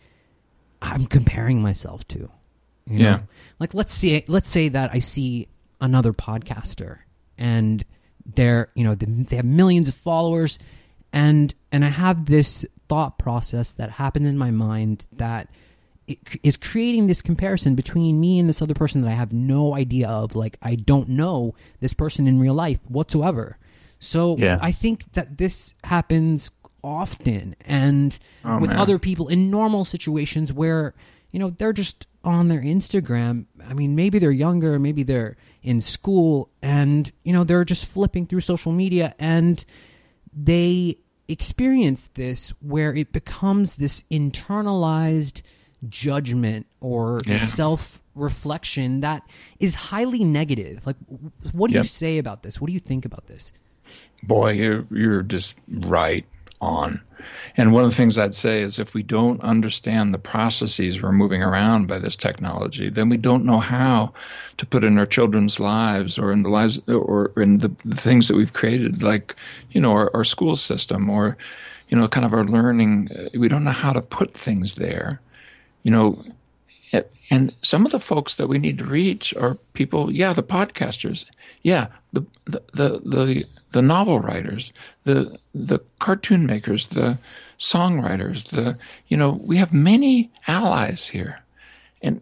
I'm 0.82 1.06
comparing 1.06 1.60
myself 1.62 2.06
to, 2.08 2.30
you 2.86 2.98
know, 2.98 3.04
Yeah. 3.04 3.20
like 3.60 3.74
let's 3.74 3.92
see, 3.94 4.24
let's 4.26 4.48
say 4.48 4.68
that 4.68 4.90
I 4.92 4.98
see 5.00 5.48
another 5.80 6.12
podcaster 6.12 6.98
and 7.36 7.84
they're 8.34 8.68
you 8.74 8.84
know 8.84 8.94
they 8.96 9.36
have 9.36 9.44
millions 9.44 9.88
of 9.88 9.94
followers 9.94 10.58
and 11.12 11.54
and 11.72 11.82
i 11.84 11.88
have 11.88 12.26
this 12.26 12.66
thought 12.88 13.16
process 13.18 13.72
that 13.72 13.92
happens 13.92 14.26
in 14.28 14.36
my 14.36 14.50
mind 14.50 15.06
that 15.12 15.48
it 16.08 16.18
c- 16.28 16.40
is 16.42 16.56
creating 16.56 17.06
this 17.06 17.22
comparison 17.22 17.74
between 17.74 18.20
me 18.20 18.38
and 18.38 18.46
this 18.48 18.60
other 18.60 18.74
person 18.74 19.00
that 19.02 19.08
i 19.08 19.14
have 19.14 19.32
no 19.32 19.74
idea 19.74 20.08
of. 20.08 20.34
Like 20.36 20.58
i 20.60 20.74
don't 20.74 21.08
know 21.08 21.54
this 21.80 21.94
person 21.94 22.26
in 22.26 22.38
real 22.40 22.54
life 22.54 22.80
whatsoever 22.88 23.56
so 23.98 24.36
Yeah. 24.38 24.58
i 24.60 24.72
think 24.72 25.12
that 25.12 25.38
this 25.38 25.74
happens 25.84 26.50
often 26.84 27.56
and 27.64 28.18
Oh, 28.44 28.58
with 28.60 28.70
man. 28.70 28.78
other 28.78 28.98
people 28.98 29.28
in 29.28 29.50
normal 29.50 29.84
situations 29.84 30.52
where 30.52 30.94
you 31.32 31.38
know 31.40 31.50
they're 31.50 31.72
just 31.72 32.06
on 32.24 32.48
their 32.48 32.60
Instagram. 32.60 33.46
I 33.68 33.74
mean, 33.74 33.94
maybe 33.94 34.18
they're 34.18 34.30
younger, 34.30 34.78
maybe 34.78 35.02
they're 35.02 35.36
in 35.62 35.80
school, 35.80 36.50
and 36.62 37.10
you 37.24 37.32
know 37.32 37.44
they're 37.44 37.64
just 37.64 37.84
flipping 37.86 38.26
through 38.26 38.40
social 38.42 38.72
media, 38.72 39.14
and 39.18 39.64
they 40.32 40.96
experience 41.28 42.08
this 42.14 42.50
where 42.60 42.94
it 42.94 43.12
becomes 43.12 43.76
this 43.76 44.02
internalized 44.10 45.42
judgment 45.88 46.66
or 46.80 47.20
Yeah. 47.26 47.38
self 47.44 48.00
reflection 48.14 49.00
that 49.00 49.22
is 49.60 49.74
highly 49.76 50.24
negative. 50.24 50.86
Like, 50.86 50.96
what 51.52 51.70
do 51.70 51.76
you 51.76 51.84
say 51.84 52.18
about 52.18 52.42
this? 52.42 52.60
What 52.60 52.66
do 52.68 52.72
you 52.72 52.80
think 52.80 53.04
about 53.04 53.26
this? 53.26 53.52
Boy, 54.22 54.52
you're 54.52 54.86
you're 54.90 55.22
just 55.22 55.54
right 55.68 56.24
on. 56.60 57.00
And 57.56 57.72
one 57.72 57.84
of 57.84 57.90
the 57.90 57.96
things 57.96 58.16
I'd 58.16 58.34
say 58.34 58.62
is 58.62 58.78
if 58.78 58.94
we 58.94 59.02
don't 59.02 59.40
understand 59.40 60.14
the 60.14 60.18
processes 60.18 61.02
we're 61.02 61.12
moving 61.12 61.42
around 61.42 61.88
by 61.88 61.98
this 61.98 62.16
technology, 62.16 62.88
then 62.88 63.08
we 63.08 63.16
don't 63.16 63.44
know 63.44 63.58
how 63.58 64.12
to 64.58 64.66
put 64.66 64.84
in 64.84 64.98
our 64.98 65.06
children's 65.06 65.58
lives 65.58 66.18
or 66.18 66.32
in 66.32 66.42
the 66.42 66.48
lives 66.48 66.80
or 66.86 67.32
in 67.36 67.58
the, 67.58 67.70
the 67.84 67.96
things 67.96 68.28
that 68.28 68.36
we've 68.36 68.52
created, 68.52 69.02
like, 69.02 69.34
you 69.70 69.80
know, 69.80 69.92
our, 69.92 70.10
our 70.14 70.24
school 70.24 70.56
system 70.56 71.10
or, 71.10 71.36
you 71.88 71.98
know, 71.98 72.08
kind 72.08 72.24
of 72.24 72.32
our 72.32 72.44
learning. 72.44 73.10
We 73.34 73.48
don't 73.48 73.64
know 73.64 73.70
how 73.70 73.92
to 73.92 74.02
put 74.02 74.34
things 74.34 74.76
there. 74.76 75.20
You 75.82 75.90
know, 75.90 76.24
and 77.30 77.54
some 77.62 77.84
of 77.84 77.92
the 77.92 78.00
folks 78.00 78.36
that 78.36 78.46
we 78.46 78.58
need 78.58 78.78
to 78.78 78.84
reach 78.84 79.34
are 79.34 79.56
people, 79.74 80.12
yeah, 80.12 80.32
the 80.32 80.42
podcasters, 80.42 81.24
yeah, 81.62 81.88
the 82.12 82.24
the 82.46 82.62
the 82.72 82.88
the, 83.04 83.44
the 83.70 83.82
novel 83.82 84.20
writers, 84.20 84.72
the 85.04 85.38
the 85.54 85.80
cartoon 85.98 86.46
makers, 86.46 86.88
the 86.88 87.18
songwriters, 87.58 88.44
the 88.44 88.78
you 89.08 89.16
know, 89.16 89.32
we 89.42 89.56
have 89.58 89.72
many 89.72 90.30
allies 90.46 91.06
here, 91.06 91.40
and 92.02 92.20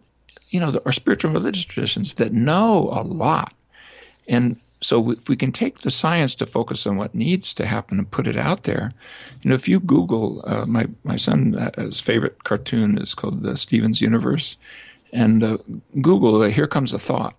you 0.49 0.59
know, 0.59 0.71
the, 0.71 0.83
our 0.85 0.91
spiritual 0.91 1.29
and 1.29 1.39
religious 1.39 1.65
traditions 1.65 2.15
that 2.15 2.33
know 2.33 2.89
a 2.91 3.03
lot, 3.03 3.53
and 4.27 4.59
so 4.81 5.11
if 5.11 5.27
we 5.27 5.35
can 5.35 5.51
take 5.51 5.79
the 5.79 5.89
science 5.91 6.35
to 6.35 6.45
focus 6.45 6.85
on 6.85 6.97
what 6.97 7.15
needs 7.15 7.55
to 7.55 7.65
happen 7.65 7.97
and 7.97 8.09
put 8.11 8.27
it 8.27 8.37
out 8.37 8.63
there, 8.63 8.93
you 9.41 9.49
know, 9.49 9.55
if 9.55 9.67
you 9.67 9.79
Google, 9.79 10.43
uh, 10.45 10.65
my 10.65 10.87
my 11.03 11.17
son, 11.17 11.55
uh, 11.57 11.71
his 11.81 11.99
favorite 11.99 12.43
cartoon 12.43 12.97
is 12.99 13.15
called 13.15 13.41
the 13.43 13.57
Stevens 13.57 14.01
Universe, 14.01 14.55
and 15.11 15.43
uh, 15.43 15.57
Google, 16.01 16.41
uh, 16.43 16.49
here 16.49 16.67
comes 16.67 16.93
a 16.93 16.99
thought, 16.99 17.35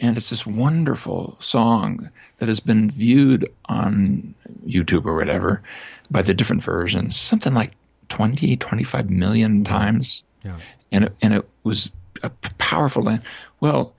and 0.00 0.16
it's 0.16 0.30
this 0.30 0.46
wonderful 0.46 1.36
song 1.40 2.10
that 2.38 2.48
has 2.48 2.60
been 2.60 2.90
viewed 2.90 3.50
on 3.66 4.34
YouTube 4.66 5.04
or 5.04 5.16
whatever 5.16 5.62
by 6.10 6.22
the 6.22 6.34
different 6.34 6.62
versions, 6.62 7.18
something 7.18 7.52
like 7.52 7.72
20, 8.08 8.56
25 8.56 9.10
million 9.10 9.64
times 9.64 10.24
Yeah. 10.44 10.56
and 10.92 11.04
it, 11.04 11.12
and 11.20 11.34
it 11.34 11.48
was 11.64 11.90
a 12.22 12.30
powerful 12.58 13.02
land. 13.02 13.22
Well, 13.60 13.92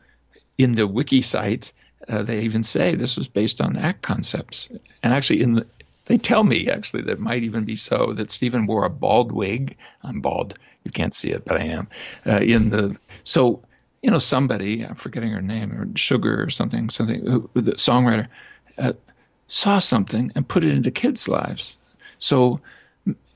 in 0.57 0.71
the 0.71 0.87
wiki 0.87 1.21
site, 1.21 1.71
uh, 2.09 2.23
they 2.23 2.41
even 2.41 2.63
say 2.63 2.95
this 2.95 3.15
was 3.15 3.27
based 3.27 3.61
on 3.61 3.77
ACT 3.77 4.01
concepts, 4.01 4.69
and 5.03 5.13
actually, 5.13 5.41
in 5.41 5.53
the 5.53 5.67
they 6.05 6.17
tell 6.17 6.43
me 6.43 6.69
actually 6.69 7.03
that 7.03 7.19
might 7.19 7.43
even 7.43 7.65
be 7.65 7.75
so 7.75 8.13
that 8.13 8.31
Steven 8.31 8.65
wore 8.65 8.83
a 8.83 8.89
bald 8.89 9.31
wig. 9.31 9.77
I'm 10.03 10.21
bald. 10.21 10.57
You 10.83 10.91
can't 10.91 11.13
see 11.13 11.29
it, 11.29 11.45
but 11.45 11.61
I 11.61 11.65
am. 11.65 11.87
Uh, 12.25 12.39
in 12.41 12.69
the 12.69 12.97
so 13.23 13.61
you 14.01 14.09
know 14.09 14.17
somebody 14.17 14.83
I'm 14.83 14.95
forgetting 14.95 15.31
her 15.31 15.41
name 15.41 15.71
or 15.71 15.87
Sugar 15.97 16.43
or 16.43 16.49
something 16.49 16.89
something 16.89 17.25
who, 17.25 17.49
the 17.53 17.73
songwriter 17.73 18.27
uh, 18.77 18.93
saw 19.47 19.79
something 19.79 20.31
and 20.35 20.47
put 20.47 20.63
it 20.63 20.73
into 20.73 20.89
kids' 20.89 21.27
lives. 21.27 21.77
So 22.17 22.61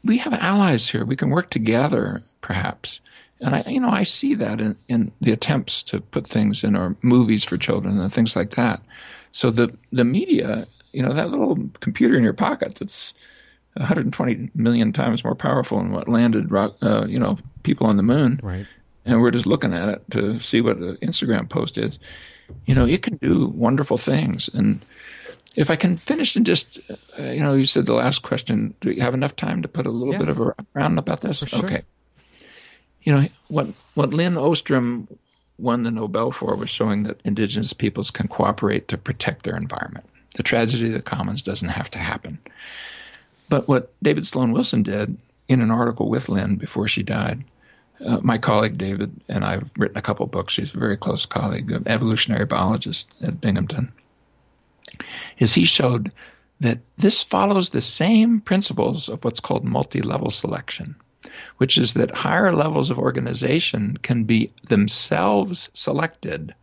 we 0.04 0.18
have 0.18 0.34
allies 0.34 0.90
here. 0.90 1.06
We 1.06 1.16
can 1.16 1.30
work 1.30 1.50
together, 1.50 2.24
perhaps. 2.42 3.02
And 3.44 3.56
I, 3.56 3.64
you 3.68 3.82
know, 3.82 3.90
I 3.90 4.04
see 4.04 4.36
that 4.36 4.62
in, 4.62 4.78
in 4.88 5.12
the 5.20 5.34
attempts 5.34 5.84
to 5.84 6.00
put 6.00 6.26
things 6.26 6.64
in 6.64 6.76
our 6.76 6.96
movies 7.02 7.44
for 7.44 7.58
children 7.58 8.00
and 8.00 8.12
things 8.12 8.36
like 8.36 8.52
that. 8.52 8.82
So 9.34 9.52
the 9.52 9.78
the 9.92 10.06
media, 10.06 10.68
you 10.94 11.04
know, 11.04 11.14
that 11.14 11.30
little 11.30 11.58
computer 11.80 12.16
in 12.16 12.24
your 12.24 12.34
pocket 12.34 12.76
that's 12.76 13.14
120 13.74 14.52
million 14.56 14.94
times 14.94 15.24
more 15.24 15.36
powerful 15.36 15.80
than 15.80 15.92
what 15.92 16.08
landed, 16.08 16.52
rock, 16.52 16.76
uh, 16.82 17.06
you 17.06 17.20
know, 17.20 17.38
people 17.64 17.88
on 17.88 17.98
the 17.98 18.04
moon. 18.04 18.40
Right. 18.42 18.66
And 19.06 19.20
we're 19.20 19.32
just 19.32 19.46
looking 19.46 19.74
at 19.74 19.90
it 19.90 20.04
to 20.12 20.40
see 20.40 20.62
what 20.62 20.80
the 20.80 20.94
Instagram 21.02 21.50
post 21.50 21.78
is. 21.78 22.00
You 22.66 22.76
know, 22.76 22.86
it 22.86 23.02
can 23.02 23.18
do 23.18 23.48
wonderful 23.48 23.98
things. 23.98 24.50
And 24.54 24.80
if 25.58 25.70
I 25.70 25.76
can 25.76 25.98
finish 25.98 26.36
and 26.36 26.46
just, 26.46 26.80
uh, 27.20 27.24
you 27.24 27.42
know, 27.42 27.56
you 27.56 27.66
said 27.66 27.86
the 27.86 27.94
last 27.94 28.22
question. 28.22 28.76
Do 28.80 28.92
you 28.92 29.02
have 29.02 29.14
enough 29.14 29.36
time 29.36 29.64
to 29.64 29.68
put 29.68 29.86
a 29.86 29.92
little 29.92 30.18
bit 30.18 30.30
of 30.30 30.40
a 30.40 30.56
round 30.74 31.00
about 31.00 31.20
this? 31.20 31.40
Sure. 31.40 31.66
Okay. 31.66 31.82
You 33.04 33.14
know 33.14 33.28
what? 33.48 33.68
What 33.94 34.14
Lin 34.14 34.38
Ostrom 34.38 35.08
won 35.58 35.84
the 35.84 35.92
Nobel 35.92 36.32
for 36.32 36.56
was 36.56 36.70
showing 36.70 37.04
that 37.04 37.22
indigenous 37.24 37.74
peoples 37.74 38.12
can 38.12 38.28
cooperate 38.28 38.90
to 38.90 38.98
protect 38.98 39.44
their 39.44 39.58
environment. 39.58 40.06
The 40.36 40.44
tragedy 40.44 40.88
of 40.88 40.94
the 40.94 41.02
commons 41.02 41.44
doesn't 41.44 41.70
have 41.70 41.92
to 41.92 42.00
happen. 42.00 42.40
But 43.50 43.68
what 43.68 43.94
David 44.02 44.26
Sloan 44.26 44.52
Wilson 44.52 44.84
did 44.84 45.18
in 45.48 45.62
an 45.62 45.70
article 45.70 46.10
with 46.10 46.30
Lin 46.30 46.56
before 46.56 46.88
she 46.88 47.04
died, 47.04 47.44
uh, 48.04 48.20
my 48.22 48.38
colleague 48.38 48.78
David 48.78 49.12
and 49.30 49.46
I've 49.46 49.72
written 49.78 49.98
a 49.98 50.02
couple 50.02 50.26
books. 50.26 50.54
She's 50.54 50.74
a 50.74 50.80
very 50.80 50.98
close 50.98 51.26
colleague, 51.26 51.72
an 51.72 51.88
evolutionary 51.88 52.46
biologist 52.46 53.16
at 53.22 53.40
Binghamton. 53.40 53.92
Is 55.38 55.54
he 55.54 55.66
showed 55.66 56.12
that 56.62 56.80
this 56.98 57.24
follows 57.24 57.70
the 57.70 57.82
same 57.82 58.42
principles 58.42 59.10
of 59.10 59.24
what's 59.24 59.40
called 59.40 59.64
multi-level 59.64 60.30
selection, 60.30 60.96
which 61.58 61.78
is 61.78 61.94
that 61.94 62.12
higher 62.12 62.54
levels 62.54 62.92
of 62.92 62.98
organization 63.00 63.98
can 64.02 64.24
be 64.26 64.52
themselves 64.68 65.70
selected 65.74 66.54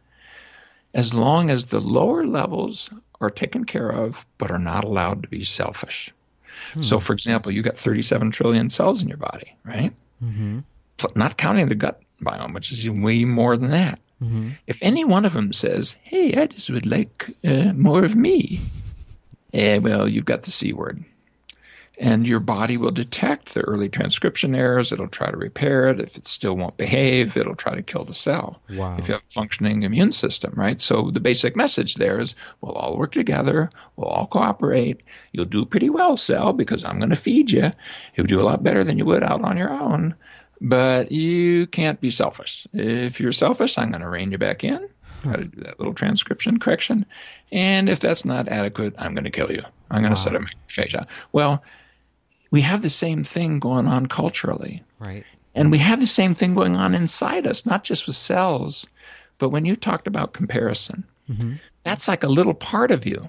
as 0.94 1.14
long 1.14 1.50
as 1.50 1.66
the 1.66 1.80
lower 1.80 2.26
levels 2.26 2.90
are 3.20 3.30
taken 3.30 3.64
care 3.64 3.88
of 3.88 4.24
but 4.38 4.50
are 4.50 4.58
not 4.58 4.84
allowed 4.84 5.22
to 5.22 5.28
be 5.28 5.44
selfish. 5.44 6.12
So, 6.82 7.00
for 7.00 7.12
example, 7.14 7.52
you 7.52 7.62
got 7.62 7.78
37 7.78 8.30
trillion 8.32 8.70
cells 8.70 9.02
in 9.02 9.08
your 9.08 9.16
body, 9.16 9.54
right? 9.64 9.92
Pl- 10.98 11.12
Not 11.14 11.36
counting 11.38 11.68
the 11.68 11.74
gut 11.74 12.02
biome, 12.22 12.52
which 12.54 12.70
is 12.72 12.88
way 12.90 13.24
more 13.24 13.56
than 13.56 13.70
that. 13.70 13.98
If 14.66 14.78
any 14.82 15.04
one 15.06 15.24
of 15.24 15.32
them 15.32 15.54
says, 15.54 15.96
"Hey, 16.02 16.34
I 16.34 16.46
just 16.46 16.68
would 16.68 16.84
like 16.84 17.34
uh, 17.42 17.72
more 17.72 18.04
of 18.04 18.14
me," 18.14 18.60
eh, 19.54 19.78
well, 19.78 20.06
you've 20.06 20.26
got 20.26 20.42
the 20.42 20.50
C 20.50 20.74
word, 20.74 21.02
and 22.00 22.26
your 22.26 22.40
body 22.40 22.78
will 22.78 22.90
detect 22.90 23.52
the 23.52 23.60
early 23.60 23.90
transcription 23.90 24.54
errors. 24.54 24.90
It'll 24.90 25.06
try 25.06 25.30
to 25.30 25.36
repair 25.36 25.90
it. 25.90 26.00
If 26.00 26.16
it 26.16 26.26
still 26.26 26.56
won't 26.56 26.78
behave, 26.78 27.36
it'll 27.36 27.54
try 27.54 27.74
to 27.74 27.82
kill 27.82 28.04
the 28.04 28.14
cell. 28.14 28.62
Wow. 28.70 28.96
If 28.96 29.06
you 29.06 29.14
have 29.14 29.22
a 29.22 29.32
functioning 29.32 29.82
immune 29.82 30.10
system, 30.10 30.54
right? 30.56 30.80
So 30.80 31.10
the 31.10 31.20
basic 31.20 31.56
message 31.56 31.96
there 31.96 32.18
is, 32.18 32.36
we'll 32.62 32.72
all 32.72 32.96
work 32.96 33.12
together. 33.12 33.70
We'll 33.96 34.08
all 34.08 34.26
cooperate. 34.26 35.02
You'll 35.32 35.44
do 35.44 35.66
pretty 35.66 35.90
well, 35.90 36.16
cell, 36.16 36.54
because 36.54 36.84
I'm 36.84 36.98
going 36.98 37.10
to 37.10 37.16
feed 37.16 37.50
you. 37.50 37.70
You'll 38.16 38.26
do 38.26 38.40
a 38.40 38.48
lot 38.48 38.62
better 38.62 38.82
than 38.82 38.96
you 38.96 39.04
would 39.04 39.22
out 39.22 39.44
on 39.44 39.58
your 39.58 39.70
own. 39.70 40.14
But 40.58 41.12
you 41.12 41.66
can't 41.66 42.00
be 42.00 42.10
selfish. 42.10 42.66
If 42.72 43.20
you're 43.20 43.32
selfish, 43.32 43.76
I'm 43.76 43.90
going 43.90 44.00
to 44.00 44.08
rein 44.08 44.32
you 44.32 44.38
back 44.38 44.64
in. 44.64 44.88
Got 45.22 45.36
to 45.36 45.44
do 45.44 45.60
that 45.64 45.78
little 45.78 45.92
transcription 45.92 46.58
correction. 46.58 47.04
And 47.52 47.90
if 47.90 48.00
that's 48.00 48.24
not 48.24 48.48
adequate, 48.48 48.94
I'm 48.96 49.14
going 49.14 49.24
to 49.24 49.30
kill 49.30 49.52
you. 49.52 49.62
I'm 49.90 50.00
going 50.00 50.14
to 50.14 50.18
set 50.18 50.34
a 50.34 50.40
macrophage 50.40 51.04
Well, 51.32 51.62
we 52.50 52.62
have 52.62 52.82
the 52.82 52.90
same 52.90 53.24
thing 53.24 53.58
going 53.58 53.86
on 53.86 54.06
culturally. 54.06 54.82
Right. 54.98 55.24
And 55.54 55.70
we 55.70 55.78
have 55.78 56.00
the 56.00 56.06
same 56.06 56.34
thing 56.34 56.54
going 56.54 56.76
on 56.76 56.94
inside 56.94 57.46
us, 57.46 57.66
not 57.66 57.84
just 57.84 58.06
with 58.06 58.16
cells, 58.16 58.86
but 59.38 59.48
when 59.48 59.64
you 59.64 59.76
talked 59.76 60.06
about 60.06 60.32
comparison, 60.32 61.04
mm-hmm. 61.28 61.54
that's 61.82 62.08
like 62.08 62.22
a 62.22 62.28
little 62.28 62.54
part 62.54 62.90
of 62.90 63.06
you. 63.06 63.22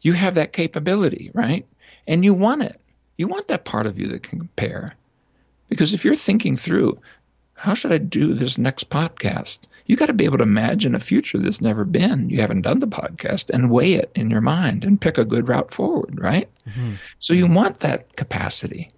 You 0.00 0.12
have 0.12 0.36
that 0.36 0.52
capability, 0.52 1.30
right? 1.34 1.66
And 2.06 2.24
you 2.24 2.32
want 2.32 2.62
it. 2.62 2.80
You 3.18 3.28
want 3.28 3.48
that 3.48 3.64
part 3.64 3.86
of 3.86 3.98
you 3.98 4.08
that 4.08 4.22
can 4.22 4.38
compare. 4.38 4.94
Because 5.68 5.94
if 5.94 6.04
you're 6.04 6.14
thinking 6.14 6.56
through, 6.56 7.00
how 7.54 7.74
should 7.74 7.92
I 7.92 7.98
do 7.98 8.34
this 8.34 8.58
next 8.58 8.88
podcast? 8.88 9.60
You 9.86 9.96
got 9.96 10.06
to 10.06 10.12
be 10.12 10.24
able 10.24 10.38
to 10.38 10.42
imagine 10.42 10.94
a 10.94 11.00
future 11.00 11.38
that's 11.38 11.60
never 11.60 11.84
been. 11.84 12.28
You 12.28 12.40
haven't 12.40 12.62
done 12.62 12.80
the 12.80 12.88
podcast 12.88 13.50
and 13.50 13.70
weigh 13.70 13.94
it 13.94 14.10
in 14.14 14.30
your 14.30 14.40
mind 14.40 14.84
and 14.84 15.00
pick 15.00 15.16
a 15.16 15.24
good 15.24 15.48
route 15.48 15.72
forward, 15.72 16.20
right? 16.20 16.48
Mm-hmm. 16.68 16.94
So 17.18 17.32
you 17.32 17.46
want 17.46 17.80
that 17.80 18.16
capacity, 18.16 18.90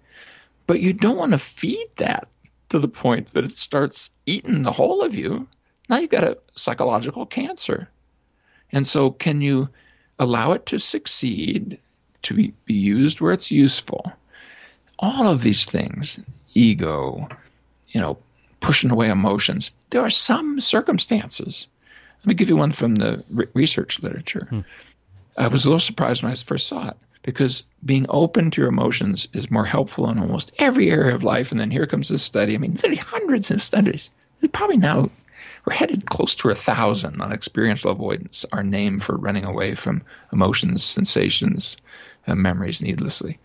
but 0.67 0.79
you 0.79 0.93
don't 0.93 1.17
want 1.17 1.33
to 1.33 1.37
feed 1.37 1.87
that 1.97 2.27
to 2.69 2.79
the 2.79 2.87
point 2.87 3.33
that 3.33 3.43
it 3.43 3.57
starts 3.57 4.09
eating 4.25 4.63
the 4.63 4.71
whole 4.71 5.01
of 5.03 5.15
you. 5.15 5.47
Now 5.89 5.97
you've 5.97 6.09
got 6.09 6.23
a 6.23 6.37
psychological 6.55 7.25
cancer. 7.25 7.89
And 8.71 8.87
so, 8.87 9.09
can 9.09 9.41
you 9.41 9.69
allow 10.19 10.51
it 10.51 10.67
to 10.67 10.79
succeed, 10.79 11.79
to 12.23 12.33
be, 12.35 12.53
be 12.65 12.75
used 12.75 13.19
where 13.19 13.33
it's 13.33 13.49
useful? 13.49 14.11
All 14.99 15.27
of 15.27 15.41
these 15.41 15.65
things, 15.65 16.19
ego, 16.53 17.27
you 17.89 17.99
know, 17.99 18.19
pushing 18.59 18.91
away 18.91 19.09
emotions. 19.09 19.71
There 19.89 20.01
are 20.01 20.09
some 20.09 20.59
circumstances. 20.59 21.67
Let 22.19 22.27
me 22.27 22.33
give 22.33 22.49
you 22.49 22.57
one 22.57 22.71
from 22.71 22.95
the 22.95 23.23
re- 23.29 23.47
research 23.53 24.01
literature. 24.01 24.47
Hmm. 24.49 24.59
I 25.37 25.47
was 25.47 25.65
a 25.65 25.69
little 25.69 25.79
surprised 25.79 26.21
when 26.21 26.31
I 26.31 26.35
first 26.35 26.67
saw 26.67 26.89
it 26.89 26.97
because 27.23 27.63
being 27.83 28.05
open 28.09 28.51
to 28.51 28.61
your 28.61 28.69
emotions 28.69 29.27
is 29.33 29.49
more 29.49 29.65
helpful 29.65 30.09
in 30.09 30.19
almost 30.19 30.53
every 30.59 30.89
area 30.89 31.15
of 31.15 31.23
life. 31.23 31.51
And 31.51 31.59
then 31.59 31.71
here 31.71 31.85
comes 31.85 32.09
this 32.09 32.23
study. 32.23 32.55
I 32.55 32.57
mean, 32.57 32.73
there's 32.73 32.99
hundreds 32.99 33.51
of 33.51 33.63
studies. 33.63 34.09
There's 34.39 34.51
probably 34.51 34.77
now 34.77 35.09
we're 35.65 35.73
headed 35.73 36.09
close 36.09 36.35
to 36.35 36.49
a 36.49 36.55
thousand 36.55 37.21
on 37.21 37.31
experiential 37.31 37.91
avoidance, 37.91 38.45
our 38.51 38.63
name 38.63 38.99
for 38.99 39.15
running 39.15 39.43
away 39.43 39.75
from 39.75 40.03
emotions, 40.31 40.83
sensations, 40.83 41.77
and 42.25 42.41
memories 42.41 42.81
needlessly. 42.81 43.39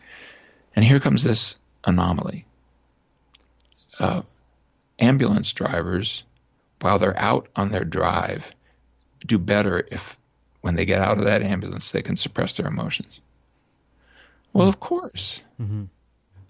And 0.77 0.85
here 0.85 1.01
comes 1.01 1.23
this 1.23 1.57
anomaly. 1.85 2.47
Uh, 3.99 4.23
ambulance 4.98 5.52
drivers, 5.52 6.24
while 6.80 6.98
they're 6.98 7.18
out 7.18 7.48
on 7.56 7.70
their 7.70 7.84
drive, 7.84 8.50
do 9.26 9.38
better 9.38 9.86
if 9.90 10.18
when 10.60 10.76
they 10.76 10.84
get 10.84 11.00
out 11.00 11.18
of 11.18 11.24
that 11.24 11.42
ambulance 11.42 11.90
they 11.90 12.02
can 12.02 12.16
suppress 12.16 12.54
their 12.54 12.66
emotions. 12.66 13.20
Well, 14.52 14.68
of 14.68 14.80
course. 14.80 15.42
Mm-hmm. 15.60 15.84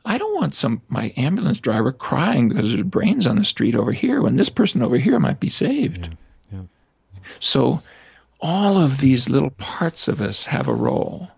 I 0.05 0.19
don't 0.19 0.35
want 0.35 0.55
some 0.55 0.83
my 0.89 1.13
ambulance 1.17 1.61
driver 1.61 1.91
crying 1.91 2.49
because 2.49 2.71
there's 2.71 2.83
brains 2.83 3.27
on 3.27 3.37
the 3.37 3.45
street 3.45 3.75
over 3.75 3.91
here 3.91 4.21
when 4.21 4.37
this 4.37 4.51
person 4.51 4.83
over 4.83 4.99
here 4.99 5.19
might 5.19 5.41
be 5.41 5.49
saved. 5.49 6.09
Yeah. 6.53 6.59
Yeah. 6.59 6.63
So 7.41 7.83
all 8.41 8.79
of 8.79 8.99
these 8.99 9.31
little 9.31 9.51
parts 9.51 10.09
of 10.09 10.21
us 10.21 10.45
have 10.47 10.69
a 10.69 10.75
role. 10.75 11.29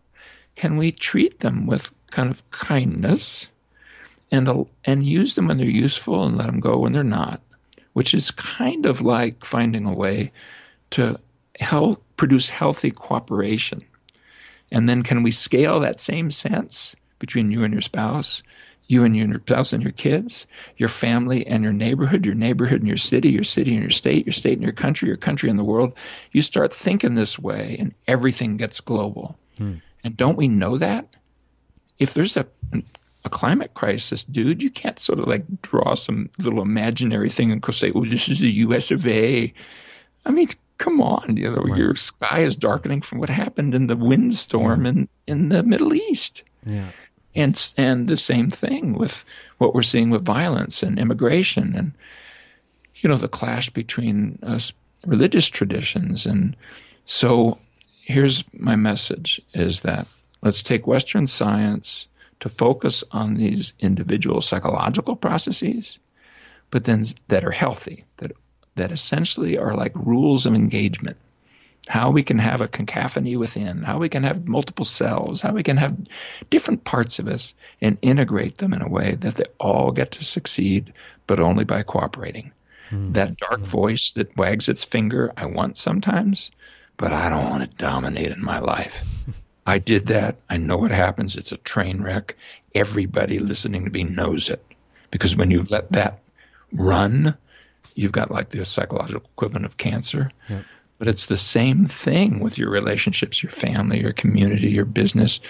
Can 0.57 0.77
we 0.77 0.91
treat 0.91 1.39
them 1.39 1.67
with 1.67 1.93
kind 2.11 2.31
of 2.31 2.51
kindness 2.51 3.49
and 4.37 4.69
and 4.85 5.05
use 5.05 5.35
them 5.35 5.49
when 5.49 5.59
they're 5.59 5.67
useful 5.67 6.25
and 6.25 6.37
let 6.37 6.47
them 6.47 6.61
go 6.61 6.79
when 6.79 6.93
they're 6.93 7.03
not, 7.03 7.41
which 7.93 8.15
is 8.15 8.31
kind 8.31 8.87
of 8.87 9.01
like 9.01 9.45
finding 9.45 9.87
a 9.87 9.95
way 9.95 10.33
to 10.91 11.19
help 11.59 12.05
produce 12.17 12.49
healthy 12.49 12.91
cooperation. 12.91 13.85
And 14.71 14.89
then 14.89 15.03
can 15.03 15.23
we 15.23 15.31
scale 15.31 15.81
that 15.81 16.01
same 16.01 16.31
sense 16.31 16.97
between 17.19 17.51
you 17.51 17.65
and 17.65 17.73
your 17.73 17.83
spouse, 17.83 18.43
you 18.89 19.05
and 19.05 19.17
your 19.17 19.41
spouse 19.41 19.73
and 19.73 19.83
your 19.83 19.93
kids, 19.93 20.47
your 20.77 20.89
family 20.89 21.47
and 21.47 21.65
your 21.65 21.73
neighborhood, 21.73 22.25
your 22.25 22.35
neighborhood 22.35 22.81
and 22.81 22.89
your 22.89 22.97
city, 22.97 23.31
your 23.31 23.45
city 23.45 23.75
and 23.75 23.83
your 23.83 23.91
state, 23.91 24.27
your 24.27 24.33
state 24.33 24.55
and 24.55 24.63
your 24.63 24.73
country, 24.73 25.09
your 25.09 25.17
country 25.17 25.51
and 25.51 25.59
the 25.59 25.65
world. 25.65 25.95
You 26.31 26.43
start 26.43 26.73
thinking 26.73 27.15
this 27.15 27.39
way 27.39 27.77
and 27.79 27.95
everything 28.07 28.57
gets 28.57 28.81
global. 28.81 29.37
Hmm. 29.59 29.77
And 30.05 30.17
don't 30.17 30.37
we 30.37 30.49
know 30.49 30.79
that? 30.79 31.09
If 31.99 32.15
there's 32.15 32.37
a 32.37 32.47
a 33.27 33.31
climate 33.31 33.75
crisis, 33.75 34.25
dude, 34.25 34.63
you 34.63 34.71
can't 34.71 34.99
sort 35.01 35.19
of 35.19 35.27
like 35.27 35.45
draw 35.61 35.95
some 35.95 36.31
little 36.39 36.63
imaginary 36.63 37.29
thing 37.29 37.51
and 37.51 37.63
say, 37.75 37.93
"Oh, 37.95 38.05
this 38.05 38.29
is 38.29 38.39
the 38.39 38.51
U.S. 38.51 38.93
of 38.93 39.07
A." 39.07 39.53
I 40.25 40.31
mean, 40.31 40.49
come 40.79 41.01
on, 41.01 41.37
you 41.37 41.51
know, 41.51 41.63
right. 41.63 41.79
your 41.79 41.97
sky 41.97 42.41
is 42.41 42.57
darkening 42.57 43.03
from 43.03 43.19
what 43.19 43.29
happened 43.29 43.75
in 43.75 43.89
the 43.89 43.97
windstorm 43.97 44.85
yeah. 44.85 44.91
in 44.91 45.09
in 45.27 45.49
the 45.49 45.63
Middle 45.63 45.93
East. 45.93 46.45
Yeah. 46.65 46.89
And 47.35 47.73
and 47.77 48.09
the 48.09 48.17
same 48.17 48.49
thing 48.49 48.95
with 48.95 49.25
what 49.59 49.75
we're 49.75 49.83
seeing 49.83 50.11
with 50.11 50.25
violence 50.25 50.83
and 50.83 50.99
immigration 50.99 51.75
and 51.75 51.93
you 52.95 53.09
know 53.09 53.19
the 53.19 53.29
clash 53.29 53.71
between 53.71 54.39
us 54.43 54.73
religious 55.05 55.47
traditions 55.47 56.27
and 56.27 56.57
so 57.05 57.59
here's 58.03 58.43
my 58.53 58.77
message 58.77 59.41
is 59.53 59.83
that 59.83 60.07
let's 60.43 60.63
take 60.63 60.87
western 60.87 61.27
science 61.27 62.09
to 62.41 62.49
focus 62.49 63.05
on 63.11 63.35
these 63.35 63.73
individual 63.79 64.41
psychological 64.41 65.17
processes, 65.17 65.99
but 66.71 66.85
then 66.85 67.05
that 67.29 67.45
are 67.45 67.51
healthy, 67.53 68.05
that 68.19 68.33
that 68.77 68.93
essentially 68.93 69.59
are 69.59 69.75
like 69.75 69.93
rules 69.95 70.47
of 70.47 70.55
engagement. 70.55 71.17
How 71.89 72.11
we 72.11 72.23
can 72.23 72.39
have 72.39 72.61
a 72.61 72.69
cacophony 72.69 73.37
within, 73.37 73.83
how 73.83 73.99
we 73.99 74.09
can 74.09 74.25
have 74.25 74.47
multiple 74.47 74.85
cells, 74.85 75.41
how 75.41 75.53
we 75.53 75.63
can 75.63 75.77
have 75.77 75.97
different 76.51 76.85
parts 76.85 77.19
of 77.19 77.29
us 77.29 77.55
and 77.81 77.97
integrate 78.03 78.59
them 78.59 78.73
in 78.73 78.83
a 78.83 78.89
way 78.89 79.15
that 79.15 79.37
they 79.37 79.45
all 79.59 79.93
get 79.93 80.13
to 80.13 80.25
succeed, 80.25 80.93
but 81.27 81.41
only 81.41 81.65
by 81.65 81.83
cooperating. 81.85 82.53
Mm-hmm. 82.91 83.13
That 83.13 83.37
dark 83.37 83.61
mm-hmm. 83.61 83.65
voice 83.65 84.13
that 84.13 84.37
wags 84.37 84.69
its 84.69 84.85
finger, 84.85 85.33
I 85.37 85.47
want 85.47 85.79
sometimes, 85.79 86.51
but 86.97 87.13
I 87.13 87.29
don't 87.29 87.51
want 87.51 87.63
it 87.63 87.79
dominating 87.79 88.43
my 88.43 88.59
life. 88.59 89.05
I 89.67 89.79
did 89.79 90.07
that. 90.07 90.39
I 90.49 90.57
know 90.59 90.77
what 90.77 90.93
happens. 90.93 91.37
It's 91.37 91.53
a 91.53 91.57
train 91.57 92.01
wreck. 92.01 92.37
Everybody 92.75 93.41
listening 93.41 93.85
to 93.85 93.91
me 93.91 94.05
knows 94.05 94.49
it. 94.49 94.65
Because 95.11 95.37
when 95.37 95.51
you 95.51 95.65
let 95.65 95.93
that 95.93 96.21
run, 96.73 97.37
you've 97.95 98.13
got 98.13 98.31
like 98.31 98.51
the 98.51 98.65
psychological 98.65 99.29
equivalent 99.33 99.67
of 99.67 99.77
cancer. 99.77 100.31
But 100.99 101.09
it's 101.09 101.27
the 101.27 101.37
same 101.37 101.87
thing 101.87 102.41
with 102.41 102.59
your 102.59 102.71
relationships, 102.71 103.43
your 103.43 103.53
family, 103.53 104.01
your 104.01 104.13
community, 104.13 104.71
your 104.71 104.85
business. 104.85 105.41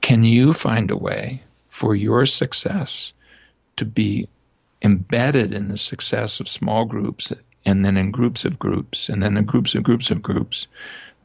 Can 0.00 0.24
you 0.24 0.52
find 0.52 0.90
a 0.90 0.96
way 0.96 1.42
for 1.68 1.94
your 1.94 2.26
success 2.26 3.12
to 3.76 3.84
be 3.84 4.28
embedded 4.82 5.52
in 5.54 5.68
the 5.68 5.78
success 5.78 6.40
of 6.40 6.48
small 6.48 6.84
groups 6.84 7.32
and 7.64 7.84
then 7.84 7.96
in 7.96 8.10
groups 8.10 8.44
of 8.44 8.58
groups 8.58 9.08
and 9.08 9.22
then 9.22 9.36
in 9.36 9.44
groups 9.44 9.74
of 9.74 9.82
groups 9.82 10.10
of 10.10 10.22
groups 10.22 10.68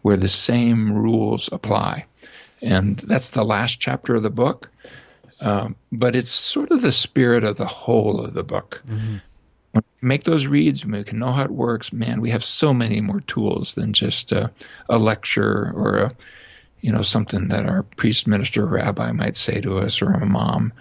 where 0.01 0.17
the 0.17 0.27
same 0.27 0.93
rules 0.93 1.49
apply. 1.51 2.05
And 2.61 2.97
that's 2.97 3.29
the 3.29 3.43
last 3.43 3.79
chapter 3.79 4.15
of 4.15 4.23
the 4.23 4.29
book. 4.29 4.69
Um, 5.39 5.75
but 5.91 6.15
it's 6.15 6.29
sort 6.29 6.71
of 6.71 6.81
the 6.81 6.91
spirit 6.91 7.43
of 7.43 7.57
the 7.57 7.65
whole 7.65 8.23
of 8.23 8.33
the 8.33 8.43
book. 8.43 8.81
Mm-hmm. 8.87 9.17
When 9.71 9.83
we 10.01 10.07
make 10.07 10.23
those 10.23 10.45
reads, 10.45 10.85
we 10.85 11.03
can 11.03 11.19
know 11.19 11.31
how 11.31 11.43
it 11.43 11.51
works. 11.51 11.91
Man, 11.91 12.21
we 12.21 12.29
have 12.29 12.43
so 12.43 12.73
many 12.73 13.01
more 13.01 13.21
tools 13.21 13.73
than 13.73 13.93
just 13.93 14.31
a, 14.31 14.51
a 14.89 14.99
lecture 14.99 15.71
or 15.75 15.97
a, 15.97 16.15
you 16.81 16.91
know, 16.91 17.01
something 17.01 17.47
that 17.47 17.65
our 17.65 17.83
priest, 17.83 18.27
minister, 18.27 18.65
rabbi 18.65 19.11
might 19.11 19.37
say 19.37 19.61
to 19.61 19.79
us, 19.79 20.01
or 20.01 20.11
a 20.11 20.25
mom. 20.25 20.73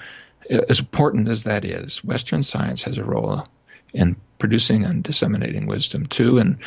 As 0.68 0.80
important 0.80 1.28
as 1.28 1.44
that 1.44 1.64
is, 1.64 2.02
Western 2.02 2.42
science 2.42 2.82
has 2.82 2.98
a 2.98 3.04
role 3.04 3.46
in 3.92 4.16
producing 4.38 4.84
and 4.84 5.02
disseminating 5.02 5.66
wisdom 5.66 6.06
too, 6.06 6.38
and 6.38 6.58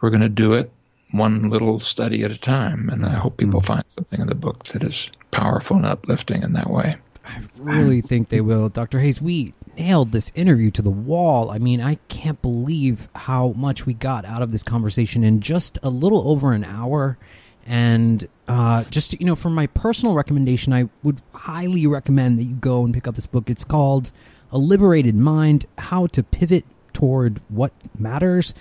we're 0.00 0.10
going 0.10 0.20
to 0.20 0.28
do 0.28 0.54
it 0.54 0.70
one 1.16 1.50
little 1.50 1.80
study 1.80 2.22
at 2.22 2.30
a 2.30 2.38
time. 2.38 2.88
And 2.88 3.04
I 3.04 3.14
hope 3.14 3.36
people 3.36 3.60
hmm. 3.60 3.66
find 3.66 3.84
something 3.86 4.20
in 4.20 4.26
the 4.26 4.34
book 4.34 4.64
that 4.66 4.82
is 4.82 5.10
powerful 5.30 5.76
and 5.76 5.86
uplifting 5.86 6.42
in 6.42 6.52
that 6.54 6.70
way. 6.70 6.94
I 7.28 7.40
really 7.58 8.00
think 8.00 8.28
they 8.28 8.40
will. 8.40 8.68
Dr. 8.68 9.00
Hayes, 9.00 9.20
we 9.20 9.52
nailed 9.76 10.12
this 10.12 10.30
interview 10.34 10.70
to 10.72 10.82
the 10.82 10.90
wall. 10.90 11.50
I 11.50 11.58
mean, 11.58 11.80
I 11.80 11.96
can't 12.08 12.40
believe 12.40 13.08
how 13.14 13.48
much 13.56 13.84
we 13.84 13.94
got 13.94 14.24
out 14.24 14.42
of 14.42 14.52
this 14.52 14.62
conversation 14.62 15.24
in 15.24 15.40
just 15.40 15.78
a 15.82 15.90
little 15.90 16.28
over 16.28 16.52
an 16.52 16.64
hour. 16.64 17.18
And 17.66 18.28
uh, 18.46 18.84
just, 18.84 19.18
you 19.18 19.26
know, 19.26 19.34
for 19.34 19.50
my 19.50 19.66
personal 19.66 20.14
recommendation, 20.14 20.72
I 20.72 20.88
would 21.02 21.20
highly 21.34 21.86
recommend 21.86 22.38
that 22.38 22.44
you 22.44 22.54
go 22.54 22.84
and 22.84 22.94
pick 22.94 23.08
up 23.08 23.16
this 23.16 23.26
book. 23.26 23.50
It's 23.50 23.64
called 23.64 24.12
A 24.52 24.58
Liberated 24.58 25.16
Mind 25.16 25.66
How 25.78 26.06
to 26.08 26.22
Pivot 26.22 26.64
Toward 26.92 27.40
What 27.48 27.72
Matters. 27.98 28.54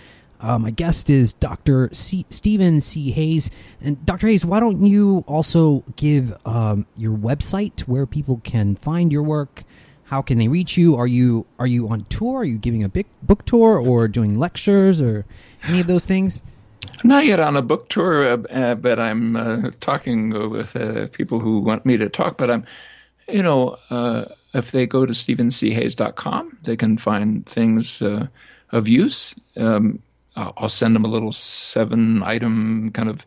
Uh, 0.46 0.60
my 0.60 0.70
guest 0.70 1.10
is 1.10 1.34
Dr. 1.34 1.90
C- 1.92 2.28
Steven 2.30 2.80
C. 2.80 3.10
Hayes. 3.10 3.50
And 3.82 4.06
Dr. 4.06 4.28
Hayes, 4.28 4.46
why 4.46 4.60
don't 4.60 4.86
you 4.86 5.24
also 5.28 5.84
give 5.96 6.38
um, 6.46 6.86
your 6.96 7.18
website 7.18 7.82
where 7.82 8.06
people 8.06 8.42
can 8.44 8.76
find 8.76 9.12
your 9.12 9.24
work, 9.24 9.64
how 10.06 10.22
can 10.22 10.38
they 10.38 10.48
reach 10.48 10.78
you? 10.78 10.96
Are 10.96 11.08
you 11.08 11.48
are 11.58 11.66
you 11.66 11.90
on 11.90 12.02
tour? 12.02 12.42
Are 12.42 12.46
you 12.46 12.60
giving 12.60 12.84
a 12.84 12.90
big 12.90 13.08
book 13.24 13.44
tour 13.46 13.80
or 13.80 14.08
doing 14.08 14.38
lectures 14.38 15.02
or 15.02 15.26
any 15.64 15.80
of 15.80 15.88
those 15.88 16.06
things? 16.06 16.44
I'm 17.04 17.10
not 17.10 17.26
yet 17.26 17.40
on 17.40 17.58
a 17.58 17.64
book 17.64 17.90
tour, 17.90 18.28
uh, 18.28 18.38
uh, 18.52 18.76
but 18.76 19.00
I'm 19.00 19.36
uh, 19.36 19.72
talking 19.80 20.30
with 20.52 20.76
uh, 20.76 21.08
people 21.08 21.40
who 21.40 21.60
want 21.60 21.88
me 21.88 21.98
to 21.98 22.08
talk. 22.08 22.38
But 22.38 22.52
I'm, 22.52 22.66
you 23.28 23.42
know, 23.42 23.78
uh, 23.90 24.26
if 24.54 24.70
they 24.70 24.86
go 24.86 25.08
to 25.08 25.14
stevenchayes.com, 25.14 26.60
they 26.62 26.78
can 26.78 27.00
find 27.00 27.44
things 27.44 28.04
uh, 28.04 28.28
of 28.72 28.88
use. 28.88 29.34
Um, 29.58 30.04
I'll 30.36 30.70
send 30.70 30.96
them 30.96 31.06
a 31.06 31.10
little 31.10 31.32
seven 31.32 32.22
item 32.24 32.92
kind 32.92 33.10
of 33.10 33.26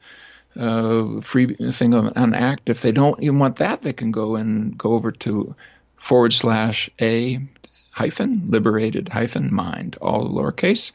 uh, 0.57 1.21
free 1.21 1.55
thing 1.55 1.95
on, 1.95 2.09
on 2.15 2.35
ACT. 2.35 2.69
If 2.69 2.83
they 2.83 2.93
don't 2.93 3.23
even 3.23 3.39
want 3.39 3.57
that, 3.57 3.83
they 3.83 3.93
can 3.93 4.11
go 4.11 4.37
and 4.37 4.77
go 4.77 4.93
over 4.93 5.13
to 5.13 5.55
forward 5.97 6.33
slash 6.33 6.91
a 7.01 7.41
hyphen 7.91 8.43
liberated 8.49 9.09
hyphen 9.09 9.53
mind, 9.53 9.97
all 10.01 10.29
lowercase. 10.29 10.93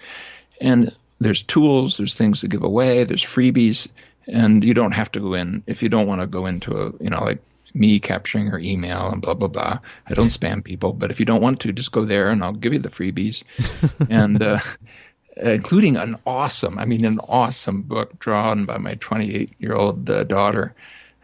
And 0.62 0.96
there's 1.20 1.42
tools, 1.42 1.98
there's 1.98 2.16
things 2.16 2.42
to 2.42 2.48
give 2.48 2.64
away, 2.64 3.04
there's 3.04 3.26
freebies, 3.26 3.88
and 4.28 4.64
you 4.64 4.74
don't 4.74 4.94
have 4.94 5.12
to 5.14 5.20
go 5.20 5.34
in 5.34 5.64
if 5.68 5.84
you 5.84 5.90
don't 5.90 6.08
want 6.08 6.22
to 6.22 6.28
go 6.28 6.46
into 6.46 6.80
a, 6.80 6.92
you 7.04 7.10
know, 7.10 7.24
like 7.24 7.42
me 7.74 8.00
capturing 8.00 8.48
her 8.48 8.60
email 8.60 9.10
and 9.10 9.22
blah 9.22 9.34
blah 9.34 9.48
blah. 9.48 9.80
I 10.08 10.14
don't 10.14 10.28
spam 10.28 10.64
people, 10.64 10.94
but 10.94 11.12
if 11.12 11.20
you 11.20 11.26
don't 11.26 11.42
want 11.42 11.62
to, 11.62 11.74
just 11.74 11.92
go 11.92 12.06
there 12.06 12.30
and 12.30 12.44
I'll 12.44 12.54
give 12.54 12.74
you 12.74 12.80
the 12.80 12.90
freebies, 12.90 13.44
and 14.10 14.42
uh, 14.42 14.60
including 15.36 15.98
an 15.98 16.16
awesome, 16.26 16.78
I 16.78 16.86
mean, 16.86 17.06
an 17.06 17.20
awesome 17.20 17.82
book 17.82 18.20
drawn 18.20 18.66
by 18.66 18.78
my 18.78 18.94
28 18.96 19.54
year 19.60 19.74
old 19.74 20.10
uh, 20.10 20.24
daughter. 20.24 20.74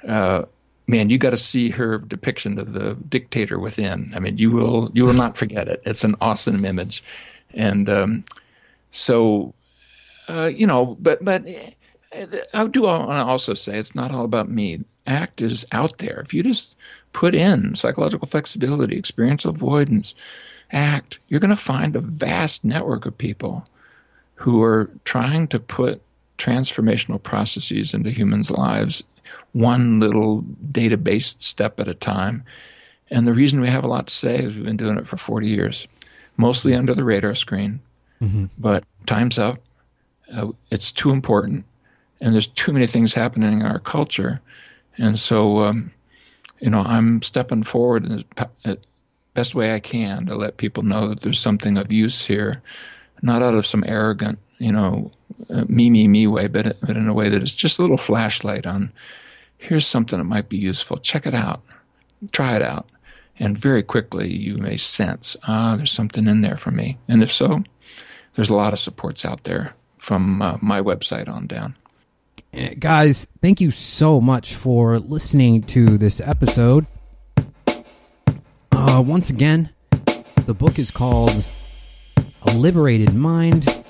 Uh, 0.08 0.44
man, 0.88 1.10
you 1.10 1.18
got 1.18 1.32
to 1.32 1.38
see 1.38 1.70
her 1.70 2.00
depiction 2.00 2.58
of 2.60 2.74
the 2.74 2.96
dictator 2.96 3.60
within. 3.60 4.14
I 4.16 4.20
mean, 4.20 4.38
you 4.38 4.52
will 4.52 4.92
you 4.94 5.06
will 5.06 5.14
not 5.14 5.38
forget 5.38 5.68
it. 5.68 5.84
It's 5.86 6.04
an 6.04 6.16
awesome 6.22 6.66
image, 6.66 7.04
and 7.54 7.88
um, 7.90 8.24
so 8.92 9.54
uh, 10.28 10.52
you 10.54 10.68
know, 10.68 10.98
but 11.00 11.24
but 11.24 11.46
I 12.54 12.68
do 12.68 12.84
want 12.84 13.10
to 13.10 13.24
also 13.24 13.54
say 13.54 13.78
it's 13.78 13.96
not 13.96 14.12
all 14.12 14.26
about 14.26 14.50
me. 14.50 14.84
ACT 15.06 15.42
is 15.42 15.66
out 15.72 15.98
there. 15.98 16.20
If 16.22 16.34
you 16.34 16.44
just 16.44 16.76
put 17.14 17.36
in 17.36 17.76
psychological 17.76 18.28
flexibility, 18.28 18.98
experiential 18.98 19.52
avoidance, 19.52 20.16
ACT, 20.72 21.20
you're 21.28 21.40
going 21.40 21.50
to 21.50 21.56
find 21.56 21.96
a 21.96 22.02
vast 22.02 22.64
network 22.64 23.06
of 23.06 23.18
people 23.18 23.66
who 24.40 24.64
are 24.64 24.90
trying 25.04 25.50
to 25.50 25.60
put 25.60 26.02
transformational 26.38 27.22
processes 27.22 27.94
into 27.94 28.10
humans' 28.10 28.50
lives, 28.50 29.04
one 29.52 30.00
little 30.00 30.44
database 30.72 31.42
step 31.42 31.78
at 31.82 31.90
a 31.90 31.94
time. 31.94 32.46
And 33.12 33.28
the 33.28 33.34
reason 33.34 33.60
we 33.60 33.68
have 33.68 33.84
a 33.84 33.90
lot 33.90 34.08
to 34.08 34.14
say 34.14 34.38
is 34.38 34.56
we've 34.56 34.64
been 34.64 34.78
doing 34.78 34.98
it 34.98 35.08
for 35.08 35.18
40 35.18 35.46
years, 35.46 35.90
mostly 36.38 36.74
under 36.74 36.94
the 36.94 37.04
radar 37.04 37.36
screen. 37.36 37.82
Mm-hmm. 38.22 38.46
But 38.58 38.86
time's 39.06 39.38
up. 39.38 39.60
Uh, 40.34 40.54
it's 40.72 40.94
too 40.94 41.12
important, 41.12 41.66
and 42.22 42.34
there's 42.34 42.48
too 42.48 42.72
many 42.72 42.88
things 42.88 43.14
happening 43.14 43.52
in 43.52 43.66
our 43.66 43.80
culture, 43.80 44.40
and 44.98 45.20
so 45.20 45.64
um, 45.64 45.92
you 46.60 46.70
know 46.70 46.82
I'm 46.82 47.24
stepping 47.24 47.64
forward 47.64 48.06
in 48.06 48.24
the 48.64 48.78
best 49.34 49.56
way 49.56 49.74
I 49.74 49.80
can 49.80 50.28
to 50.28 50.36
let 50.36 50.58
people 50.58 50.84
know 50.84 51.08
that 51.08 51.22
there's 51.22 51.40
something 51.40 51.78
of 51.78 51.92
use 51.92 52.24
here, 52.24 52.62
not 53.22 53.42
out 53.42 53.54
of 53.54 53.66
some 53.66 53.84
arrogant 53.86 54.40
you 54.60 54.72
know 54.72 55.12
uh, 55.50 55.66
me 55.68 55.90
me 55.90 56.08
me 56.08 56.28
way, 56.28 56.48
but 56.48 56.78
but 56.82 56.96
in 56.96 57.08
a 57.08 57.14
way 57.14 57.30
that 57.30 57.42
is 57.42 57.54
just 57.54 57.80
a 57.80 57.82
little 57.82 57.98
flashlight 57.98 58.68
on 58.68 58.92
here's 59.58 59.88
something 59.88 60.20
that 60.20 60.26
might 60.26 60.50
be 60.50 60.58
useful. 60.58 60.98
Check 60.98 61.26
it 61.26 61.34
out, 61.34 61.62
try 62.32 62.56
it 62.56 62.62
out, 62.62 62.88
and 63.40 63.58
very 63.58 63.84
quickly 63.84 64.32
you 64.32 64.58
may 64.58 64.78
sense 64.78 65.36
ah 65.48 65.76
there's 65.78 65.92
something 65.92 66.28
in 66.28 66.42
there 66.42 66.58
for 66.58 66.72
me, 66.72 66.98
and 67.08 67.24
if 67.24 67.32
so, 67.32 67.64
there's 68.36 68.50
a 68.50 68.56
lot 68.56 68.74
of 68.74 68.80
supports 68.80 69.26
out 69.26 69.44
there 69.44 69.74
from 69.98 70.42
uh, 70.42 70.58
my 70.62 70.82
website 70.82 71.28
on 71.28 71.48
down. 71.48 71.76
Eh, 72.54 72.74
guys, 72.80 73.28
thank 73.42 73.62
you 73.62 73.72
so 73.72 74.20
much 74.20 74.56
for 74.56 75.00
listening 75.00 75.62
to 75.62 75.98
this 75.98 76.20
episode. 76.20 76.86
Uh, 78.72 79.04
once 79.06 79.30
again, 79.30 79.70
the 80.46 80.54
book 80.54 80.80
is 80.80 80.90
called 80.90 81.48
Liberated 82.56 83.14
Mind. 83.14 83.84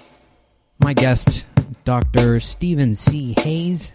My 0.80 0.94
guest, 0.94 1.45
Dr. 1.84 2.40
Steven 2.40 2.95
C. 2.95 3.36
Hayes. 3.40 3.91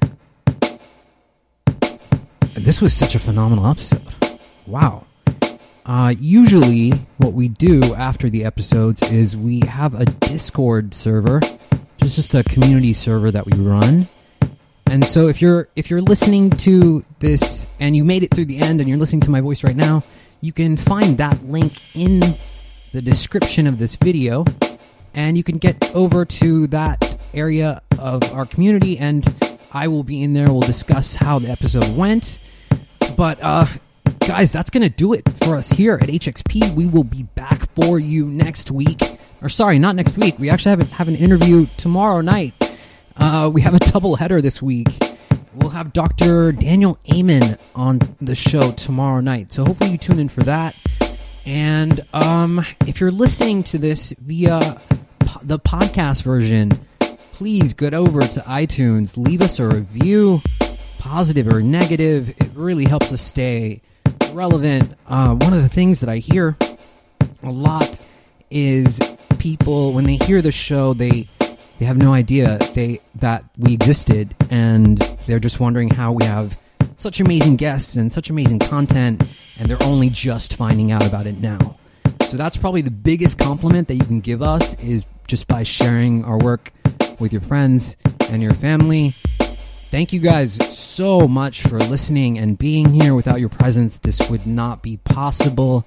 This 2.55 2.81
was 2.81 2.95
such 2.95 3.15
a 3.15 3.19
phenomenal 3.19 3.67
episode. 3.67 4.03
Wow. 4.67 5.07
Uh, 5.87 6.15
usually, 6.19 6.91
what 7.19 7.33
we 7.33 7.49
do 7.49 7.95
after 7.95 8.31
the 8.31 8.45
episodes 8.45 9.03
is 9.11 9.37
we 9.37 9.61
have 9.61 9.95
a 9.95 10.05
Discord 10.05 10.95
server 10.95 11.41
it's 12.05 12.17
just 12.17 12.35
a 12.35 12.45
community 12.45 12.93
server 12.93 13.31
that 13.31 13.47
we 13.47 13.59
run. 13.59 14.07
And 14.87 15.05
so 15.05 15.27
if 15.29 15.41
you're 15.41 15.69
if 15.75 15.89
you're 15.89 16.03
listening 16.03 16.51
to 16.51 17.03
this 17.19 17.67
and 17.81 17.97
you 17.97 18.05
made 18.05 18.23
it 18.23 18.35
through 18.35 18.45
the 18.45 18.59
end 18.59 18.81
and 18.81 18.89
you're 18.89 18.99
listening 18.99 19.23
to 19.23 19.31
my 19.31 19.41
voice 19.41 19.65
right 19.65 19.75
now, 19.75 20.05
you 20.43 20.53
can 20.53 20.77
find 20.77 21.17
that 21.19 21.43
link 21.47 21.73
in 21.97 22.21
the 22.95 23.03
description 23.03 23.67
of 23.67 23.77
this 23.77 23.97
video 23.97 24.45
and 25.15 25.37
you 25.37 25.43
can 25.43 25.59
get 25.59 25.93
over 25.97 26.25
to 26.25 26.69
that 26.69 27.19
area 27.35 27.83
of 27.99 28.23
our 28.33 28.47
community 28.47 28.97
and 28.99 29.27
I 29.73 29.89
will 29.89 30.05
be 30.05 30.23
in 30.23 30.33
there. 30.33 30.53
We'll 30.53 30.61
discuss 30.61 31.17
how 31.17 31.41
the 31.41 31.51
episode 31.51 31.97
went. 31.97 32.39
But 33.17 33.41
uh 33.43 33.67
guys, 34.29 34.53
that's 34.53 34.71
going 34.71 34.85
to 34.85 34.89
do 34.89 35.13
it 35.13 35.29
for 35.43 35.57
us 35.57 35.71
here 35.71 35.99
at 36.01 36.09
HXP. 36.09 36.73
We 36.75 36.87
will 36.87 37.03
be 37.03 37.25
back 37.25 37.69
for 37.75 37.99
you 37.99 38.27
next 38.27 38.71
week 38.71 39.01
or 39.43 39.49
sorry, 39.49 39.81
not 39.81 39.97
next 39.97 40.17
week. 40.17 40.39
We 40.39 40.49
actually 40.49 40.71
have, 40.71 40.93
a, 40.93 40.95
have 40.95 41.09
an 41.09 41.17
interview 41.17 41.67
tomorrow 41.77 42.21
night. 42.21 42.55
Uh, 43.17 43.51
we 43.53 43.61
have 43.63 43.75
a 43.75 43.81
double 43.81 44.15
header 44.15 44.41
this 44.41 44.63
week. 44.63 44.87
We'll 45.57 45.71
have 45.71 45.93
Dr. 45.93 46.53
Daniel 46.53 46.99
Amen 47.13 47.59
on 47.75 47.99
the 48.21 48.37
show 48.37 48.71
tomorrow 48.71 49.21
night. 49.21 49.53
So 49.53 49.65
hopefully 49.65 49.91
you 49.91 49.99
tune 49.99 50.21
in 50.21 50.29
for 50.29 50.45
that. 50.45 50.77
And 51.47 52.01
um, 52.13 52.65
if 52.87 53.01
you're 53.01 53.11
listening 53.11 53.63
to 53.65 53.79
this 53.79 54.13
via 54.19 54.81
po- 55.21 55.41
the 55.43 55.59
podcast 55.59 56.23
version, 56.23 56.71
please 57.33 57.75
get 57.75 57.93
over 57.93 58.21
to 58.21 58.41
iTunes, 58.41 59.17
leave 59.17 59.43
us 59.43 59.59
a 59.59 59.67
review, 59.67 60.41
positive 60.99 61.47
or 61.49 61.63
negative. 61.63 62.31
It 62.31 62.51
really 62.55 62.85
helps 62.85 63.13
us 63.13 63.21
stay 63.21 63.83
relevant. 64.33 64.95
Uh, 65.07 65.35
one 65.35 65.53
of 65.53 65.63
the 65.63 65.69
things 65.69 66.01
that 66.01 66.09
I 66.09 66.19
hear 66.19 66.57
a 67.43 67.51
lot 67.51 68.01
is 68.51 69.01
people 69.39 69.93
when 69.93 70.05
they 70.05 70.17
hear 70.17 70.41
the 70.41 70.53
show, 70.53 70.95
they 70.95 71.29
they 71.79 71.87
have 71.87 71.99
no 71.99 72.15
idea 72.15 72.59
they 72.75 73.01
that 73.17 73.45
we 73.59 73.75
existed, 73.75 74.35
and 74.49 74.99
they're 75.27 75.41
just 75.41 75.61
wondering 75.61 75.91
how 75.91 76.13
we 76.13 76.25
have 76.25 76.57
such 76.97 77.21
amazing 77.21 77.57
guests 77.57 77.97
and 77.97 78.13
such 78.13 78.31
amazing 78.31 78.59
content, 78.59 79.39
and 79.59 79.69
they're 79.69 79.83
only 79.83 80.11
just 80.11 80.57
finding 80.57 80.93
out 80.93 81.07
about 81.07 81.27
it 81.27 81.41
now. 81.41 81.77
So 82.23 82.37
that's 82.37 82.57
probably 82.57 82.83
the 82.83 82.91
biggest 82.91 83.39
compliment 83.39 83.89
that 83.89 83.95
you 83.95 84.05
can 84.05 84.21
give 84.21 84.43
us 84.43 84.75
is 84.75 85.07
just 85.27 85.47
by 85.47 85.63
sharing 85.63 86.25
our 86.25 86.39
work 86.39 86.73
with 87.19 87.33
your 87.33 87.41
friends 87.41 87.97
and 88.31 88.43
your 88.43 88.55
family. 88.55 89.15
Thank 89.91 90.13
you 90.13 90.21
guys 90.21 90.55
so 90.77 91.29
much 91.29 91.63
for 91.63 91.79
listening 91.79 92.39
and 92.39 92.59
being 92.59 92.93
here. 92.93 93.15
Without 93.15 93.39
your 93.39 93.49
presence, 93.49 93.99
this 93.99 94.29
would 94.29 94.47
not 94.47 94.83
be 94.83 94.97
possible. 94.97 95.87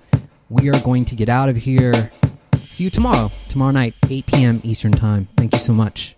We 0.50 0.70
are 0.70 0.80
going 0.82 1.06
to 1.06 1.16
get 1.16 1.28
out 1.28 1.50
of 1.50 1.58
here. 1.58 2.12
See 2.56 2.86
you 2.86 2.90
tomorrow, 2.90 3.32
tomorrow 3.50 3.72
night, 3.72 3.96
8 4.10 4.26
p.m. 4.28 4.62
Eastern 4.64 4.94
Time. 4.94 5.28
Thank 5.36 5.54
you 5.54 5.60
so 5.60 5.74
much. 5.74 6.17